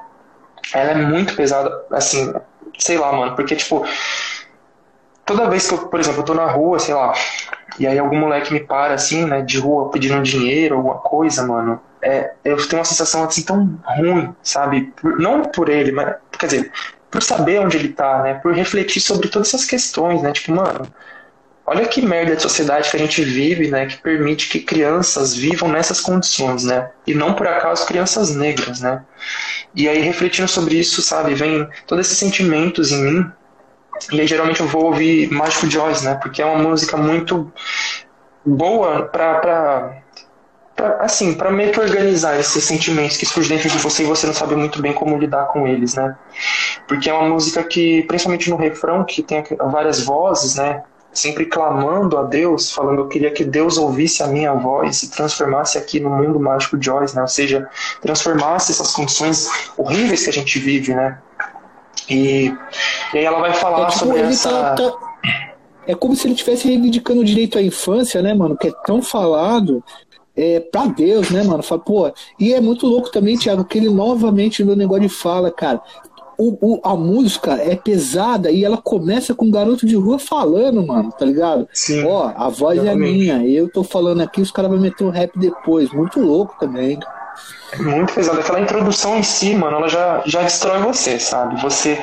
ela 0.74 0.90
é 0.90 0.94
muito 0.94 1.34
pesada, 1.34 1.72
assim, 1.90 2.32
sei 2.78 2.98
lá, 2.98 3.12
mano, 3.12 3.34
porque 3.34 3.56
tipo 3.56 3.84
toda 5.30 5.48
vez 5.48 5.68
que 5.68 5.74
eu, 5.74 5.78
por 5.78 6.00
exemplo, 6.00 6.20
eu 6.20 6.24
tô 6.24 6.34
na 6.34 6.46
rua, 6.46 6.80
sei 6.80 6.92
lá, 6.92 7.12
e 7.78 7.86
aí 7.86 7.96
algum 7.96 8.18
moleque 8.18 8.52
me 8.52 8.58
para 8.58 8.94
assim, 8.94 9.24
né, 9.24 9.40
de 9.42 9.58
rua 9.58 9.88
pedindo 9.88 10.20
dinheiro, 10.22 10.74
alguma 10.74 10.96
coisa, 10.96 11.46
mano. 11.46 11.80
É, 12.02 12.32
eu 12.44 12.56
tenho 12.66 12.80
uma 12.80 12.84
sensação 12.84 13.22
assim 13.22 13.42
tão 13.42 13.78
ruim, 13.84 14.34
sabe? 14.42 14.92
Não 15.20 15.42
por 15.42 15.68
ele, 15.68 15.92
mas 15.92 16.16
quer 16.36 16.46
dizer, 16.46 16.72
por 17.08 17.22
saber 17.22 17.60
onde 17.60 17.76
ele 17.76 17.90
tá, 17.90 18.22
né? 18.22 18.34
Por 18.34 18.52
refletir 18.52 19.00
sobre 19.00 19.28
todas 19.28 19.48
essas 19.48 19.64
questões, 19.64 20.20
né? 20.20 20.32
Tipo, 20.32 20.52
mano, 20.52 20.88
olha 21.64 21.86
que 21.86 22.02
merda 22.02 22.34
de 22.34 22.42
sociedade 22.42 22.90
que 22.90 22.96
a 22.96 23.00
gente 23.00 23.22
vive, 23.22 23.68
né? 23.70 23.86
Que 23.86 23.98
permite 23.98 24.48
que 24.48 24.60
crianças 24.60 25.34
vivam 25.34 25.68
nessas 25.68 26.00
condições, 26.00 26.64
né? 26.64 26.90
E 27.06 27.14
não 27.14 27.34
por 27.34 27.46
acaso 27.46 27.86
crianças 27.86 28.34
negras, 28.34 28.80
né? 28.80 29.04
E 29.74 29.88
aí 29.88 30.00
refletindo 30.00 30.48
sobre 30.48 30.76
isso, 30.76 31.02
sabe, 31.02 31.34
vem 31.34 31.68
todos 31.86 32.06
esses 32.06 32.18
sentimentos 32.18 32.90
em 32.90 33.02
mim 33.04 33.32
e 34.12 34.20
aí 34.20 34.26
geralmente 34.26 34.60
eu 34.60 34.66
vou 34.66 34.86
ouvir 34.86 35.30
Mágico 35.30 35.66
de 35.66 35.78
Oz, 35.78 36.02
né? 36.02 36.14
Porque 36.14 36.40
é 36.40 36.46
uma 36.46 36.58
música 36.58 36.96
muito 36.96 37.52
boa 38.44 39.02
pra, 39.02 39.34
pra, 39.34 40.02
pra 40.74 40.96
assim, 41.00 41.34
para 41.34 41.50
meio 41.50 41.72
que 41.72 41.80
organizar 41.80 42.38
esses 42.38 42.64
sentimentos 42.64 43.16
que 43.16 43.26
surgem 43.26 43.56
dentro 43.56 43.70
de 43.70 43.78
você 43.78 44.02
e 44.02 44.06
você 44.06 44.26
não 44.26 44.34
sabe 44.34 44.56
muito 44.56 44.80
bem 44.80 44.92
como 44.92 45.18
lidar 45.18 45.46
com 45.48 45.66
eles, 45.66 45.94
né? 45.94 46.16
Porque 46.88 47.10
é 47.10 47.14
uma 47.14 47.28
música 47.28 47.62
que, 47.62 48.02
principalmente 48.04 48.48
no 48.50 48.56
refrão, 48.56 49.04
que 49.04 49.22
tem 49.22 49.44
várias 49.70 50.02
vozes, 50.04 50.56
né? 50.56 50.82
Sempre 51.12 51.44
clamando 51.46 52.16
a 52.16 52.22
Deus, 52.22 52.72
falando 52.72 53.00
eu 53.00 53.08
queria 53.08 53.32
que 53.32 53.44
Deus 53.44 53.76
ouvisse 53.76 54.22
a 54.22 54.28
minha 54.28 54.54
voz 54.54 55.02
e 55.02 55.10
transformasse 55.10 55.76
aqui 55.76 55.98
no 55.98 56.08
mundo 56.08 56.38
mágico 56.38 56.78
de 56.78 56.88
Oz, 56.90 57.14
né? 57.14 57.20
Ou 57.20 57.28
seja, 57.28 57.68
transformasse 58.00 58.70
essas 58.70 58.92
condições 58.92 59.48
horríveis 59.76 60.22
que 60.22 60.30
a 60.30 60.32
gente 60.32 60.58
vive, 60.58 60.94
né? 60.94 61.18
E, 62.08 62.52
e 63.14 63.18
aí 63.18 63.24
ela 63.24 63.40
vai 63.40 63.54
falar 63.54 63.82
é, 63.82 63.86
tipo, 63.86 63.98
sobre 63.98 64.20
essa. 64.20 64.50
Tá, 64.50 64.74
tá... 64.74 65.10
É 65.86 65.94
como 65.94 66.14
se 66.14 66.26
ele 66.26 66.34
estivesse 66.34 66.68
reivindicando 66.68 67.20
o 67.20 67.24
direito 67.24 67.58
à 67.58 67.62
infância, 67.62 68.22
né, 68.22 68.34
mano? 68.34 68.56
Que 68.56 68.68
é 68.68 68.72
tão 68.84 69.02
falado 69.02 69.82
é, 70.36 70.60
pra 70.60 70.86
Deus, 70.86 71.30
né, 71.30 71.42
mano? 71.42 71.62
Fala, 71.62 71.80
pô, 71.80 72.12
e 72.38 72.52
é 72.52 72.60
muito 72.60 72.86
louco 72.86 73.10
também, 73.10 73.36
Thiago, 73.36 73.64
que 73.64 73.78
ele 73.78 73.88
novamente 73.88 74.62
no 74.64 74.76
negócio 74.76 75.02
de 75.02 75.08
fala, 75.08 75.50
cara. 75.50 75.80
O, 76.38 76.56
o, 76.60 76.80
a 76.82 76.96
música 76.96 77.52
é 77.52 77.76
pesada 77.76 78.50
e 78.50 78.64
ela 78.64 78.78
começa 78.78 79.34
com 79.34 79.44
um 79.44 79.50
garoto 79.50 79.84
de 79.86 79.94
rua 79.94 80.18
falando, 80.18 80.86
mano, 80.86 81.12
tá 81.12 81.26
ligado? 81.26 81.68
Sim, 81.70 82.02
Ó, 82.06 82.32
a 82.34 82.48
voz 82.48 82.78
exatamente. 82.78 83.30
é 83.30 83.38
minha, 83.38 83.46
eu 83.46 83.70
tô 83.70 83.84
falando 83.84 84.22
aqui, 84.22 84.40
os 84.40 84.50
caras 84.50 84.70
vão 84.70 84.80
meter 84.80 85.04
um 85.04 85.10
rap 85.10 85.38
depois. 85.38 85.92
Muito 85.92 86.18
louco 86.18 86.56
também, 86.58 86.98
cara. 86.98 87.19
Muito 87.78 88.12
pesado. 88.12 88.40
Aquela 88.40 88.60
introdução 88.60 89.18
em 89.18 89.22
si, 89.22 89.54
mano, 89.54 89.76
ela 89.76 89.88
já, 89.88 90.22
já 90.26 90.42
destrói 90.42 90.78
você, 90.80 91.20
sabe? 91.20 91.60
Você 91.62 92.00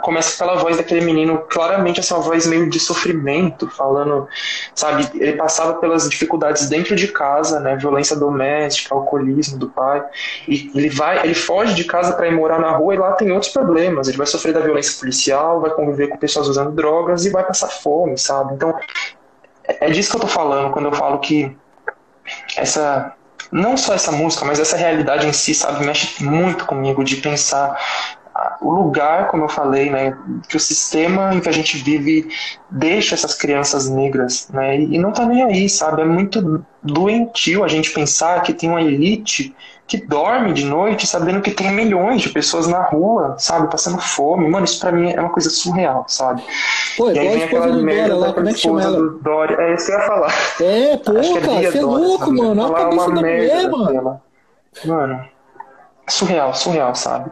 começa 0.00 0.42
pela 0.42 0.58
voz 0.58 0.76
daquele 0.76 1.04
menino, 1.04 1.38
claramente 1.50 2.00
assim, 2.00 2.14
voz 2.14 2.46
meio 2.46 2.70
de 2.70 2.80
sofrimento, 2.80 3.68
falando, 3.68 4.26
sabe? 4.74 5.08
Ele 5.14 5.34
passava 5.34 5.74
pelas 5.74 6.08
dificuldades 6.08 6.68
dentro 6.68 6.96
de 6.96 7.08
casa, 7.08 7.60
né? 7.60 7.76
Violência 7.76 8.16
doméstica, 8.16 8.94
alcoolismo 8.94 9.58
do 9.58 9.68
pai. 9.68 10.02
E 10.48 10.70
ele 10.74 10.88
vai, 10.88 11.24
ele 11.24 11.34
foge 11.34 11.74
de 11.74 11.84
casa 11.84 12.14
para 12.14 12.26
ir 12.26 12.32
morar 12.32 12.58
na 12.58 12.70
rua 12.70 12.94
e 12.94 12.98
lá 12.98 13.12
tem 13.12 13.30
outros 13.32 13.52
problemas. 13.52 14.08
Ele 14.08 14.16
vai 14.16 14.26
sofrer 14.26 14.54
da 14.54 14.60
violência 14.60 14.98
policial, 14.98 15.60
vai 15.60 15.70
conviver 15.70 16.08
com 16.08 16.16
pessoas 16.16 16.48
usando 16.48 16.72
drogas 16.72 17.26
e 17.26 17.30
vai 17.30 17.44
passar 17.44 17.68
fome, 17.68 18.16
sabe? 18.16 18.54
Então, 18.54 18.74
é 19.64 19.90
disso 19.90 20.10
que 20.10 20.16
eu 20.16 20.20
tô 20.22 20.26
falando 20.26 20.72
quando 20.72 20.86
eu 20.86 20.92
falo 20.92 21.18
que 21.18 21.54
essa 22.56 23.14
não 23.52 23.76
só 23.76 23.94
essa 23.94 24.10
música, 24.10 24.44
mas 24.46 24.58
essa 24.58 24.76
realidade 24.76 25.26
em 25.26 25.32
si, 25.32 25.54
sabe, 25.54 25.84
mexe 25.84 26.24
muito 26.24 26.64
comigo 26.64 27.04
de 27.04 27.16
pensar 27.16 27.78
o 28.62 28.70
lugar, 28.70 29.28
como 29.28 29.44
eu 29.44 29.48
falei, 29.48 29.90
né, 29.90 30.16
que 30.48 30.56
o 30.56 30.60
sistema 30.60 31.34
em 31.34 31.40
que 31.40 31.48
a 31.48 31.52
gente 31.52 31.76
vive 31.76 32.28
deixa 32.70 33.14
essas 33.14 33.34
crianças 33.34 33.90
negras, 33.90 34.48
né, 34.48 34.80
e 34.80 34.98
não 34.98 35.12
tá 35.12 35.26
nem 35.26 35.42
aí, 35.42 35.68
sabe? 35.68 36.00
É 36.00 36.04
muito 36.04 36.64
doentio 36.82 37.62
a 37.62 37.68
gente 37.68 37.90
pensar 37.90 38.40
que 38.42 38.54
tem 38.54 38.70
uma 38.70 38.80
elite 38.80 39.54
que 39.92 39.98
dorme 39.98 40.54
de 40.54 40.64
noite 40.64 41.06
sabendo 41.06 41.42
que 41.42 41.50
tem 41.50 41.70
milhões 41.70 42.22
de 42.22 42.30
pessoas 42.30 42.66
na 42.66 42.82
rua, 42.82 43.36
sabe, 43.38 43.70
passando 43.70 44.00
fome. 44.00 44.48
Mano, 44.48 44.64
isso 44.64 44.80
pra 44.80 44.90
mim 44.90 45.12
é 45.12 45.20
uma 45.20 45.28
coisa 45.28 45.50
surreal, 45.50 46.06
sabe? 46.08 46.42
Pô, 46.96 47.10
e 47.10 47.18
aí 47.18 47.28
vem 47.28 47.42
aquela 47.42 47.66
merda 47.66 48.16
lá, 48.16 48.32
como 48.32 48.48
é 48.48 48.54
que 48.54 48.58
chama 48.58 48.82
ela? 48.82 48.96
Do 48.96 49.18
Dória. 49.18 49.54
É 49.60 49.74
isso 49.74 49.84
que 49.84 49.92
eu 49.92 49.98
ia 49.98 50.06
falar. 50.06 50.34
É, 50.62 50.96
pô, 51.04 51.12
é 51.12 51.40
cara, 51.40 51.70
você 51.70 51.78
é 51.78 51.82
louco, 51.82 52.32
mano. 52.32 52.62
Olha 52.62 52.74
a 52.74 52.80
cabeça 52.80 53.10
da 53.10 53.20
mulher, 53.20 53.70
mano. 53.70 54.20
Mano, 54.86 55.24
surreal, 56.08 56.54
surreal, 56.54 56.94
sabe? 56.94 57.30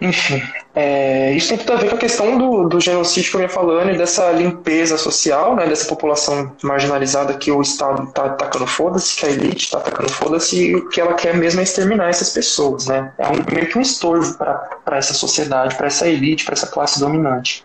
Enfim, 0.00 0.42
é, 0.74 1.32
isso 1.32 1.48
tem 1.48 1.58
tudo 1.58 1.72
a 1.72 1.76
ver 1.76 1.90
com 1.90 1.96
a 1.96 1.98
questão 1.98 2.38
do, 2.38 2.68
do 2.68 2.80
genocídio 2.80 3.30
que 3.30 3.36
eu 3.36 3.40
ia 3.42 3.48
falando 3.48 3.90
e 3.90 3.98
dessa 3.98 4.30
limpeza 4.30 4.96
social, 4.96 5.56
né, 5.56 5.66
dessa 5.66 5.88
população 5.88 6.54
marginalizada 6.62 7.34
que 7.34 7.50
o 7.50 7.60
Estado 7.60 8.04
está 8.04 8.26
atacando 8.26 8.66
foda-se, 8.66 9.16
que 9.16 9.26
a 9.26 9.30
elite 9.30 9.64
está 9.64 9.78
atacando 9.78 10.08
foda-se 10.08 10.56
e 10.56 10.76
o 10.76 10.88
que 10.88 11.00
ela 11.00 11.14
quer 11.14 11.36
mesmo 11.36 11.60
é 11.60 11.64
exterminar 11.64 12.08
essas 12.08 12.30
pessoas. 12.30 12.86
Né? 12.86 13.12
É 13.18 13.26
um, 13.26 13.54
meio 13.54 13.66
que 13.66 13.76
um 13.76 13.80
estorvo 13.80 14.36
para 14.38 14.96
essa 14.96 15.14
sociedade, 15.14 15.74
para 15.74 15.88
essa 15.88 16.06
elite, 16.06 16.44
para 16.44 16.54
essa 16.54 16.68
classe 16.68 17.00
dominante. 17.00 17.64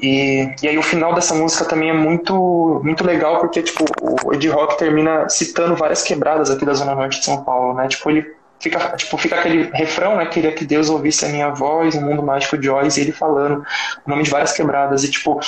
E, 0.00 0.54
e 0.62 0.68
aí 0.68 0.78
o 0.78 0.82
final 0.82 1.14
dessa 1.14 1.34
música 1.34 1.64
também 1.64 1.90
é 1.90 1.92
muito, 1.92 2.80
muito 2.82 3.04
legal, 3.04 3.38
porque 3.38 3.62
tipo, 3.62 3.84
o 4.24 4.32
Ed 4.32 4.48
Rock 4.48 4.78
termina 4.78 5.28
citando 5.28 5.76
várias 5.76 6.02
quebradas 6.02 6.50
aqui 6.50 6.64
da 6.64 6.72
Zona 6.72 6.94
Norte 6.94 7.18
de 7.18 7.24
São 7.24 7.44
Paulo, 7.44 7.74
né? 7.74 7.86
Tipo, 7.86 8.10
ele 8.10 8.39
fica, 8.60 8.78
tipo, 8.96 9.16
fica 9.16 9.36
aquele 9.36 9.70
refrão, 9.72 10.16
né? 10.16 10.26
Queria 10.26 10.52
que 10.52 10.64
Deus 10.64 10.88
ouvisse 10.90 11.24
a 11.24 11.28
minha 11.28 11.50
voz, 11.50 11.94
o 11.94 12.00
mundo 12.00 12.22
mágico 12.22 12.56
de 12.58 12.68
Oz, 12.70 12.96
e 12.96 13.00
ele 13.00 13.12
falando 13.12 13.64
o 14.06 14.10
nome 14.10 14.22
de 14.22 14.30
várias 14.30 14.52
quebradas. 14.52 15.02
E, 15.02 15.10
tipo, 15.10 15.40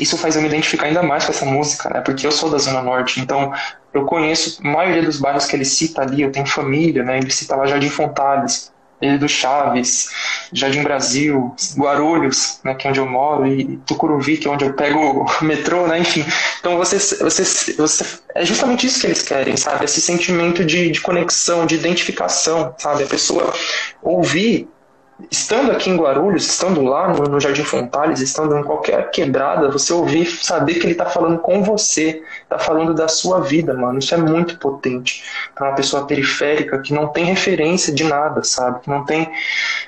isso 0.00 0.16
faz 0.16 0.36
eu 0.36 0.42
me 0.42 0.48
identificar 0.48 0.86
ainda 0.86 1.02
mais 1.02 1.24
com 1.24 1.32
essa 1.32 1.44
música, 1.44 1.90
né? 1.90 2.00
Porque 2.00 2.26
eu 2.26 2.32
sou 2.32 2.48
da 2.48 2.58
Zona 2.58 2.80
Norte, 2.80 3.20
então 3.20 3.52
eu 3.92 4.04
conheço 4.04 4.60
a 4.64 4.68
maioria 4.68 5.02
dos 5.02 5.18
bairros 5.18 5.46
que 5.46 5.56
ele 5.56 5.64
cita 5.64 6.02
ali, 6.02 6.22
eu 6.22 6.30
tenho 6.30 6.46
família, 6.46 7.02
né? 7.02 7.18
Ele 7.18 7.30
cita 7.30 7.56
lá 7.56 7.66
Jardim 7.66 7.90
Fontales, 7.90 8.72
ele 9.00 9.18
do 9.18 9.28
Chaves, 9.28 10.10
Jardim 10.52 10.82
Brasil, 10.82 11.54
Guarulhos, 11.76 12.60
né, 12.64 12.74
que 12.74 12.86
é 12.86 12.90
onde 12.90 13.00
eu 13.00 13.06
moro, 13.06 13.46
e 13.46 13.76
Tucuruvi, 13.86 14.38
que 14.38 14.48
é 14.48 14.50
onde 14.50 14.64
eu 14.64 14.72
pego 14.72 14.98
o 14.98 15.26
metrô, 15.44 15.86
né, 15.86 15.98
enfim. 15.98 16.24
Então 16.60 16.76
você, 16.76 16.98
você, 16.98 17.74
você, 17.74 18.18
é 18.34 18.44
justamente 18.44 18.86
isso 18.86 19.00
que 19.00 19.06
eles 19.06 19.22
querem, 19.22 19.56
sabe? 19.56 19.84
Esse 19.84 20.00
sentimento 20.00 20.64
de, 20.64 20.90
de 20.90 21.00
conexão, 21.00 21.66
de 21.66 21.74
identificação, 21.74 22.74
sabe? 22.78 23.04
A 23.04 23.06
pessoa 23.06 23.52
ouvir 24.02 24.68
estando 25.30 25.72
aqui 25.72 25.90
em 25.90 25.96
Guarulhos, 25.96 26.46
estando 26.46 26.82
lá 26.82 27.08
no, 27.08 27.24
no, 27.24 27.40
Jardim 27.40 27.64
Fontales, 27.64 28.20
estando 28.20 28.56
em 28.56 28.62
qualquer 28.62 29.10
quebrada, 29.10 29.70
você 29.70 29.92
ouvir, 29.92 30.26
saber 30.26 30.74
que 30.74 30.84
ele 30.84 30.92
está 30.92 31.06
falando 31.06 31.38
com 31.38 31.62
você, 31.62 32.22
está 32.42 32.58
falando 32.58 32.92
da 32.92 33.08
sua 33.08 33.40
vida, 33.40 33.72
mano. 33.72 33.98
Isso 33.98 34.14
é 34.14 34.18
muito 34.18 34.58
potente 34.58 35.24
para 35.54 35.68
uma 35.68 35.74
pessoa 35.74 36.06
periférica 36.06 36.78
que 36.80 36.92
não 36.92 37.08
tem 37.08 37.24
referência 37.24 37.92
de 37.92 38.04
nada, 38.04 38.44
sabe? 38.44 38.80
Que 38.80 38.90
não 38.90 39.04
tem. 39.04 39.30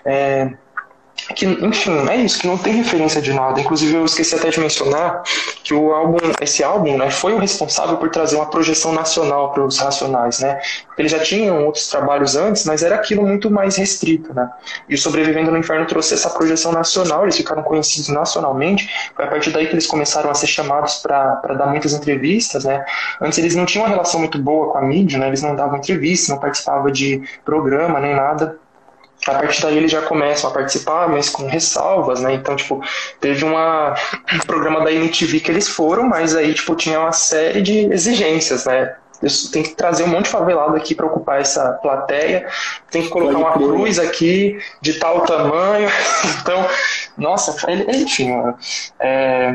É, 0.05 0.51
que, 1.35 1.47
enfim, 1.47 2.09
é 2.09 2.17
isso, 2.17 2.39
que 2.41 2.47
não 2.47 2.57
tem 2.57 2.73
referência 2.75 3.21
de 3.21 3.33
nada. 3.33 3.61
Inclusive, 3.61 3.95
eu 3.95 4.05
esqueci 4.05 4.35
até 4.35 4.49
de 4.51 4.61
mencionar 4.61 5.23
que 5.63 5.75
o 5.75 5.93
álbum, 5.93 6.19
esse 6.41 6.65
álbum, 6.65 6.97
né, 6.97 7.11
foi 7.11 7.35
o 7.35 7.39
responsável 7.39 7.97
por 7.97 8.09
trazer 8.11 8.37
uma 8.37 8.47
projeção 8.47 8.93
nacional 8.93 9.53
para 9.53 9.65
os 9.65 9.79
Racionais, 9.79 10.41
né? 10.41 10.61
Eles 10.97 11.13
já 11.13 11.19
tinham 11.19 11.65
outros 11.65 11.87
trabalhos 11.89 12.35
antes, 12.35 12.65
mas 12.65 12.83
era 12.83 12.95
aquilo 12.95 13.27
muito 13.27 13.51
mais 13.51 13.77
restrito, 13.77 14.35
né? 14.35 14.51
E 14.89 14.95
o 14.95 14.99
Sobrevivendo 14.99 15.51
no 15.51 15.59
Inferno 15.59 15.87
trouxe 15.87 16.15
essa 16.15 16.31
projeção 16.31 16.73
nacional, 16.73 17.23
eles 17.25 17.37
ficaram 17.37 17.63
conhecidos 17.63 18.09
nacionalmente. 18.09 18.89
Foi 19.15 19.25
a 19.25 19.29
partir 19.29 19.51
daí 19.51 19.67
que 19.67 19.75
eles 19.75 19.87
começaram 19.87 20.31
a 20.31 20.35
ser 20.35 20.47
chamados 20.47 20.97
para 20.97 21.55
dar 21.55 21.67
muitas 21.67 21.93
entrevistas, 21.93 22.65
né? 22.65 22.85
Antes 23.21 23.39
eles 23.39 23.55
não 23.55 23.67
tinham 23.67 23.85
uma 23.85 23.91
relação 23.91 24.19
muito 24.19 24.39
boa 24.39 24.73
com 24.73 24.79
a 24.79 24.83
mídia, 24.83 25.19
né? 25.19 25.29
Eles 25.29 25.43
não 25.43 25.55
davam 25.55 25.79
entrevistas, 25.79 26.29
não 26.29 26.39
participavam 26.39 26.91
de 26.91 27.23
programa 27.45 28.01
nem 28.01 28.15
nada 28.15 28.59
a 29.27 29.33
partir 29.33 29.63
daí 29.63 29.77
eles 29.77 29.91
já 29.91 30.03
começam 30.03 30.49
a 30.49 30.53
participar, 30.53 31.09
mas 31.09 31.29
com 31.29 31.47
ressalvas, 31.47 32.21
né? 32.21 32.35
Então, 32.35 32.55
tipo, 32.57 32.81
teve 33.21 33.45
uma, 33.45 33.95
um 34.33 34.39
programa 34.47 34.83
da 34.83 34.93
MTV 34.93 35.41
que 35.41 35.51
eles 35.51 35.69
foram, 35.69 36.05
mas 36.05 36.35
aí, 36.35 36.55
tipo, 36.55 36.75
tinha 36.75 37.01
uma 37.01 37.13
série 37.13 37.61
de 37.61 37.93
exigências, 37.93 38.65
né? 38.65 38.95
Tem 39.53 39.65
que 39.65 39.75
trazer 39.75 40.05
um 40.05 40.09
monte 40.09 40.25
de 40.27 40.31
favelado 40.31 40.77
aqui 40.77 40.95
para 40.95 41.05
ocupar 41.05 41.41
essa 41.41 41.73
plateia, 41.83 42.47
tem 42.89 43.03
que 43.03 43.09
colocar 43.09 43.37
uma 43.37 43.53
cruz 43.53 43.99
aqui 43.99 44.57
de 44.81 44.95
tal 44.95 45.23
tamanho. 45.23 45.91
Então, 46.41 46.67
nossa, 47.17 47.55
enfim, 47.91 48.31
é... 49.01 49.53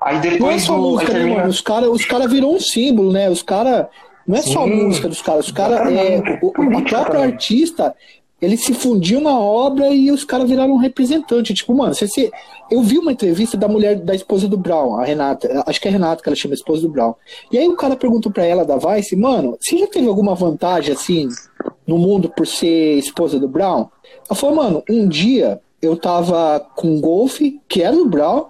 aí 0.00 0.18
depois 0.18 0.66
Não 0.68 0.74
é 0.74 0.78
música, 0.78 1.12
né, 1.12 1.18
termina... 1.20 1.42
né, 1.42 1.48
Os 1.48 1.60
caras 1.60 1.88
os 1.88 2.04
cara 2.04 2.26
virou 2.26 2.56
um 2.56 2.60
símbolo, 2.60 3.12
né? 3.12 3.30
Os 3.30 3.42
caras. 3.42 3.86
Não 4.26 4.36
é 4.36 4.42
só 4.42 4.64
a 4.64 4.66
música 4.66 5.08
dos 5.08 5.22
caras, 5.22 5.46
os 5.46 5.52
caras. 5.52 5.80
É, 5.90 6.20
o, 6.42 6.48
o 6.48 6.84
próprio 6.84 7.22
artista 7.22 7.94
ele 8.40 8.56
se 8.56 8.74
fundiu 8.74 9.20
na 9.20 9.38
obra 9.38 9.88
e 9.88 10.10
os 10.10 10.24
caras 10.24 10.48
viraram 10.48 10.74
um 10.74 10.78
representante. 10.78 11.54
Tipo, 11.54 11.74
mano, 11.74 11.94
você, 11.94 12.06
se... 12.06 12.30
eu 12.70 12.82
vi 12.82 12.98
uma 12.98 13.12
entrevista 13.12 13.56
da 13.56 13.68
mulher, 13.68 13.96
da 13.96 14.14
esposa 14.14 14.48
do 14.48 14.56
Brown, 14.56 14.96
a 14.96 15.04
Renata, 15.04 15.62
acho 15.66 15.80
que 15.80 15.88
é 15.88 15.90
a 15.90 15.92
Renata 15.92 16.22
que 16.22 16.28
ela 16.28 16.36
chama, 16.36 16.54
a 16.54 16.56
esposa 16.56 16.82
do 16.82 16.88
Brown. 16.88 17.14
E 17.50 17.58
aí 17.58 17.68
o 17.68 17.76
cara 17.76 17.96
perguntou 17.96 18.30
pra 18.30 18.44
ela 18.44 18.64
da 18.64 18.76
Vice, 18.76 19.16
mano, 19.16 19.56
você 19.60 19.78
já 19.78 19.86
teve 19.86 20.08
alguma 20.08 20.34
vantagem, 20.34 20.92
assim, 20.92 21.28
no 21.86 21.96
mundo 21.98 22.28
por 22.28 22.46
ser 22.46 22.98
esposa 22.98 23.38
do 23.38 23.48
Brown? 23.48 23.88
Ela 24.28 24.36
falou, 24.36 24.56
mano, 24.56 24.82
um 24.90 25.08
dia 25.08 25.60
eu 25.80 25.96
tava 25.96 26.60
com 26.74 26.88
um 26.88 27.00
golfe, 27.00 27.60
que 27.68 27.82
era 27.82 27.96
do 27.96 28.06
Brown, 28.06 28.46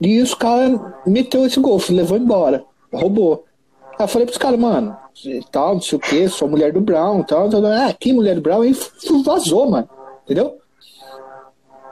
e 0.00 0.20
os 0.20 0.34
caras 0.34 0.80
meteu 1.06 1.46
esse 1.46 1.58
golfe, 1.60 1.92
levou 1.92 2.16
embora, 2.16 2.64
roubou. 2.92 3.44
Aí 3.98 4.04
eu 4.04 4.08
falei 4.08 4.26
pros 4.26 4.38
caras, 4.38 4.58
mano, 4.58 4.96
tal, 5.50 5.74
não 5.74 5.80
sei 5.80 5.96
o 5.96 6.00
que, 6.00 6.28
sou 6.28 6.48
mulher 6.48 6.72
do 6.72 6.80
Brown, 6.80 7.22
tal, 7.22 7.48
tal, 7.48 7.62
tal. 7.62 7.72
Ah, 7.72 7.92
que 7.92 8.12
mulher 8.12 8.34
do 8.34 8.40
Brown? 8.40 8.64
E 8.64 8.76
vazou, 9.24 9.70
mano. 9.70 9.88
Entendeu? 10.24 10.56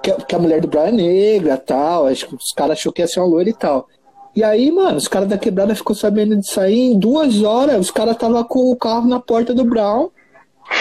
Que, 0.03 0.13
que, 0.13 0.35
a 0.35 0.39
mulher 0.39 0.61
do 0.61 0.69
Brown 0.69 0.87
é 0.87 0.93
negra, 0.93 1.57
tal. 1.57 2.07
Acho 2.07 2.27
que 2.27 2.35
os 2.35 2.53
caras 2.53 2.79
achou 2.79 2.93
que 2.93 3.03
ia 3.03 3.07
ser 3.07 3.21
uma 3.21 3.29
loira 3.29 3.51
e 3.51 3.55
tal. 3.55 3.87
E 4.35 4.43
aí, 4.43 4.73
mano, 4.73 4.97
os 4.97 5.07
caras 5.07 5.29
da 5.29 5.39
quebrada 5.39 5.75
ficou 5.75 5.95
sabendo 5.95 6.37
disso 6.37 6.59
aí. 6.61 6.93
Em 6.93 6.99
duas 6.99 7.43
horas, 7.43 7.79
os 7.79 7.91
caras 7.91 8.15
estavam 8.15 8.43
com 8.45 8.71
o 8.71 8.77
carro 8.77 9.07
na 9.07 9.21
porta 9.21 9.55
do 9.55 9.65
Brown 9.65 10.11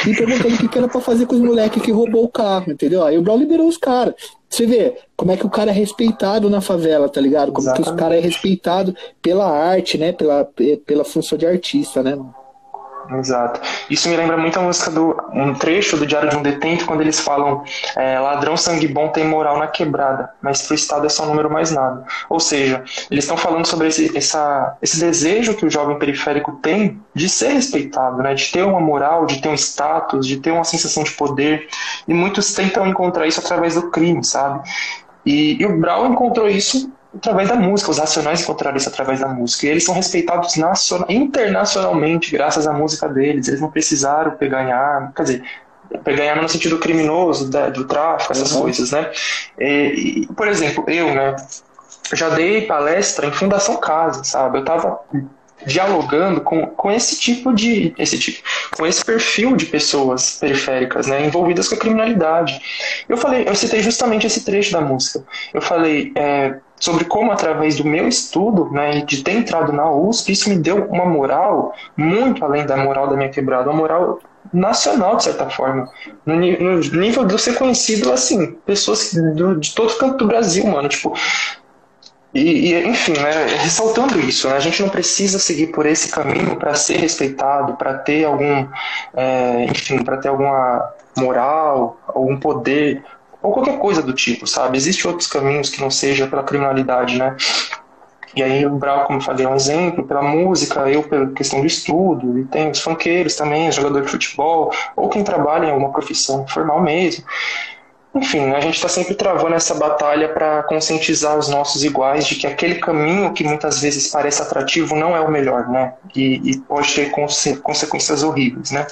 e 0.07 0.15
perguntando 0.15 0.55
o 0.55 0.57
que, 0.57 0.67
que 0.67 0.77
era 0.77 0.87
pra 0.87 1.01
fazer 1.01 1.25
com 1.25 1.35
os 1.35 1.41
moleques 1.41 1.81
que 1.81 1.91
roubou 1.91 2.23
o 2.23 2.29
carro, 2.29 2.71
entendeu? 2.71 3.03
Aí 3.03 3.17
o 3.17 3.21
Brown 3.21 3.37
liberou 3.37 3.67
os 3.67 3.77
caras. 3.77 4.15
Você 4.49 4.65
vê 4.65 4.97
como 5.15 5.31
é 5.31 5.37
que 5.37 5.45
o 5.45 5.49
cara 5.49 5.71
é 5.71 5.73
respeitado 5.73 6.49
na 6.49 6.59
favela, 6.59 7.07
tá 7.07 7.21
ligado? 7.21 7.51
Como 7.51 7.65
Exatamente. 7.65 7.85
que 7.85 7.91
os 7.91 7.99
cara 7.99 8.15
é 8.15 8.19
respeitado 8.19 8.95
pela 9.21 9.49
arte, 9.49 9.97
né? 9.97 10.11
Pela, 10.11 10.47
pela 10.85 11.05
função 11.05 11.37
de 11.37 11.45
artista, 11.45 12.03
né? 12.03 12.17
Exato. 13.09 13.59
Isso 13.89 14.07
me 14.09 14.15
lembra 14.15 14.37
muito 14.37 14.57
a 14.57 14.61
música 14.61 14.91
do 14.91 15.17
um 15.33 15.53
trecho 15.53 15.97
do 15.97 16.05
Diário 16.05 16.29
de 16.29 16.35
um 16.35 16.41
Detento 16.41 16.85
quando 16.85 17.01
eles 17.01 17.19
falam 17.19 17.63
é, 17.95 18.19
ladrão 18.19 18.55
sangue 18.55 18.87
bom 18.87 19.09
tem 19.09 19.25
moral 19.25 19.57
na 19.57 19.67
quebrada, 19.67 20.31
mas 20.41 20.61
pro 20.61 20.75
Estado 20.75 21.05
é 21.05 21.09
só 21.09 21.25
número 21.25 21.49
mais 21.49 21.71
nada. 21.71 22.05
Ou 22.29 22.39
seja, 22.39 22.83
eles 23.09 23.23
estão 23.23 23.37
falando 23.37 23.65
sobre 23.65 23.87
esse, 23.87 24.15
essa, 24.17 24.77
esse 24.81 24.99
desejo 24.99 25.55
que 25.55 25.65
o 25.65 25.69
jovem 25.69 25.97
periférico 25.97 26.53
tem 26.61 27.01
de 27.13 27.27
ser 27.27 27.49
respeitado, 27.49 28.21
né? 28.21 28.33
De 28.33 28.51
ter 28.51 28.63
uma 28.63 28.79
moral, 28.79 29.25
de 29.25 29.41
ter 29.41 29.49
um 29.49 29.55
status, 29.55 30.25
de 30.27 30.37
ter 30.37 30.51
uma 30.51 30.63
sensação 30.63 31.03
de 31.03 31.11
poder. 31.11 31.67
E 32.07 32.13
muitos 32.13 32.53
tentam 32.53 32.87
encontrar 32.87 33.27
isso 33.27 33.39
através 33.39 33.75
do 33.75 33.89
crime, 33.89 34.23
sabe? 34.23 34.61
E, 35.25 35.61
e 35.61 35.65
o 35.65 35.77
Brown 35.77 36.11
encontrou 36.13 36.47
isso 36.47 36.91
através 37.15 37.49
da 37.49 37.55
música. 37.55 37.91
Os 37.91 37.97
Racionais 37.97 38.41
encontraram 38.41 38.77
isso 38.77 38.89
através 38.89 39.19
da 39.19 39.27
música. 39.27 39.65
E 39.65 39.69
eles 39.69 39.83
são 39.83 39.93
respeitados 39.93 40.55
nacional, 40.55 41.07
internacionalmente 41.09 42.31
graças 42.31 42.67
à 42.67 42.73
música 42.73 43.07
deles. 43.07 43.47
Eles 43.47 43.61
não 43.61 43.71
precisaram 43.71 44.31
pegar 44.31 44.63
em 44.63 44.71
arma. 44.71 45.13
Quer 45.15 45.23
dizer, 45.23 45.43
pegar 46.03 46.25
em 46.25 46.29
arma 46.29 46.43
no 46.43 46.49
sentido 46.49 46.77
criminoso, 46.79 47.49
da, 47.49 47.69
do 47.69 47.85
tráfico, 47.85 48.31
essas 48.31 48.51
uhum. 48.53 48.61
coisas, 48.61 48.91
né? 48.91 49.11
E, 49.59 50.23
e, 50.23 50.33
por 50.33 50.47
exemplo, 50.47 50.83
eu, 50.87 51.13
né? 51.13 51.35
Já 52.13 52.29
dei 52.29 52.65
palestra 52.65 53.27
em 53.27 53.31
Fundação 53.31 53.77
Casa, 53.77 54.23
sabe? 54.23 54.59
Eu 54.59 54.65
tava 54.65 54.99
dialogando 55.65 56.41
com, 56.41 56.65
com 56.65 56.91
esse 56.91 57.19
tipo 57.19 57.53
de 57.53 57.93
esse 57.97 58.17
tipo, 58.17 58.41
com 58.75 58.85
esse 58.85 59.05
perfil 59.05 59.55
de 59.55 59.67
pessoas 59.67 60.37
periféricas, 60.39 61.07
né, 61.07 61.25
envolvidas 61.25 61.67
com 61.67 61.75
a 61.75 61.77
criminalidade. 61.77 62.59
Eu 63.07 63.15
falei, 63.17 63.47
eu 63.47 63.55
citei 63.55 63.81
justamente 63.81 64.25
esse 64.25 64.43
trecho 64.43 64.71
da 64.71 64.81
música. 64.81 65.23
Eu 65.53 65.61
falei 65.61 66.11
é, 66.15 66.55
sobre 66.81 67.05
como 67.05 67.31
através 67.31 67.77
do 67.77 67.85
meu 67.85 68.07
estudo, 68.07 68.69
né, 68.71 68.97
e 68.97 69.05
de 69.05 69.23
ter 69.23 69.33
entrado 69.33 69.71
na 69.71 69.89
USP, 69.89 70.31
isso 70.31 70.49
me 70.49 70.57
deu 70.57 70.85
uma 70.85 71.05
moral 71.05 71.73
muito 71.95 72.43
além 72.43 72.65
da 72.65 72.75
moral 72.75 73.07
da 73.07 73.15
minha 73.15 73.29
quebrada, 73.29 73.69
uma 73.69 73.77
moral 73.77 74.19
nacional 74.51 75.15
de 75.15 75.25
certa 75.25 75.47
forma, 75.47 75.87
no, 76.25 76.35
no 76.35 76.79
nível 76.79 77.23
de 77.23 77.33
eu 77.33 77.37
ser 77.37 77.53
conhecido 77.53 78.11
assim, 78.11 78.53
pessoas 78.65 79.13
do, 79.13 79.59
de 79.59 79.75
todo 79.75 79.95
canto 79.97 80.17
do 80.17 80.27
Brasil, 80.27 80.65
mano, 80.65 80.89
tipo 80.89 81.13
e, 82.33 82.71
e, 82.71 82.87
enfim, 82.87 83.13
né, 83.13 83.45
ressaltando 83.61 84.19
isso, 84.19 84.47
né, 84.49 84.55
a 84.55 84.59
gente 84.59 84.81
não 84.81 84.89
precisa 84.89 85.37
seguir 85.37 85.67
por 85.67 85.85
esse 85.85 86.09
caminho 86.09 86.55
para 86.55 86.73
ser 86.73 86.97
respeitado, 86.97 87.75
para 87.75 87.93
ter 87.93 88.25
algum, 88.25 88.67
é, 89.13 89.65
enfim, 89.65 90.03
para 90.03 90.17
ter 90.17 90.29
alguma 90.29 90.93
moral, 91.15 91.99
algum 92.07 92.37
poder 92.37 93.03
ou 93.41 93.51
qualquer 93.51 93.77
coisa 93.79 94.01
do 94.01 94.13
tipo, 94.13 94.45
sabe? 94.45 94.77
Existem 94.77 95.09
outros 95.09 95.29
caminhos 95.29 95.69
que 95.69 95.81
não 95.81 95.89
seja 95.89 96.27
pela 96.27 96.43
criminalidade, 96.43 97.17
né? 97.17 97.35
E 98.35 98.41
aí 98.41 98.65
o 98.65 98.75
Brau, 98.75 99.05
como 99.05 99.19
eu 99.19 99.23
falei, 99.23 99.45
é 99.45 99.49
um 99.49 99.55
exemplo, 99.55 100.05
pela 100.05 100.21
música, 100.21 100.89
eu 100.89 101.03
pela 101.03 101.27
questão 101.31 101.59
do 101.59 101.67
estudo, 101.67 102.39
e 102.39 102.45
tem 102.45 102.69
os 102.69 102.79
funkeiros 102.79 103.35
também, 103.35 103.67
os 103.67 103.75
jogadores 103.75 104.05
de 104.05 104.11
futebol, 104.11 104.71
ou 104.95 105.09
quem 105.09 105.23
trabalha 105.23 105.65
em 105.65 105.71
alguma 105.71 105.91
profissão 105.91 106.47
formal 106.47 106.81
mesmo. 106.81 107.25
Enfim, 108.13 108.51
a 108.51 108.59
gente 108.59 108.75
está 108.75 108.89
sempre 108.89 109.15
travando 109.15 109.55
essa 109.55 109.73
batalha 109.73 110.29
para 110.29 110.63
conscientizar 110.63 111.37
os 111.37 111.47
nossos 111.47 111.83
iguais 111.83 112.25
de 112.25 112.35
que 112.35 112.45
aquele 112.45 112.75
caminho 112.75 113.31
que 113.31 113.43
muitas 113.43 113.81
vezes 113.81 114.07
parece 114.07 114.41
atrativo 114.41 114.95
não 114.95 115.15
é 115.15 115.21
o 115.21 115.31
melhor, 115.31 115.69
né? 115.69 115.93
E, 116.13 116.51
e 116.51 116.59
pode 116.59 116.93
ter 116.93 117.09
conse 117.09 117.55
consequências 117.57 118.21
horríveis, 118.21 118.71
né? 118.71 118.85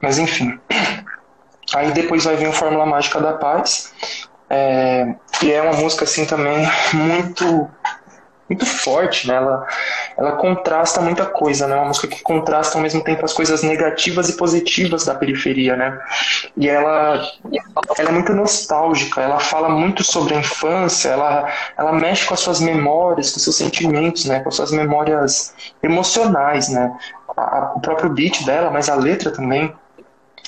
Mas 0.00 0.18
enfim. 0.18 0.58
Aí 1.74 1.92
depois 1.92 2.24
vai 2.24 2.36
vir 2.36 2.48
o 2.48 2.52
Fórmula 2.52 2.86
Mágica 2.86 3.20
da 3.20 3.34
Paz, 3.34 3.92
é, 4.48 5.14
que 5.38 5.52
é 5.52 5.60
uma 5.60 5.74
música 5.74 6.04
assim 6.04 6.24
também 6.24 6.66
muito 6.92 7.68
muito 8.48 8.64
forte, 8.64 9.28
né? 9.28 9.34
Ela, 9.34 9.66
ela 10.16 10.32
contrasta 10.32 11.00
muita 11.00 11.26
coisa, 11.26 11.66
né? 11.66 11.76
Uma 11.76 11.86
música 11.86 12.08
que 12.08 12.22
contrasta 12.22 12.78
ao 12.78 12.82
mesmo 12.82 13.04
tempo 13.04 13.24
as 13.24 13.32
coisas 13.32 13.62
negativas 13.62 14.28
e 14.30 14.36
positivas 14.36 15.04
da 15.04 15.14
periferia, 15.14 15.76
né? 15.76 15.98
E 16.56 16.68
ela, 16.68 17.20
ela 17.98 18.08
é 18.08 18.12
muito 18.12 18.32
nostálgica, 18.32 19.20
ela 19.20 19.38
fala 19.38 19.68
muito 19.68 20.02
sobre 20.02 20.34
a 20.34 20.38
infância, 20.38 21.10
ela, 21.10 21.46
ela 21.76 21.92
mexe 21.92 22.26
com 22.26 22.34
as 22.34 22.40
suas 22.40 22.60
memórias, 22.60 23.32
com 23.32 23.38
seus 23.38 23.56
sentimentos, 23.56 24.24
né? 24.24 24.40
Com 24.40 24.48
as 24.48 24.56
suas 24.56 24.72
memórias 24.72 25.54
emocionais, 25.82 26.70
né? 26.70 26.96
A, 27.36 27.72
o 27.76 27.80
próprio 27.80 28.10
beat 28.10 28.44
dela, 28.46 28.70
mas 28.70 28.88
a 28.88 28.94
letra 28.94 29.30
também 29.30 29.74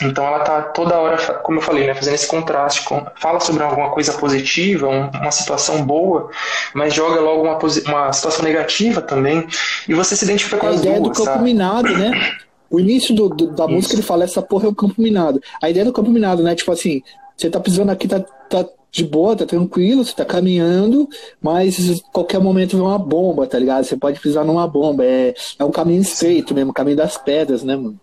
então 0.03 0.27
ela 0.27 0.41
tá 0.41 0.63
toda 0.63 0.99
hora, 0.99 1.17
como 1.43 1.59
eu 1.59 1.63
falei, 1.63 1.87
né, 1.87 1.95
fazendo 1.95 2.15
esse 2.15 2.27
contraste, 2.27 2.85
com, 2.85 3.05
fala 3.17 3.41
sobre 3.41 3.63
alguma 3.63 3.91
coisa 3.91 4.13
positiva, 4.15 4.89
um, 4.89 5.11
uma 5.11 5.31
situação 5.31 5.85
boa, 5.85 6.31
mas 6.75 6.95
joga 6.95 7.21
logo 7.21 7.43
uma, 7.43 7.59
uma 7.87 8.13
situação 8.13 8.45
negativa 8.45 9.01
também, 9.03 9.47
e 9.89 9.95
você 9.95 10.17
se 10.17 10.25
identifica 10.25 10.59
com 10.59 10.67
a 10.67 10.71
as 10.71 10.81
ideia 10.81 11.01
duas, 11.01 11.17
do 11.17 11.25
campo 11.25 11.43
minado, 11.43 11.89
né? 11.97 12.39
O 12.71 12.79
início 12.79 13.15
do, 13.15 13.29
do, 13.29 13.49
da 13.49 13.65
Isso. 13.65 13.75
música 13.75 13.95
ele 13.95 14.03
fala 14.03 14.25
essa 14.25 14.41
porra 14.41 14.67
é 14.67 14.69
o 14.69 14.75
campo 14.75 14.95
minado. 14.99 15.43
A 15.61 15.69
ideia 15.69 15.85
do 15.85 15.93
campo 15.93 16.09
minado, 16.09 16.43
né? 16.43 16.55
Tipo 16.55 16.71
assim, 16.71 17.03
você 17.37 17.51
tá 17.51 17.59
pisando 17.59 17.91
aqui, 17.91 18.07
tá, 18.07 18.21
tá 18.21 18.65
de 18.93 19.05
boa, 19.05 19.37
tá 19.37 19.47
tranquilo, 19.47 20.05
você 20.05 20.15
tá 20.15 20.25
caminhando, 20.25 21.09
mas 21.41 22.01
qualquer 22.13 22.41
momento 22.41 22.77
vem 22.77 22.87
uma 22.87 22.99
bomba, 22.99 23.47
tá 23.47 23.59
ligado? 23.59 23.85
Você 23.85 23.97
pode 23.97 24.21
pisar 24.21 24.45
numa 24.45 24.67
bomba. 24.69 25.05
É, 25.05 25.35
é 25.59 25.65
um 25.65 25.71
caminho 25.71 26.01
estreito 26.01 26.55
mesmo, 26.55 26.73
caminho 26.73 26.97
das 26.97 27.17
pedras, 27.17 27.63
né, 27.63 27.75
mano? 27.77 27.99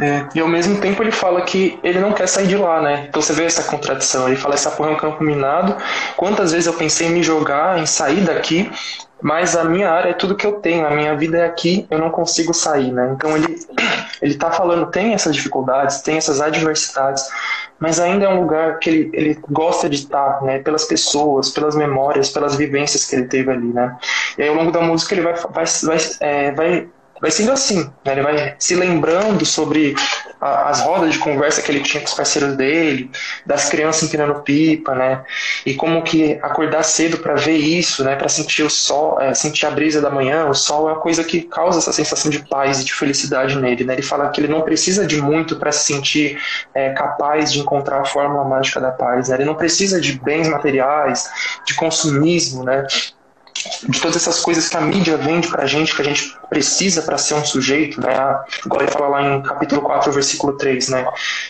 É, 0.00 0.26
e 0.34 0.40
ao 0.40 0.48
mesmo 0.48 0.80
tempo 0.80 1.02
ele 1.02 1.10
fala 1.10 1.42
que 1.42 1.78
ele 1.82 2.00
não 2.00 2.12
quer 2.12 2.26
sair 2.26 2.46
de 2.46 2.56
lá, 2.56 2.80
né? 2.80 3.06
Então 3.08 3.20
você 3.20 3.32
vê 3.32 3.44
essa 3.44 3.62
contradição. 3.64 4.26
Ele 4.26 4.36
fala: 4.36 4.54
essa 4.54 4.70
porra 4.70 4.90
é 4.90 4.92
um 4.92 4.96
campo 4.96 5.22
minado. 5.22 5.76
Quantas 6.16 6.52
vezes 6.52 6.66
eu 6.66 6.74
pensei 6.74 7.08
em 7.08 7.10
me 7.10 7.22
jogar, 7.22 7.78
em 7.78 7.86
sair 7.86 8.22
daqui, 8.22 8.70
mas 9.20 9.56
a 9.56 9.64
minha 9.64 9.90
área 9.90 10.10
é 10.10 10.14
tudo 10.14 10.34
que 10.34 10.46
eu 10.46 10.54
tenho, 10.54 10.86
a 10.86 10.90
minha 10.90 11.14
vida 11.16 11.38
é 11.38 11.46
aqui, 11.46 11.86
eu 11.90 11.98
não 11.98 12.10
consigo 12.10 12.52
sair, 12.52 12.90
né? 12.90 13.12
Então 13.14 13.36
ele, 13.36 13.56
ele 14.22 14.34
tá 14.34 14.50
falando: 14.50 14.86
tem 14.86 15.14
essas 15.14 15.34
dificuldades, 15.34 16.00
tem 16.00 16.16
essas 16.16 16.40
adversidades, 16.40 17.28
mas 17.78 18.00
ainda 18.00 18.24
é 18.24 18.28
um 18.28 18.40
lugar 18.40 18.78
que 18.78 18.88
ele, 18.88 19.10
ele 19.12 19.38
gosta 19.50 19.88
de 19.88 19.96
estar, 19.96 20.42
né? 20.42 20.58
Pelas 20.58 20.84
pessoas, 20.86 21.50
pelas 21.50 21.76
memórias, 21.76 22.30
pelas 22.30 22.56
vivências 22.56 23.04
que 23.04 23.14
ele 23.14 23.26
teve 23.26 23.50
ali, 23.50 23.68
né? 23.68 23.96
E 24.38 24.42
aí 24.42 24.48
ao 24.48 24.54
longo 24.54 24.72
da 24.72 24.80
música 24.80 25.14
ele 25.14 25.22
vai, 25.22 25.34
vai, 25.34 25.64
vai, 25.84 25.98
é, 26.20 26.50
vai 26.52 26.88
vai 27.22 27.30
sendo 27.30 27.52
assim, 27.52 27.88
né? 28.04 28.12
ele 28.12 28.22
vai 28.22 28.56
se 28.58 28.74
lembrando 28.74 29.46
sobre 29.46 29.94
a, 30.40 30.70
as 30.70 30.80
rodas 30.80 31.12
de 31.12 31.20
conversa 31.20 31.62
que 31.62 31.70
ele 31.70 31.80
tinha 31.80 32.00
com 32.02 32.08
os 32.08 32.14
parceiros 32.14 32.56
dele, 32.56 33.08
das 33.46 33.68
crianças 33.68 34.02
empinando 34.02 34.42
pipa, 34.42 34.92
né? 34.92 35.24
E 35.64 35.72
como 35.74 36.02
que 36.02 36.36
acordar 36.42 36.82
cedo 36.82 37.18
para 37.18 37.36
ver 37.36 37.56
isso, 37.56 38.02
né? 38.02 38.16
Para 38.16 38.28
sentir 38.28 38.64
o 38.64 38.70
sol, 38.70 39.20
é, 39.20 39.32
sentir 39.34 39.66
a 39.66 39.70
brisa 39.70 40.00
da 40.00 40.10
manhã, 40.10 40.46
o 40.46 40.54
sol 40.54 40.88
é 40.88 40.92
uma 40.92 41.00
coisa 41.00 41.22
que 41.22 41.42
causa 41.42 41.78
essa 41.78 41.92
sensação 41.92 42.28
de 42.28 42.40
paz 42.40 42.80
e 42.80 42.84
de 42.84 42.92
felicidade 42.92 43.56
nele, 43.56 43.84
né? 43.84 43.92
Ele 43.92 44.02
fala 44.02 44.28
que 44.30 44.40
ele 44.40 44.48
não 44.48 44.62
precisa 44.62 45.06
de 45.06 45.22
muito 45.22 45.54
para 45.54 45.70
se 45.70 45.84
sentir 45.84 46.42
é, 46.74 46.90
capaz 46.90 47.52
de 47.52 47.60
encontrar 47.60 48.00
a 48.00 48.04
fórmula 48.04 48.44
mágica 48.44 48.80
da 48.80 48.90
paz, 48.90 49.28
né? 49.28 49.36
Ele 49.36 49.44
não 49.44 49.54
precisa 49.54 50.00
de 50.00 50.18
bens 50.18 50.48
materiais, 50.48 51.30
de 51.64 51.74
consumismo, 51.74 52.64
né? 52.64 52.84
De 53.88 54.00
todas 54.00 54.16
essas 54.16 54.40
coisas 54.40 54.68
que 54.68 54.76
a 54.76 54.80
mídia 54.80 55.16
vende 55.16 55.48
pra 55.48 55.66
gente, 55.66 55.94
que 55.94 56.02
a 56.02 56.04
gente 56.04 56.34
precisa 56.48 57.02
para 57.02 57.18
ser 57.18 57.34
um 57.34 57.44
sujeito, 57.44 58.00
né? 58.00 58.14
Agora 58.64 58.84
ele 58.84 58.92
fala 58.92 59.08
lá 59.08 59.22
em 59.22 59.42
capítulo 59.42 59.82
4, 59.82 60.12
versículo 60.12 60.56
3, 60.56 60.88
né? 60.88 61.06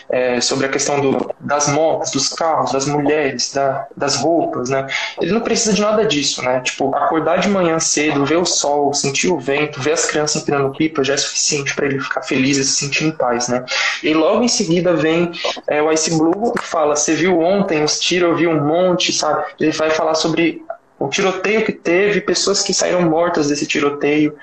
É, 0.09 0.41
sobre 0.41 0.65
a 0.65 0.69
questão 0.69 0.99
do, 1.01 1.33
das 1.39 1.67
motos, 1.67 2.11
dos 2.11 2.29
carros, 2.29 2.71
das 2.71 2.85
mulheres, 2.85 3.51
da, 3.53 3.87
das 3.95 4.15
roupas, 4.15 4.69
né? 4.69 4.87
Ele 5.21 5.31
não 5.31 5.41
precisa 5.41 5.73
de 5.73 5.81
nada 5.81 6.05
disso, 6.05 6.41
né? 6.43 6.61
Tipo, 6.61 6.95
acordar 6.95 7.39
de 7.39 7.49
manhã 7.49 7.79
cedo, 7.79 8.25
ver 8.25 8.37
o 8.37 8.45
sol, 8.45 8.93
sentir 8.93 9.27
o 9.29 9.39
vento, 9.39 9.81
ver 9.81 9.93
as 9.93 10.05
crianças 10.05 10.41
empinando 10.41 10.71
pipa 10.71 11.03
já 11.03 11.13
é 11.13 11.17
suficiente 11.17 11.75
para 11.75 11.85
ele 11.85 11.99
ficar 11.99 12.21
feliz 12.21 12.57
e 12.57 12.63
se 12.63 12.75
sentir 12.75 13.05
em 13.05 13.11
paz, 13.11 13.47
né? 13.47 13.65
E 14.01 14.13
logo 14.13 14.43
em 14.43 14.47
seguida 14.47 14.93
vem 14.95 15.31
é, 15.67 15.81
o 15.81 15.91
Ice 15.91 16.17
Blue 16.17 16.53
que 16.53 16.65
fala, 16.65 16.95
você 16.95 17.13
viu 17.13 17.39
ontem 17.39 17.83
os 17.83 17.99
tiros, 17.99 18.29
eu 18.29 18.35
vi 18.35 18.47
um 18.47 18.63
monte, 18.63 19.11
sabe? 19.11 19.43
Ele 19.59 19.71
vai 19.71 19.89
falar 19.89 20.15
sobre 20.15 20.63
o 20.99 21.07
tiroteio 21.07 21.65
que 21.65 21.71
teve, 21.71 22.21
pessoas 22.21 22.61
que 22.61 22.73
saíram 22.73 23.01
mortas 23.01 23.47
desse 23.47 23.65
tiroteio. 23.65 24.35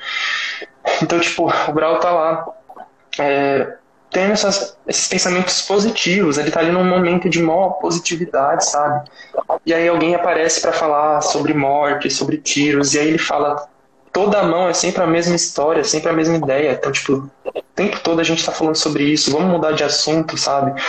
Então, 1.02 1.18
tipo, 1.20 1.50
o 1.68 1.72
Brau 1.72 2.00
tá 2.00 2.10
lá 2.10 2.46
é, 3.18 3.74
tendo 4.10 4.32
essas, 4.32 4.76
esses 4.86 5.08
pensamentos 5.08 5.62
positivos, 5.62 6.36
ele 6.36 6.50
tá 6.50 6.60
ali 6.60 6.72
num 6.72 6.84
momento 6.84 7.28
de 7.28 7.42
maior 7.42 7.70
positividade, 7.74 8.64
sabe? 8.66 9.08
E 9.64 9.72
aí 9.72 9.88
alguém 9.88 10.14
aparece 10.14 10.60
para 10.60 10.72
falar 10.72 11.20
sobre 11.20 11.54
morte, 11.54 12.10
sobre 12.10 12.38
tiros, 12.38 12.94
e 12.94 12.98
aí 12.98 13.08
ele 13.08 13.18
fala 13.18 13.68
toda 14.12 14.40
a 14.40 14.42
mão 14.42 14.68
é 14.68 14.72
sempre 14.72 15.02
a 15.02 15.06
mesma 15.06 15.36
história, 15.36 15.84
sempre 15.84 16.10
a 16.10 16.12
mesma 16.12 16.36
ideia. 16.36 16.72
Então, 16.72 16.90
tipo, 16.90 17.30
o 17.44 17.62
tempo 17.74 18.00
todo 18.00 18.20
a 18.20 18.24
gente 18.24 18.44
tá 18.44 18.52
falando 18.52 18.76
sobre 18.76 19.04
isso, 19.04 19.30
vamos 19.30 19.48
mudar 19.48 19.72
de 19.72 19.84
assunto, 19.84 20.36
sabe? 20.36 20.80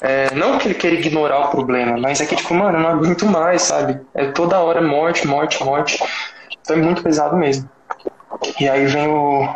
É, 0.00 0.34
não 0.34 0.58
que 0.58 0.68
ele 0.68 0.74
queira 0.74 0.96
ignorar 0.96 1.46
o 1.46 1.50
problema, 1.50 1.96
mas 1.96 2.20
é 2.20 2.26
que, 2.26 2.36
tipo, 2.36 2.54
mano, 2.54 2.78
eu 2.78 2.82
não 2.82 2.90
aguento 2.90 3.26
mais, 3.26 3.62
sabe? 3.62 4.00
É 4.14 4.26
toda 4.26 4.60
hora 4.60 4.82
morte, 4.82 5.26
morte, 5.26 5.62
morte. 5.62 6.02
Então 6.60 6.76
é 6.76 6.78
muito 6.78 7.02
pesado 7.02 7.36
mesmo. 7.36 7.68
E 8.60 8.68
aí 8.68 8.86
vem 8.86 9.08
o, 9.08 9.48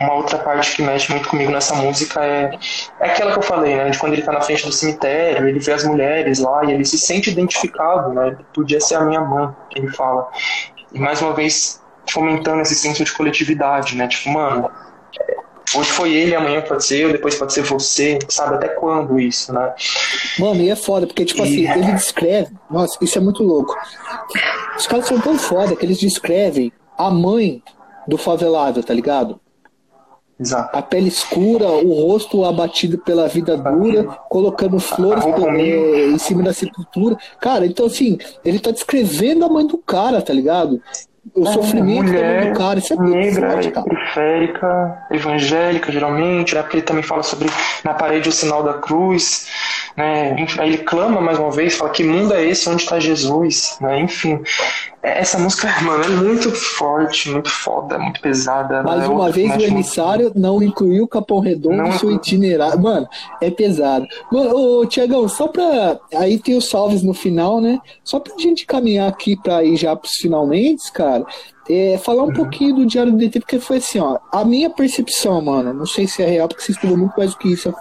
uma 0.00 0.14
outra 0.14 0.38
parte 0.38 0.76
que 0.76 0.82
mexe 0.82 1.10
muito 1.12 1.28
comigo 1.28 1.50
nessa 1.50 1.74
música 1.74 2.24
é, 2.24 2.58
é 3.00 3.10
aquela 3.10 3.32
que 3.32 3.38
eu 3.38 3.42
falei, 3.42 3.76
né? 3.76 3.90
De 3.90 3.98
quando 3.98 4.14
ele 4.14 4.22
tá 4.22 4.32
na 4.32 4.40
frente 4.40 4.64
do 4.64 4.72
cemitério, 4.72 5.46
ele 5.46 5.58
vê 5.58 5.72
as 5.72 5.84
mulheres 5.84 6.38
lá 6.38 6.64
e 6.64 6.72
ele 6.72 6.84
se 6.84 6.98
sente 6.98 7.30
identificado, 7.30 8.12
né? 8.14 8.36
Podia 8.54 8.80
ser 8.80 8.94
a 8.94 9.02
minha 9.02 9.20
mãe, 9.20 9.50
que 9.68 9.78
ele 9.78 9.88
fala. 9.88 10.28
E 10.92 10.98
mais 10.98 11.20
uma 11.20 11.34
vez 11.34 11.82
fomentando 12.10 12.62
esse 12.62 12.74
senso 12.74 13.04
de 13.04 13.12
coletividade, 13.12 13.96
né? 13.96 14.08
Tipo, 14.08 14.30
mano, 14.30 14.70
Hoje 15.76 15.90
foi 15.90 16.12
ele, 16.12 16.34
amanhã 16.34 16.60
pode 16.62 16.84
ser 16.84 17.00
eu, 17.00 17.12
depois 17.12 17.36
pode 17.36 17.52
ser 17.52 17.62
você, 17.62 18.18
sabe 18.28 18.56
até 18.56 18.68
quando 18.68 19.20
isso, 19.20 19.52
né? 19.52 19.72
Mano, 20.38 20.60
e 20.60 20.68
é 20.68 20.76
foda, 20.76 21.06
porque, 21.06 21.24
tipo 21.24 21.44
e... 21.44 21.66
assim, 21.66 21.70
ele 21.80 21.92
descreve. 21.92 22.52
Nossa, 22.70 22.98
isso 23.00 23.18
é 23.18 23.20
muito 23.20 23.42
louco. 23.42 23.76
Os 24.76 24.86
caras 24.86 25.06
são 25.06 25.20
tão 25.20 25.38
foda 25.38 25.76
que 25.76 25.84
eles 25.84 25.98
descrevem 25.98 26.72
a 26.98 27.10
mãe 27.10 27.62
do 28.06 28.18
favelado, 28.18 28.82
tá 28.82 28.92
ligado? 28.92 29.40
Exato. 30.40 30.74
A 30.76 30.80
pele 30.80 31.08
escura, 31.08 31.66
o 31.66 31.92
rosto 32.06 32.46
abatido 32.46 32.96
pela 32.96 33.28
vida 33.28 33.58
dura, 33.58 34.04
colocando 34.30 34.80
flores 34.80 35.22
é, 35.26 36.06
em 36.06 36.18
cima 36.18 36.42
da 36.42 36.54
sepultura. 36.54 37.16
Cara, 37.38 37.66
então 37.66 37.84
assim, 37.84 38.16
ele 38.42 38.58
tá 38.58 38.70
descrevendo 38.70 39.44
a 39.44 39.50
mãe 39.50 39.66
do 39.66 39.76
cara, 39.76 40.22
tá 40.22 40.32
ligado? 40.32 40.82
O 41.34 41.46
é, 41.46 41.52
sofrimento 41.52 42.06
mulher, 42.06 42.52
do 42.52 42.58
cara, 42.58 42.78
isso 42.78 42.94
é 42.94 42.96
negra, 42.96 43.50
forte, 43.50 43.70
cara. 43.70 43.86
periférica, 43.86 45.06
evangélica, 45.10 45.92
geralmente, 45.92 46.54
né? 46.54 46.62
Porque 46.62 46.78
ele 46.78 46.86
também 46.86 47.02
fala 47.02 47.22
sobre 47.22 47.48
na 47.84 47.92
parede 47.92 48.28
o 48.28 48.32
sinal 48.32 48.62
da 48.62 48.74
cruz, 48.74 49.46
né? 49.96 50.34
Aí 50.58 50.70
ele 50.70 50.78
clama 50.78 51.20
mais 51.20 51.38
uma 51.38 51.50
vez, 51.50 51.76
fala 51.76 51.90
que 51.90 52.02
mundo 52.02 52.32
é 52.32 52.42
esse 52.44 52.68
onde 52.68 52.82
está 52.82 52.98
Jesus, 52.98 53.76
né? 53.80 54.00
Enfim, 54.00 54.42
essa 55.02 55.38
música, 55.38 55.68
mano, 55.80 56.04
é 56.04 56.08
muito 56.08 56.50
forte, 56.50 57.30
muito 57.30 57.48
foda, 57.48 57.98
muito 57.98 58.20
pesada. 58.20 58.82
Mais 58.82 59.00
né? 59.00 59.08
uma 59.08 59.30
vez 59.30 59.50
o 59.56 59.60
emissário 59.60 60.24
muito... 60.24 60.38
não 60.38 60.62
incluiu 60.62 61.04
o 61.04 61.08
Capão 61.08 61.40
Redondo 61.40 61.76
no 61.76 61.92
seu 61.98 62.12
itinerário. 62.12 62.78
Mano, 62.78 63.08
é 63.40 63.50
pesado. 63.50 64.06
Mano, 64.30 64.54
ô, 64.54 64.86
Tiagão, 64.86 65.26
só 65.26 65.48
pra. 65.48 65.98
Aí 66.14 66.38
tem 66.38 66.54
os 66.54 66.68
salves 66.68 67.02
no 67.02 67.14
final, 67.14 67.62
né? 67.62 67.80
Só 68.04 68.20
pra 68.20 68.36
gente 68.38 68.66
caminhar 68.66 69.08
aqui 69.08 69.36
pra 69.36 69.64
ir 69.64 69.76
já 69.76 69.96
pros 69.96 70.16
finalmente, 70.16 70.92
cara. 70.92 71.24
É, 71.68 71.96
falar 71.98 72.24
um 72.24 72.26
uhum. 72.26 72.34
pouquinho 72.34 72.74
do 72.74 72.86
Diário 72.86 73.12
do 73.12 73.18
DT, 73.18 73.40
porque 73.40 73.58
foi 73.58 73.78
assim, 73.78 74.00
ó. 74.00 74.18
A 74.30 74.44
minha 74.44 74.68
percepção, 74.68 75.40
mano, 75.40 75.72
não 75.72 75.86
sei 75.86 76.06
se 76.06 76.22
é 76.22 76.26
real, 76.26 76.48
porque 76.48 76.62
você 76.62 76.72
estudou 76.72 76.96
muito 76.96 77.14
mais 77.16 77.30
do 77.30 77.38
que 77.38 77.52
isso, 77.52 77.72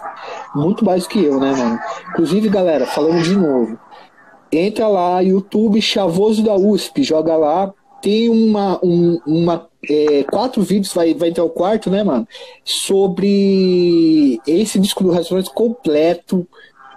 muito 0.53 0.85
mais 0.85 1.03
do 1.03 1.09
que 1.09 1.23
eu, 1.23 1.39
né, 1.39 1.51
mano? 1.51 1.79
Inclusive, 2.11 2.47
galera, 2.49 2.85
falando 2.85 3.23
de 3.23 3.35
novo 3.35 3.77
entra 4.51 4.88
lá, 4.88 5.19
YouTube 5.21 5.81
Chavoso 5.81 6.43
da 6.43 6.55
USP, 6.55 7.03
joga 7.03 7.35
lá, 7.35 7.73
tem 8.01 8.30
uma, 8.30 8.80
um, 8.84 9.19
uma 9.26 9.67
é, 9.89 10.23
quatro 10.23 10.61
vídeos, 10.61 10.93
vai, 10.93 11.13
vai 11.13 11.30
entrar 11.30 11.43
o 11.43 11.49
quarto, 11.49 11.89
né, 11.89 12.03
mano? 12.03 12.27
Sobre 12.63 14.39
esse 14.47 14.80
disco 14.80 15.03
do 15.03 15.11
Racionais 15.11 15.49
completo. 15.49 16.47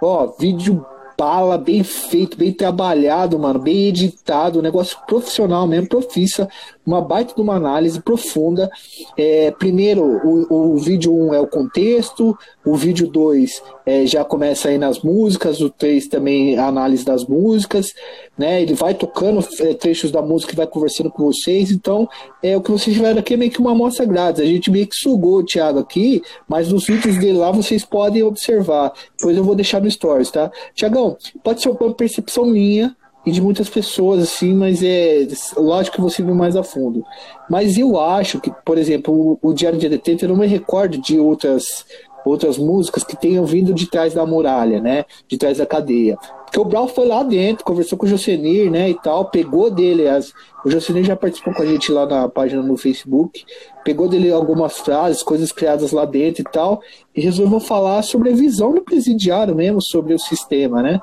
Ó, 0.01 0.27
vídeo 0.37 0.85
bala, 1.17 1.57
bem 1.57 1.83
feito, 1.83 2.37
bem 2.37 2.51
trabalhado, 2.51 3.37
mano, 3.37 3.59
bem 3.59 3.87
editado, 3.87 4.61
negócio 4.61 4.97
profissional 5.07 5.67
mesmo, 5.67 5.87
profissa, 5.87 6.49
uma 6.85 7.01
baita 7.01 7.33
de 7.33 7.41
uma 7.41 7.55
análise 7.55 8.01
profunda. 8.01 8.69
É, 9.17 9.51
primeiro, 9.51 10.03
o, 10.03 10.73
o 10.73 10.77
vídeo 10.77 11.13
1 11.13 11.27
um 11.27 11.33
é 11.33 11.39
o 11.39 11.47
contexto, 11.47 12.37
o 12.65 12.75
vídeo 12.75 13.07
2 13.07 13.61
é, 13.85 14.05
já 14.05 14.23
começa 14.23 14.69
aí 14.69 14.77
nas 14.77 15.01
músicas, 15.01 15.61
o 15.61 15.69
3 15.69 16.07
também 16.07 16.57
a 16.57 16.67
análise 16.67 17.05
das 17.05 17.25
músicas, 17.25 17.93
né? 18.37 18.61
Ele 18.61 18.73
vai 18.73 18.93
tocando 18.93 19.45
é, 19.59 19.73
trechos 19.73 20.11
da 20.11 20.21
música 20.21 20.53
e 20.53 20.55
vai 20.55 20.67
conversando 20.67 21.09
com 21.09 21.23
vocês, 21.23 21.71
então 21.71 22.07
é 22.41 22.55
o 22.55 22.61
que 22.61 22.71
vocês 22.71 22.95
tiveram 22.95 23.19
aqui 23.19 23.33
é 23.33 23.37
meio 23.37 23.51
que 23.51 23.59
uma 23.59 23.71
amostra 23.71 24.05
grátis. 24.05 24.41
A 24.41 24.45
gente 24.45 24.71
meio 24.71 24.87
que 24.87 24.95
sugou 24.95 25.39
o 25.39 25.45
Thiago 25.45 25.79
aqui, 25.79 26.21
mas 26.47 26.69
nos 26.69 26.85
vídeos 26.85 27.17
dele 27.17 27.37
lá 27.37 27.51
vocês 27.51 27.83
podem 27.85 28.23
observar. 28.23 28.93
Depois 29.17 29.37
eu 29.37 29.43
vou 29.43 29.55
deixar 29.55 29.81
no 29.81 29.89
stories, 29.89 30.31
tá? 30.31 30.51
Tiagão, 30.73 31.17
pode 31.43 31.61
ser 31.61 31.69
uma 31.69 31.93
percepção 31.93 32.45
minha, 32.45 32.95
e 33.25 33.31
de 33.31 33.41
muitas 33.41 33.69
pessoas, 33.69 34.21
assim, 34.21 34.53
mas 34.53 34.83
é 34.83 35.25
lógico 35.55 35.95
que 35.95 36.01
você 36.01 36.21
viu 36.21 36.35
mais 36.35 36.55
a 36.55 36.63
fundo. 36.63 37.05
Mas 37.49 37.77
eu 37.77 37.99
acho 37.99 38.39
que, 38.39 38.51
por 38.65 38.77
exemplo, 38.77 39.39
o, 39.41 39.49
o 39.49 39.53
Diário 39.53 39.79
de 39.79 39.87
Detento, 39.87 40.25
eu 40.25 40.29
não 40.29 40.35
me 40.35 40.47
recordo 40.47 40.97
de 40.97 41.17
outras, 41.17 41.85
outras 42.25 42.57
músicas 42.57 43.03
que 43.03 43.15
tenham 43.15 43.45
vindo 43.45 43.73
de 43.73 43.89
trás 43.89 44.13
da 44.13 44.25
muralha, 44.25 44.81
né? 44.81 45.05
De 45.27 45.37
trás 45.37 45.57
da 45.57 45.65
cadeia. 45.65 46.17
Porque 46.53 46.67
o 46.67 46.69
Brau 46.69 46.87
foi 46.87 47.07
lá 47.07 47.23
dentro, 47.23 47.65
conversou 47.65 47.97
com 47.97 48.05
o 48.05 48.07
Josenir, 48.07 48.69
né, 48.69 48.87
e 48.87 48.93
tal, 48.93 49.25
pegou 49.25 49.71
dele 49.71 50.07
as. 50.07 50.31
O 50.63 50.69
Josenir 50.69 51.03
já 51.03 51.15
participou 51.15 51.51
com 51.51 51.63
a 51.63 51.65
gente 51.65 51.91
lá 51.91 52.05
na 52.05 52.29
página 52.29 52.61
no 52.61 52.77
Facebook, 52.77 53.43
pegou 53.83 54.07
dele 54.07 54.31
algumas 54.31 54.77
frases, 54.77 55.23
coisas 55.23 55.51
criadas 55.51 55.91
lá 55.91 56.05
dentro 56.05 56.41
e 56.41 56.43
tal, 56.43 56.79
e 57.15 57.21
resolveu 57.21 57.59
falar 57.59 58.03
sobre 58.03 58.29
a 58.29 58.35
visão 58.35 58.71
do 58.71 58.81
presidiário 58.81 59.55
mesmo, 59.55 59.81
sobre 59.81 60.13
o 60.13 60.19
sistema, 60.19 60.83
né? 60.83 61.01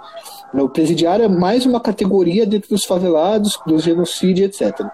O 0.55 0.69
presidiário 0.69 1.25
é 1.25 1.29
mais 1.29 1.67
uma 1.67 1.81
categoria 1.81 2.47
dentro 2.47 2.71
dos 2.71 2.85
favelados, 2.85 3.59
do 3.67 3.77
genocídio, 3.81 4.45
etc. 4.45 4.87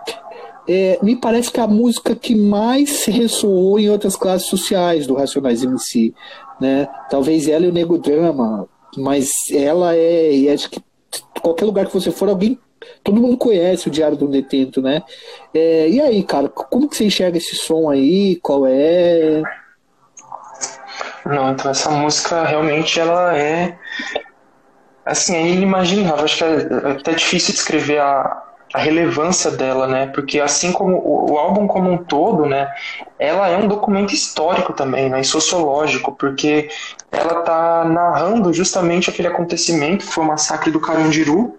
É, 0.67 0.99
me 1.03 1.17
parece 1.17 1.53
que 1.53 1.61
a 1.61 1.67
música 1.67 2.17
que 2.17 2.35
mais 2.35 3.05
ressoou 3.05 3.79
em 3.79 3.91
outras 3.91 4.17
classes 4.17 4.49
sociais 4.49 5.07
do 5.07 5.17
Racionais 5.17 5.63
MC, 5.63 6.15
né? 6.59 6.89
Talvez 7.11 7.47
ela 7.47 7.67
e 7.67 7.69
o 7.69 7.73
Nego 7.73 7.99
Drama, 7.99 8.67
mas 8.97 9.31
ela 9.53 9.95
é, 9.95 10.33
e 10.33 10.49
acho 10.49 10.71
que 10.71 10.83
qualquer 11.43 11.65
lugar 11.65 11.87
que 11.87 11.95
você 11.95 12.11
for, 12.11 12.29
alguém, 12.29 12.59
todo 13.03 13.21
mundo 13.21 13.37
conhece 13.37 13.89
o 13.89 13.91
Diário 13.91 14.17
do 14.17 14.29
Detento, 14.29 14.83
né? 14.83 15.03
É, 15.55 15.89
e 15.89 16.01
aí, 16.01 16.23
cara, 16.23 16.49
como 16.49 16.89
que 16.89 16.97
você 16.97 17.05
enxerga 17.05 17.39
esse 17.39 17.57
som 17.57 17.91
aí? 17.91 18.37
Qual 18.43 18.67
é? 18.67 19.43
Não, 21.25 21.51
então 21.53 21.71
essa 21.71 21.91
música 21.91 22.45
realmente 22.45 23.01
ela 23.01 23.37
é 23.37 23.79
assim, 25.05 25.37
é 25.37 25.49
inimaginável. 25.49 26.25
Acho 26.25 26.39
que 26.39 26.45
é, 26.45 26.49
é 26.49 26.91
até 26.93 27.15
difícil 27.15 27.55
descrever 27.55 28.01
a, 28.01 28.46
a 28.77 28.79
relevância 28.79 29.51
dela, 29.51 29.87
né? 29.87 30.07
Porque 30.09 30.39
assim 30.39 30.71
como 30.71 30.99
o, 30.99 31.33
o, 31.33 31.39
álbum 31.39 31.67
como 31.67 31.91
um 31.91 31.97
todo, 31.97 32.45
né? 32.45 32.71
Ela 33.19 33.49
é 33.49 33.57
um 33.57 33.67
documento 33.67 34.13
histórico 34.13 34.75
também, 34.75 35.09
né? 35.09 35.23
E 35.23 35.25
sociológico, 35.25 36.13
porque 36.13 36.69
ela 37.11 37.41
tá 37.41 37.87
narrando 37.87 38.53
justamente 38.53 39.09
aquele 39.09 39.29
acontecimento 39.29 40.05
que 40.05 40.13
foi 40.13 40.25
o 40.25 40.27
massacre 40.27 40.71
do 40.71 40.79
Carandiru 40.79 41.59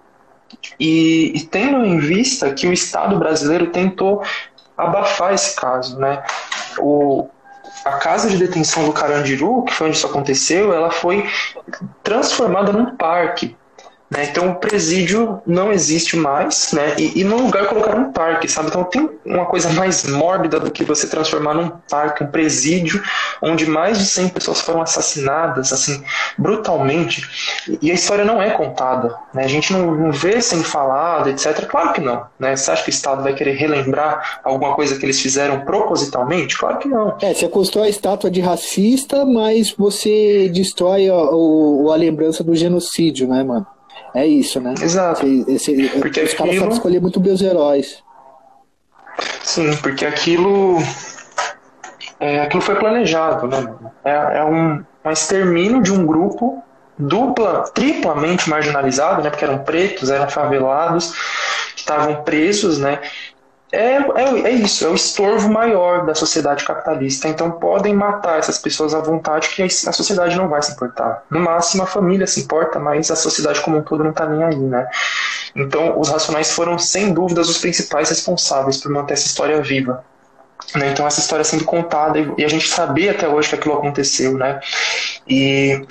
e, 0.79 1.31
e 1.35 1.41
tendo 1.41 1.83
em 1.83 1.97
vista 1.97 2.53
que 2.53 2.67
o 2.67 2.73
Estado 2.73 3.17
brasileiro 3.17 3.71
tentou 3.71 4.21
abafar 4.77 5.33
esse 5.33 5.55
caso, 5.55 5.97
né? 5.97 6.23
O, 6.77 7.27
a 7.83 7.93
casa 7.93 8.29
de 8.29 8.37
detenção 8.37 8.85
do 8.85 8.93
Carandiru, 8.93 9.63
que 9.63 9.73
foi 9.73 9.87
onde 9.87 9.97
isso 9.97 10.05
aconteceu, 10.05 10.71
ela 10.71 10.91
foi 10.91 11.27
transformada 12.03 12.71
num 12.71 12.95
parque. 12.95 13.57
Né? 14.09 14.25
Então 14.31 14.49
o 14.51 14.55
presídio 14.55 15.41
não 15.45 15.71
existe 15.71 16.15
mais, 16.15 16.71
né? 16.71 16.95
E, 16.97 17.19
e 17.19 17.23
no 17.25 17.37
lugar 17.37 17.67
colocaram 17.67 18.03
um 18.03 18.11
parque, 18.11 18.47
sabe? 18.47 18.69
Então 18.69 18.83
tem 18.85 19.09
uma 19.25 19.45
coisa 19.45 19.69
mais 19.71 20.05
mórbida 20.05 20.59
do 20.59 20.71
que 20.71 20.85
você 20.85 21.07
transformar 21.07 21.53
num 21.53 21.69
parque, 21.89 22.23
um 22.23 22.27
presídio, 22.27 23.03
onde 23.41 23.65
mais 23.65 23.99
de 23.99 24.05
100 24.05 24.29
pessoas 24.29 24.61
foram 24.61 24.81
assassinadas, 24.81 25.73
assim, 25.73 26.01
brutalmente. 26.37 27.21
E 27.81 27.91
a 27.91 27.93
história 27.93 28.23
não 28.23 28.41
é 28.41 28.51
contada, 28.51 29.13
né? 29.33 29.43
A 29.43 29.47
gente 29.47 29.73
não, 29.73 29.93
não 29.93 30.11
vê 30.11 30.41
sendo 30.41 30.63
falado, 30.63 31.29
etc. 31.29 31.65
Claro 31.67 31.91
que 31.91 31.99
não, 31.99 32.25
né? 32.39 32.55
Você 32.55 32.71
acha 32.71 32.83
que 32.83 32.89
o 32.89 32.91
Estado 32.91 33.23
vai 33.23 33.33
querer 33.33 33.55
relembrar 33.55 34.39
alguma 34.41 34.73
coisa 34.73 34.97
que 34.97 35.05
eles 35.05 35.19
fizeram 35.19 35.65
propositalmente? 35.65 36.57
Claro 36.57 36.77
que 36.77 36.87
não. 36.87 37.17
É, 37.21 37.33
você 37.33 37.49
constrói 37.49 37.87
a 37.87 37.89
estátua 37.89 38.31
de 38.31 38.39
racista, 38.39 39.25
mas 39.25 39.71
você 39.71 40.47
destrói 40.47 41.09
a, 41.09 41.13
a, 41.13 41.93
a 41.93 41.97
lembrança 41.97 42.41
do 42.41 42.55
genocídio, 42.55 43.27
né, 43.27 43.43
mano? 43.43 43.67
É 44.13 44.25
isso, 44.25 44.59
né? 44.59 44.73
Exato. 44.81 45.25
Esse, 45.25 45.71
esse, 45.71 45.89
porque 45.99 46.21
os 46.21 46.33
aquilo... 46.33 46.37
caras 46.37 46.59
sabem 46.59 46.73
escolher 46.73 47.01
muito 47.01 47.19
bem 47.19 47.33
os 47.33 47.41
heróis. 47.41 48.03
Sim, 49.43 49.75
porque 49.77 50.05
aquilo. 50.05 50.77
É, 52.19 52.41
aquilo 52.41 52.61
foi 52.61 52.75
planejado, 52.75 53.47
né? 53.47 53.75
É, 54.03 54.39
é 54.39 54.43
um, 54.43 54.83
um 55.05 55.11
extermínio 55.11 55.81
de 55.81 55.91
um 55.91 56.05
grupo 56.05 56.63
dupla, 56.97 57.63
triplamente 57.73 58.49
marginalizado, 58.49 59.21
né? 59.21 59.29
Porque 59.29 59.45
eram 59.45 59.59
pretos, 59.59 60.09
eram 60.09 60.27
favelados, 60.29 61.13
que 61.75 61.81
estavam 61.81 62.23
presos, 62.23 62.79
né? 62.79 62.99
É, 63.71 63.97
é, 63.97 64.39
é, 64.45 64.51
isso, 64.51 64.85
é 64.85 64.89
o 64.89 64.95
estorvo 64.95 65.49
maior 65.51 66.05
da 66.05 66.15
sociedade 66.15 66.63
capitalista. 66.63 67.27
Então 67.27 67.51
podem 67.51 67.93
matar 67.93 68.39
essas 68.39 68.57
pessoas 68.57 68.93
à 68.93 68.99
vontade 68.99 69.49
que 69.49 69.61
a 69.61 69.91
sociedade 69.91 70.37
não 70.37 70.47
vai 70.47 70.61
se 70.61 70.71
importar. 70.71 71.23
No 71.29 71.39
máximo 71.39 71.83
a 71.83 71.87
família 71.87 72.25
se 72.25 72.41
importa, 72.41 72.79
mas 72.79 73.11
a 73.11 73.15
sociedade 73.15 73.61
como 73.61 73.77
um 73.77 73.81
todo 73.81 74.03
não 74.03 74.11
está 74.11 74.25
nem 74.25 74.43
aí, 74.43 74.55
né? 74.55 74.87
Então 75.55 75.99
os 75.99 76.09
racionais 76.09 76.51
foram 76.51 76.79
sem 76.79 77.13
dúvidas 77.13 77.49
os 77.49 77.57
principais 77.57 78.09
responsáveis 78.09 78.77
por 78.77 78.91
manter 78.91 79.13
essa 79.13 79.27
história 79.27 79.61
viva. 79.61 80.03
Né? 80.75 80.91
Então 80.91 81.05
essa 81.05 81.19
história 81.19 81.43
sendo 81.43 81.65
contada 81.65 82.19
e 82.37 82.43
a 82.43 82.47
gente 82.47 82.67
sabia 82.67 83.11
até 83.11 83.27
hoje 83.27 83.49
que 83.49 83.55
aquilo 83.55 83.75
aconteceu, 83.75 84.33
né? 84.37 84.61
E 85.27 85.85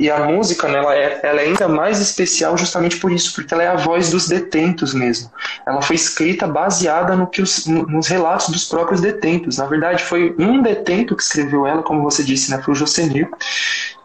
e 0.00 0.10
a 0.10 0.18
música, 0.24 0.66
né, 0.66 0.78
ela, 0.78 0.96
é, 0.96 1.20
ela 1.22 1.42
é 1.42 1.44
ainda 1.44 1.68
mais 1.68 2.00
especial 2.00 2.56
justamente 2.56 2.98
por 2.98 3.12
isso, 3.12 3.34
porque 3.34 3.52
ela 3.52 3.62
é 3.62 3.68
a 3.68 3.76
voz 3.76 4.10
dos 4.10 4.26
detentos 4.26 4.94
mesmo. 4.94 5.30
Ela 5.66 5.82
foi 5.82 5.94
escrita 5.94 6.46
baseada 6.46 7.14
no 7.14 7.26
que 7.26 7.42
os, 7.42 7.66
no, 7.66 7.86
nos 7.86 8.08
relatos 8.08 8.48
dos 8.48 8.64
próprios 8.64 9.02
detentos. 9.02 9.58
Na 9.58 9.66
verdade, 9.66 10.02
foi 10.02 10.34
um 10.38 10.62
detento 10.62 11.14
que 11.14 11.22
escreveu 11.22 11.66
ela, 11.66 11.82
como 11.82 12.02
você 12.02 12.24
disse, 12.24 12.50
né, 12.50 12.62
foi 12.62 12.72
o 12.72 12.74
Josenil. 12.74 13.28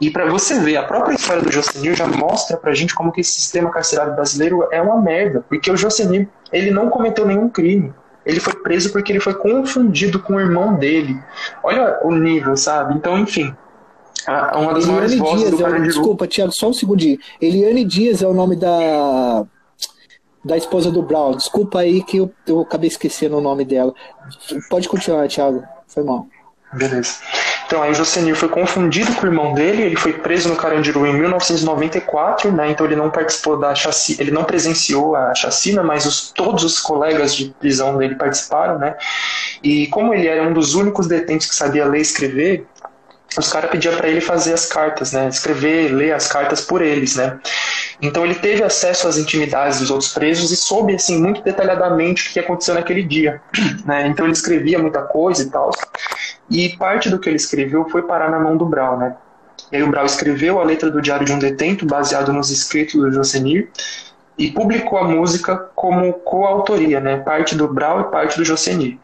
E 0.02 0.10
para 0.10 0.26
você 0.26 0.60
ver, 0.60 0.76
a 0.76 0.84
própria 0.84 1.16
história 1.16 1.42
do 1.42 1.50
Josenil 1.50 1.96
já 1.96 2.06
mostra 2.06 2.58
pra 2.58 2.74
gente 2.74 2.94
como 2.94 3.14
que 3.14 3.22
esse 3.22 3.32
sistema 3.32 3.72
carcerário 3.72 4.16
brasileiro 4.16 4.68
é 4.74 4.82
uma 4.82 5.02
merda, 5.02 5.46
porque 5.48 5.72
o 5.72 5.78
Josenil, 5.78 6.28
ele 6.52 6.72
não 6.72 6.90
cometeu 6.90 7.26
nenhum 7.26 7.48
crime. 7.48 7.94
ele 8.26 8.42
foi 8.42 8.54
preso 8.56 8.92
porque 8.92 9.14
ele 9.14 9.22
foi 9.22 9.36
confundido 9.36 10.20
com 10.20 10.34
o 10.36 10.42
irmão 10.42 10.76
dele. 10.76 11.18
Olha 11.64 12.00
o 12.04 12.12
nível, 12.12 12.58
sabe? 12.58 12.96
Então, 12.96 13.18
enfim, 13.18 13.56
uma 14.56 14.74
das 14.74 14.86
Eliane 14.86 15.20
Dias, 15.38 15.62
é, 15.62 15.80
desculpa, 15.82 16.28
Tiago, 16.28 16.52
só 16.52 16.70
um 16.70 16.74
segundinho. 16.74 17.20
Eliane 17.42 17.84
Dias 17.84 18.22
é 18.22 18.28
o 18.28 18.34
nome 18.34 18.56
da 18.56 19.46
da 20.44 20.56
esposa 20.56 20.92
do 20.92 21.02
Brown. 21.02 21.36
Desculpa 21.36 21.80
aí 21.80 22.04
que 22.04 22.18
eu, 22.18 22.32
eu 22.46 22.62
acabei 22.62 22.88
esquecendo 22.88 23.38
o 23.38 23.42
nome 23.42 23.66
dela. 23.66 23.94
Pode 24.70 24.88
continuar, 24.88 25.28
Thiago. 25.28 25.64
Foi 25.88 26.04
mal. 26.04 26.28
Beleza. 26.72 27.16
Então 27.66 27.82
aí 27.82 27.92
o 27.92 27.96
Josenir 27.96 28.36
foi 28.36 28.48
confundido 28.48 29.12
com 29.16 29.26
o 29.26 29.30
irmão 29.30 29.54
dele, 29.54 29.82
ele 29.82 29.96
foi 29.96 30.14
preso 30.14 30.50
no 30.50 30.56
Carandiru 30.56 31.06
em 31.08 31.14
1994, 31.14 32.52
né? 32.52 32.70
Então 32.70 32.86
ele 32.86 32.96
não 32.96 33.10
participou 33.10 33.58
da 33.58 33.74
chacina, 33.74 34.22
ele 34.22 34.30
não 34.30 34.44
presenciou 34.44 35.16
a 35.16 35.34
chacina, 35.34 35.82
mas 35.82 36.06
os, 36.06 36.32
todos 36.32 36.64
os 36.64 36.80
colegas 36.80 37.34
de 37.34 37.50
prisão 37.60 37.98
dele 37.98 38.16
participaram, 38.16 38.78
né? 38.78 38.96
E 39.64 39.88
como 39.88 40.14
ele 40.14 40.28
era 40.28 40.48
um 40.48 40.54
dos 40.54 40.76
únicos 40.76 41.08
detentos 41.08 41.48
que 41.48 41.56
sabia 41.56 41.86
ler 41.86 42.00
e 42.00 42.02
escrever, 42.02 42.68
os 43.38 43.52
caras 43.52 43.70
pediam 43.70 43.96
para 43.96 44.08
ele 44.08 44.22
fazer 44.22 44.54
as 44.54 44.66
cartas, 44.66 45.12
né? 45.12 45.28
Escrever, 45.28 45.92
ler 45.92 46.14
as 46.14 46.28
cartas 46.28 46.62
por 46.62 46.82
eles, 46.82 47.16
né? 47.16 47.40
Então 48.02 48.26
ele 48.26 48.36
teve 48.36 48.64
acesso 48.64 49.08
às 49.08 49.18
intimidades 49.18 49.80
dos 49.80 49.90
outros 49.90 50.14
presos 50.14 50.52
e 50.52 50.56
soube 50.56 50.96
assim 50.96 51.20
muito 51.20 51.42
detalhadamente 51.42 52.30
o 52.30 52.34
que 52.34 52.40
aconteceu 52.40 52.76
naquele 52.76 53.04
dia, 53.04 53.42
né? 53.86 54.08
Então 54.08 54.26
ele 54.26 54.34
escrevia 54.34 54.80
muita 54.80 55.02
coisa 55.02 55.44
e 55.44 55.50
tal. 55.50 55.72
E 56.50 56.70
parte 56.78 57.10
do 57.10 57.20
que 57.20 57.28
ele 57.28 57.38
escreveu 57.38 57.90
foi 57.90 58.04
parar 58.04 58.30
na 58.30 58.40
mão 58.40 58.56
do 58.56 58.66
Brau, 58.66 58.98
né? 58.98 59.16
E 59.72 59.78
aí 59.78 59.84
o 59.84 59.90
Brau 59.90 60.06
escreveu 60.06 60.60
a 60.60 60.64
letra 60.64 60.92
do 60.92 61.02
Diário 61.02 61.26
de 61.26 61.34
um 61.34 61.40
Detento, 61.40 61.86
baseado 61.86 62.32
nos 62.32 62.50
escritos 62.50 62.96
do 62.96 63.12
Josenir, 63.12 63.70
e 64.38 64.52
publicou 64.52 65.00
a 65.00 65.08
música 65.08 65.56
como 65.76 66.14
coautoria, 66.14 67.00
né? 67.00 67.18
Parte 67.18 67.56
do 67.56 67.68
Brau 67.68 68.02
e 68.02 68.04
parte 68.06 68.38
do 68.38 68.46
Josenir. 68.46 68.98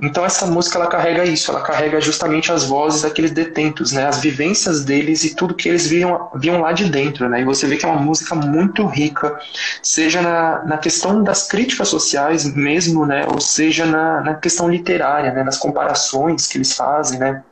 Então 0.00 0.24
essa 0.24 0.46
música 0.46 0.78
ela 0.78 0.88
carrega 0.88 1.24
isso, 1.24 1.50
ela 1.50 1.60
carrega 1.60 2.00
justamente 2.00 2.50
as 2.50 2.64
vozes 2.64 3.02
daqueles 3.02 3.30
detentos, 3.30 3.92
né, 3.92 4.06
as 4.06 4.20
vivências 4.20 4.84
deles 4.84 5.22
e 5.22 5.34
tudo 5.34 5.54
que 5.54 5.68
eles 5.68 5.86
viam, 5.86 6.28
viam 6.34 6.60
lá 6.60 6.72
de 6.72 6.86
dentro, 6.86 7.28
né, 7.28 7.42
e 7.42 7.44
você 7.44 7.66
vê 7.66 7.76
que 7.76 7.84
é 7.84 7.88
uma 7.88 8.00
música 8.00 8.34
muito 8.34 8.84
rica, 8.86 9.38
seja 9.80 10.20
na, 10.20 10.64
na 10.64 10.78
questão 10.78 11.22
das 11.22 11.46
críticas 11.46 11.88
sociais 11.88 12.52
mesmo, 12.52 13.06
né, 13.06 13.26
ou 13.32 13.40
seja 13.40 13.86
na, 13.86 14.20
na 14.22 14.34
questão 14.34 14.68
literária, 14.68 15.32
né, 15.32 15.44
nas 15.44 15.58
comparações 15.58 16.48
que 16.48 16.58
eles 16.58 16.72
fazem, 16.74 17.20
né, 17.20 17.42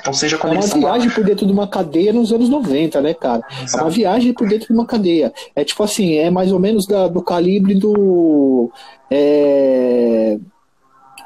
então, 0.00 0.12
seja 0.12 0.38
quando 0.38 0.54
é 0.54 0.58
uma 0.58 0.66
viagem 0.66 1.08
lá... 1.08 1.14
por 1.14 1.24
dentro 1.24 1.44
de 1.44 1.52
uma 1.52 1.66
cadeia 1.66 2.12
nos 2.12 2.32
anos 2.32 2.48
90, 2.48 3.00
né, 3.00 3.14
cara? 3.14 3.42
Exato. 3.64 3.78
É 3.78 3.82
uma 3.82 3.90
viagem 3.90 4.32
por 4.32 4.48
dentro 4.48 4.68
de 4.68 4.72
uma 4.72 4.86
cadeia. 4.86 5.32
É 5.56 5.64
tipo 5.64 5.82
assim, 5.82 6.14
é 6.14 6.30
mais 6.30 6.52
ou 6.52 6.60
menos 6.60 6.86
da, 6.86 7.08
do 7.08 7.20
calibre 7.20 7.74
do. 7.74 8.70
É 9.10 10.38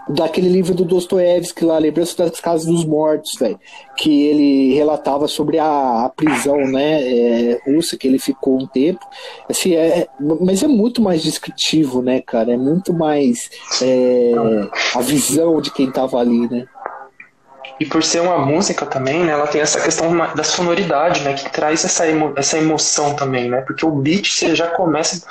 daquele 0.08 0.48
livro 0.48 0.74
do 0.74 0.84
Dostoiévski 0.84 1.64
lá, 1.64 1.78
Lembrança 1.78 2.16
das 2.16 2.40
Casas 2.40 2.66
dos 2.66 2.84
Mortos, 2.84 3.32
velho, 3.38 3.58
que 3.96 4.26
ele 4.26 4.74
relatava 4.74 5.28
sobre 5.28 5.58
a, 5.58 6.04
a 6.04 6.08
prisão, 6.08 6.58
né, 6.66 7.02
é, 7.02 7.60
russa, 7.66 7.96
que 7.96 8.06
ele 8.06 8.18
ficou 8.18 8.60
um 8.60 8.66
tempo, 8.66 9.00
assim, 9.48 9.74
é, 9.74 10.08
mas 10.40 10.62
é 10.62 10.68
muito 10.68 11.00
mais 11.00 11.22
descritivo, 11.22 12.02
né, 12.02 12.20
cara, 12.20 12.52
é 12.52 12.56
muito 12.56 12.92
mais 12.92 13.50
é, 13.82 14.32
a 14.94 15.00
visão 15.00 15.60
de 15.60 15.70
quem 15.70 15.90
tava 15.90 16.18
ali, 16.18 16.48
né. 16.48 16.66
E 17.80 17.86
por 17.86 18.02
ser 18.02 18.20
uma 18.20 18.38
música 18.38 18.86
também, 18.86 19.24
né, 19.24 19.32
ela 19.32 19.46
tem 19.46 19.60
essa 19.60 19.80
questão 19.80 20.16
da 20.34 20.44
sonoridade, 20.44 21.22
né, 21.22 21.34
que 21.34 21.50
traz 21.50 21.84
essa, 21.84 22.08
emo 22.08 22.32
essa 22.36 22.58
emoção 22.58 23.14
também, 23.14 23.48
né, 23.48 23.60
porque 23.62 23.86
o 23.86 23.90
beat 23.90 24.28
você 24.28 24.54
já 24.54 24.68
começa 24.68 25.26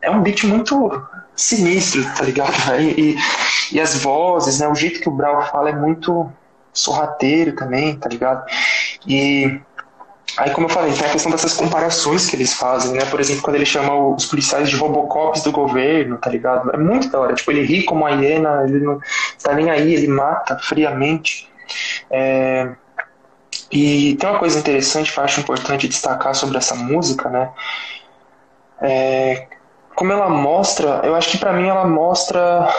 é 0.00 0.10
um 0.10 0.22
beat 0.22 0.44
muito 0.44 0.90
sinistro, 1.38 2.04
tá 2.14 2.24
ligado? 2.24 2.52
E, 2.78 3.16
e, 3.72 3.80
as 3.80 3.94
vozes, 4.02 4.58
né? 4.58 4.68
O 4.68 4.74
jeito 4.74 5.00
que 5.00 5.08
o 5.08 5.12
Brau 5.12 5.40
fala 5.50 5.70
é 5.70 5.72
muito 5.72 6.30
sorrateiro 6.72 7.52
também, 7.54 7.96
tá 7.96 8.08
ligado? 8.08 8.44
E 9.06 9.60
aí, 10.36 10.50
como 10.50 10.66
eu 10.66 10.70
falei, 10.70 10.92
tem 10.92 11.06
a 11.06 11.12
questão 11.12 11.30
dessas 11.30 11.54
comparações 11.54 12.28
que 12.28 12.36
eles 12.36 12.54
fazem, 12.54 12.92
né? 12.92 13.04
Por 13.06 13.20
exemplo, 13.20 13.42
quando 13.42 13.56
ele 13.56 13.66
chama 13.66 13.94
os 14.14 14.26
policiais 14.26 14.68
de 14.68 14.76
robocops 14.76 15.42
do 15.42 15.52
governo, 15.52 16.18
tá 16.18 16.30
ligado? 16.30 16.70
É 16.72 16.76
muito 16.76 17.08
da 17.08 17.20
hora. 17.20 17.34
Tipo, 17.34 17.52
ele 17.52 17.62
ri 17.62 17.84
como 17.84 18.06
a 18.06 18.10
hiena, 18.10 18.64
ele 18.64 18.80
não 18.80 19.00
tá 19.42 19.54
nem 19.54 19.70
aí, 19.70 19.94
ele 19.94 20.08
mata 20.08 20.58
friamente. 20.58 21.48
É... 22.10 22.70
E 23.70 24.16
tem 24.16 24.30
uma 24.30 24.38
coisa 24.38 24.58
interessante 24.58 25.12
que 25.12 25.18
eu 25.18 25.24
acho 25.24 25.40
importante 25.40 25.88
destacar 25.88 26.34
sobre 26.34 26.56
essa 26.56 26.74
música, 26.74 27.28
né? 27.28 27.50
É, 28.80 29.46
como 29.98 30.12
ela 30.12 30.28
mostra, 30.28 31.00
eu 31.02 31.16
acho 31.16 31.32
que 31.32 31.38
para 31.38 31.52
mim 31.52 31.66
ela 31.66 31.84
mostra. 31.84 32.72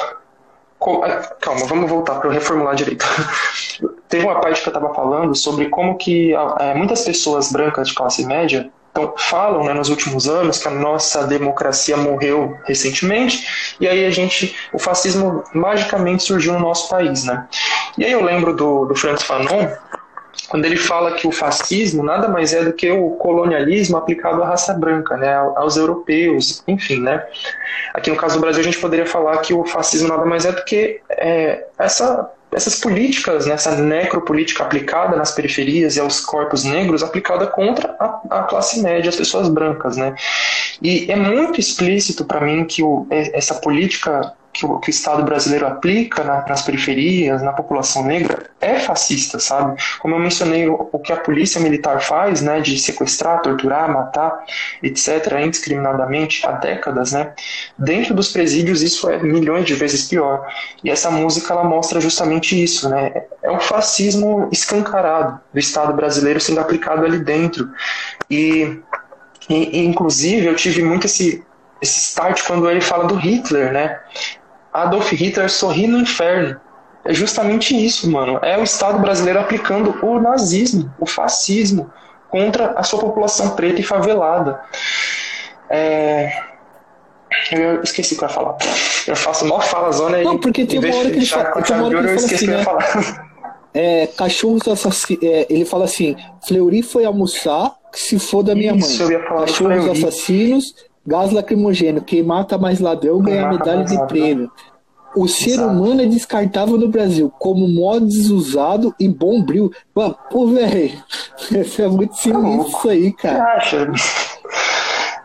Calma, 1.42 1.66
vamos 1.66 1.90
voltar 1.90 2.16
para 2.16 2.30
eu 2.30 2.32
reformular 2.32 2.74
direito. 2.76 3.06
Teve 4.08 4.26
uma 4.26 4.40
parte 4.40 4.62
que 4.62 4.70
eu 4.70 4.72
estava 4.72 4.94
falando 4.96 5.36
sobre 5.36 5.68
como 5.68 5.98
que 5.98 6.34
é, 6.34 6.74
muitas 6.74 7.02
pessoas 7.02 7.52
brancas 7.52 7.90
de 7.90 7.94
classe 7.94 8.26
média 8.26 8.72
então, 8.90 9.14
falam 9.18 9.66
né, 9.66 9.74
nos 9.74 9.90
últimos 9.90 10.30
anos 10.30 10.60
que 10.60 10.68
a 10.70 10.72
nossa 10.72 11.28
democracia 11.28 11.98
morreu 11.98 12.58
recentemente 12.64 13.76
e 13.82 13.88
aí 13.88 14.06
a 14.06 14.10
gente, 14.10 14.56
o 14.74 14.80
fascismo 14.80 15.44
magicamente 15.54 16.24
surgiu 16.24 16.54
no 16.54 16.60
nosso 16.60 16.90
país, 16.90 17.26
né? 17.26 17.46
E 17.98 18.06
aí 18.06 18.14
eu 18.14 18.24
lembro 18.24 18.56
do, 18.56 18.86
do 18.86 18.96
Franz 18.96 19.22
Fanon 19.24 19.70
quando 20.48 20.66
ele 20.66 20.78
fala 20.78 21.14
que 21.14 21.28
o 21.28 21.32
fascismo 21.32 22.04
nada 22.04 22.28
mais 22.28 22.54
é 22.54 22.64
do 22.64 22.74
que 22.74 22.90
o 22.92 23.12
colonialismo 23.12 23.98
aplicado 23.98 24.42
à 24.44 24.48
raça 24.48 24.74
branca, 24.74 25.18
né, 25.18 25.34
aos 25.56 25.78
europeus, 25.78 26.64
enfim, 26.68 27.00
né. 27.00 27.24
Aqui 27.94 28.10
no 28.10 28.16
caso 28.16 28.36
do 28.36 28.42
Brasil 28.42 28.62
a 28.62 28.64
gente 28.64 28.80
poderia 28.80 29.06
falar 29.06 29.38
que 29.40 29.54
o 29.54 29.66
fascismo 29.66 30.08
nada 30.08 30.26
mais 30.26 30.46
é 30.46 30.52
do 30.52 30.64
que 30.64 31.02
é, 31.10 31.66
essa 31.78 32.32
essas 32.52 32.80
políticas, 32.80 33.46
né, 33.46 33.54
essa 33.54 33.76
necropolítica 33.76 34.64
aplicada 34.64 35.16
nas 35.16 35.32
periferias 35.32 35.96
e 35.96 36.00
aos 36.00 36.20
corpos 36.20 36.64
negros, 36.64 37.04
aplicada 37.04 37.46
contra 37.46 37.96
a, 38.00 38.22
a 38.30 38.44
classe 38.44 38.82
média, 38.82 39.10
as 39.10 39.16
pessoas 39.16 39.48
brancas, 39.48 39.98
né? 39.98 40.16
E 40.82 41.12
é 41.12 41.16
muito 41.16 41.60
explícito 41.60 42.26
para 42.26 42.42
mim 42.42 42.66
que 42.66 42.82
o, 42.82 43.06
essa 43.12 43.56
política 43.56 44.34
que 44.52 44.66
o, 44.66 44.80
que 44.80 44.90
o 44.90 44.92
Estado 44.92 45.24
brasileiro 45.24 45.68
aplica 45.68 46.24
na, 46.24 46.46
nas 46.48 46.62
periferias, 46.62 47.42
na 47.42 47.54
população 47.54 48.04
negra, 48.04 48.50
é 48.60 48.80
fascista, 48.80 49.40
sabe? 49.40 49.82
Como 50.00 50.16
eu 50.16 50.20
mencionei, 50.20 50.68
o, 50.68 50.90
o, 50.92 51.00
que 51.00 51.14
a 51.14 51.18
polícia 51.18 51.62
militar 51.62 52.02
faz, 52.02 52.42
né, 52.42 52.60
de 52.60 52.78
sequestrar, 52.78 53.42
torturar, 53.42 53.92
matar, 53.92 54.44
etc., 54.82 55.40
indiscriminadamente 55.46 56.46
há 56.46 56.54
décadas, 56.54 57.12
né? 57.12 57.34
Dentro 57.78 58.14
dos 58.14 58.32
presídios 58.32 58.82
isso 58.82 59.10
é 59.10 59.18
milhões 59.20 59.66
de 59.66 59.76
vezes 59.76 60.08
pior. 60.08 60.48
E 60.84 60.90
essa 60.90 61.12
música 61.12 61.54
ela 61.54 61.64
mostra 61.64 62.02
justamente 62.02 62.62
isso, 62.62 62.90
né? 62.90 63.12
É 63.44 63.52
um 63.52 63.60
fascismo 63.60 64.50
escancarado 64.52 65.40
do 65.54 65.60
Estado 65.60 65.94
brasileiro 65.94 66.40
sendo 66.40 66.60
aplicado 66.60 67.06
ali 67.06 67.20
dentro. 67.20 67.70
E, 68.30 68.80
e 69.48 69.86
inclusive 69.86 70.48
eu 70.48 70.56
tive 70.56 70.84
muito 70.84 71.06
esse 71.06 71.44
esse 71.82 72.00
start 72.00 72.46
quando 72.46 72.70
ele 72.70 72.82
fala 72.82 73.06
do 73.06 73.16
Hitler, 73.16 73.72
né? 73.72 74.00
Adolf 74.74 75.12
Hitler 75.12 75.50
sorri 75.50 75.88
no 75.88 76.00
inferno. 76.00 76.60
É 77.06 77.14
justamente 77.14 77.74
isso, 77.76 78.10
mano. 78.10 78.40
É 78.42 78.58
o 78.58 78.64
Estado 78.64 79.00
brasileiro 79.00 79.40
aplicando 79.40 79.98
o 80.06 80.20
nazismo, 80.20 80.94
o 81.00 81.06
fascismo, 81.06 81.92
contra 82.30 82.72
a 82.78 82.84
sua 82.84 83.00
população 83.00 83.56
preta 83.56 83.80
e 83.80 83.84
favelada. 83.84 84.60
É... 85.70 86.50
Eu 87.52 87.82
esqueci 87.82 88.16
o 88.16 88.18
que 88.18 88.24
eu 88.24 88.28
ia 88.28 88.34
falar. 88.34 88.58
Eu 89.08 89.16
faço 89.16 89.46
mó 89.46 89.60
fala 89.60 89.92
zona 89.92 90.20
e. 90.20 90.24
Não, 90.24 90.38
porque 90.38 90.66
tem 90.66 90.80
uma 90.80 90.96
hora 90.96 91.10
que 91.10 91.18
ele 91.18 91.26
fala. 91.26 91.62
Tem 91.62 91.76
uma 91.76 91.86
hora 91.88 92.02
que 92.02 92.10
ele 92.10 92.18
fala 92.18 92.36
assim, 92.36 92.48
né? 92.48 92.64
falar. 92.64 93.30
É, 93.74 94.08
cachorros 94.08 94.68
assassinos. 94.68 95.24
É, 95.24 95.48
ele 95.50 95.64
fala 95.66 95.86
assim: 95.86 96.16
Fleury 96.48 96.82
foi 96.82 97.06
almoçar, 97.06 97.72
que 97.92 98.00
se 98.00 98.20
for 98.20 98.44
da 98.44 98.56
minha 98.56 98.76
Isso, 98.76 99.04
mãe. 99.04 99.20
Cachorros 99.22 99.90
assassinos 99.90 100.74
Gás 101.10 101.32
lacrimogêneo, 101.32 102.04
quem 102.04 102.22
mata 102.22 102.56
mais 102.56 102.80
ladrão 102.80 103.20
ganha 103.20 103.50
medalha 103.50 103.84
de 103.84 103.98
prêmio. 104.06 104.52
O 105.16 105.28
ser 105.28 105.54
Exato. 105.54 105.70
humano 105.74 106.04
é 106.04 106.06
descartável 106.06 106.78
no 106.78 106.88
Brasil 106.88 107.34
como 107.40 107.68
modo 107.68 108.06
desusado 108.06 108.94
e 109.00 109.10
bom 109.10 109.42
brilho. 109.42 109.72
Mano, 109.96 110.16
pô, 110.30 110.46
velho, 110.46 110.92
isso 111.50 111.82
é 111.82 111.88
muito 111.88 112.16
sinistro 112.16 112.68
isso 112.68 112.90
aí, 112.90 113.12
cara. 113.12 113.56
acha? 113.56 113.92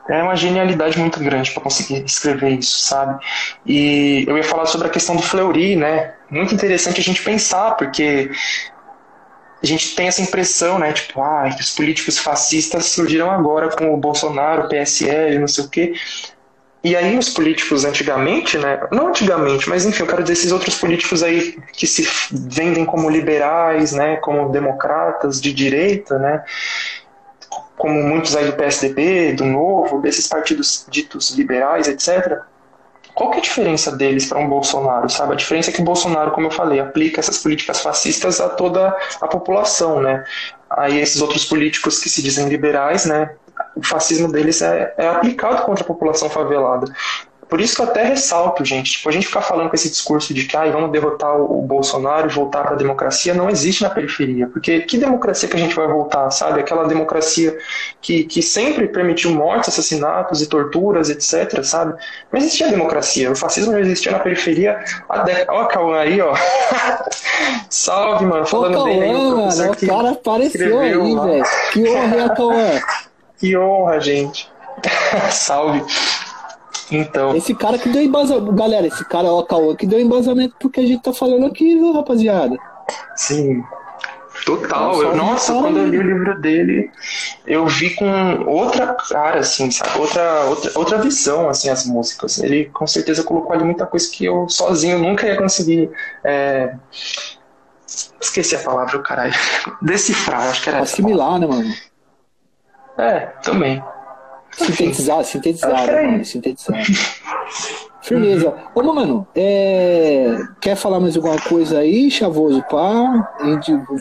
É 0.06 0.22
uma 0.22 0.36
genialidade 0.36 0.98
muito 0.98 1.18
grande 1.18 1.50
para 1.50 1.62
conseguir 1.62 2.04
escrever 2.04 2.58
isso, 2.58 2.80
sabe? 2.80 3.18
E 3.64 4.26
eu 4.28 4.36
ia 4.36 4.44
falar 4.44 4.66
sobre 4.66 4.86
a 4.86 4.90
questão 4.90 5.16
do 5.16 5.22
Fleury, 5.22 5.76
né? 5.76 6.12
Muito 6.30 6.54
interessante 6.54 7.00
a 7.00 7.02
gente 7.02 7.22
pensar, 7.22 7.70
porque 7.78 8.30
a 9.64 9.66
gente 9.66 9.96
tem 9.96 10.06
essa 10.06 10.20
impressão, 10.20 10.78
né, 10.78 10.92
tipo, 10.92 11.22
ah, 11.22 11.48
os 11.58 11.70
políticos 11.70 12.18
fascistas 12.18 12.84
surgiram 12.84 13.30
agora 13.30 13.74
com 13.74 13.94
o 13.94 13.96
Bolsonaro, 13.96 14.66
o 14.66 14.68
PSL, 14.68 15.38
não 15.38 15.48
sei 15.48 15.64
o 15.64 15.68
quê. 15.70 15.94
E 16.84 16.94
aí 16.94 17.16
os 17.16 17.30
políticos 17.30 17.86
antigamente, 17.86 18.58
né, 18.58 18.78
não 18.92 19.08
antigamente, 19.08 19.66
mas 19.70 19.86
enfim, 19.86 20.02
eu 20.02 20.06
quero 20.06 20.22
dizer 20.22 20.34
esses 20.34 20.52
outros 20.52 20.74
políticos 20.78 21.22
aí 21.22 21.58
que 21.72 21.86
se 21.86 22.06
vendem 22.30 22.84
como 22.84 23.08
liberais, 23.08 23.92
né, 23.92 24.16
como 24.16 24.52
democratas 24.52 25.40
de 25.40 25.50
direita, 25.50 26.18
né, 26.18 26.44
como 27.78 28.02
muitos 28.02 28.36
aí 28.36 28.44
do 28.44 28.52
PSDB, 28.52 29.32
do 29.32 29.46
Novo, 29.46 30.02
desses 30.02 30.26
partidos 30.26 30.86
ditos 30.90 31.30
liberais, 31.30 31.88
etc., 31.88 32.42
qual 33.14 33.30
que 33.30 33.36
é 33.36 33.38
a 33.38 33.42
diferença 33.42 33.92
deles 33.92 34.26
para 34.26 34.38
um 34.38 34.48
Bolsonaro, 34.48 35.08
sabe? 35.08 35.34
A 35.34 35.36
diferença 35.36 35.70
é 35.70 35.72
que 35.72 35.80
o 35.80 35.84
Bolsonaro, 35.84 36.32
como 36.32 36.48
eu 36.48 36.50
falei, 36.50 36.80
aplica 36.80 37.20
essas 37.20 37.38
políticas 37.38 37.80
fascistas 37.80 38.40
a 38.40 38.48
toda 38.48 38.96
a 39.20 39.28
população, 39.28 40.00
né? 40.00 40.24
Aí 40.68 40.98
esses 40.98 41.22
outros 41.22 41.44
políticos 41.44 42.00
que 42.00 42.08
se 42.08 42.22
dizem 42.22 42.48
liberais, 42.48 43.06
né? 43.06 43.30
O 43.76 43.84
fascismo 43.84 44.30
deles 44.30 44.60
é, 44.62 44.92
é 44.98 45.08
aplicado 45.08 45.62
contra 45.62 45.84
a 45.84 45.86
população 45.86 46.28
favelada. 46.28 46.92
Por 47.54 47.60
isso 47.60 47.76
que 47.76 47.82
eu 47.82 47.86
até 47.86 48.02
ressalto, 48.02 48.64
gente, 48.64 48.94
tipo, 48.94 49.08
a 49.08 49.12
gente 49.12 49.28
ficar 49.28 49.40
falando 49.40 49.68
com 49.68 49.76
esse 49.76 49.88
discurso 49.88 50.34
de 50.34 50.44
que 50.44 50.56
ah, 50.56 50.68
vamos 50.72 50.90
derrotar 50.90 51.40
o 51.40 51.62
Bolsonaro 51.62 52.28
e 52.28 52.32
voltar 52.32 52.64
para 52.64 52.72
a 52.72 52.76
democracia, 52.76 53.32
não 53.32 53.48
existe 53.48 53.84
na 53.84 53.90
periferia. 53.90 54.48
Porque 54.48 54.80
que 54.80 54.98
democracia 54.98 55.48
que 55.48 55.54
a 55.54 55.60
gente 55.60 55.72
vai 55.72 55.86
voltar, 55.86 56.28
sabe? 56.32 56.58
Aquela 56.58 56.84
democracia 56.88 57.56
que, 58.00 58.24
que 58.24 58.42
sempre 58.42 58.88
permitiu 58.88 59.30
mortes, 59.30 59.68
assassinatos 59.68 60.42
e 60.42 60.48
torturas, 60.48 61.10
etc, 61.10 61.62
sabe? 61.62 61.94
Não 62.32 62.40
existia 62.40 62.66
democracia. 62.66 63.30
O 63.30 63.36
fascismo 63.36 63.70
não 63.70 63.78
existia 63.78 64.10
na 64.10 64.18
periferia 64.18 64.82
há 65.08 65.18
décadas. 65.18 65.54
Ó, 65.56 65.66
Cauã 65.66 66.00
aí, 66.00 66.20
ó. 66.20 66.34
Salve, 67.70 68.26
mano. 68.26 68.46
Falando 68.46 68.80
Ô, 68.80 68.84
bem 68.84 69.00
aí. 69.00 69.12
Cauã, 69.12 69.46
mano, 69.46 69.70
o 69.70 69.86
cara 69.86 70.10
apareceu 70.10 70.80
aí, 70.80 70.90
velho. 70.90 71.44
Que 71.72 71.88
honra, 71.88 72.34
Cauã. 72.34 72.80
Que 73.38 73.56
honra, 73.56 74.00
gente. 74.00 74.50
Salve. 75.30 75.84
Então. 76.90 77.34
Esse 77.36 77.54
cara 77.54 77.78
que 77.78 77.88
deu 77.88 78.02
embasamento. 78.02 78.52
Galera, 78.52 78.86
esse 78.86 79.04
cara, 79.04 79.28
ó, 79.28 79.42
Cauã, 79.42 79.74
que 79.74 79.86
deu 79.86 80.00
embasamento 80.00 80.54
porque 80.58 80.80
a 80.80 80.86
gente 80.86 81.02
tá 81.02 81.12
falando 81.12 81.46
aqui, 81.46 81.74
viu, 81.76 81.92
rapaziada? 81.92 82.56
Sim. 83.16 83.62
Total. 84.44 85.00
Eu, 85.00 85.16
nossa, 85.16 85.52
quando 85.54 85.78
eu 85.78 85.86
li 85.86 85.98
o 85.98 86.02
livro 86.02 86.40
dele, 86.40 86.90
eu 87.46 87.66
vi 87.66 87.94
com 87.94 88.44
outra 88.46 88.94
cara, 88.94 89.40
assim, 89.40 89.70
sabe? 89.70 89.98
Outra, 89.98 90.44
outra, 90.44 90.72
outra 90.74 90.98
visão, 90.98 91.48
assim, 91.48 91.70
as 91.70 91.86
músicas. 91.86 92.38
Ele 92.38 92.66
com 92.66 92.86
certeza 92.86 93.22
colocou 93.22 93.52
ali 93.52 93.64
muita 93.64 93.86
coisa 93.86 94.10
que 94.10 94.24
eu 94.24 94.46
sozinho 94.48 94.98
nunca 94.98 95.26
ia 95.26 95.36
conseguir. 95.36 95.90
É... 96.22 96.74
Esqueci 98.20 98.56
a 98.56 98.58
palavra, 98.58 98.98
caralho. 99.00 99.34
Decifrar, 99.80 100.48
acho 100.48 100.62
que 100.62 100.68
era 100.68 100.80
Assimilar, 100.80 101.38
né, 101.38 101.46
mano? 101.46 101.72
É, 102.98 103.20
também. 103.42 103.82
Sintetizar, 104.56 105.24
sintetizar, 105.24 105.86
mano, 105.86 106.24
sintetizar. 106.24 106.82
Firmeza. 108.02 108.54
Ô, 108.74 108.82
mano, 108.82 109.26
é... 109.34 110.36
quer 110.60 110.76
falar 110.76 111.00
mais 111.00 111.16
alguma 111.16 111.40
coisa 111.40 111.78
aí, 111.78 112.10
Chavoso? 112.10 112.62
Pá? 112.70 113.34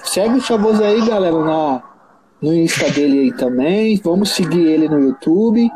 Segue 0.03 0.37
o 0.37 0.41
Chavoso 0.41 0.83
aí, 0.83 1.05
galera, 1.07 1.39
na... 1.39 1.83
no 2.41 2.53
Insta 2.53 2.89
dele 2.91 3.21
aí 3.21 3.31
também. 3.31 3.99
Vamos 4.03 4.31
seguir 4.31 4.65
ele 4.67 4.89
no 4.89 4.99
YouTube. 4.99 5.69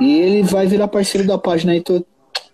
E 0.00 0.20
ele 0.20 0.42
vai 0.42 0.66
virar 0.66 0.88
parceiro 0.88 1.26
da 1.26 1.38
página 1.38 1.72
aí, 1.72 1.80
tô... 1.80 2.04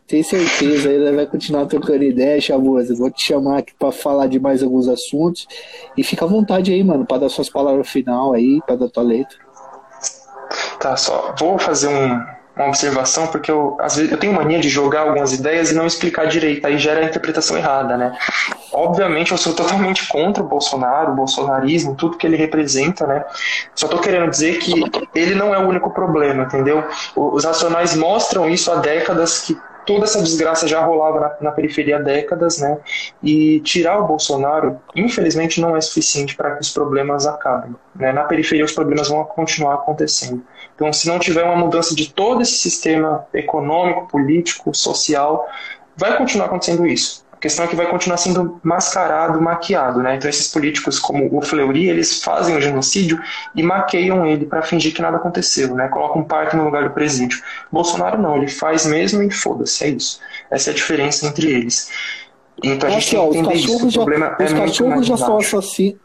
tenho 0.07 0.25
certeza. 0.25 0.89
Ele 0.89 1.11
vai 1.13 1.27
continuar 1.27 1.67
trocando 1.67 2.05
ideia, 2.05 2.41
Chavoso. 2.41 2.97
Vou 2.97 3.11
te 3.11 3.27
chamar 3.27 3.59
aqui 3.59 3.73
pra 3.79 3.91
falar 3.91 4.29
de 4.29 4.39
mais 4.39 4.63
alguns 4.63 4.87
assuntos. 4.87 5.47
E 5.97 6.05
fica 6.05 6.25
à 6.25 6.29
vontade 6.29 6.73
aí, 6.73 6.85
mano, 6.85 7.05
pra 7.05 7.19
dar 7.19 7.29
suas 7.29 7.51
palavras 7.51 7.89
final 7.89 8.33
aí, 8.33 8.61
pra 8.65 8.77
dar 8.77 8.89
tua 8.89 9.03
letra. 9.03 9.37
Tá, 10.81 10.97
só 10.97 11.35
vou 11.39 11.59
fazer 11.59 11.89
um, 11.89 12.25
uma 12.57 12.69
observação, 12.69 13.27
porque 13.27 13.51
eu, 13.51 13.77
às 13.81 13.97
vezes, 13.97 14.11
eu 14.11 14.19
tenho 14.19 14.33
mania 14.33 14.59
de 14.59 14.69
jogar 14.71 15.03
algumas 15.03 15.33
ideias 15.33 15.71
e 15.71 15.75
não 15.75 15.87
explicar 15.87 16.27
direito, 16.27 16.67
aí 16.67 16.79
gera 16.79 17.01
a 17.01 17.05
interpretação 17.05 17.59
errada, 17.59 17.99
né? 17.99 18.17
Obviamente 18.73 19.31
eu 19.31 19.37
sou 19.37 19.53
totalmente 19.55 20.09
contra 20.09 20.43
o 20.43 20.47
Bolsonaro, 20.47 21.13
o 21.13 21.15
bolsonarismo, 21.15 21.95
tudo 21.95 22.17
que 22.17 22.27
ele 22.27 22.37
representa, 22.37 23.07
né? 23.07 23.23
Só 23.75 23.89
tô 23.89 23.99
querendo 23.99 24.31
dizer 24.31 24.59
que 24.59 24.83
ele 25.15 25.35
não 25.35 25.55
é 25.55 25.59
o 25.59 25.69
único 25.69 25.91
problema, 25.91 26.45
entendeu? 26.45 26.83
Os 27.15 27.45
racionais 27.45 27.95
mostram 27.95 28.49
isso 28.49 28.73
há 28.73 28.77
décadas 28.77 29.41
que 29.41 29.59
toda 29.87 30.05
essa 30.05 30.23
desgraça 30.23 30.67
já 30.67 30.85
rolava 30.85 31.21
na, 31.21 31.37
na, 31.41 31.53
periferia 31.53 31.97
há 31.97 32.01
décadas, 32.01 32.59
né? 32.59 32.79
E 33.23 33.61
tirar 33.61 33.99
o 33.99 34.07
Bolsonaro, 34.07 34.81
infelizmente, 34.95 35.61
não 35.61 35.77
é 35.77 35.81
suficiente 35.81 36.37
para 36.37 36.57
que 36.57 36.63
os 36.63 36.71
problemas 36.71 37.27
acabem. 37.27 37.75
Né? 37.95 38.13
Na 38.13 38.25
periferia, 38.25 38.65
os 38.65 38.73
problemas 38.73 39.09
vão 39.09 39.25
continuar 39.25 39.75
acontecendo. 39.75 40.43
Então, 40.75 40.93
se 40.93 41.09
não 41.09 41.19
tiver 41.19 41.45
uma 41.45 41.57
mudança 41.57 41.95
de 41.95 42.13
todo 42.13 42.43
esse 42.43 42.59
sistema 42.59 43.27
econômico, 43.35 44.09
político, 44.09 44.75
social, 44.75 45.47
vai 45.97 46.17
continuar 46.17 46.47
acontecendo 46.47 46.87
isso. 46.87 47.25
A 47.41 47.43
questão 47.43 47.65
é 47.65 47.69
que 47.69 47.75
vai 47.75 47.89
continuar 47.89 48.19
sendo 48.19 48.61
mascarado, 48.63 49.41
maquiado, 49.41 50.03
né? 50.03 50.15
Então 50.15 50.29
esses 50.29 50.49
políticos 50.49 50.99
como 50.99 51.27
o 51.35 51.41
Fleury, 51.41 51.89
eles 51.89 52.23
fazem 52.23 52.55
o 52.55 52.61
genocídio 52.61 53.19
e 53.55 53.63
maqueiam 53.63 54.27
ele 54.27 54.45
para 54.45 54.61
fingir 54.61 54.93
que 54.93 55.01
nada 55.01 55.17
aconteceu, 55.17 55.75
né? 55.75 55.89
Colocam 55.89 56.21
um 56.21 56.25
parque 56.27 56.55
no 56.55 56.65
lugar 56.65 56.85
do 56.85 56.91
presídio. 56.91 57.43
Bolsonaro 57.73 58.21
não, 58.21 58.37
ele 58.37 58.47
faz 58.47 58.85
mesmo 58.85 59.23
e 59.23 59.31
foda-se, 59.31 59.85
é 59.85 59.89
isso. 59.89 60.21
Essa 60.51 60.69
é 60.69 60.73
a 60.73 60.77
diferença 60.77 61.27
entre 61.27 61.51
eles. 61.51 61.91
Então 62.63 62.91
a 62.91 62.93
gente 62.93 63.17
é, 63.17 63.19
tem 63.19 63.31
que 63.31 63.39
entender 63.39 63.55
isso. 63.55 63.87
O 63.87 63.91
já, 63.91 64.01
problema 64.03 64.37
os 64.39 64.53
é 64.53 64.57
cachorros 64.57 65.07
já 65.07 65.17
são 65.17 65.39
assassinos. 65.39 66.01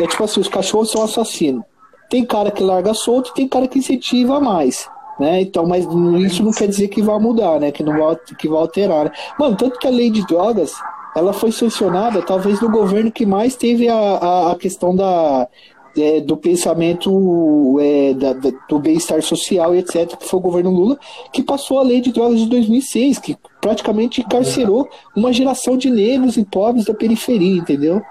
É 0.00 0.06
tipo 0.08 0.24
assim, 0.24 0.40
os 0.40 0.48
cachorros 0.48 0.90
são 0.90 1.04
assassinos. 1.04 1.62
Tem 2.10 2.26
cara 2.26 2.50
que 2.50 2.64
larga 2.64 2.92
solto 2.94 3.30
e 3.30 3.34
tem 3.34 3.48
cara 3.48 3.68
que 3.68 3.78
incentiva 3.78 4.40
mais. 4.40 4.88
Né? 5.18 5.42
Então, 5.42 5.66
mas 5.66 5.86
isso 6.26 6.42
não 6.42 6.50
quer 6.50 6.66
dizer 6.66 6.88
que 6.88 7.00
vai 7.00 7.18
mudar, 7.18 7.60
né? 7.60 7.70
Que 7.70 7.82
não 7.82 7.96
vai, 7.98 8.16
que 8.38 8.48
vai 8.48 8.58
alterar. 8.58 9.04
Né? 9.04 9.12
Mano, 9.38 9.56
tanto 9.56 9.78
que 9.78 9.86
a 9.86 9.90
lei 9.90 10.10
de 10.10 10.26
drogas 10.26 10.74
ela 11.16 11.32
foi 11.32 11.52
sancionada 11.52 12.20
talvez 12.22 12.60
no 12.60 12.68
governo 12.68 13.12
que 13.12 13.24
mais 13.24 13.54
teve 13.54 13.88
a, 13.88 13.94
a, 13.94 14.52
a 14.52 14.56
questão 14.56 14.96
da, 14.96 15.48
é, 15.96 16.20
do 16.20 16.36
pensamento 16.36 17.78
é, 17.80 18.14
da, 18.14 18.32
da, 18.32 18.50
do 18.68 18.78
bem-estar 18.78 19.22
social 19.22 19.74
e 19.74 19.78
etc., 19.78 20.16
que 20.16 20.26
foi 20.26 20.38
o 20.38 20.42
governo 20.42 20.70
Lula, 20.70 20.98
que 21.32 21.42
passou 21.42 21.78
a 21.78 21.82
lei 21.82 22.00
de 22.00 22.12
drogas 22.12 22.40
de 22.40 22.46
2006, 22.46 23.18
que 23.18 23.36
praticamente 23.60 24.20
encarcerou 24.20 24.88
uma 25.16 25.32
geração 25.32 25.76
de 25.76 25.90
negros 25.90 26.36
e 26.36 26.44
pobres 26.44 26.84
da 26.84 26.94
periferia, 26.94 27.58
entendeu? 27.58 28.02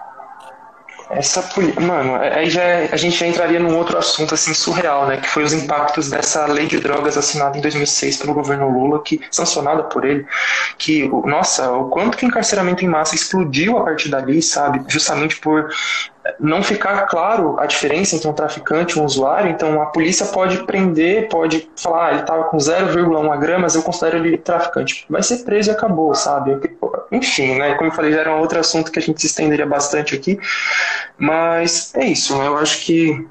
Essa 1.16 1.48
mano, 1.80 2.16
é, 2.18 2.40
aí 2.40 2.50
já 2.50 2.62
é, 2.62 2.90
a 2.92 2.98
gente 2.98 3.18
já 3.18 3.28
entraria 3.28 3.60
num 3.60 3.78
outro 3.78 3.98
assunto 3.98 4.34
assim 4.34 4.54
surreal, 4.54 5.08
né, 5.08 5.18
que 5.18 5.30
foi 5.30 5.44
os 5.44 5.54
impactos 5.54 6.10
dessa 6.10 6.46
lei 6.46 6.66
de 6.66 6.80
drogas 6.80 7.18
assinada 7.18 7.58
em 7.58 7.62
2006 7.62 8.18
pelo 8.18 8.34
governo 8.34 8.70
Lula, 8.70 9.02
que 9.04 9.22
sancionada 9.30 9.84
por 9.84 10.06
ele, 10.06 10.26
que 10.78 11.08
nossa, 11.26 11.72
o 11.72 11.90
quanto 11.90 12.18
que 12.18 12.26
o 12.26 12.28
encarceramento 12.28 12.84
em 12.84 12.88
massa 12.88 13.16
explodiu 13.16 13.78
a 13.78 13.84
partir 13.84 14.10
dali, 14.10 14.42
sabe, 14.42 14.84
justamente 14.88 15.38
por 15.38 15.70
não 16.40 16.64
ficar 16.64 17.06
claro 17.08 17.60
a 17.60 17.66
diferença 17.66 18.16
entre 18.16 18.28
um 18.28 18.34
traficante 18.34 18.98
e 18.98 19.02
um 19.02 19.06
usuário, 19.06 19.50
então 19.50 19.82
a 19.82 19.88
polícia 19.88 20.26
pode 20.28 20.64
prender, 20.66 21.28
pode 21.28 21.70
falar, 21.76 22.08
ah, 22.08 22.12
ele 22.12 22.22
estava 22.22 22.44
com 22.46 22.58
0,1 22.58 23.40
gramas, 23.40 23.76
eu 23.76 23.84
considero 23.84 24.18
ele 24.18 24.38
traficante. 24.38 25.06
Vai 25.10 25.22
ser 25.22 25.44
preso 25.44 25.70
e 25.70 25.74
acabou, 25.74 26.16
sabe? 26.16 26.60
Enfim, 27.12 27.56
né? 27.56 27.76
Como 27.76 27.90
eu 27.90 27.94
falei, 27.94 28.12
já 28.12 28.22
era 28.22 28.36
um 28.36 28.40
outro 28.40 28.60
assunto 28.60 28.92
que 28.92 29.00
a 29.00 29.02
gente 29.02 29.20
se 29.20 29.28
estenderia 29.28 29.66
bastante 29.66 30.16
aqui, 30.16 30.40
mas 31.18 31.94
é 31.96 32.06
isso, 32.06 32.38
né? 32.38 32.48
Eu 32.48 32.58
acho 32.58 32.86
que 32.86 33.28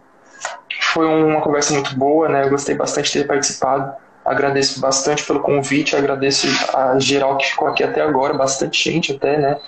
foi 0.93 1.06
uma 1.06 1.40
conversa 1.40 1.73
muito 1.73 1.97
boa, 1.97 2.28
né? 2.28 2.44
Eu 2.44 2.51
gostei 2.51 2.74
bastante 2.74 3.10
de 3.10 3.20
ter 3.20 3.27
participado. 3.27 3.93
Agradeço 4.24 4.81
bastante 4.81 5.24
pelo 5.24 5.40
convite, 5.40 5.97
agradeço 5.97 6.47
a 6.77 6.98
geral 6.98 7.36
que 7.39 7.47
ficou 7.47 7.66
aqui 7.66 7.82
até 7.82 8.02
agora, 8.02 8.35
bastante 8.35 8.90
gente 8.90 9.12
até, 9.12 9.36
né? 9.36 9.59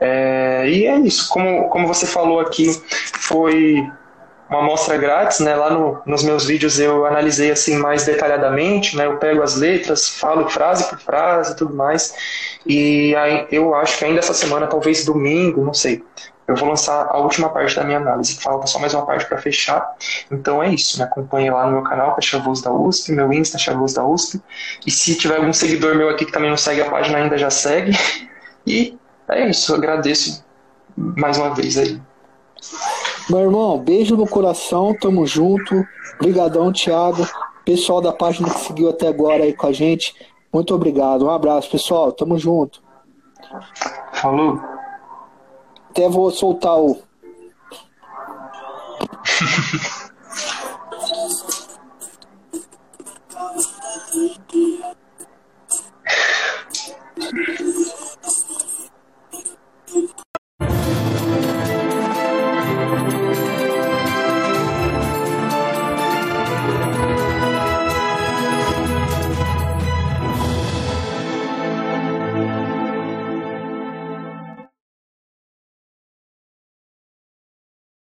É, 0.00 0.68
e 0.68 0.86
é 0.86 0.98
isso, 0.98 1.28
como, 1.28 1.68
como 1.68 1.86
você 1.86 2.06
falou 2.06 2.40
aqui, 2.40 2.66
foi 3.20 3.86
uma 4.48 4.60
amostra 4.60 4.96
grátis, 4.96 5.40
né? 5.40 5.56
Lá 5.56 5.70
no, 5.70 6.00
nos 6.06 6.22
meus 6.22 6.46
vídeos 6.46 6.78
eu 6.78 7.04
analisei 7.04 7.50
assim 7.50 7.76
mais 7.76 8.04
detalhadamente, 8.04 8.96
né? 8.96 9.06
Eu 9.06 9.16
pego 9.18 9.42
as 9.42 9.56
letras, 9.56 10.08
falo 10.08 10.48
frase 10.48 10.88
por 10.88 10.98
frase 10.98 11.52
e 11.52 11.56
tudo 11.56 11.74
mais. 11.74 12.14
E 12.64 13.14
aí 13.16 13.46
eu 13.50 13.74
acho 13.74 13.98
que 13.98 14.04
ainda 14.04 14.20
essa 14.20 14.34
semana, 14.34 14.66
talvez 14.66 15.04
domingo, 15.04 15.64
não 15.64 15.74
sei, 15.74 16.02
eu 16.46 16.54
vou 16.54 16.68
lançar 16.68 17.08
a 17.10 17.18
última 17.18 17.48
parte 17.48 17.74
da 17.74 17.82
minha 17.82 17.98
análise. 17.98 18.40
Falta 18.40 18.66
só 18.68 18.78
mais 18.78 18.94
uma 18.94 19.04
parte 19.04 19.26
para 19.26 19.38
fechar. 19.38 19.96
Então 20.30 20.62
é 20.62 20.72
isso. 20.72 20.96
Me 20.96 21.02
acompanhe 21.02 21.50
lá 21.50 21.66
no 21.66 21.72
meu 21.72 21.82
canal, 21.82 22.14
que 22.14 22.22
Chavoso 22.22 22.62
da 22.62 22.72
USP, 22.72 23.12
meu 23.12 23.32
Insta, 23.32 23.58
Chavoso 23.58 23.96
da 23.96 24.06
USP. 24.06 24.40
E 24.86 24.90
se 24.90 25.16
tiver 25.16 25.36
algum 25.36 25.52
seguidor 25.52 25.96
meu 25.96 26.08
aqui 26.08 26.24
que 26.24 26.32
também 26.32 26.50
não 26.50 26.56
segue 26.56 26.82
a 26.82 26.90
página 26.90 27.18
ainda, 27.18 27.36
já 27.36 27.50
segue. 27.50 27.92
E 28.68 28.98
é 29.28 29.48
isso, 29.48 29.72
eu 29.72 29.76
agradeço 29.76 30.44
mais 30.96 31.38
uma 31.38 31.54
vez 31.54 31.76
aí. 31.76 32.00
Meu 33.28 33.40
irmão, 33.40 33.78
beijo 33.78 34.16
no 34.16 34.26
coração, 34.26 34.96
tamo 34.98 35.26
junto. 35.26 35.84
Obrigadão, 36.14 36.72
Thiago. 36.72 37.26
Pessoal 37.64 38.00
da 38.00 38.12
página 38.12 38.48
que 38.48 38.60
seguiu 38.60 38.88
até 38.88 39.08
agora 39.08 39.42
aí 39.42 39.52
com 39.52 39.66
a 39.66 39.72
gente, 39.72 40.14
muito 40.52 40.72
obrigado. 40.74 41.26
Um 41.26 41.30
abraço, 41.30 41.70
pessoal. 41.70 42.12
Tamo 42.12 42.38
junto. 42.38 42.80
Falou. 44.12 44.60
Até 45.90 46.08
vou 46.08 46.30
soltar 46.30 46.78
o. 46.78 46.96